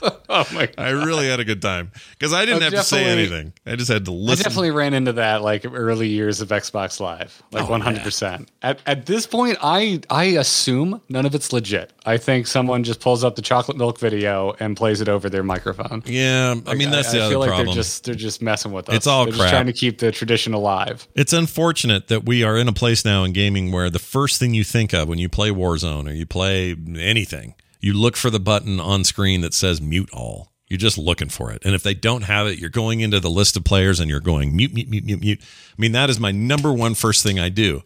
Oh 0.32 0.46
my 0.54 0.66
god. 0.66 0.74
I 0.78 0.90
really 0.90 1.26
had 1.28 1.40
a 1.40 1.44
good 1.44 1.60
time 1.60 1.90
because 2.12 2.32
I 2.32 2.46
didn't 2.46 2.62
I 2.62 2.66
have 2.66 2.74
to 2.74 2.82
say 2.84 3.04
anything. 3.04 3.52
I 3.66 3.74
just 3.74 3.90
had 3.90 4.04
to 4.04 4.12
listen. 4.12 4.46
I 4.46 4.48
definitely 4.48 4.70
ran 4.70 4.94
into 4.94 5.14
that 5.14 5.42
like 5.42 5.64
early 5.68 6.06
years 6.08 6.40
of 6.40 6.50
Xbox 6.50 7.00
Live, 7.00 7.42
like 7.50 7.64
Oh, 7.64 7.70
one 7.70 7.80
hundred 7.80 8.02
percent. 8.04 8.48
At 8.62 8.80
at 8.86 9.06
this 9.06 9.26
point, 9.26 9.58
I 9.60 10.00
I 10.08 10.24
assume 10.24 11.00
none 11.08 11.26
of 11.26 11.34
it's 11.34 11.52
legit. 11.52 11.92
I 12.06 12.16
think 12.16 12.46
someone 12.46 12.84
just 12.84 13.00
pulls 13.00 13.24
up 13.24 13.34
the 13.34 13.42
chocolate 13.42 13.76
milk 13.76 13.98
video 13.98 14.54
and 14.60 14.76
plays 14.76 15.00
it 15.00 15.08
over 15.08 15.28
their 15.28 15.42
microphone. 15.42 16.04
yeah, 16.06 16.54
I 16.64 16.74
mean 16.74 16.90
that's 16.92 17.08
I, 17.08 17.12
the 17.12 17.18
I 17.18 17.20
other 17.22 17.30
feel 17.32 17.40
like 17.40 17.48
problem. 17.48 17.66
they're 17.66 17.74
just 17.74 18.04
they're 18.04 18.14
just 18.14 18.40
messing 18.40 18.70
with 18.70 18.88
us. 18.88 18.94
It's 18.94 19.06
all 19.08 19.24
they're 19.24 19.32
crap. 19.32 19.42
just 19.42 19.52
trying 19.52 19.66
to 19.66 19.72
keep 19.72 19.98
the 19.98 20.12
tradition 20.12 20.54
alive. 20.54 21.08
It's 21.16 21.32
unfortunate 21.32 22.06
that 22.06 22.24
we 22.24 22.44
are 22.44 22.56
in 22.56 22.68
a 22.68 22.72
place 22.72 23.04
now 23.04 23.24
in 23.24 23.32
gaming 23.32 23.72
where 23.72 23.90
the 23.90 23.98
first 23.98 24.38
thing 24.38 24.54
you 24.54 24.62
think 24.62 24.92
of 24.94 25.08
when 25.08 25.18
you 25.18 25.28
play 25.28 25.50
Warzone 25.50 26.08
or 26.08 26.12
you 26.12 26.24
play 26.24 26.76
anything, 26.96 27.54
you 27.80 27.92
look 27.94 28.16
for 28.16 28.30
the 28.30 28.40
button 28.40 28.78
on 28.80 29.04
screen 29.04 29.40
that 29.40 29.54
says 29.54 29.80
mute 29.80 30.10
all. 30.12 30.52
You're 30.68 30.78
just 30.78 30.98
looking 30.98 31.28
for 31.28 31.50
it. 31.50 31.62
And 31.64 31.74
if 31.74 31.82
they 31.82 31.94
don't 31.94 32.22
have 32.22 32.46
it, 32.46 32.58
you're 32.58 32.70
going 32.70 33.00
into 33.00 33.18
the 33.18 33.30
list 33.30 33.56
of 33.56 33.64
players 33.64 33.98
and 33.98 34.08
you're 34.08 34.20
going 34.20 34.54
mute, 34.54 34.72
mute, 34.72 34.88
mute, 34.88 35.04
mute, 35.04 35.20
mute. 35.20 35.40
I 35.42 35.74
mean, 35.80 35.92
that 35.92 36.10
is 36.10 36.20
my 36.20 36.30
number 36.30 36.72
one 36.72 36.94
first 36.94 37.22
thing 37.24 37.40
I 37.40 37.48
do. 37.48 37.82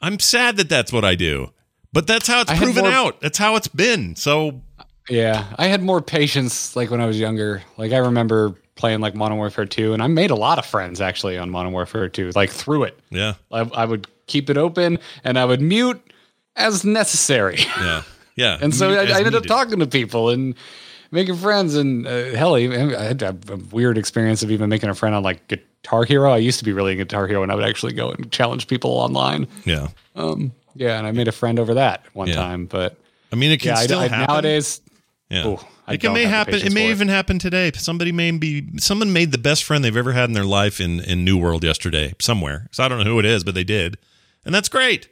I'm 0.00 0.18
sad 0.18 0.56
that 0.58 0.68
that's 0.68 0.92
what 0.92 1.04
I 1.06 1.14
do, 1.14 1.52
but 1.92 2.06
that's 2.06 2.26
how 2.28 2.42
it's 2.42 2.50
I 2.50 2.56
proven 2.58 2.84
more- 2.84 2.92
out. 2.92 3.20
That's 3.22 3.38
how 3.38 3.56
it's 3.56 3.68
been. 3.68 4.14
So, 4.16 4.60
Yeah, 5.08 5.46
I 5.56 5.68
had 5.68 5.82
more 5.82 6.02
patience 6.02 6.76
like 6.76 6.90
when 6.90 7.00
I 7.00 7.06
was 7.06 7.18
younger. 7.18 7.62
Like 7.78 7.92
I 7.92 7.98
remember 7.98 8.56
playing 8.74 9.00
like 9.00 9.14
Modern 9.14 9.38
Warfare 9.38 9.64
2 9.66 9.94
and 9.94 10.02
I 10.02 10.06
made 10.08 10.30
a 10.30 10.34
lot 10.36 10.58
of 10.58 10.66
friends 10.66 11.00
actually 11.00 11.38
on 11.38 11.48
Modern 11.50 11.72
Warfare 11.72 12.08
2 12.10 12.32
like 12.34 12.50
through 12.50 12.84
it. 12.84 12.98
yeah, 13.10 13.34
I, 13.50 13.60
I 13.60 13.84
would 13.86 14.06
keep 14.26 14.50
it 14.50 14.56
open 14.58 14.98
and 15.24 15.38
I 15.38 15.44
would 15.46 15.60
mute 15.62 16.00
as 16.56 16.84
necessary. 16.84 17.56
yeah, 17.78 18.02
yeah. 18.36 18.58
and 18.60 18.74
so 18.74 18.90
I, 18.90 19.04
I 19.04 19.18
ended 19.18 19.34
up 19.34 19.44
talking 19.44 19.78
to 19.80 19.86
people 19.86 20.30
and 20.30 20.54
making 21.10 21.36
friends. 21.36 21.74
And 21.74 22.06
uh, 22.06 22.24
hell, 22.34 22.56
even, 22.58 22.94
I 22.94 23.02
had 23.04 23.22
a, 23.22 23.36
a 23.50 23.56
weird 23.56 23.98
experience 23.98 24.42
of 24.42 24.50
even 24.50 24.68
making 24.68 24.88
a 24.90 24.94
friend 24.94 25.14
on 25.14 25.22
like 25.22 25.46
Guitar 25.48 26.04
Hero. 26.04 26.32
I 26.32 26.38
used 26.38 26.58
to 26.58 26.64
be 26.64 26.72
really 26.72 26.92
a 26.92 26.96
Guitar 26.96 27.26
Hero 27.26 27.42
and 27.42 27.52
I 27.52 27.54
would 27.54 27.64
actually 27.64 27.92
go 27.92 28.10
and 28.10 28.30
challenge 28.32 28.66
people 28.66 28.90
online. 28.92 29.46
Yeah. 29.64 29.88
Um, 30.16 30.52
yeah, 30.74 30.96
and 30.98 31.06
I 31.06 31.12
made 31.12 31.28
a 31.28 31.32
friend 31.32 31.58
over 31.58 31.74
that 31.74 32.04
one 32.14 32.28
Yeah. 32.28 32.36
time. 32.36 32.66
But 32.66 32.96
I 33.30 33.36
mean, 33.36 33.50
it 33.50 33.60
can 33.60 33.68
yeah, 33.68 33.78
I, 33.78 33.84
still 33.84 33.98
I, 34.00 34.08
happen. 34.08 34.32
nowadays, 34.34 34.80
Yeah. 35.28 35.48
Ooh, 35.48 35.58
I 35.86 35.94
it 35.94 36.00
can 36.00 36.12
may 36.14 36.24
happen. 36.24 36.54
It 36.54 36.72
may 36.72 36.86
for 36.86 36.88
it. 36.88 36.90
even 36.92 37.08
happen 37.08 37.38
today. 37.38 37.72
Somebody 37.74 38.12
may 38.12 38.30
be 38.30 38.78
someone 38.78 39.12
made 39.12 39.32
the 39.32 39.38
best 39.38 39.64
friend 39.64 39.84
they've 39.84 39.96
ever 39.96 40.12
had 40.12 40.30
in 40.30 40.32
their 40.34 40.44
life 40.44 40.80
in 40.80 41.00
in 41.00 41.24
New 41.24 41.36
World 41.36 41.62
yesterday 41.64 42.14
somewhere. 42.20 42.68
So 42.70 42.82
I 42.84 42.88
don't 42.88 42.98
know 42.98 43.04
who 43.04 43.18
it 43.18 43.24
is, 43.26 43.44
but 43.44 43.54
they 43.54 43.64
did, 43.64 43.98
and 44.46 44.54
that's 44.54 44.68
great. 44.70 45.08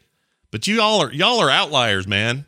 But 0.51 0.67
you 0.67 0.81
all 0.81 1.01
are 1.03 1.13
y'all 1.13 1.41
are 1.41 1.51
outliers, 1.51 2.07
man. 2.07 2.47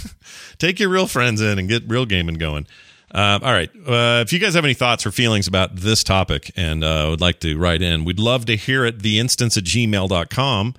Take 0.58 0.78
your 0.78 0.88
real 0.88 1.06
friends 1.06 1.40
in 1.40 1.58
and 1.58 1.68
get 1.68 1.88
real 1.88 2.06
gaming 2.06 2.36
going. 2.36 2.66
Um, 3.14 3.42
all 3.42 3.52
right. 3.52 3.70
Uh, 3.86 4.22
if 4.24 4.32
you 4.32 4.38
guys 4.38 4.54
have 4.54 4.64
any 4.64 4.74
thoughts 4.74 5.04
or 5.04 5.10
feelings 5.10 5.46
about 5.46 5.76
this 5.76 6.02
topic 6.02 6.50
and 6.56 6.82
uh, 6.82 7.08
would 7.10 7.20
like 7.20 7.40
to 7.40 7.58
write 7.58 7.82
in, 7.82 8.04
we'd 8.04 8.18
love 8.18 8.46
to 8.46 8.56
hear 8.56 8.84
it. 8.84 9.00
Theinstance 9.02 9.56
at 9.56 9.64
gmail.com. 9.64 10.74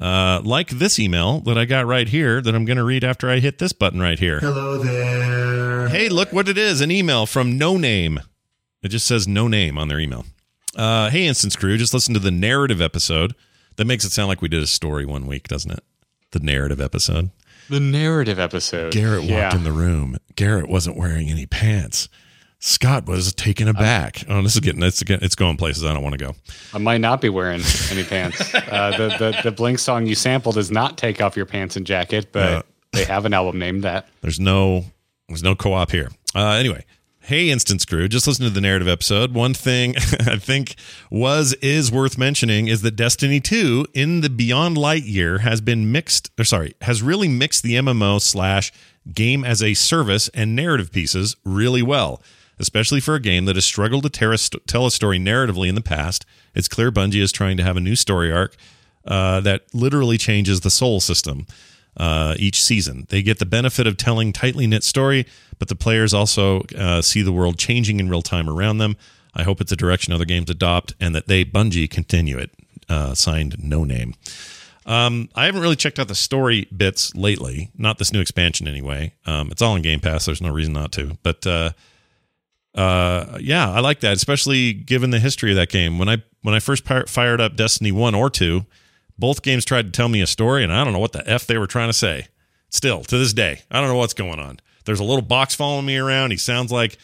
Uh, 0.00 0.40
like 0.42 0.70
this 0.70 0.98
email 0.98 1.40
that 1.40 1.56
I 1.56 1.66
got 1.66 1.86
right 1.86 2.08
here 2.08 2.40
that 2.40 2.54
I'm 2.54 2.64
going 2.64 2.78
to 2.78 2.84
read 2.84 3.04
after 3.04 3.30
I 3.30 3.38
hit 3.38 3.58
this 3.58 3.72
button 3.72 4.00
right 4.00 4.18
here. 4.18 4.40
Hello 4.40 4.78
there. 4.78 5.88
Hey, 5.88 6.08
look 6.08 6.32
what 6.32 6.48
it 6.48 6.58
is 6.58 6.80
an 6.80 6.90
email 6.90 7.26
from 7.26 7.56
No 7.58 7.76
Name. 7.76 8.20
It 8.82 8.88
just 8.88 9.06
says 9.06 9.28
no 9.28 9.46
name 9.48 9.78
on 9.78 9.88
their 9.88 10.00
email. 10.00 10.26
Uh, 10.76 11.10
hey, 11.10 11.26
Instance 11.26 11.56
Crew, 11.56 11.78
just 11.78 11.94
listen 11.94 12.12
to 12.14 12.20
the 12.20 12.30
narrative 12.30 12.80
episode. 12.82 13.34
That 13.76 13.86
makes 13.86 14.04
it 14.04 14.12
sound 14.12 14.28
like 14.28 14.42
we 14.42 14.48
did 14.48 14.62
a 14.62 14.66
story 14.66 15.06
one 15.06 15.26
week, 15.26 15.48
doesn't 15.48 15.70
it? 15.70 15.82
The 16.32 16.40
narrative 16.40 16.80
episode. 16.80 17.30
The 17.68 17.80
narrative 17.80 18.38
episode. 18.38 18.92
Garrett 18.92 19.20
walked 19.20 19.30
yeah. 19.30 19.54
in 19.54 19.64
the 19.64 19.72
room. 19.72 20.16
Garrett 20.36 20.68
wasn't 20.68 20.96
wearing 20.96 21.28
any 21.30 21.46
pants. 21.46 22.08
Scott 22.60 23.06
was 23.06 23.34
taken 23.34 23.68
aback. 23.68 24.24
Oh, 24.26 24.40
this 24.42 24.54
is 24.54 24.60
getting 24.60 24.82
it's 24.82 25.02
getting, 25.02 25.22
it's 25.24 25.34
going 25.34 25.58
places 25.58 25.84
I 25.84 25.92
don't 25.92 26.02
want 26.02 26.18
to 26.18 26.24
go. 26.24 26.34
I 26.72 26.78
might 26.78 27.00
not 27.02 27.20
be 27.20 27.28
wearing 27.28 27.60
any 27.90 28.04
pants. 28.04 28.54
Uh, 28.74 28.90
the, 28.96 29.08
the 29.18 29.40
the 29.44 29.52
Blink 29.52 29.78
song 29.78 30.06
you 30.06 30.14
sampled 30.14 30.54
does 30.56 30.70
not 30.70 30.96
take 30.96 31.20
off 31.20 31.36
your 31.36 31.46
pants 31.46 31.76
and 31.76 31.86
jacket, 31.86 32.28
but 32.32 32.50
Yeah. 32.50 32.62
they 32.92 33.04
have 33.04 33.24
an 33.26 33.34
album 33.34 33.58
named 33.58 33.84
that. 33.84 34.08
There's 34.20 34.40
no 34.40 34.84
there's 35.28 35.42
no 35.42 35.54
co-op 35.54 35.90
here. 35.90 36.08
Uh, 36.34 36.52
anyway, 36.52 36.84
hey, 37.24 37.48
Instance 37.48 37.86
Crew, 37.86 38.06
just 38.06 38.26
listen 38.26 38.44
to 38.44 38.50
the 38.50 38.60
narrative 38.60 38.86
episode. 38.86 39.32
One 39.32 39.54
thing 39.54 39.96
I 40.26 40.36
think 40.36 40.76
was 41.10 41.54
is 41.54 41.90
worth 41.90 42.18
mentioning 42.18 42.68
is 42.68 42.82
that 42.82 42.96
Destiny 42.96 43.40
2 43.40 43.86
in 43.94 44.20
the 44.20 44.28
Beyond 44.28 44.76
Light 44.76 45.04
year 45.04 45.38
has 45.38 45.62
been 45.62 45.90
mixed. 45.90 46.30
Or 46.38 46.44
sorry, 46.44 46.74
has 46.82 47.02
really 47.02 47.28
mixed 47.28 47.62
the 47.62 47.76
MMO 47.76 48.20
slash 48.20 48.72
game 49.12 49.42
as 49.42 49.62
a 49.62 49.72
service 49.72 50.28
and 50.34 50.54
narrative 50.54 50.92
pieces 50.92 51.34
really 51.44 51.82
well. 51.82 52.22
Especially 52.58 53.00
for 53.00 53.14
a 53.14 53.20
game 53.20 53.46
that 53.46 53.56
has 53.56 53.64
struggled 53.64 54.04
to 54.12 54.30
a 54.30 54.38
tell 54.66 54.86
a 54.86 54.90
story 54.90 55.18
narratively 55.18 55.68
in 55.68 55.74
the 55.74 55.80
past, 55.80 56.26
it's 56.54 56.68
clear 56.68 56.92
Bungie 56.92 57.22
is 57.22 57.32
trying 57.32 57.56
to 57.56 57.64
have 57.64 57.76
a 57.76 57.80
new 57.80 57.96
story 57.96 58.30
arc 58.30 58.54
uh, 59.06 59.40
that 59.40 59.62
literally 59.72 60.18
changes 60.18 60.60
the 60.60 60.70
soul 60.70 61.00
system 61.00 61.46
uh, 61.96 62.34
each 62.38 62.62
season. 62.62 63.06
They 63.08 63.22
get 63.22 63.38
the 63.38 63.46
benefit 63.46 63.86
of 63.86 63.96
telling 63.96 64.32
tightly 64.32 64.66
knit 64.66 64.84
story, 64.84 65.26
but 65.58 65.68
the 65.68 65.76
players 65.76 66.12
also 66.12 66.62
uh, 66.76 67.02
see 67.02 67.22
the 67.22 67.32
world 67.32 67.58
changing 67.58 68.00
in 68.00 68.08
real 68.08 68.22
time 68.22 68.48
around 68.48 68.78
them. 68.78 68.96
I 69.34 69.42
hope 69.42 69.60
it's 69.60 69.72
a 69.72 69.76
direction 69.76 70.12
other 70.12 70.24
games 70.24 70.50
adopt 70.50 70.94
and 71.00 71.14
that 71.14 71.26
they 71.26 71.44
Bungie 71.44 71.90
continue 71.90 72.38
it. 72.38 72.50
Uh, 72.88 73.14
signed, 73.14 73.56
no 73.58 73.82
name. 73.84 74.14
Um, 74.86 75.30
I 75.34 75.46
haven't 75.46 75.62
really 75.62 75.76
checked 75.76 75.98
out 75.98 76.08
the 76.08 76.14
story 76.14 76.68
bits 76.76 77.14
lately. 77.14 77.70
Not 77.76 77.98
this 77.98 78.12
new 78.12 78.20
expansion, 78.20 78.68
anyway. 78.68 79.14
Um, 79.24 79.50
it's 79.50 79.62
all 79.62 79.74
in 79.74 79.82
Game 79.82 80.00
Pass. 80.00 80.26
There's 80.26 80.42
no 80.42 80.52
reason 80.52 80.74
not 80.74 80.92
to. 80.92 81.16
But 81.22 81.46
uh, 81.46 81.70
uh, 82.74 83.38
yeah, 83.40 83.70
I 83.70 83.80
like 83.80 84.00
that, 84.00 84.14
especially 84.16 84.72
given 84.72 85.10
the 85.10 85.20
history 85.20 85.50
of 85.50 85.56
that 85.56 85.70
game. 85.70 85.98
When 85.98 86.08
I 86.08 86.22
when 86.42 86.54
I 86.54 86.58
first 86.58 86.84
pi- 86.84 87.04
fired 87.04 87.40
up 87.40 87.56
Destiny 87.56 87.92
one 87.92 88.14
or 88.14 88.28
two, 88.28 88.66
both 89.18 89.42
games 89.42 89.64
tried 89.64 89.86
to 89.86 89.90
tell 89.90 90.08
me 90.08 90.20
a 90.20 90.26
story, 90.26 90.64
and 90.64 90.72
I 90.72 90.82
don't 90.84 90.92
know 90.92 90.98
what 90.98 91.12
the 91.12 91.28
f 91.28 91.46
they 91.46 91.58
were 91.58 91.66
trying 91.66 91.88
to 91.88 91.92
say. 91.94 92.26
Still 92.70 93.04
to 93.04 93.18
this 93.18 93.32
day, 93.32 93.62
I 93.70 93.80
don't 93.80 93.88
know 93.88 93.96
what's 93.96 94.14
going 94.14 94.40
on. 94.40 94.58
There's 94.84 95.00
a 95.00 95.04
little 95.04 95.22
box 95.22 95.54
following 95.54 95.86
me 95.86 95.96
around. 95.96 96.32
He 96.32 96.36
sounds 96.36 96.72
like 96.72 96.98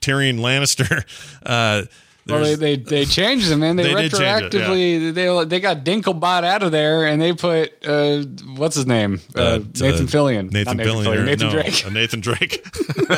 Tyrion 0.00 0.38
Lannister. 0.40 1.04
Uh, 1.44 1.82
Well, 2.26 2.40
they, 2.44 2.54
they 2.54 2.76
they 2.76 3.04
changed 3.04 3.48
them, 3.50 3.60
man. 3.60 3.74
They, 3.76 3.82
They 3.94 4.08
change 4.08 4.14
it, 4.14 4.52
retroactively 4.52 5.12
they 5.12 5.44
they 5.44 5.58
got 5.60 5.84
Dinklebot 5.84 6.44
out 6.44 6.62
of 6.62 6.70
there, 6.70 7.04
and 7.06 7.20
they 7.20 7.32
put 7.32 7.72
uh, 7.84 8.22
what's 8.56 8.76
his 8.76 8.86
name 8.86 9.20
uh, 9.36 9.40
uh, 9.40 9.58
Nathan 9.80 10.06
Fillion, 10.06 10.52
Nathan 10.52 10.78
Fillion. 10.78 11.18
or- 11.18 11.24
Nathan 11.24 11.48
no, 11.48 11.52
Drake. 11.52 11.84
uh, 11.84 11.90
Nathan 11.90 12.20
Drake. 12.20 12.64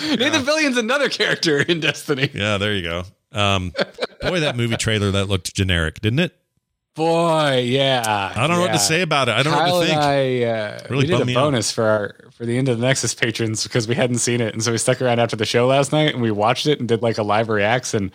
Nathan 0.00 0.44
Fillion's 0.44 0.76
another 0.76 1.08
character 1.08 1.60
in 1.60 1.80
Destiny. 1.80 2.30
yeah, 2.32 2.56
there 2.58 2.72
you 2.74 2.82
go. 2.82 3.02
Um, 3.32 3.72
boy, 4.20 4.40
that 4.40 4.56
movie 4.56 4.76
trailer 4.76 5.10
that 5.12 5.26
looked 5.26 5.52
generic, 5.54 6.00
didn't 6.00 6.20
it? 6.20 6.36
Boy, 6.96 7.62
yeah. 7.66 8.32
I 8.34 8.40
don't 8.46 8.56
know 8.56 8.60
what 8.60 8.72
to 8.72 8.78
say 8.78 9.00
about 9.02 9.28
it. 9.28 9.32
I 9.32 9.42
don't 9.42 9.52
know 9.52 9.74
what 9.74 9.80
to 9.82 9.86
think. 9.86 10.00
I 10.00 10.42
uh, 10.44 10.80
Really 10.90 11.04
we 11.04 11.06
did 11.06 11.20
a 11.20 11.24
me 11.24 11.34
out. 11.36 11.40
bonus 11.44 11.70
for 11.70 11.84
our 11.84 12.16
for 12.32 12.44
the 12.44 12.58
end 12.58 12.68
of 12.68 12.78
the 12.80 12.86
Nexus 12.86 13.14
patrons 13.14 13.62
because 13.62 13.86
we 13.86 13.94
hadn't 13.94 14.18
seen 14.18 14.40
it, 14.40 14.52
and 14.54 14.62
so 14.62 14.72
we 14.72 14.78
stuck 14.78 15.00
around 15.00 15.20
after 15.20 15.36
the 15.36 15.46
show 15.46 15.66
last 15.66 15.92
night 15.92 16.12
and 16.14 16.22
we 16.22 16.30
watched 16.30 16.66
it 16.66 16.78
and 16.80 16.88
did 16.88 17.00
like 17.02 17.16
a 17.18 17.22
live 17.22 17.48
reacts. 17.48 17.94
And 17.94 18.10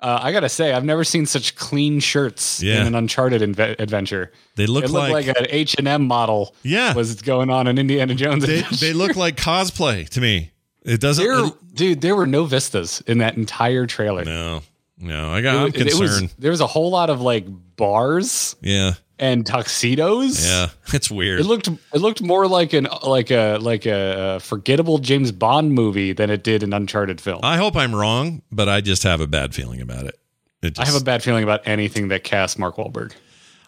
uh, 0.00 0.18
I 0.20 0.32
gotta 0.32 0.48
say, 0.48 0.72
I've 0.72 0.84
never 0.84 1.04
seen 1.04 1.26
such 1.26 1.54
clean 1.54 2.00
shirts 2.00 2.60
Yeah. 2.60 2.80
in 2.80 2.88
an 2.88 2.94
Uncharted 2.96 3.40
inve- 3.40 3.78
adventure. 3.78 4.32
They 4.56 4.66
look 4.66 4.88
like, 4.90 5.12
like, 5.12 5.26
an 5.28 5.46
H 5.48 5.76
and 5.78 5.86
M 5.86 6.04
model. 6.06 6.56
Yeah. 6.64 6.94
was 6.94 7.22
going 7.22 7.50
on 7.50 7.68
in 7.68 7.78
Indiana 7.78 8.14
Jones. 8.16 8.44
they, 8.44 8.62
they 8.80 8.92
look 8.92 9.14
like 9.16 9.36
cosplay 9.36 10.08
to 10.08 10.20
me. 10.20 10.50
It 10.84 11.00
doesn't. 11.00 11.24
There- 11.24 11.44
it- 11.46 11.74
dude, 11.74 12.00
there 12.00 12.16
were 12.16 12.26
no 12.26 12.44
vistas 12.44 13.00
in 13.06 13.18
that 13.18 13.36
entire 13.36 13.86
trailer. 13.86 14.24
no, 14.24 14.62
no. 15.02 15.30
I 15.30 15.40
got. 15.42 15.56
I'm 15.56 15.66
It- 15.74 15.84
was- 15.84 15.98
concerned. 15.98 16.34
there 16.38 16.50
was 16.50 16.60
a 16.60 16.66
whole 16.66 16.90
lot 16.90 17.10
of 17.10 17.20
like 17.20 17.44
bars 17.76 18.56
yeah, 18.62 18.94
and 19.18 19.44
tuxedos. 19.44 20.46
yeah. 20.46 20.68
It's 20.94 21.10
weird. 21.10 21.40
It 21.40 21.44
looked 21.46 21.68
it 21.68 21.98
looked 22.00 22.22
more 22.22 22.46
like 22.46 22.72
an 22.72 22.86
like 23.02 23.30
a 23.30 23.58
like 23.60 23.86
a, 23.86 24.38
forgettable 24.40 24.98
James 24.98 25.32
Bond 25.32 25.72
movie 25.72 26.12
than 26.12 26.30
it 26.30 26.42
did 26.44 26.62
an 26.62 26.72
Uncharted 26.72 27.20
film. 27.20 27.40
I, 27.42 27.54
I 27.54 27.56
hope 27.56 27.76
I'm 27.76 27.94
wrong, 27.94 28.42
but 28.52 28.68
I 28.68 28.80
just 28.80 29.02
have 29.02 29.20
a 29.20 29.26
bad 29.26 29.54
feeling 29.54 29.80
about 29.80 30.06
it. 30.06 30.18
It 30.62 30.74
just, 30.76 30.90
have 30.92 31.00
a 31.00 31.04
bad 31.04 31.22
feeling 31.24 31.42
about 31.44 31.66
anything 31.66 32.08
that 32.08 32.22
casts 32.24 32.56
Mark 32.58 32.76
Wahlberg. 32.76 33.12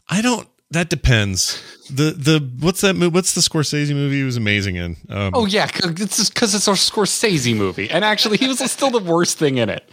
I 0.08 0.22
don't. 0.22 0.48
That 0.70 0.90
depends. 0.90 1.60
The 1.90 2.10
the 2.12 2.50
what's 2.60 2.80
that 2.82 2.94
movie? 2.94 3.12
What's 3.12 3.34
the 3.34 3.40
Scorsese 3.40 3.92
movie? 3.94 4.16
He 4.18 4.22
was 4.22 4.36
amazing 4.36 4.76
in. 4.76 4.96
Um, 5.08 5.30
Oh 5.34 5.46
yeah, 5.46 5.68
it's 5.72 6.16
just 6.16 6.34
because 6.34 6.54
it's 6.54 6.66
a 6.68 6.72
Scorsese 6.72 7.56
movie, 7.56 7.90
and 7.90 8.04
actually 8.04 8.38
he 8.38 8.46
was 8.48 8.58
still 8.70 8.90
the 8.90 8.98
worst 9.00 9.38
thing 9.38 9.58
in 9.58 9.68
it. 9.70 9.88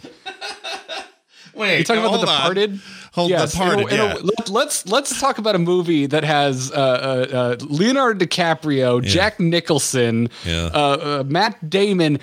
Wait, 1.54 1.78
You 1.78 1.84
talking 1.84 2.02
about 2.04 2.12
The 2.20 2.26
on. 2.26 2.36
Departed? 2.36 2.80
Hold 3.12 3.30
Yes, 3.30 3.52
the 3.52 3.58
Departed. 3.58 3.92
in 3.92 4.00
a- 4.00 4.04
in 4.04 4.10
a- 4.10 4.14
yeah. 4.14 4.20
let- 4.22 4.48
let's 4.48 4.86
let's 4.86 5.20
talk 5.20 5.38
about 5.38 5.54
a 5.54 5.58
movie 5.58 6.06
that 6.06 6.24
has 6.24 6.70
uh, 6.72 6.74
uh, 6.76 7.36
uh, 7.36 7.56
Leonardo 7.66 8.24
DiCaprio, 8.24 9.02
Jack 9.04 9.38
Nicholson, 9.38 10.28
Yeah. 10.46 10.66
uh, 10.72 10.78
uh, 10.78 11.24
Matt 11.26 11.68
Damon, 11.68 12.18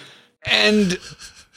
and 0.45 0.97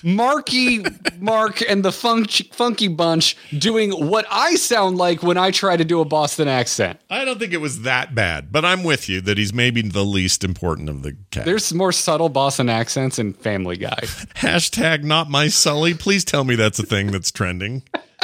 Marky 0.03 0.85
Mark 1.19 1.63
and 1.69 1.85
the 1.85 1.93
funk, 1.93 2.31
Funky 2.53 2.89
Bunch 2.89 3.37
doing 3.57 3.91
what 3.91 4.27
I 4.31 4.55
sound 4.57 4.97
like 4.97 5.23
when 5.23 5.37
I 5.37 5.51
try 5.51 5.77
to 5.77 5.85
do 5.85 6.01
a 6.01 6.05
Boston 6.05 6.49
accent. 6.49 7.01
I 7.11 7.25
don't 7.25 7.39
think 7.39 7.53
it 7.53 7.61
was 7.61 7.83
that 7.83 8.15
bad, 8.15 8.53
but 8.53 8.65
I'm 8.65 8.83
with 8.83 9.09
you 9.09 9.21
that 9.23 9.39
he's 9.39 9.53
maybe 9.53 9.83
the 9.83 10.05
least 10.05 10.45
important 10.45 10.89
of 10.89 11.03
the 11.03 11.17
cast. 11.31 11.47
There's 11.47 11.73
more 11.73 11.93
subtle 11.93 12.29
Boston 12.29 12.69
accents 12.69 13.19
in 13.19 13.35
Family 13.35 13.77
Guy. 13.77 13.99
Hashtag 14.37 15.05
not 15.05 15.31
my 15.31 15.49
Sully. 15.49 15.95
Please 15.95 16.25
tell 16.25 16.45
me 16.45 16.55
that's 16.55 16.79
a 16.79 16.87
thing 16.87 17.11
that's 17.11 17.31
trending. 17.31 17.83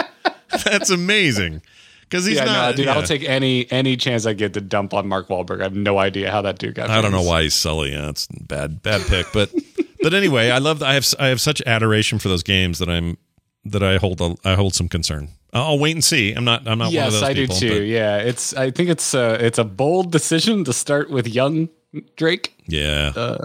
that's 0.65 0.91
amazing. 0.91 1.63
Because 2.09 2.25
he's 2.25 2.37
yeah, 2.37 2.45
not. 2.45 2.71
no, 2.71 2.77
dude, 2.77 2.87
yeah. 2.87 2.95
I'll 2.95 3.03
take 3.03 3.23
any 3.23 3.71
any 3.71 3.97
chance 3.97 4.25
I 4.25 4.33
get 4.33 4.55
to 4.55 4.63
dump 4.63 4.95
on 4.95 5.09
Mark 5.09 5.29
Wahlberg. 5.29 5.61
I 5.61 5.65
have 5.65 5.77
no 5.77 5.99
idea 5.99 6.31
how 6.31 6.41
that 6.43 6.59
dude 6.59 6.75
got. 6.75 6.89
I 6.89 7.03
don't 7.03 7.13
know 7.13 7.23
why 7.23 7.43
he's 7.43 7.55
Sully. 7.55 7.93
Yeah, 7.93 8.09
it's 8.09 8.27
bad, 8.29 8.83
bad 8.83 9.03
pick. 9.03 9.27
But 9.35 9.53
but 10.03 10.15
anyway, 10.15 10.51
I 10.51 10.59
love. 10.59 10.83
I 10.83 10.95
have 10.95 11.07
I 11.19 11.29
have 11.29 11.41
such 11.41 11.63
adoration 11.67 12.19
for 12.19 12.29
those 12.29 12.43
games 12.43 12.79
that 12.79 12.89
I'm 12.89 13.17
that 13.65 13.83
I 13.83 13.97
hold 13.97 14.21
a, 14.21 14.35
I 14.45 14.55
hold 14.55 14.75
some 14.75 14.89
concern. 14.89 15.29
I'll 15.53 15.79
wait 15.79 15.93
and 15.93 16.05
see. 16.05 16.33
I'm 16.33 16.45
not. 16.45 16.69
I'm 16.69 16.79
not 16.79 16.87
one 16.87 16.89
of 16.89 16.93
Yes, 16.93 17.13
those 17.15 17.23
I 17.23 17.35
people. 17.35 17.57
do 17.59 17.69
too. 17.71 17.83
Yeah, 17.85 18.19
it's. 18.19 18.55
I 18.55 18.71
think 18.71 18.89
it's 18.91 19.15
a 19.15 19.45
it's 19.45 19.59
a 19.59 19.65
bold 19.65 20.13
decision 20.13 20.65
to 20.65 20.73
start 20.73 21.11
with 21.11 21.27
young 21.27 21.69
Drake. 22.17 22.55
yeah. 22.67 23.39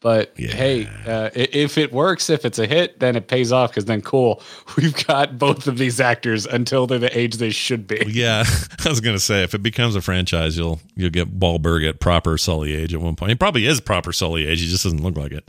But 0.00 0.34
Yeah. 0.38 0.54
hey, 0.54 0.88
uh, 1.06 1.30
if 1.34 1.78
it 1.78 1.90
works, 1.92 2.30
if 2.30 2.44
it's 2.44 2.58
a 2.60 2.66
hit, 2.66 3.00
then 3.00 3.16
it 3.16 3.26
pays 3.28 3.50
off. 3.50 3.70
Because 3.70 3.86
then, 3.86 4.02
cool, 4.02 4.40
we've 4.76 4.94
got 5.06 5.38
both 5.38 5.66
of 5.66 5.78
these 5.78 6.00
actors 6.00 6.46
until 6.46 6.86
they're 6.86 6.98
the 6.98 7.16
age 7.18 7.36
they 7.36 7.50
should 7.50 7.86
be. 7.88 8.04
Yeah, 8.06 8.44
I 8.84 8.88
was 8.88 9.00
gonna 9.00 9.18
say 9.18 9.42
if 9.42 9.54
it 9.54 9.62
becomes 9.62 9.96
a 9.96 10.00
franchise, 10.02 10.56
you'll 10.56 10.80
you'll 10.94 11.10
get 11.10 11.40
Wahlberg 11.40 11.88
at 11.88 11.98
proper 11.98 12.36
Sully 12.38 12.74
age 12.74 12.92
at 12.94 13.00
one 13.00 13.16
point. 13.16 13.30
He 13.30 13.34
probably 13.36 13.66
is 13.66 13.80
proper 13.80 14.12
Sully 14.12 14.46
age. 14.46 14.60
He 14.60 14.68
just 14.68 14.84
doesn't 14.84 15.02
look 15.02 15.16
like 15.16 15.32
it. 15.32 15.48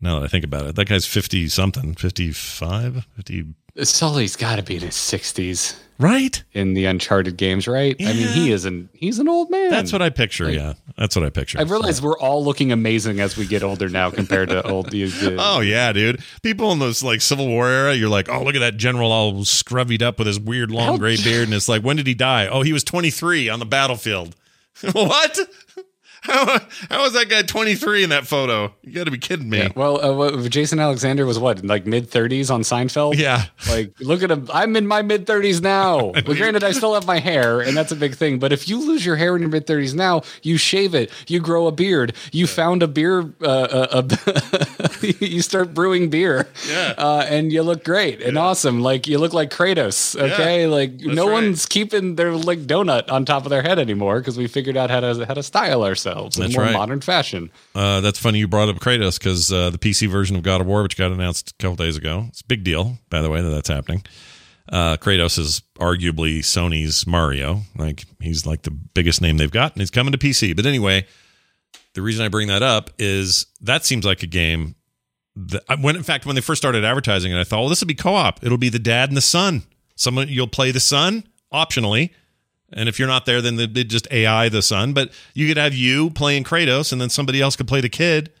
Now 0.00 0.18
that 0.18 0.24
I 0.24 0.28
think 0.28 0.44
about 0.44 0.66
it, 0.66 0.76
that 0.76 0.88
guy's 0.88 1.06
fifty 1.06 1.48
something, 1.48 1.94
55, 1.94 3.06
50 3.16 3.54
Sully's 3.82 4.36
got 4.36 4.56
to 4.56 4.62
be 4.62 4.76
in 4.76 4.82
his 4.82 4.94
sixties 4.94 5.78
right? 6.00 6.42
in 6.52 6.74
the 6.74 6.86
Uncharted 6.86 7.36
games, 7.36 7.68
right? 7.68 7.94
I 8.00 8.12
mean, 8.12 8.28
he 8.28 8.50
is 8.50 8.64
an 8.64 8.88
he's 8.92 9.18
an 9.18 9.28
old 9.28 9.50
man. 9.50 9.70
That's 9.70 9.92
what 9.92 10.02
I 10.02 10.10
picture. 10.10 10.50
yeah, 10.50 10.74
that's 10.96 11.14
what 11.14 11.24
I 11.24 11.30
picture. 11.30 11.58
I 11.58 11.62
realize 11.62 12.02
we're 12.02 12.18
all 12.18 12.44
looking 12.44 12.72
amazing 12.72 13.20
as 13.20 13.36
we 13.36 13.46
get 13.46 13.62
older 13.62 13.88
now 13.88 14.10
compared 14.10 14.48
to 14.48 14.66
old. 14.68 14.90
The, 14.90 15.36
Oh 15.38 15.60
yeah, 15.60 15.92
dude. 15.92 16.22
People 16.42 16.72
in 16.72 16.78
this 16.78 17.02
like 17.02 17.20
Civil 17.20 17.46
War 17.46 17.68
era, 17.68 17.94
you're 17.94 18.08
like, 18.08 18.28
oh 18.28 18.42
look 18.42 18.54
at 18.54 18.60
that 18.60 18.76
general 18.76 19.12
all 19.12 19.34
scrubbied 19.44 20.02
up 20.02 20.18
with 20.18 20.26
his 20.26 20.40
weird 20.40 20.70
long 20.70 20.86
How- 20.86 20.98
gray 20.98 21.16
beard, 21.16 21.44
and 21.44 21.54
it's 21.54 21.68
like, 21.68 21.82
when 21.82 21.96
did 21.96 22.06
he 22.06 22.14
die? 22.14 22.46
Oh, 22.48 22.62
he 22.62 22.72
was 22.72 22.82
23 22.84 23.48
on 23.48 23.58
the 23.58 23.66
battlefield. 23.66 24.34
what? 24.92 25.38
How 26.22 26.58
how 26.90 27.02
was 27.02 27.14
that 27.14 27.28
guy 27.30 27.42
23 27.42 28.04
in 28.04 28.10
that 28.10 28.26
photo? 28.26 28.74
You 28.82 28.92
got 28.92 29.04
to 29.04 29.10
be 29.10 29.18
kidding 29.18 29.48
me. 29.48 29.58
Yeah, 29.58 29.68
well, 29.74 30.22
uh, 30.22 30.48
Jason 30.48 30.78
Alexander 30.78 31.24
was 31.24 31.38
what, 31.38 31.64
like 31.64 31.86
mid 31.86 32.10
thirties 32.10 32.50
on 32.50 32.60
Seinfeld? 32.60 33.16
Yeah. 33.16 33.44
Like, 33.68 33.98
look 34.00 34.22
at 34.22 34.30
him. 34.30 34.48
I'm 34.52 34.76
in 34.76 34.86
my 34.86 35.02
mid 35.02 35.26
thirties 35.26 35.60
now. 35.60 36.12
Well, 36.30 36.36
granted, 36.36 36.62
I 36.62 36.70
still 36.72 36.94
have 36.94 37.06
my 37.06 37.18
hair, 37.18 37.60
and 37.60 37.76
that's 37.76 37.90
a 37.90 37.96
big 37.96 38.14
thing. 38.14 38.38
But 38.38 38.52
if 38.52 38.68
you 38.68 38.78
lose 38.86 39.04
your 39.04 39.16
hair 39.16 39.34
in 39.34 39.42
your 39.42 39.50
mid 39.50 39.66
thirties 39.66 39.94
now, 39.94 40.22
you 40.42 40.58
shave 40.58 40.94
it, 40.94 41.10
you 41.26 41.40
grow 41.40 41.66
a 41.66 41.72
beard, 41.72 42.14
you 42.30 42.46
found 42.46 42.82
a 42.84 42.86
beer, 42.86 43.32
uh, 43.42 43.44
uh, 43.44 44.08
you 45.18 45.42
start 45.42 45.74
brewing 45.74 46.08
beer, 46.08 46.46
Yeah. 46.68 46.94
uh, 46.96 47.26
and 47.28 47.52
you 47.52 47.62
look 47.62 47.82
great 47.82 48.20
and 48.22 48.38
awesome. 48.38 48.80
Like 48.80 49.08
you 49.08 49.18
look 49.18 49.32
like 49.32 49.50
Kratos. 49.50 50.14
Okay, 50.20 50.66
like 50.68 51.00
no 51.00 51.26
right. 51.26 51.32
one's 51.32 51.66
keeping 51.66 52.14
their 52.14 52.32
like 52.32 52.60
donut 52.60 53.10
on 53.10 53.24
top 53.24 53.44
of 53.44 53.50
their 53.50 53.62
head 53.62 53.78
anymore 53.80 54.20
because 54.20 54.38
we 54.38 54.46
figured 54.46 54.76
out 54.76 54.90
how 54.90 55.00
to 55.00 55.26
how 55.26 55.34
to 55.34 55.42
style 55.42 55.82
ourselves 55.82 56.09
in 56.10 56.30
That's 56.42 56.54
more 56.56 56.64
right. 56.64 56.72
modern 56.72 57.00
fashion. 57.00 57.50
Uh, 57.74 58.00
that's 58.00 58.18
funny 58.18 58.38
you 58.38 58.48
brought 58.48 58.68
up 58.68 58.76
Kratos 58.76 59.18
because 59.18 59.52
uh, 59.52 59.70
the 59.70 59.78
PC 59.78 60.08
version 60.08 60.36
of 60.36 60.42
God 60.42 60.60
of 60.60 60.66
War, 60.66 60.82
which 60.82 60.96
got 60.96 61.12
announced 61.12 61.50
a 61.50 61.54
couple 61.62 61.76
days 61.76 61.96
ago, 61.96 62.26
it's 62.28 62.40
a 62.40 62.46
big 62.46 62.64
deal, 62.64 62.98
by 63.08 63.22
the 63.22 63.30
way, 63.30 63.40
that 63.40 63.50
that's 63.50 63.68
happening. 63.68 64.02
Uh, 64.70 64.96
Kratos 64.96 65.38
is 65.38 65.62
arguably 65.78 66.38
Sony's 66.38 67.06
Mario. 67.06 67.62
Like 67.76 68.04
he's 68.20 68.46
like 68.46 68.62
the 68.62 68.70
biggest 68.70 69.20
name 69.20 69.36
they've 69.36 69.50
got, 69.50 69.72
and 69.72 69.80
he's 69.80 69.90
coming 69.90 70.12
to 70.12 70.18
PC. 70.18 70.54
But 70.54 70.66
anyway, 70.66 71.06
the 71.94 72.02
reason 72.02 72.24
I 72.24 72.28
bring 72.28 72.48
that 72.48 72.62
up 72.62 72.90
is 72.98 73.46
that 73.60 73.84
seems 73.84 74.04
like 74.04 74.22
a 74.22 74.26
game 74.28 74.76
that 75.36 75.62
when 75.80 75.96
in 75.96 76.02
fact 76.02 76.26
when 76.26 76.34
they 76.34 76.40
first 76.40 76.60
started 76.60 76.84
advertising 76.84 77.32
it, 77.32 77.40
I 77.40 77.44
thought, 77.44 77.60
well, 77.60 77.68
this 77.68 77.80
will 77.80 77.88
be 77.88 77.94
co-op. 77.94 78.44
It'll 78.44 78.58
be 78.58 78.68
the 78.68 78.78
dad 78.78 79.10
and 79.10 79.16
the 79.16 79.22
son. 79.22 79.62
Someone 79.96 80.28
you'll 80.28 80.46
play 80.46 80.70
the 80.70 80.80
son 80.80 81.24
optionally, 81.52 82.10
and 82.72 82.88
if 82.88 82.98
you're 82.98 83.08
not 83.08 83.26
there, 83.26 83.40
then 83.40 83.56
they 83.56 83.84
just 83.84 84.10
AI 84.10 84.48
the 84.48 84.62
son. 84.62 84.92
But 84.92 85.12
you 85.34 85.48
could 85.48 85.56
have 85.56 85.74
you 85.74 86.10
playing 86.10 86.44
Kratos, 86.44 86.92
and 86.92 87.00
then 87.00 87.10
somebody 87.10 87.40
else 87.40 87.56
could 87.56 87.68
play 87.68 87.80
the 87.80 87.88
kid, 87.88 88.32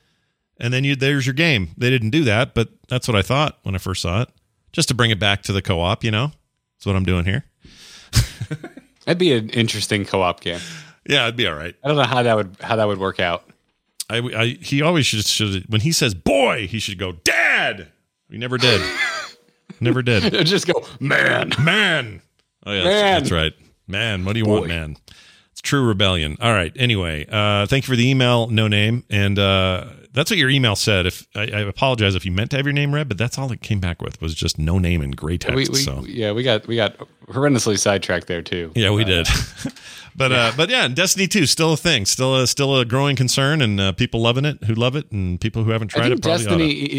and 0.58 0.72
then 0.72 0.84
you 0.84 0.96
there's 0.96 1.26
your 1.26 1.34
game. 1.34 1.70
They 1.76 1.90
didn't 1.90 2.10
do 2.10 2.24
that, 2.24 2.54
but 2.54 2.68
that's 2.88 3.08
what 3.08 3.16
I 3.16 3.22
thought 3.22 3.58
when 3.62 3.74
I 3.74 3.78
first 3.78 4.02
saw 4.02 4.22
it. 4.22 4.28
Just 4.72 4.88
to 4.88 4.94
bring 4.94 5.10
it 5.10 5.18
back 5.18 5.42
to 5.42 5.52
the 5.52 5.62
co-op, 5.62 6.04
you 6.04 6.10
know, 6.10 6.32
that's 6.76 6.86
what 6.86 6.94
I'm 6.94 7.04
doing 7.04 7.24
here. 7.24 7.44
That'd 9.04 9.18
be 9.18 9.32
an 9.32 9.50
interesting 9.50 10.04
co-op 10.04 10.40
game. 10.40 10.60
Yeah, 11.08 11.24
it'd 11.24 11.36
be 11.36 11.46
all 11.46 11.54
right. 11.54 11.74
I 11.82 11.88
don't 11.88 11.96
know 11.96 12.04
how 12.04 12.22
that 12.22 12.36
would 12.36 12.56
how 12.60 12.76
that 12.76 12.86
would 12.86 12.98
work 12.98 13.18
out. 13.18 13.44
I, 14.08 14.18
I 14.18 14.46
he 14.60 14.82
always 14.82 15.06
should 15.06 15.24
should 15.24 15.64
when 15.68 15.80
he 15.80 15.92
says 15.92 16.14
boy, 16.14 16.66
he 16.66 16.78
should 16.78 16.98
go 16.98 17.12
dad. 17.12 17.88
He 18.30 18.38
never 18.38 18.58
did. 18.58 18.80
never 19.80 20.02
did. 20.02 20.32
Just 20.46 20.66
go, 20.66 20.84
man. 21.00 21.50
Man. 21.60 22.22
Oh 22.64 22.72
yeah, 22.72 22.84
Man. 22.84 22.84
That's, 22.84 23.30
that's 23.30 23.32
right. 23.32 23.52
Man, 23.90 24.24
what 24.24 24.32
do 24.34 24.38
you 24.38 24.46
want, 24.46 24.68
man? 24.68 24.96
It's 25.52 25.60
true 25.60 25.84
rebellion. 25.86 26.36
All 26.40 26.52
right. 26.52 26.72
Anyway, 26.76 27.26
uh, 27.30 27.66
thank 27.66 27.84
you 27.84 27.92
for 27.92 27.96
the 27.96 28.08
email, 28.08 28.46
no 28.46 28.68
name, 28.68 29.04
and 29.10 29.38
uh, 29.38 29.86
that's 30.12 30.30
what 30.30 30.38
your 30.38 30.48
email 30.48 30.76
said. 30.76 31.06
If 31.06 31.26
I, 31.34 31.42
I 31.42 31.60
apologize 31.60 32.14
if 32.14 32.24
you 32.24 32.32
meant 32.32 32.50
to 32.52 32.56
have 32.56 32.66
your 32.66 32.72
name 32.72 32.94
read, 32.94 33.08
but 33.08 33.18
that's 33.18 33.36
all 33.36 33.50
it 33.52 33.60
came 33.60 33.80
back 33.80 34.00
with 34.00 34.20
was 34.20 34.34
just 34.34 34.58
no 34.58 34.78
name 34.78 35.02
and 35.02 35.16
gray 35.16 35.38
text. 35.38 35.56
We, 35.56 35.66
we, 35.68 35.80
so 35.80 36.04
yeah, 36.06 36.32
we 36.32 36.42
got 36.44 36.66
we 36.66 36.76
got 36.76 36.96
horrendously 37.28 37.78
sidetracked 37.78 38.26
there 38.26 38.42
too. 38.42 38.72
yeah, 38.74 38.90
we 38.90 39.04
did. 39.04 39.26
but 40.16 40.32
uh, 40.32 40.52
but 40.56 40.70
yeah, 40.70 40.88
Destiny 40.88 41.26
two 41.26 41.46
still 41.46 41.72
a 41.72 41.76
thing, 41.76 42.06
still 42.06 42.36
a 42.36 42.46
still 42.46 42.78
a 42.78 42.84
growing 42.84 43.16
concern, 43.16 43.60
and 43.60 43.80
uh, 43.80 43.92
people 43.92 44.20
loving 44.20 44.44
it, 44.44 44.62
who 44.64 44.74
love 44.74 44.96
it, 44.96 45.10
and 45.10 45.40
people 45.40 45.64
who 45.64 45.70
haven't 45.72 45.88
tried 45.88 46.12
it 46.12 46.22
probably 46.22 46.44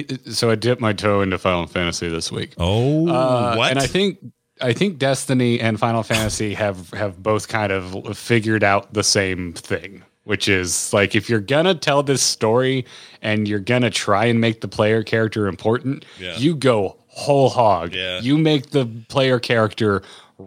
Destiny. 0.06 0.34
So 0.34 0.50
I 0.50 0.56
dipped 0.56 0.82
my 0.82 0.94
toe 0.94 1.22
into 1.22 1.38
Final 1.38 1.68
Fantasy 1.68 2.10
this 2.10 2.32
week. 2.32 2.54
Oh, 2.58 3.08
Uh, 3.08 3.56
what? 3.56 3.72
And 3.72 3.80
I 3.80 3.88
think 3.88 4.20
I 4.62 4.74
think 4.74 4.98
Destiny 5.00 5.60
and 5.60 5.80
Final 5.80 6.04
Fantasy 6.04 6.54
have 6.54 6.90
have 6.92 7.22
both 7.22 7.48
kind 7.48 7.72
of 7.72 8.18
figured 8.18 8.64
out 8.64 8.94
the 8.94 9.04
same 9.04 9.54
thing, 9.54 10.04
which 10.24 10.48
is 10.48 10.94
like 10.94 11.16
if 11.16 11.30
you're 11.30 11.40
gonna 11.40 11.76
tell 11.76 12.04
this 12.04 12.22
story 12.22 12.86
and 13.22 13.48
you're 13.48 13.60
gonna 13.60 13.90
try 13.90 14.26
and 14.26 14.40
make 14.40 14.62
the 14.62 14.68
player 14.68 15.04
character 15.04 15.48
important, 15.48 16.06
Yeah. 16.20 16.38
you 16.38 16.56
go 16.56 16.98
whole 17.08 17.50
hog. 17.50 17.94
Yeah. 17.94 18.22
You 18.22 18.38
make 18.38 18.70
the 18.72 18.86
player 19.10 19.40
character 19.40 20.02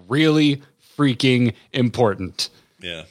really 0.09 0.62
freaking 0.97 1.53
important. 1.73 2.51
yeah. 2.81 3.03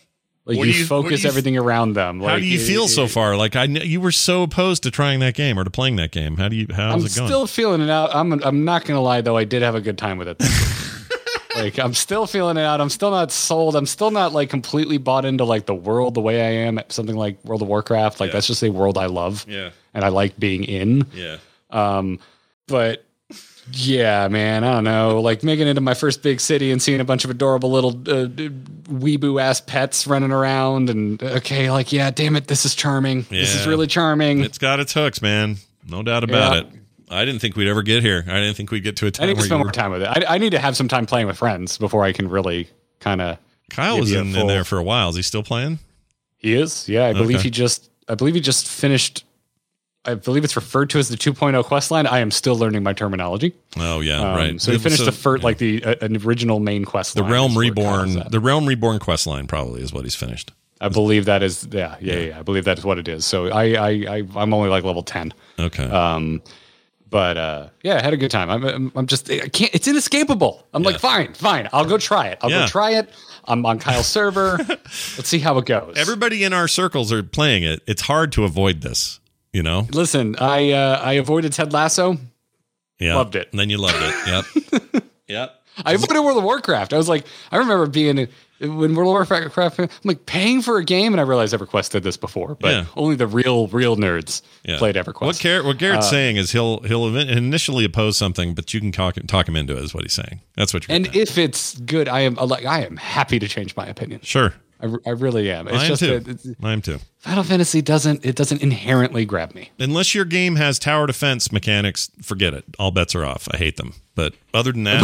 Like 0.45 0.57
you, 0.57 0.65
you- 0.65 0.85
focus 0.85 1.23
you- 1.23 1.29
everything 1.29 1.57
around 1.57 1.93
them. 1.93 2.19
How 2.21 2.35
do 2.37 2.43
you 2.43 2.59
feel 2.59 2.83
it- 2.83 2.89
so 2.89 3.07
far? 3.07 3.37
Like 3.37 3.55
I, 3.55 3.63
you 3.63 4.01
were 4.01 4.11
so 4.11 4.43
opposed 4.43 4.83
to 4.83 4.91
trying 4.91 5.19
that 5.21 5.35
game 5.35 5.57
or 5.57 5.63
to 5.63 5.69
playing 5.69 5.95
that 5.97 6.11
game. 6.11 6.35
How 6.37 6.49
do 6.49 6.55
you? 6.55 6.67
How's 6.69 6.93
I'm 6.93 6.99
it 7.05 7.15
going? 7.15 7.23
I'm 7.25 7.27
still 7.29 7.47
feeling 7.47 7.81
it 7.81 7.89
out. 7.89 8.13
I'm 8.13 8.33
I'm 8.43 8.65
not 8.65 8.83
gonna 8.85 9.01
lie 9.01 9.21
though, 9.21 9.37
I 9.37 9.45
did 9.45 9.61
have 9.61 9.75
a 9.75 9.81
good 9.81 9.97
time 9.97 10.17
with 10.17 10.27
it. 10.27 10.37
like 11.55 11.77
I'm 11.79 11.93
still 11.93 12.25
feeling 12.27 12.57
it 12.57 12.61
out. 12.63 12.81
I'm 12.81 12.89
still 12.89 13.11
not 13.11 13.31
sold. 13.31 13.75
I'm 13.75 13.85
still 13.85 14.11
not 14.11 14.33
like 14.33 14.49
completely 14.49 14.97
bought 14.97 15.23
into 15.23 15.45
like 15.45 15.65
the 15.65 15.75
world 15.75 16.13
the 16.15 16.21
way 16.21 16.41
I 16.41 16.65
am 16.67 16.77
at 16.77 16.91
something 16.91 17.15
like 17.15 17.43
World 17.45 17.61
of 17.61 17.67
Warcraft. 17.67 18.19
Like 18.19 18.29
Yeah. 18.29 18.33
that's 18.33 18.47
just 18.47 18.63
a 18.63 18.69
world 18.69 18.97
I 18.97 19.05
love 19.05 19.45
yeah, 19.47 19.69
and 19.93 20.03
I 20.03 20.09
like 20.09 20.37
being 20.39 20.63
in. 20.63 21.05
yeah. 21.13 21.37
Um, 21.69 22.19
but 22.67 23.05
yeah, 23.71 24.27
man, 24.27 24.63
I 24.63 24.73
don't 24.73 24.83
know. 24.83 25.21
Like 25.21 25.43
making 25.43 25.67
it 25.67 25.71
into 25.71 25.81
my 25.81 25.93
first 25.93 26.21
big 26.21 26.39
city 26.39 26.71
and 26.71 26.81
seeing 26.81 26.99
a 26.99 27.05
bunch 27.05 27.23
of 27.23 27.31
adorable 27.31 27.71
little 27.71 27.91
uh, 27.91 28.27
weeboo 28.27 29.41
ass 29.41 29.61
pets 29.61 30.05
running 30.07 30.31
around, 30.31 30.89
and 30.89 31.21
okay, 31.23 31.71
like 31.71 31.91
yeah, 31.93 32.11
damn 32.11 32.35
it, 32.35 32.47
this 32.47 32.65
is 32.65 32.75
charming. 32.75 33.23
This 33.29 33.55
is 33.55 33.67
really 33.67 33.87
charming. 33.87 34.41
It's 34.41 34.57
got 34.57 34.79
its 34.79 34.93
hooks, 34.93 35.21
man. 35.21 35.57
No 35.87 36.03
doubt 36.03 36.23
about 36.23 36.53
Yeah. 36.53 36.59
it. 36.61 36.67
I 37.09 37.25
didn't 37.25 37.41
think 37.41 37.55
we'd 37.55 37.67
ever 37.67 37.83
get 37.83 38.01
here. 38.01 38.23
I 38.27 38.39
didn't 38.39 38.55
think 38.55 38.71
we'd 38.71 38.83
get 38.83 38.95
to 38.97 39.05
a 39.05 39.09
I 39.09 39.11
time 39.11 39.27
need 39.27 39.35
to 39.35 39.41
spend 39.43 39.59
were, 39.59 39.65
more 39.65 39.71
time 39.71 39.91
with 39.91 40.01
it. 40.01 40.07
I, 40.07 40.35
I 40.35 40.37
need 40.39 40.51
to 40.51 40.59
have 40.59 40.75
some 40.75 40.87
time 40.87 41.05
playing 41.05 41.27
with 41.27 41.37
friends 41.37 41.77
before 41.77 42.03
I 42.03 42.11
can 42.11 42.27
really 42.29 42.69
kind 42.99 43.21
of. 43.21 43.37
Kyle 43.69 43.99
was 43.99 44.11
you 44.11 44.17
a 44.17 44.21
in, 44.21 44.35
in 44.35 44.47
there 44.47 44.63
for 44.63 44.77
a 44.77 44.83
while. 44.83 45.09
Is 45.09 45.15
he 45.15 45.21
still 45.21 45.43
playing? 45.43 45.79
He 46.37 46.53
is, 46.55 46.89
yeah. 46.89 47.05
I 47.05 47.13
believe 47.13 47.41
he 47.41 47.49
just. 47.49 47.89
I 48.09 48.15
believe 48.15 48.35
he 48.35 48.41
just 48.41 48.67
finished. 48.67 49.25
I 50.05 50.15
believe 50.15 50.43
it's 50.43 50.55
referred 50.55 50.89
to 50.91 50.99
as 50.99 51.07
the 51.09 51.15
2.0 51.15 51.63
quest 51.63 51.89
line. 51.89 52.07
I 52.07 52.19
am 52.19 52.29
still 52.29 52.55
learning 52.57 52.83
my 52.83 52.91
terminology. 52.93 53.53
Oh 53.77 54.01
yeah, 54.01 54.19
Um, 54.19 54.35
right. 54.37 54.61
So 54.61 54.71
he 54.73 54.77
finished 54.77 55.05
the 55.05 55.11
first, 55.13 55.41
yeah. 55.41 55.45
like 55.45 55.57
the 55.59 55.83
uh, 55.83 55.95
an 56.01 56.17
original 56.25 56.59
main 56.59 56.83
quest. 56.83 57.15
the 57.15 57.23
Realm 57.23 57.51
is 57.51 57.57
where 57.57 57.73
Kyle's 57.73 58.07
Reborn. 58.15 58.31
The 58.31 58.39
Realm 58.41 58.65
Reborn 58.65 58.99
quest 58.99 59.25
line 59.27 59.47
probably 59.47 59.81
is 59.81 59.93
what 59.93 60.03
he's 60.03 60.15
finished. 60.15 60.51
I 60.81 60.89
believe 60.89 61.25
that 61.25 61.41
is 61.41 61.65
yeah, 61.71 61.95
yeah, 62.01 62.15
yeah, 62.17 62.39
I 62.39 62.41
believe 62.41 62.65
that 62.65 62.77
is 62.77 62.83
what 62.83 62.97
it 62.99 63.07
is. 63.07 63.25
So 63.25 63.47
I, 63.47 63.73
I, 63.75 63.89
I 64.17 64.27
I'm 64.35 64.53
only 64.53 64.69
like 64.69 64.83
level 64.83 65.03
ten. 65.03 65.33
Okay. 65.57 65.85
Um, 65.85 66.41
but 67.09 67.37
uh, 67.37 67.67
yeah, 67.83 67.95
I 67.97 68.01
had 68.01 68.11
a 68.13 68.17
good 68.17 68.31
time. 68.31 68.49
I'm, 68.49 68.63
I'm, 68.65 68.91
I'm 68.95 69.07
just, 69.07 69.29
I 69.31 69.47
can't. 69.47 69.73
It's 69.73 69.87
inescapable. 69.87 70.65
I'm 70.73 70.83
Yeah. 70.83 70.89
like, 70.89 70.99
fine, 70.99 71.33
fine. 71.35 71.69
I'll 71.71 71.85
go 71.85 71.97
try 71.97 72.27
it. 72.29 72.39
I'll 72.41 72.49
Yeah. 72.49 72.61
go 72.63 72.67
try 72.67 72.91
it. 72.95 73.09
I'm 73.45 73.65
on 73.65 73.77
Kyle's 73.79 74.07
server. 74.07 74.57
Let's 74.67 75.27
see 75.29 75.39
how 75.39 75.57
it 75.59 75.65
goes. 75.65 75.93
Everybody 75.95 76.43
in 76.43 76.53
our 76.53 76.67
circles 76.67 77.13
are 77.13 77.21
playing 77.23 77.63
it. 77.63 77.81
It's 77.87 78.01
hard 78.01 78.31
to 78.33 78.43
avoid 78.43 78.81
this. 78.81 79.19
You 79.53 79.63
know. 79.63 79.87
Listen, 79.91 80.35
I 80.39 80.71
uh, 80.71 80.99
I 81.01 81.13
avoided 81.13 81.53
Ted 81.53 81.71
Lasso 81.73 82.17
Yeah. 82.99 83.15
Loved 83.15 83.35
it. 83.35 83.49
And 83.51 83.59
then 83.59 83.69
you 83.69 83.77
loved 83.77 83.97
it. 83.99 84.83
Yep. 84.93 85.03
yep. 85.27 85.59
I 85.85 85.93
in 85.93 86.23
World 86.23 86.37
of 86.37 86.43
Warcraft. 86.43 86.93
I 86.93 86.97
was 86.97 87.09
like, 87.09 87.25
I 87.51 87.57
remember 87.57 87.87
being 87.87 88.27
when 88.59 88.93
World 88.95 89.17
of 89.17 89.29
Warcraft. 89.29 89.79
I'm 89.79 89.89
like 90.03 90.25
paying 90.27 90.61
for 90.61 90.77
a 90.77 90.85
game, 90.85 91.13
and 91.13 91.19
I 91.19 91.23
realized 91.23 91.53
EverQuest 91.53 91.89
did 91.91 92.03
this 92.03 92.15
before, 92.15 92.55
but 92.59 92.71
Yeah. 92.71 92.85
only 92.95 93.15
the 93.15 93.25
real, 93.27 93.67
real 93.67 93.95
nerds 93.97 94.41
Yeah. 94.63 94.77
played 94.77 94.95
EverQuest. 94.95 95.21
What, 95.21 95.39
Garrett, 95.39 95.65
what 95.65 95.77
Garrett's 95.79 96.09
saying 96.09 96.37
is 96.37 96.51
he'll 96.51 96.79
he'll 96.81 97.15
initially 97.17 97.85
oppose 97.85 98.17
something, 98.17 98.53
but 98.53 98.71
you 98.73 98.79
can 98.79 98.91
talk, 98.91 99.15
talk 99.27 99.47
him 99.47 99.55
into 99.55 99.75
it. 99.75 99.83
Is 99.83 99.93
what 99.95 100.03
he's 100.03 100.13
saying. 100.13 100.41
That's 100.55 100.73
what 100.73 100.87
you're. 100.87 100.95
and 100.95 101.07
if 101.15 101.37
it's 101.39 101.75
good, 101.79 102.07
I 102.07 102.21
am 102.21 102.35
like, 102.35 102.65
I 102.65 102.83
am 102.85 102.97
happy 102.97 103.39
to 103.39 103.47
change 103.47 103.75
my 103.75 103.87
opinion. 103.87 104.19
sure, 104.23 104.53
I, 104.83 104.93
I 105.05 105.09
really 105.11 105.49
am. 105.51 105.67
It's 105.67 105.77
I 105.77 105.81
am 105.83 105.87
just 105.87 105.99
too. 106.01 106.19
that 106.19 106.27
it's- 106.27 106.55
I 106.61 106.73
am 106.73 106.81
too. 106.81 106.99
Final 107.19 107.43
Fantasy 107.43 107.81
doesn't 107.81 108.25
it 108.25 108.35
doesn't 108.35 108.61
inherently 108.61 109.23
grab 109.25 109.55
me. 109.55 109.71
Unless 109.79 110.13
your 110.13 110.25
game 110.25 110.57
has 110.57 110.77
tower 110.77 111.07
defense 111.07 111.51
mechanics, 111.51 112.11
forget 112.21 112.53
it. 112.53 112.65
All 112.77 112.91
bets 112.91 113.15
are 113.15 113.23
off. 113.25 113.47
I 113.51 113.57
hate 113.57 113.77
them. 113.77 113.93
But 114.15 114.33
other 114.53 114.71
than 114.73 114.83
that, 114.83 115.01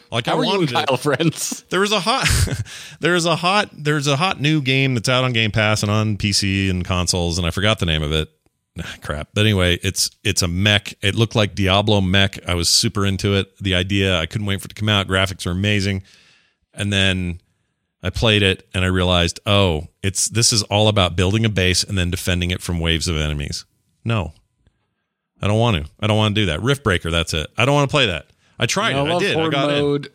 like 0.10 0.26
I 0.28 0.32
How 0.32 0.38
are 0.38 0.44
you 0.44 0.50
and 0.50 0.60
wanted 0.60 0.70
it. 0.76 0.86
Kyle 0.86 0.96
friends? 0.96 1.62
There 1.70 1.80
was 1.80 1.92
a 1.92 2.00
hot 2.00 2.28
there 3.00 3.14
is 3.14 3.24
a 3.24 3.36
hot 3.36 3.70
there's 3.72 4.06
a 4.08 4.16
hot 4.16 4.40
new 4.40 4.60
game 4.60 4.94
that's 4.94 5.08
out 5.08 5.22
on 5.24 5.32
Game 5.32 5.50
Pass 5.52 5.82
and 5.82 5.90
on 5.90 6.16
PC 6.16 6.68
and 6.68 6.84
consoles 6.84 7.38
and 7.38 7.46
I 7.46 7.50
forgot 7.50 7.78
the 7.78 7.86
name 7.86 8.02
of 8.02 8.12
it. 8.12 8.28
Ah, 8.82 8.96
crap. 9.02 9.28
But 9.34 9.42
anyway, 9.42 9.78
it's 9.82 10.10
it's 10.24 10.42
a 10.42 10.48
mech. 10.48 10.94
It 11.02 11.14
looked 11.14 11.36
like 11.36 11.54
Diablo 11.54 12.00
mech. 12.00 12.38
I 12.48 12.54
was 12.54 12.68
super 12.68 13.04
into 13.06 13.34
it. 13.36 13.56
The 13.58 13.74
idea, 13.74 14.18
I 14.18 14.26
couldn't 14.26 14.46
wait 14.46 14.60
for 14.60 14.66
it 14.66 14.70
to 14.70 14.74
come 14.74 14.88
out. 14.88 15.06
Graphics 15.06 15.46
are 15.46 15.50
amazing. 15.50 16.02
And 16.74 16.90
then 16.92 17.38
I 18.02 18.10
played 18.10 18.42
it 18.42 18.68
and 18.74 18.84
I 18.84 18.88
realized, 18.88 19.40
"Oh, 19.46 19.88
it's 20.02 20.28
this 20.28 20.52
is 20.52 20.62
all 20.64 20.88
about 20.88 21.16
building 21.16 21.44
a 21.44 21.48
base 21.48 21.84
and 21.84 21.96
then 21.96 22.10
defending 22.10 22.50
it 22.50 22.60
from 22.60 22.80
waves 22.80 23.08
of 23.08 23.16
enemies." 23.16 23.64
No. 24.04 24.32
I 25.40 25.48
don't 25.48 25.58
want 25.58 25.84
to. 25.84 25.90
I 25.98 26.06
don't 26.06 26.16
want 26.16 26.34
to 26.34 26.40
do 26.40 26.46
that. 26.46 26.60
Riftbreaker, 26.60 27.10
that's 27.10 27.34
it. 27.34 27.50
I 27.58 27.64
don't 27.64 27.74
want 27.74 27.90
to 27.90 27.92
play 27.92 28.06
that. 28.06 28.26
I 28.58 28.66
tried 28.66 28.94
I 28.94 29.00
it. 29.00 29.06
I 29.06 29.10
love 29.10 29.20
did. 29.20 29.36
I 29.36 29.48
got 29.48 29.70
in. 29.72 30.06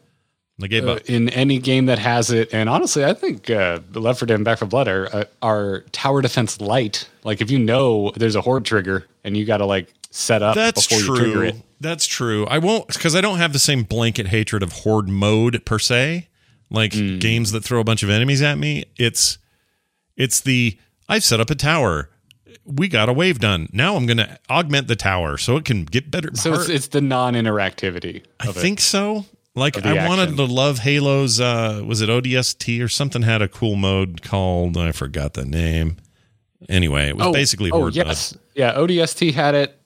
I 0.62 0.68
gave 0.68 0.88
uh, 0.88 0.94
up. 0.94 1.10
in 1.10 1.30
any 1.30 1.60
game 1.60 1.86
that 1.86 2.00
has 2.00 2.32
it, 2.32 2.52
and 2.52 2.68
honestly, 2.68 3.06
I 3.06 3.14
think 3.14 3.48
uh, 3.50 3.80
Left 3.94 4.20
4 4.20 4.26
Dead 4.26 4.36
and 4.36 4.46
Back 4.46 4.58
4 4.58 4.68
Blood 4.68 4.88
are, 4.88 5.16
uh, 5.16 5.24
are 5.42 5.82
tower 5.92 6.22
defense 6.22 6.60
light. 6.60 7.08
Like 7.24 7.42
if 7.42 7.52
you 7.52 7.60
know 7.60 8.12
there's 8.16 8.36
a 8.36 8.42
horde 8.42 8.66
trigger 8.66 9.06
and 9.24 9.38
you 9.38 9.46
got 9.46 9.58
to 9.58 9.66
like 9.66 9.94
set 10.10 10.42
up 10.42 10.56
That's 10.56 10.88
before 10.88 11.00
you 11.00 11.20
trigger 11.22 11.52
true. 11.52 11.62
That's 11.80 12.08
true. 12.08 12.48
I 12.48 12.58
won't 12.58 12.88
because 12.88 13.16
I 13.16 13.22
don't 13.22 13.38
have 13.38 13.54
the 13.54 13.60
same 13.60 13.84
blanket 13.84 14.28
hatred 14.28 14.64
of 14.64 14.72
horde 14.72 15.10
mode 15.10 15.64
per 15.64 15.78
se. 15.78 16.27
Like 16.70 16.94
Hmm. 16.94 17.20
games 17.20 17.52
that 17.54 17.64
throw 17.64 17.80
a 17.80 17.84
bunch 17.84 18.04
of 18.04 18.10
enemies 18.10 18.42
at 18.42 18.58
me. 18.58 18.86
It's 18.98 19.38
it's 20.16 20.40
the 20.42 20.78
I've 21.08 21.24
set 21.24 21.40
up 21.40 21.50
a 21.50 21.56
tower. 21.56 22.10
We 22.66 22.90
got 22.90 23.08
a 23.08 23.14
wave 23.14 23.40
done. 23.40 23.70
Now 23.72 23.96
I'm 23.96 24.06
going 24.06 24.18
to 24.18 24.38
augment 24.50 24.88
the 24.90 24.96
tower 24.98 25.38
so 25.38 25.56
it 25.56 25.64
can 25.64 25.86
get 25.86 26.12
better. 26.12 26.32
So 26.34 26.54
it's, 26.54 26.68
it's 26.68 26.88
the 26.88 27.00
non-interactivity. 27.00 28.24
I 28.42 28.48
of 28.50 28.58
it. 28.58 28.60
think 28.60 28.82
so. 28.82 29.26
Like 29.56 29.84
I 29.86 30.06
wanted 30.08 30.36
to 30.36 30.44
love 30.44 30.80
Halo's. 30.80 31.40
Uh, 31.40 31.82
was 31.86 32.02
it 32.02 32.10
ODST 32.10 32.84
or 32.84 32.90
something? 32.90 33.22
Had 33.22 33.42
a 33.42 33.48
cool 33.48 33.76
mode 33.76 34.22
called 34.22 34.78
I 34.78 34.92
forgot 34.92 35.34
the 35.34 35.46
name. 35.46 35.98
Anyway, 36.68 37.08
it 37.08 37.16
was 37.16 37.32
basically 37.34 37.72
oh 37.72 37.78
horde 37.80 37.96
yes, 37.96 38.36
yeah. 38.56 38.74
ODST 38.74 39.34
had 39.34 39.56
it, 39.56 39.77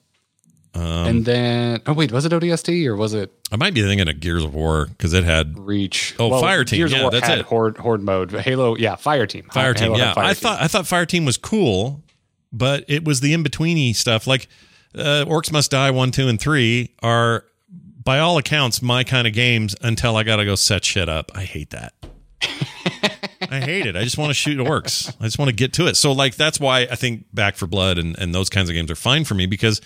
Um, 0.74 0.82
and 1.06 1.24
then 1.26 1.82
oh 1.86 1.92
wait, 1.92 2.12
was 2.12 2.24
it 2.24 2.32
ODST 2.32 2.86
or 2.86 2.96
was 2.96 3.12
it. 3.12 3.30
I 3.50 3.56
might 3.56 3.74
be 3.74 3.82
thinking 3.82 4.08
of 4.08 4.20
Gears 4.20 4.42
of 4.42 4.54
War 4.54 4.86
because 4.86 5.12
it 5.12 5.24
had 5.24 5.58
Reach? 5.58 6.14
Oh, 6.18 6.40
Fire 6.40 6.64
Team, 6.64 6.78
Gears 6.78 6.92
yeah, 6.92 7.10
that's 7.10 7.28
it. 7.28 7.42
Horde 7.42 7.76
horde 7.76 8.02
mode. 8.02 8.32
Halo, 8.32 8.76
yeah, 8.76 8.96
Fire 8.96 9.26
Team. 9.26 9.48
Fire 9.52 9.74
Team. 9.74 9.92
Halo 9.92 9.98
Yeah, 9.98 10.14
Fire 10.14 10.24
I 10.24 10.28
Team. 10.28 10.40
thought 10.40 10.62
I 10.62 10.68
thought 10.68 10.86
Fire 10.86 11.04
Team 11.04 11.24
was 11.26 11.36
cool, 11.36 12.02
but 12.52 12.84
it 12.88 13.04
was 13.04 13.20
the 13.20 13.34
in 13.34 13.44
betweeny 13.44 13.94
stuff. 13.94 14.26
Like 14.26 14.48
uh, 14.94 15.24
Orcs 15.28 15.52
Must 15.52 15.70
Die 15.70 15.90
one, 15.90 16.10
two, 16.10 16.28
and 16.28 16.40
three 16.40 16.94
are 17.02 17.44
by 18.02 18.18
all 18.18 18.38
accounts 18.38 18.80
my 18.80 19.04
kind 19.04 19.26
of 19.26 19.34
games 19.34 19.76
until 19.82 20.16
I 20.16 20.22
got 20.22 20.36
to 20.36 20.44
go 20.46 20.54
set 20.54 20.84
shit 20.86 21.08
up. 21.08 21.30
I 21.34 21.42
hate 21.44 21.70
that. 21.70 21.92
I 23.50 23.60
hate 23.60 23.86
it. 23.86 23.96
I 23.96 24.04
just 24.04 24.16
want 24.18 24.30
to 24.30 24.34
shoot 24.34 24.58
orcs. 24.58 25.14
I 25.20 25.24
just 25.24 25.38
want 25.38 25.50
to 25.50 25.54
get 25.54 25.72
to 25.74 25.86
it. 25.86 25.96
So 25.96 26.12
like 26.12 26.36
that's 26.36 26.58
why 26.58 26.80
I 26.90 26.94
think 26.94 27.26
Back 27.34 27.56
4 27.56 27.68
Blood 27.68 27.98
and, 27.98 28.18
and 28.18 28.34
those 28.34 28.48
kinds 28.48 28.68
of 28.70 28.74
games 28.74 28.90
are 28.90 28.94
fine 28.96 29.24
for 29.24 29.34
me 29.34 29.46
because 29.46 29.80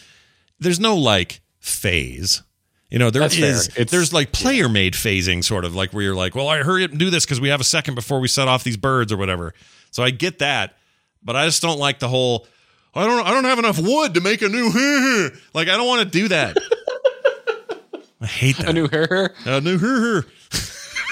there's 0.59 0.81
no 0.81 0.97
like 0.97 1.41
phase. 1.59 2.43
You 2.91 3.01
know, 3.01 3.11
there 3.11 3.23
That's 3.23 3.37
is 3.37 3.69
there's 3.91 4.13
like 4.13 4.31
player 4.31 4.69
made 4.69 4.95
phasing 4.95 5.43
sort 5.43 5.65
of 5.65 5.75
like 5.75 5.93
where 5.93 6.05
you're 6.05 6.15
like, 6.15 6.35
well, 6.37 6.49
I 6.49 6.59
hurry 6.63 6.85
up 6.85 6.91
and 6.91 7.01
do 7.01 7.11
this 7.11 7.25
because 7.25 7.41
we 7.41 7.49
have 7.49 7.61
a 7.61 7.65
second 7.65 7.97
before 7.97 8.21
we 8.21 8.29
set 8.29 8.47
off 8.47 8.63
these 8.63 8.77
birds 8.77 9.13
or 9.13 9.17
whatever. 9.17 9.55
So 9.91 10.05
I 10.05 10.11
get 10.11 10.39
that, 10.39 10.77
but 11.23 11.35
I 11.35 11.47
just 11.47 11.63
don't 11.63 11.79
like 11.81 11.99
the 11.99 12.09
whole. 12.09 12.47
I 12.95 13.05
don't. 13.05 13.27
I 13.27 13.31
don't 13.33 13.45
have 13.45 13.59
enough 13.59 13.79
wood 13.79 14.15
to 14.15 14.21
make 14.21 14.41
a 14.41 14.49
new. 14.49 15.31
like 15.53 15.69
I 15.69 15.77
don't 15.77 15.87
want 15.89 16.03
to 16.11 16.19
do 16.19 16.29
that. 16.29 16.57
I 18.21 18.27
hate 18.27 18.57
that. 18.59 18.69
a 18.69 18.73
new 18.73 18.89
hair. 18.89 19.35
a 19.45 19.61
new. 19.61 20.23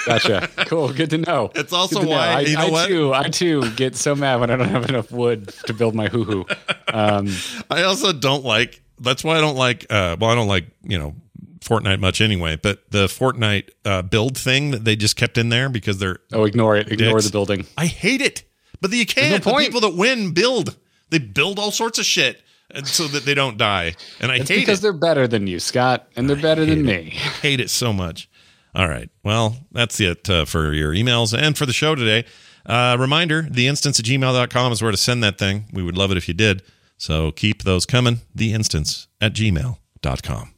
Gotcha. 0.05 0.49
cool. 0.67 0.93
Good 0.93 1.09
to 1.11 1.17
know. 1.17 1.51
It's 1.55 1.73
also 1.73 2.05
why- 2.05 2.27
I, 2.27 2.39
you 2.41 2.55
know 2.55 2.67
I 2.67 2.69
what? 2.69 2.87
too, 2.87 3.13
I 3.13 3.29
too 3.29 3.69
get 3.71 3.95
so 3.95 4.15
mad 4.15 4.39
when 4.39 4.49
I 4.49 4.55
don't 4.55 4.69
have 4.69 4.87
enough 4.87 5.11
wood 5.11 5.49
to 5.65 5.73
build 5.73 5.95
my 5.95 6.07
hoo 6.07 6.23
hoo. 6.23 6.45
Um, 6.87 7.27
I 7.69 7.83
also 7.83 8.13
don't 8.13 8.43
like. 8.45 8.81
That's 8.99 9.23
why 9.23 9.37
I 9.37 9.41
don't 9.41 9.55
like. 9.57 9.85
Uh, 9.89 10.15
well, 10.19 10.29
I 10.29 10.35
don't 10.35 10.47
like 10.47 10.67
you 10.83 10.97
know 10.97 11.15
Fortnite 11.59 11.99
much 11.99 12.21
anyway. 12.21 12.55
But 12.61 12.89
the 12.91 13.07
Fortnite 13.07 13.69
uh, 13.83 14.01
build 14.03 14.37
thing 14.37 14.71
that 14.71 14.83
they 14.85 14.95
just 14.95 15.15
kept 15.15 15.37
in 15.37 15.49
there 15.49 15.69
because 15.69 15.97
they're. 15.97 16.17
oh, 16.33 16.45
ignore 16.45 16.75
it. 16.77 16.91
Ignore 16.91 17.13
Dicks. 17.13 17.25
the 17.25 17.31
building. 17.31 17.65
I 17.77 17.87
hate 17.87 18.21
it. 18.21 18.43
But 18.81 18.91
you 18.93 19.05
can't. 19.05 19.45
no 19.45 19.51
the 19.51 19.57
people 19.59 19.81
that 19.81 19.95
win 19.95 20.33
build. 20.33 20.77
They 21.09 21.19
build 21.19 21.59
all 21.59 21.71
sorts 21.71 21.97
of 21.99 22.05
shit, 22.05 22.41
and 22.71 22.87
so 22.87 23.07
that 23.07 23.25
they 23.25 23.33
don't 23.33 23.57
die. 23.57 23.95
And 24.19 24.31
I 24.31 24.37
It's 24.37 24.49
hate 24.49 24.59
because 24.59 24.79
it. 24.79 24.81
they're 24.83 24.93
better 24.93 25.27
than 25.27 25.47
you, 25.47 25.59
Scott, 25.59 26.07
and 26.15 26.29
they're 26.29 26.35
better 26.35 26.65
than 26.65 26.83
me. 26.83 27.11
hate 27.41 27.59
it 27.59 27.69
so 27.69 27.93
much. 27.93 28.29
All 28.73 28.89
right. 28.89 29.09
Well, 29.23 29.57
that's 29.71 29.99
it 30.01 30.29
uh, 30.29 30.43
for 30.45 30.73
your 30.73 30.91
emails 30.93 31.37
and 31.37 31.57
for 31.57 31.65
the 31.65 31.71
show 31.73 31.95
today. 31.95 32.25
Uh, 32.65 32.97
reminder 32.99 33.43
the 33.43 33.67
instance 33.67 33.99
at 33.99 34.05
gmail.com 34.05 34.71
is 34.71 34.81
where 34.81 34.91
to 34.91 34.97
send 34.97 35.23
that 35.23 35.37
thing. 35.37 35.65
We 35.71 35.81
would 35.83 35.95
love 35.97 36.11
it 36.11 36.17
if 36.17 36.27
you 36.27 36.33
did. 36.33 36.61
So 36.97 37.31
keep 37.31 37.63
those 37.63 37.85
coming. 37.85 38.21
The 38.33 38.53
instance 38.53 39.07
at 39.21 39.33
gmail.com. 39.33 40.51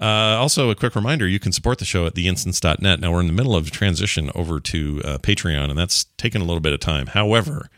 Uh, 0.00 0.36
also, 0.38 0.70
a 0.70 0.74
quick 0.74 0.94
reminder 0.96 1.28
you 1.28 1.38
can 1.38 1.52
support 1.52 1.78
the 1.78 1.84
show 1.84 2.06
at 2.06 2.14
theinstance.net. 2.14 3.00
Now, 3.00 3.12
we're 3.12 3.20
in 3.20 3.26
the 3.26 3.34
middle 3.34 3.54
of 3.54 3.70
transition 3.70 4.30
over 4.34 4.58
to 4.58 5.02
uh, 5.04 5.18
Patreon, 5.18 5.68
and 5.68 5.78
that's 5.78 6.04
taken 6.16 6.40
a 6.40 6.44
little 6.44 6.60
bit 6.60 6.72
of 6.72 6.80
time. 6.80 7.08
However, 7.08 7.68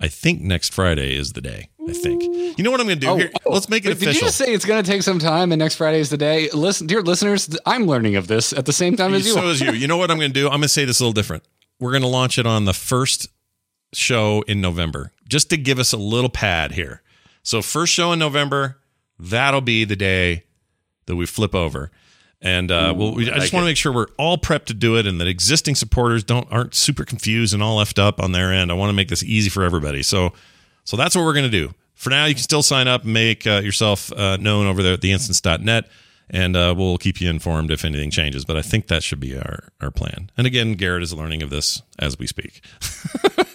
I 0.00 0.08
think 0.08 0.40
next 0.40 0.72
Friday 0.72 1.14
is 1.14 1.34
the 1.34 1.40
day. 1.40 1.68
I 1.88 1.92
think. 1.92 2.22
You 2.58 2.64
know 2.64 2.70
what 2.70 2.80
I'm 2.80 2.86
going 2.86 3.00
to 3.00 3.06
do? 3.06 3.16
Here, 3.16 3.30
let's 3.46 3.68
make 3.68 3.84
it 3.84 3.90
Wait, 3.90 4.00
Did 4.00 4.14
you 4.14 4.20
just 4.20 4.36
say 4.36 4.52
it's 4.52 4.64
going 4.64 4.82
to 4.82 4.88
take 4.90 5.02
some 5.02 5.18
time 5.18 5.52
and 5.52 5.58
next 5.58 5.76
Friday 5.76 5.98
is 5.98 6.10
the 6.10 6.16
day? 6.16 6.48
Listen, 6.50 6.86
dear 6.86 7.02
listeners, 7.02 7.56
I'm 7.66 7.86
learning 7.86 8.16
of 8.16 8.26
this 8.26 8.52
at 8.52 8.66
the 8.66 8.72
same 8.72 8.96
time 8.96 9.14
as 9.14 9.26
you. 9.26 9.32
so 9.32 9.48
is 9.48 9.60
you. 9.60 9.72
You 9.72 9.86
know 9.88 9.96
what 9.96 10.10
I'm 10.10 10.18
going 10.18 10.30
to 10.32 10.40
do? 10.40 10.46
I'm 10.46 10.52
going 10.52 10.62
to 10.62 10.68
say 10.68 10.84
this 10.84 11.00
a 11.00 11.04
little 11.04 11.12
different. 11.12 11.44
We're 11.78 11.92
going 11.92 12.02
to 12.02 12.08
launch 12.08 12.38
it 12.38 12.46
on 12.46 12.64
the 12.64 12.74
first 12.74 13.28
show 13.92 14.42
in 14.42 14.60
November, 14.60 15.12
just 15.28 15.50
to 15.50 15.56
give 15.56 15.78
us 15.78 15.92
a 15.92 15.96
little 15.96 16.30
pad 16.30 16.72
here. 16.72 17.02
So 17.42 17.62
first 17.62 17.92
show 17.92 18.12
in 18.12 18.18
November, 18.18 18.78
that'll 19.18 19.60
be 19.60 19.84
the 19.84 19.96
day 19.96 20.44
that 21.06 21.16
we 21.16 21.26
flip 21.26 21.54
over. 21.54 21.90
And 22.42 22.70
uh, 22.70 22.94
we'll, 22.96 23.14
we, 23.14 23.24
I 23.30 23.34
just 23.34 23.46
like 23.46 23.52
want 23.52 23.64
to 23.64 23.66
make 23.70 23.76
sure 23.76 23.92
we're 23.92 24.06
all 24.18 24.38
prepped 24.38 24.66
to 24.66 24.74
do 24.74 24.96
it, 24.96 25.06
and 25.06 25.20
that 25.20 25.28
existing 25.28 25.74
supporters 25.74 26.24
don't 26.24 26.50
aren't 26.50 26.74
super 26.74 27.04
confused 27.04 27.52
and 27.52 27.62
all 27.62 27.76
left 27.76 27.98
up 27.98 28.18
on 28.18 28.32
their 28.32 28.50
end. 28.50 28.70
I 28.70 28.74
want 28.74 28.88
to 28.88 28.94
make 28.94 29.08
this 29.08 29.22
easy 29.22 29.50
for 29.50 29.62
everybody. 29.62 30.02
So, 30.02 30.32
so 30.84 30.96
that's 30.96 31.14
what 31.14 31.24
we're 31.24 31.34
going 31.34 31.50
to 31.50 31.50
do. 31.50 31.74
For 31.94 32.08
now, 32.08 32.24
you 32.24 32.34
can 32.34 32.42
still 32.42 32.62
sign 32.62 32.88
up 32.88 33.04
and 33.04 33.12
make 33.12 33.46
uh, 33.46 33.60
yourself 33.62 34.10
uh, 34.12 34.38
known 34.38 34.66
over 34.66 34.82
there 34.82 34.94
at 34.94 35.02
theinstance.net, 35.02 35.86
and 36.30 36.56
uh, 36.56 36.74
we'll 36.74 36.96
keep 36.96 37.20
you 37.20 37.28
informed 37.28 37.70
if 37.70 37.84
anything 37.84 38.10
changes. 38.10 38.46
But 38.46 38.56
I 38.56 38.62
think 38.62 38.86
that 38.86 39.02
should 39.02 39.20
be 39.20 39.36
our, 39.36 39.68
our 39.82 39.90
plan. 39.90 40.30
And 40.38 40.46
again, 40.46 40.74
Garrett 40.74 41.02
is 41.02 41.12
learning 41.12 41.42
of 41.42 41.50
this 41.50 41.82
as 41.98 42.18
we 42.18 42.26
speak. 42.26 42.62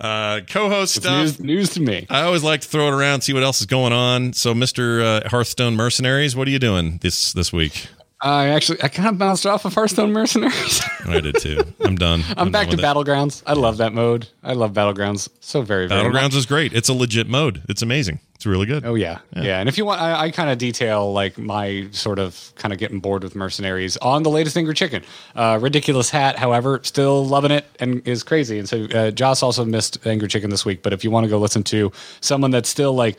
uh, 0.00 0.40
co-host 0.48 0.96
It's 0.98 1.06
stuff. 1.06 1.18
news, 1.18 1.40
news 1.40 1.68
to 1.70 1.80
me. 1.80 2.06
I 2.10 2.22
always 2.22 2.42
like 2.42 2.60
to 2.60 2.68
throw 2.68 2.88
it 2.88 2.92
around, 2.94 3.22
see 3.22 3.32
what 3.32 3.42
else 3.42 3.60
is 3.60 3.66
going 3.66 3.92
on. 3.92 4.32
So, 4.34 4.54
Mister 4.54 5.02
uh, 5.02 5.28
Hearthstone 5.28 5.76
Mercenaries, 5.76 6.36
what 6.36 6.46
are 6.48 6.50
you 6.50 6.58
doing 6.58 6.98
this 7.02 7.32
this 7.32 7.52
week? 7.52 7.88
I 8.22 8.48
actually, 8.48 8.82
I 8.82 8.88
kind 8.88 9.08
of 9.08 9.18
bounced 9.18 9.46
off 9.46 9.64
of 9.64 9.74
Hearthstone 9.74 10.12
Mercenaries. 10.12 10.82
I 11.06 11.20
did 11.20 11.36
too. 11.36 11.62
I'm 11.80 11.96
done. 11.96 12.22
I'm, 12.36 12.50
back 12.50 12.68
done 12.68 12.76
to. 12.76 12.82
Battlegrounds. 12.82 13.42
I 13.46 13.54
love 13.54 13.78
that 13.78 13.94
mode. 13.94 14.28
I 14.42 14.52
love 14.52 14.72
Battlegrounds 14.72 15.30
so 15.40 15.62
very, 15.62 15.86
very 15.86 16.02
much. 16.04 16.12
Battlegrounds 16.12 16.36
is 16.36 16.44
great. 16.44 16.74
It's 16.74 16.90
a 16.90 16.94
legit 16.94 17.28
mode. 17.28 17.62
It's 17.68 17.80
amazing. 17.80 18.20
It's 18.34 18.46
really 18.46 18.64
good. 18.64 18.86
Oh 18.86 18.94
yeah. 18.94 19.18
yeah, 19.36 19.60
And 19.60 19.68
if 19.68 19.76
you 19.76 19.84
want, 19.84 20.00
I, 20.00 20.18
I 20.18 20.30
kind 20.30 20.48
of 20.48 20.56
detail 20.56 21.12
like 21.12 21.36
my 21.36 21.88
sort 21.92 22.18
of 22.18 22.52
kind 22.56 22.72
of 22.72 22.78
getting 22.78 22.98
bored 22.98 23.22
with 23.22 23.34
mercenaries 23.36 23.98
on 23.98 24.22
the 24.22 24.30
latest 24.30 24.56
Angry 24.56 24.72
Chicken. 24.72 25.02
Uh, 25.34 25.58
ridiculous 25.60 26.08
hat, 26.08 26.38
however, 26.38 26.80
still 26.82 27.26
loving 27.26 27.50
it 27.50 27.66
and 27.80 28.06
is 28.08 28.22
crazy. 28.22 28.58
And 28.58 28.66
so 28.66 28.84
uh, 28.84 29.10
Joss 29.10 29.42
also 29.42 29.64
missed 29.66 30.06
Angry 30.06 30.26
Chicken 30.26 30.48
this 30.48 30.64
week. 30.64 30.82
But 30.82 30.94
if 30.94 31.04
you 31.04 31.10
want 31.10 31.24
to 31.24 31.28
go 31.28 31.38
listen 31.38 31.62
to 31.64 31.92
someone 32.22 32.50
that's 32.50 32.70
still 32.70 32.94
like 32.94 33.18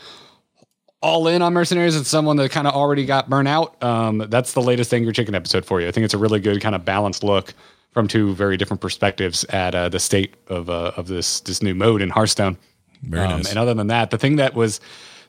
all 1.02 1.28
in 1.28 1.42
on 1.42 1.54
mercenaries 1.54 1.96
and 1.96 2.06
someone 2.06 2.38
that 2.38 2.52
kind 2.52 2.68
of 2.68 2.74
already 2.74 3.06
got 3.06 3.30
burnt 3.30 3.48
out, 3.48 3.82
um, 3.84 4.20
that's 4.30 4.54
the 4.54 4.62
latest 4.62 4.94
Angry 4.94 5.14
Chicken 5.14 5.34
episode 5.36 5.66
for 5.66 5.82
you. 5.82 5.88
I 5.88 5.92
think 5.92 6.06
it's 6.06 6.14
a 6.14 6.18
really 6.18 6.40
good 6.40 6.62
kind 6.62 6.76
of 6.76 6.86
balanced 6.86 7.24
look 7.24 7.54
from 7.92 8.08
two 8.08 8.34
very 8.36 8.56
different 8.56 8.80
perspectives 8.82 9.44
at 9.46 9.76
uh, 9.76 9.90
the 9.90 10.00
state 10.00 10.36
of 10.48 10.70
uh, 10.70 10.92
of 10.96 11.08
this 11.08 11.40
this 11.42 11.62
new 11.62 11.74
mode 11.76 12.02
in 12.02 12.10
Hearthstone. 12.10 12.58
Very 13.04 13.26
Um, 13.26 13.38
nice. 13.38 13.50
And 13.50 13.58
other 13.60 13.74
than 13.74 13.88
that, 13.88 14.12
the 14.12 14.18
thing 14.18 14.36
that 14.38 14.54
was 14.54 14.80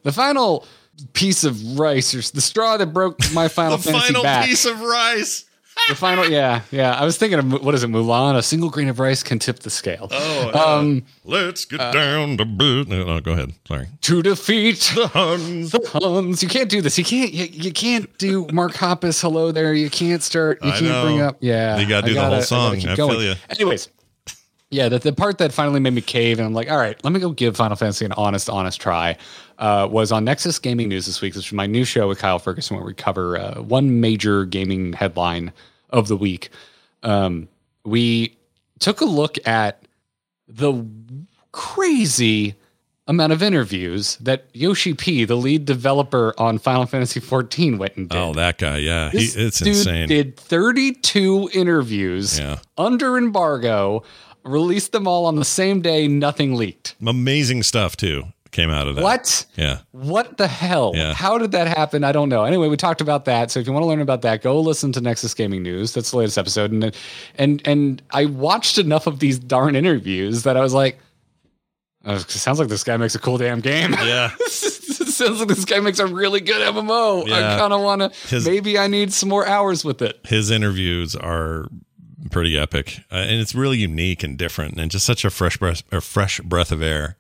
the 0.03 0.13
final 0.13 0.67
piece 1.15 1.43
of 1.43 1.79
rice 1.79 2.15
or 2.15 2.21
the 2.35 2.41
straw 2.43 2.77
that 2.77 2.93
broke 2.93 3.19
my 3.33 3.49
Final 3.61 3.79
the 3.79 3.83
Fantasy 3.85 4.07
final 4.09 4.23
back. 4.23 4.45
piece 4.47 4.67
of 4.67 4.79
rice. 4.81 5.47
The 5.89 5.95
final, 5.95 6.29
yeah, 6.29 6.63
yeah. 6.71 6.93
I 6.95 7.05
was 7.05 7.17
thinking 7.19 7.39
of 7.39 7.65
what 7.65 7.75
is 7.75 7.83
it, 7.83 7.91
Mulan? 7.91 8.37
A 8.37 8.43
single 8.43 8.71
grain 8.71 8.89
of 8.89 8.99
rice 9.01 9.23
can 9.23 9.39
tip 9.39 9.61
the 9.61 9.71
scale. 9.71 10.09
Oh, 10.11 10.51
uh, 10.55 10.79
Um, 10.79 11.03
let's 11.25 11.65
get 11.65 11.79
down 11.93 12.37
to 12.39 12.45
business. 12.45 13.07
No, 13.07 13.21
go 13.21 13.33
ahead. 13.33 13.53
Sorry. 13.67 13.89
to 14.03 14.23
defeat 14.23 14.93
The 14.95 15.09
Huns. 15.09 15.73
the 15.73 15.81
Huns. 15.93 16.43
You 16.43 16.49
can't 16.49 16.69
do 16.69 16.81
this. 16.83 16.97
You 16.99 17.05
can't. 17.05 17.33
You, 17.33 17.47
you 17.51 17.73
can't 17.73 18.17
do 18.19 18.47
Mark 18.53 18.73
Hoppus. 18.75 19.21
Hello 19.21 19.51
there. 19.53 19.75
You 19.75 19.91
can't 19.91 20.23
start. 20.23 20.63
You 20.63 20.71
I 20.71 20.73
can't 20.73 20.85
know. 20.85 21.03
bring 21.05 21.21
up. 21.21 21.37
Yeah, 21.41 21.79
You 21.79 21.89
gotta 21.89 22.05
I 22.07 22.09
do 22.09 22.15
the 22.15 22.21
whole 22.21 22.31
gotta 22.31 22.43
song. 22.45 22.77
I 22.87 22.95
going. 22.95 23.11
feel 23.19 23.23
ya. 23.25 23.35
Anyways, 23.51 23.89
yeah, 24.71 24.89
the, 24.89 24.99
the 24.99 25.13
part 25.13 25.39
that 25.39 25.53
finally 25.53 25.81
made 25.81 25.93
me 25.93 26.01
cave, 26.01 26.39
and 26.39 26.47
I'm 26.47 26.55
like, 26.55 26.71
all 26.71 26.79
right, 26.79 27.03
let 27.05 27.13
me 27.13 27.21
go 27.21 27.31
give 27.31 27.57
Final 27.57 27.77
Fantasy 27.77 28.05
an 28.07 28.13
honest, 28.13 28.49
honest 28.49 28.81
try. 28.81 29.17
Uh, 29.63 29.87
was 29.87 30.11
on 30.11 30.25
Nexus 30.25 30.59
Gaming 30.59 30.89
News 30.89 31.07
this 31.07 31.21
week. 31.21 31.35
This 31.35 31.47
is 31.47 31.53
my 31.53 31.67
new 31.67 31.85
show 31.85 32.09
with 32.09 32.19
Kyle 32.19 32.41
Ferguson, 32.41 32.77
where 32.77 32.85
we 32.85 32.95
cover 32.95 33.39
uh, 33.39 33.63
one 33.63 34.01
major 34.01 34.45
gaming 34.45 34.93
headline 34.93 35.53
of 35.91 36.09
the 36.09 36.17
week. 36.17 36.51
Um, 37.05 37.47
we 37.85 38.37
took 38.81 39.01
a 39.01 39.05
look 39.05 39.39
at 39.47 39.85
the 40.49 40.85
crazy 41.53 42.57
amount 43.07 43.33
of 43.33 43.41
interviews 43.41 44.17
that 44.17 44.47
Yoshi 44.53 44.95
P, 44.95 45.25
the 45.25 45.37
lead 45.37 45.65
developer 45.65 46.35
on 46.39 46.59
Final 46.59 46.87
Fantasy 46.87 47.21
XIV, 47.21 47.79
went 47.79 47.97
and 47.97 48.09
did. 48.09 48.19
Oh, 48.19 48.33
that 48.35 48.59
guy. 48.59 48.79
Yeah, 48.79 49.11
he, 49.11 49.19
it's 49.27 49.61
dude 49.61 49.69
insane. 49.69 50.09
Did 50.09 50.37
32 50.37 51.51
interviews 51.55 52.37
Yeah. 52.37 52.59
under 52.77 53.17
embargo, 53.17 54.03
released 54.43 54.91
them 54.91 55.07
all 55.07 55.25
on 55.27 55.37
the 55.37 55.45
same 55.45 55.81
day, 55.83 56.09
nothing 56.09 56.55
leaked. 56.57 56.97
Amazing 57.07 57.63
stuff 57.63 57.97
too 57.97 58.25
came 58.53 58.71
out 58.71 58.87
of 58.87 58.97
that. 58.97 59.03
What? 59.03 59.47
Yeah. 59.57 59.81
What 59.91 60.37
the 60.37 60.47
hell? 60.47 60.93
Yeah. 60.95 61.15
How 61.15 61.39
did 61.39 61.51
that 61.53 61.67
happen? 61.67 62.05
I 62.05 62.13
don't 62.13 62.29
know. 62.29 62.45
Anyway, 62.45 62.69
we 62.69 62.77
talked 62.77 63.01
about 63.01 63.25
that. 63.25 63.51
So 63.51 63.59
if 63.59 63.67
you 63.67 63.73
want 63.73 63.83
to 63.83 63.89
learn 63.89 64.01
about 64.01 64.23
that, 64.23 64.43
go 64.43 64.61
listen 64.61 64.93
to 64.93 65.01
Nexus 65.01 65.35
Gaming 65.35 65.63
News. 65.63 65.93
That's 65.95 66.13
the 66.13 66.19
latest 66.19 66.39
episode. 66.39 66.71
And 66.71 66.95
and 67.37 67.63
and 67.67 68.03
I 68.11 68.27
watched 68.27 68.79
enough 68.79 69.07
of 69.07 69.19
these 69.19 69.39
darn 69.39 69.75
interviews 69.75 70.45
that 70.45 70.57
I 70.57 70.61
was 70.61 70.75
like, 70.75 70.99
oh, 72.05 72.15
it 72.15 72.31
sounds 72.31 72.59
like 72.59 72.69
this 72.69 72.85
guy 72.85 72.97
makes 72.97 73.15
a 73.15 73.19
cool 73.19 73.39
damn 73.39 73.61
game. 73.61 73.93
Yeah. 73.95 74.31
sounds 75.13 75.41
like 75.41 75.49
this 75.49 75.65
guy 75.65 75.81
makes 75.81 75.99
a 75.99 76.07
really 76.07 76.41
good 76.41 76.61
MMO. 76.75 77.27
Yeah. 77.27 77.55
I 77.55 77.59
kind 77.59 77.73
of 77.73 77.81
want 77.81 78.13
to. 78.13 78.41
Maybe 78.41 78.79
I 78.79 78.87
need 78.87 79.13
some 79.13 79.29
more 79.29 79.47
hours 79.47 79.85
with 79.85 80.03
it. 80.03 80.21
His 80.25 80.51
interviews 80.51 81.15
are 81.17 81.67
pretty 82.31 82.59
epic, 82.59 83.01
uh, 83.11 83.17
and 83.17 83.41
it's 83.41 83.55
really 83.55 83.79
unique 83.79 84.23
and 84.23 84.39
different, 84.39 84.79
and 84.79 84.91
just 84.91 85.07
such 85.07 85.25
a 85.25 85.31
fresh 85.31 85.57
breath, 85.57 85.83
a 85.93 86.01
fresh 86.01 86.41
breath 86.41 86.73
of 86.73 86.83
air. 86.83 87.17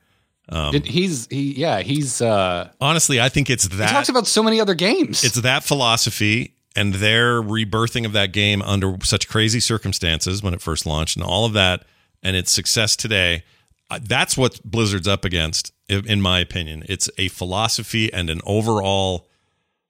Um, 0.48 0.74
It- 0.74 0.86
he's 0.86 1.26
he 1.30 1.54
yeah 1.54 1.80
he's 1.82 2.20
uh 2.20 2.70
Honestly, 2.80 3.20
I 3.20 3.28
think 3.28 3.48
it's 3.48 3.68
that 3.68 3.88
he 3.88 3.94
talks 3.94 4.08
about 4.08 4.26
so 4.26 4.42
many 4.42 4.60
other 4.60 4.74
games. 4.74 5.22
it's 5.24 5.40
that 5.40 5.64
philosophy 5.64 6.54
and 6.74 6.94
their 6.94 7.40
rebirthing 7.42 8.04
of 8.06 8.12
that 8.12 8.32
game 8.32 8.60
under 8.62 8.96
such 9.04 9.28
crazy 9.28 9.60
circumstances 9.60 10.42
when 10.42 10.54
it 10.54 10.60
first 10.60 10.84
launched 10.86 11.16
and 11.16 11.24
all 11.24 11.44
of 11.44 11.52
that 11.52 11.84
and 12.22 12.34
its 12.36 12.50
success 12.50 12.96
today 12.96 13.44
uh, 13.90 13.98
that's 14.02 14.36
what 14.36 14.58
blizzard's 14.64 15.06
up 15.06 15.24
against 15.24 15.72
in 15.88 16.22
my 16.22 16.40
opinion. 16.40 16.82
It's 16.88 17.10
a 17.18 17.28
philosophy 17.28 18.10
and 18.12 18.30
an 18.30 18.40
overall 18.46 19.28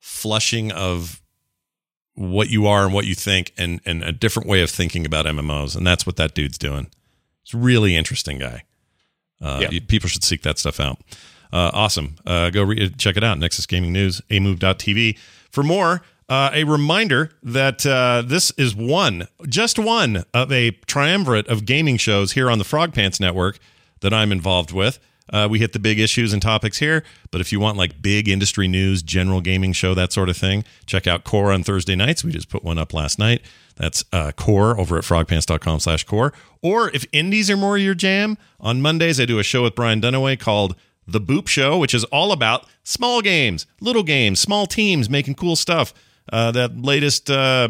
flushing 0.00 0.72
of 0.72 1.22
what 2.14 2.50
you 2.50 2.66
are 2.66 2.84
and 2.84 2.92
what 2.92 3.07
you 3.07 3.14
think 3.14 3.53
and, 3.57 3.80
and 3.86 4.03
a 4.03 4.11
different 4.12 4.48
way 4.48 4.62
of 4.62 4.70
thinking 4.70 5.07
about 5.07 5.24
mmos 5.26 5.76
and 5.76 5.86
that's 5.86 6.05
what 6.05 6.16
that 6.16 6.34
dude's 6.34 6.59
doing. 6.59 6.88
It's 7.42 7.55
a 7.55 7.59
really 7.59 7.94
interesting 7.96 8.38
guy 8.38 8.64
uh, 9.43 9.59
Yeah. 9.70 9.80
people 9.88 10.09
should 10.09 10.24
seek 10.24 10.43
that 10.43 10.59
stuff 10.59 10.80
out. 10.80 10.99
Uh, 11.53 11.70
awesome. 11.74 12.14
Uh, 12.24 12.49
go 12.51 12.62
re- 12.62 12.88
check 12.97 13.16
it 13.16 13.24
out. 13.24 13.38
Nexus 13.38 13.66
Gaming 13.66 13.93
News, 13.93 14.22
amove.tv. 14.30 15.18
For 15.51 15.62
more, 15.62 16.01
uh, 16.28 16.51
a 16.55 16.64
reminder 16.64 17.30
that 17.43 17.84
uh, 17.84 18.22
this 18.24 18.53
is 18.53 18.74
one, 18.74 19.28
just 19.49 19.78
one 19.78 20.24
of 20.32 20.51
a 20.51 20.70
triumvirate 20.86 21.47
of 21.49 21.66
gaming 21.66 21.99
shows 21.99 22.32
here 22.32 22.51
on 22.51 22.57
the 22.59 22.64
Frog 22.64 22.95
Pants 22.95 23.20
Network 23.20 23.59
that 24.01 24.14
I'm 24.14 24.32
involved 24.32 24.72
with. 24.72 24.99
Uh, 25.30 25.47
we 25.51 25.59
hit 25.59 25.72
the 25.72 25.78
big 25.78 25.99
issues 25.99 26.32
and 26.32 26.40
topics 26.43 26.78
here, 26.78 27.05
but 27.30 27.40
if 27.40 27.53
you 27.53 27.61
want 27.61 27.76
like 27.78 28.01
big 28.03 28.28
industry 28.28 28.66
news, 28.68 29.03
general 29.03 29.40
gaming 29.40 29.72
show, 29.72 29.95
that 29.95 30.12
sort 30.12 30.28
of 30.28 30.36
thing, 30.36 30.64
check 30.86 31.07
out 31.07 31.24
Core 31.24 31.53
on 31.53 31.62
Thursday 31.62 31.95
nights. 31.97 32.24
We 32.24 32.32
just 32.32 32.49
put 32.49 32.64
one 32.64 32.76
up 32.78 32.93
last 32.95 33.18
night. 33.18 33.43
That's 33.77 34.05
uh, 34.12 34.33
Core 34.33 34.79
over 34.79 34.99
at 34.99 35.05
frogpants.com 35.05 35.81
slash 35.81 36.05
core. 36.05 36.33
Or 36.62 36.91
if 36.91 37.05
indies 37.12 37.51
are 37.51 37.57
more 37.57 37.79
your 37.79 37.95
jam, 37.95 38.39
on 38.61 38.83
Mondays 38.83 39.20
I 39.20 39.25
do 39.25 39.39
a 39.39 39.43
show 39.43 39.62
with 39.62 39.75
Brian 39.75 40.01
Dunaway 40.01 40.39
called 40.39 40.77
The 41.07 41.20
Boop 41.20 41.49
Show, 41.49 41.79
which 41.79 41.95
is 41.95 42.05
all 42.05 42.33
about 42.33 42.66
small 42.85 43.23
games, 43.23 43.66
little 43.81 44.03
games, 44.03 44.41
small 44.41 44.66
teams 44.66 45.11
making 45.11 45.35
cool 45.35 45.57
stuff. 45.57 45.93
Uh, 46.33 46.53
that 46.53 46.81
latest 46.81 47.31
uh, 47.31 47.68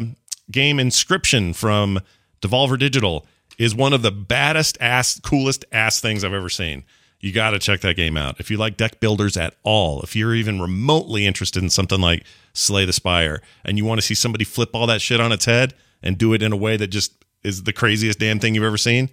game 0.51 0.77
Inscryption 0.77 1.55
from 1.55 1.99
Devolver 2.41 2.77
Digital 2.77 3.25
is 3.57 3.73
one 3.75 3.93
of 3.93 4.01
the 4.01 4.11
baddest 4.11 4.77
ass, 4.79 5.19
coolest 5.19 5.65
ass 5.71 5.99
things 5.99 6.23
I've 6.23 6.33
ever 6.33 6.49
seen. 6.49 6.83
You 7.19 7.31
got 7.31 7.51
to 7.51 7.59
check 7.59 7.79
that 7.81 7.95
game 7.95 8.17
out. 8.17 8.39
If 8.39 8.51
you 8.51 8.57
like 8.57 8.75
deck 8.75 8.99
builders 8.99 9.37
at 9.37 9.55
all, 9.63 10.01
if 10.01 10.15
you're 10.15 10.35
even 10.35 10.59
remotely 10.59 11.25
interested 11.25 11.63
in 11.63 11.69
something 11.69 12.01
like 12.01 12.25
Slay 12.51 12.83
the 12.85 12.93
Spire 12.93 13.41
and 13.63 13.77
you 13.77 13.85
want 13.85 13.99
to 13.99 14.05
see 14.05 14.13
somebody 14.13 14.43
flip 14.43 14.71
all 14.73 14.85
that 14.87 15.01
shit 15.01 15.21
on 15.21 15.31
its 15.31 15.45
head 15.45 15.73
and 16.03 16.17
do 16.17 16.33
it 16.33 16.43
in 16.43 16.51
a 16.51 16.57
way 16.57 16.77
that 16.77 16.87
just 16.87 17.23
is 17.43 17.63
the 17.63 17.73
craziest 17.73 18.19
damn 18.19 18.39
thing 18.39 18.55
you've 18.55 18.63
ever 18.63 18.77
seen, 18.77 19.09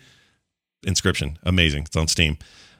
Inscryption. 0.84 1.36
Amazing. 1.42 1.82
It's 1.84 1.96
on 1.96 2.06
Steam. 2.08 2.38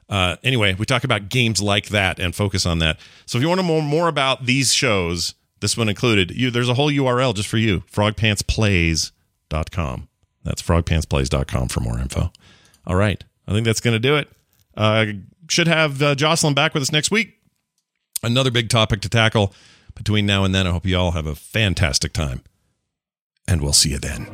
Uh, 0.08 0.36
anyway, 0.42 0.74
we 0.74 0.86
talk 0.86 1.04
about 1.04 1.28
games 1.28 1.62
like 1.62 1.88
that 1.88 2.18
and 2.18 2.34
focus 2.34 2.64
on 2.66 2.80
that. 2.80 2.98
So 3.26 3.38
if 3.38 3.42
you 3.42 3.48
want 3.48 3.60
to 3.60 3.66
know 3.66 3.80
more 3.80 4.08
about 4.08 4.46
these 4.46 4.74
shows, 4.74 5.34
this 5.60 5.76
one 5.76 5.88
included, 5.88 6.32
you 6.32 6.50
there's 6.50 6.68
a 6.68 6.74
whole 6.74 6.90
URL 6.90 7.32
just 7.34 7.48
for 7.48 7.58
you, 7.58 7.84
frogpantsplays.com. 7.92 10.08
That's 10.42 10.62
frogpantsplays.com 10.62 11.68
for 11.68 11.80
more 11.80 11.98
info. 11.98 12.32
All 12.86 12.96
right. 12.96 13.22
I 13.46 13.52
think 13.52 13.66
that's 13.66 13.80
going 13.80 13.94
to 13.94 14.00
do 14.00 14.16
it. 14.16 14.28
Uh, 14.76 15.06
should 15.48 15.68
have 15.68 16.02
uh, 16.02 16.14
Jocelyn 16.14 16.54
back 16.54 16.74
with 16.74 16.82
us 16.82 16.92
next 16.92 17.10
week. 17.10 17.36
Another 18.22 18.50
big 18.50 18.68
topic 18.68 19.00
to 19.02 19.08
tackle. 19.08 19.54
Between 19.94 20.24
now 20.24 20.44
and 20.44 20.54
then, 20.54 20.66
I 20.66 20.70
hope 20.70 20.86
you 20.86 20.96
all 20.96 21.10
have 21.12 21.26
a 21.26 21.34
fantastic 21.34 22.12
time. 22.12 22.42
And 23.48 23.60
we'll 23.62 23.72
see 23.72 23.90
you 23.90 23.98
then. 23.98 24.26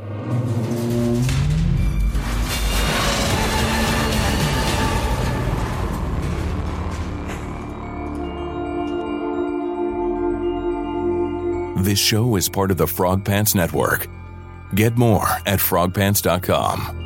This 11.87 11.99
show 12.01 12.35
is 12.35 12.49
part 12.49 12.73
of 12.73 12.79
the 12.79 12.87
Frog 12.87 13.25
Pants 13.25 13.55
Network. 13.55 14.09
Get 14.75 14.97
more 14.97 15.29
at 15.47 15.61
frogpants.com. 15.61 17.06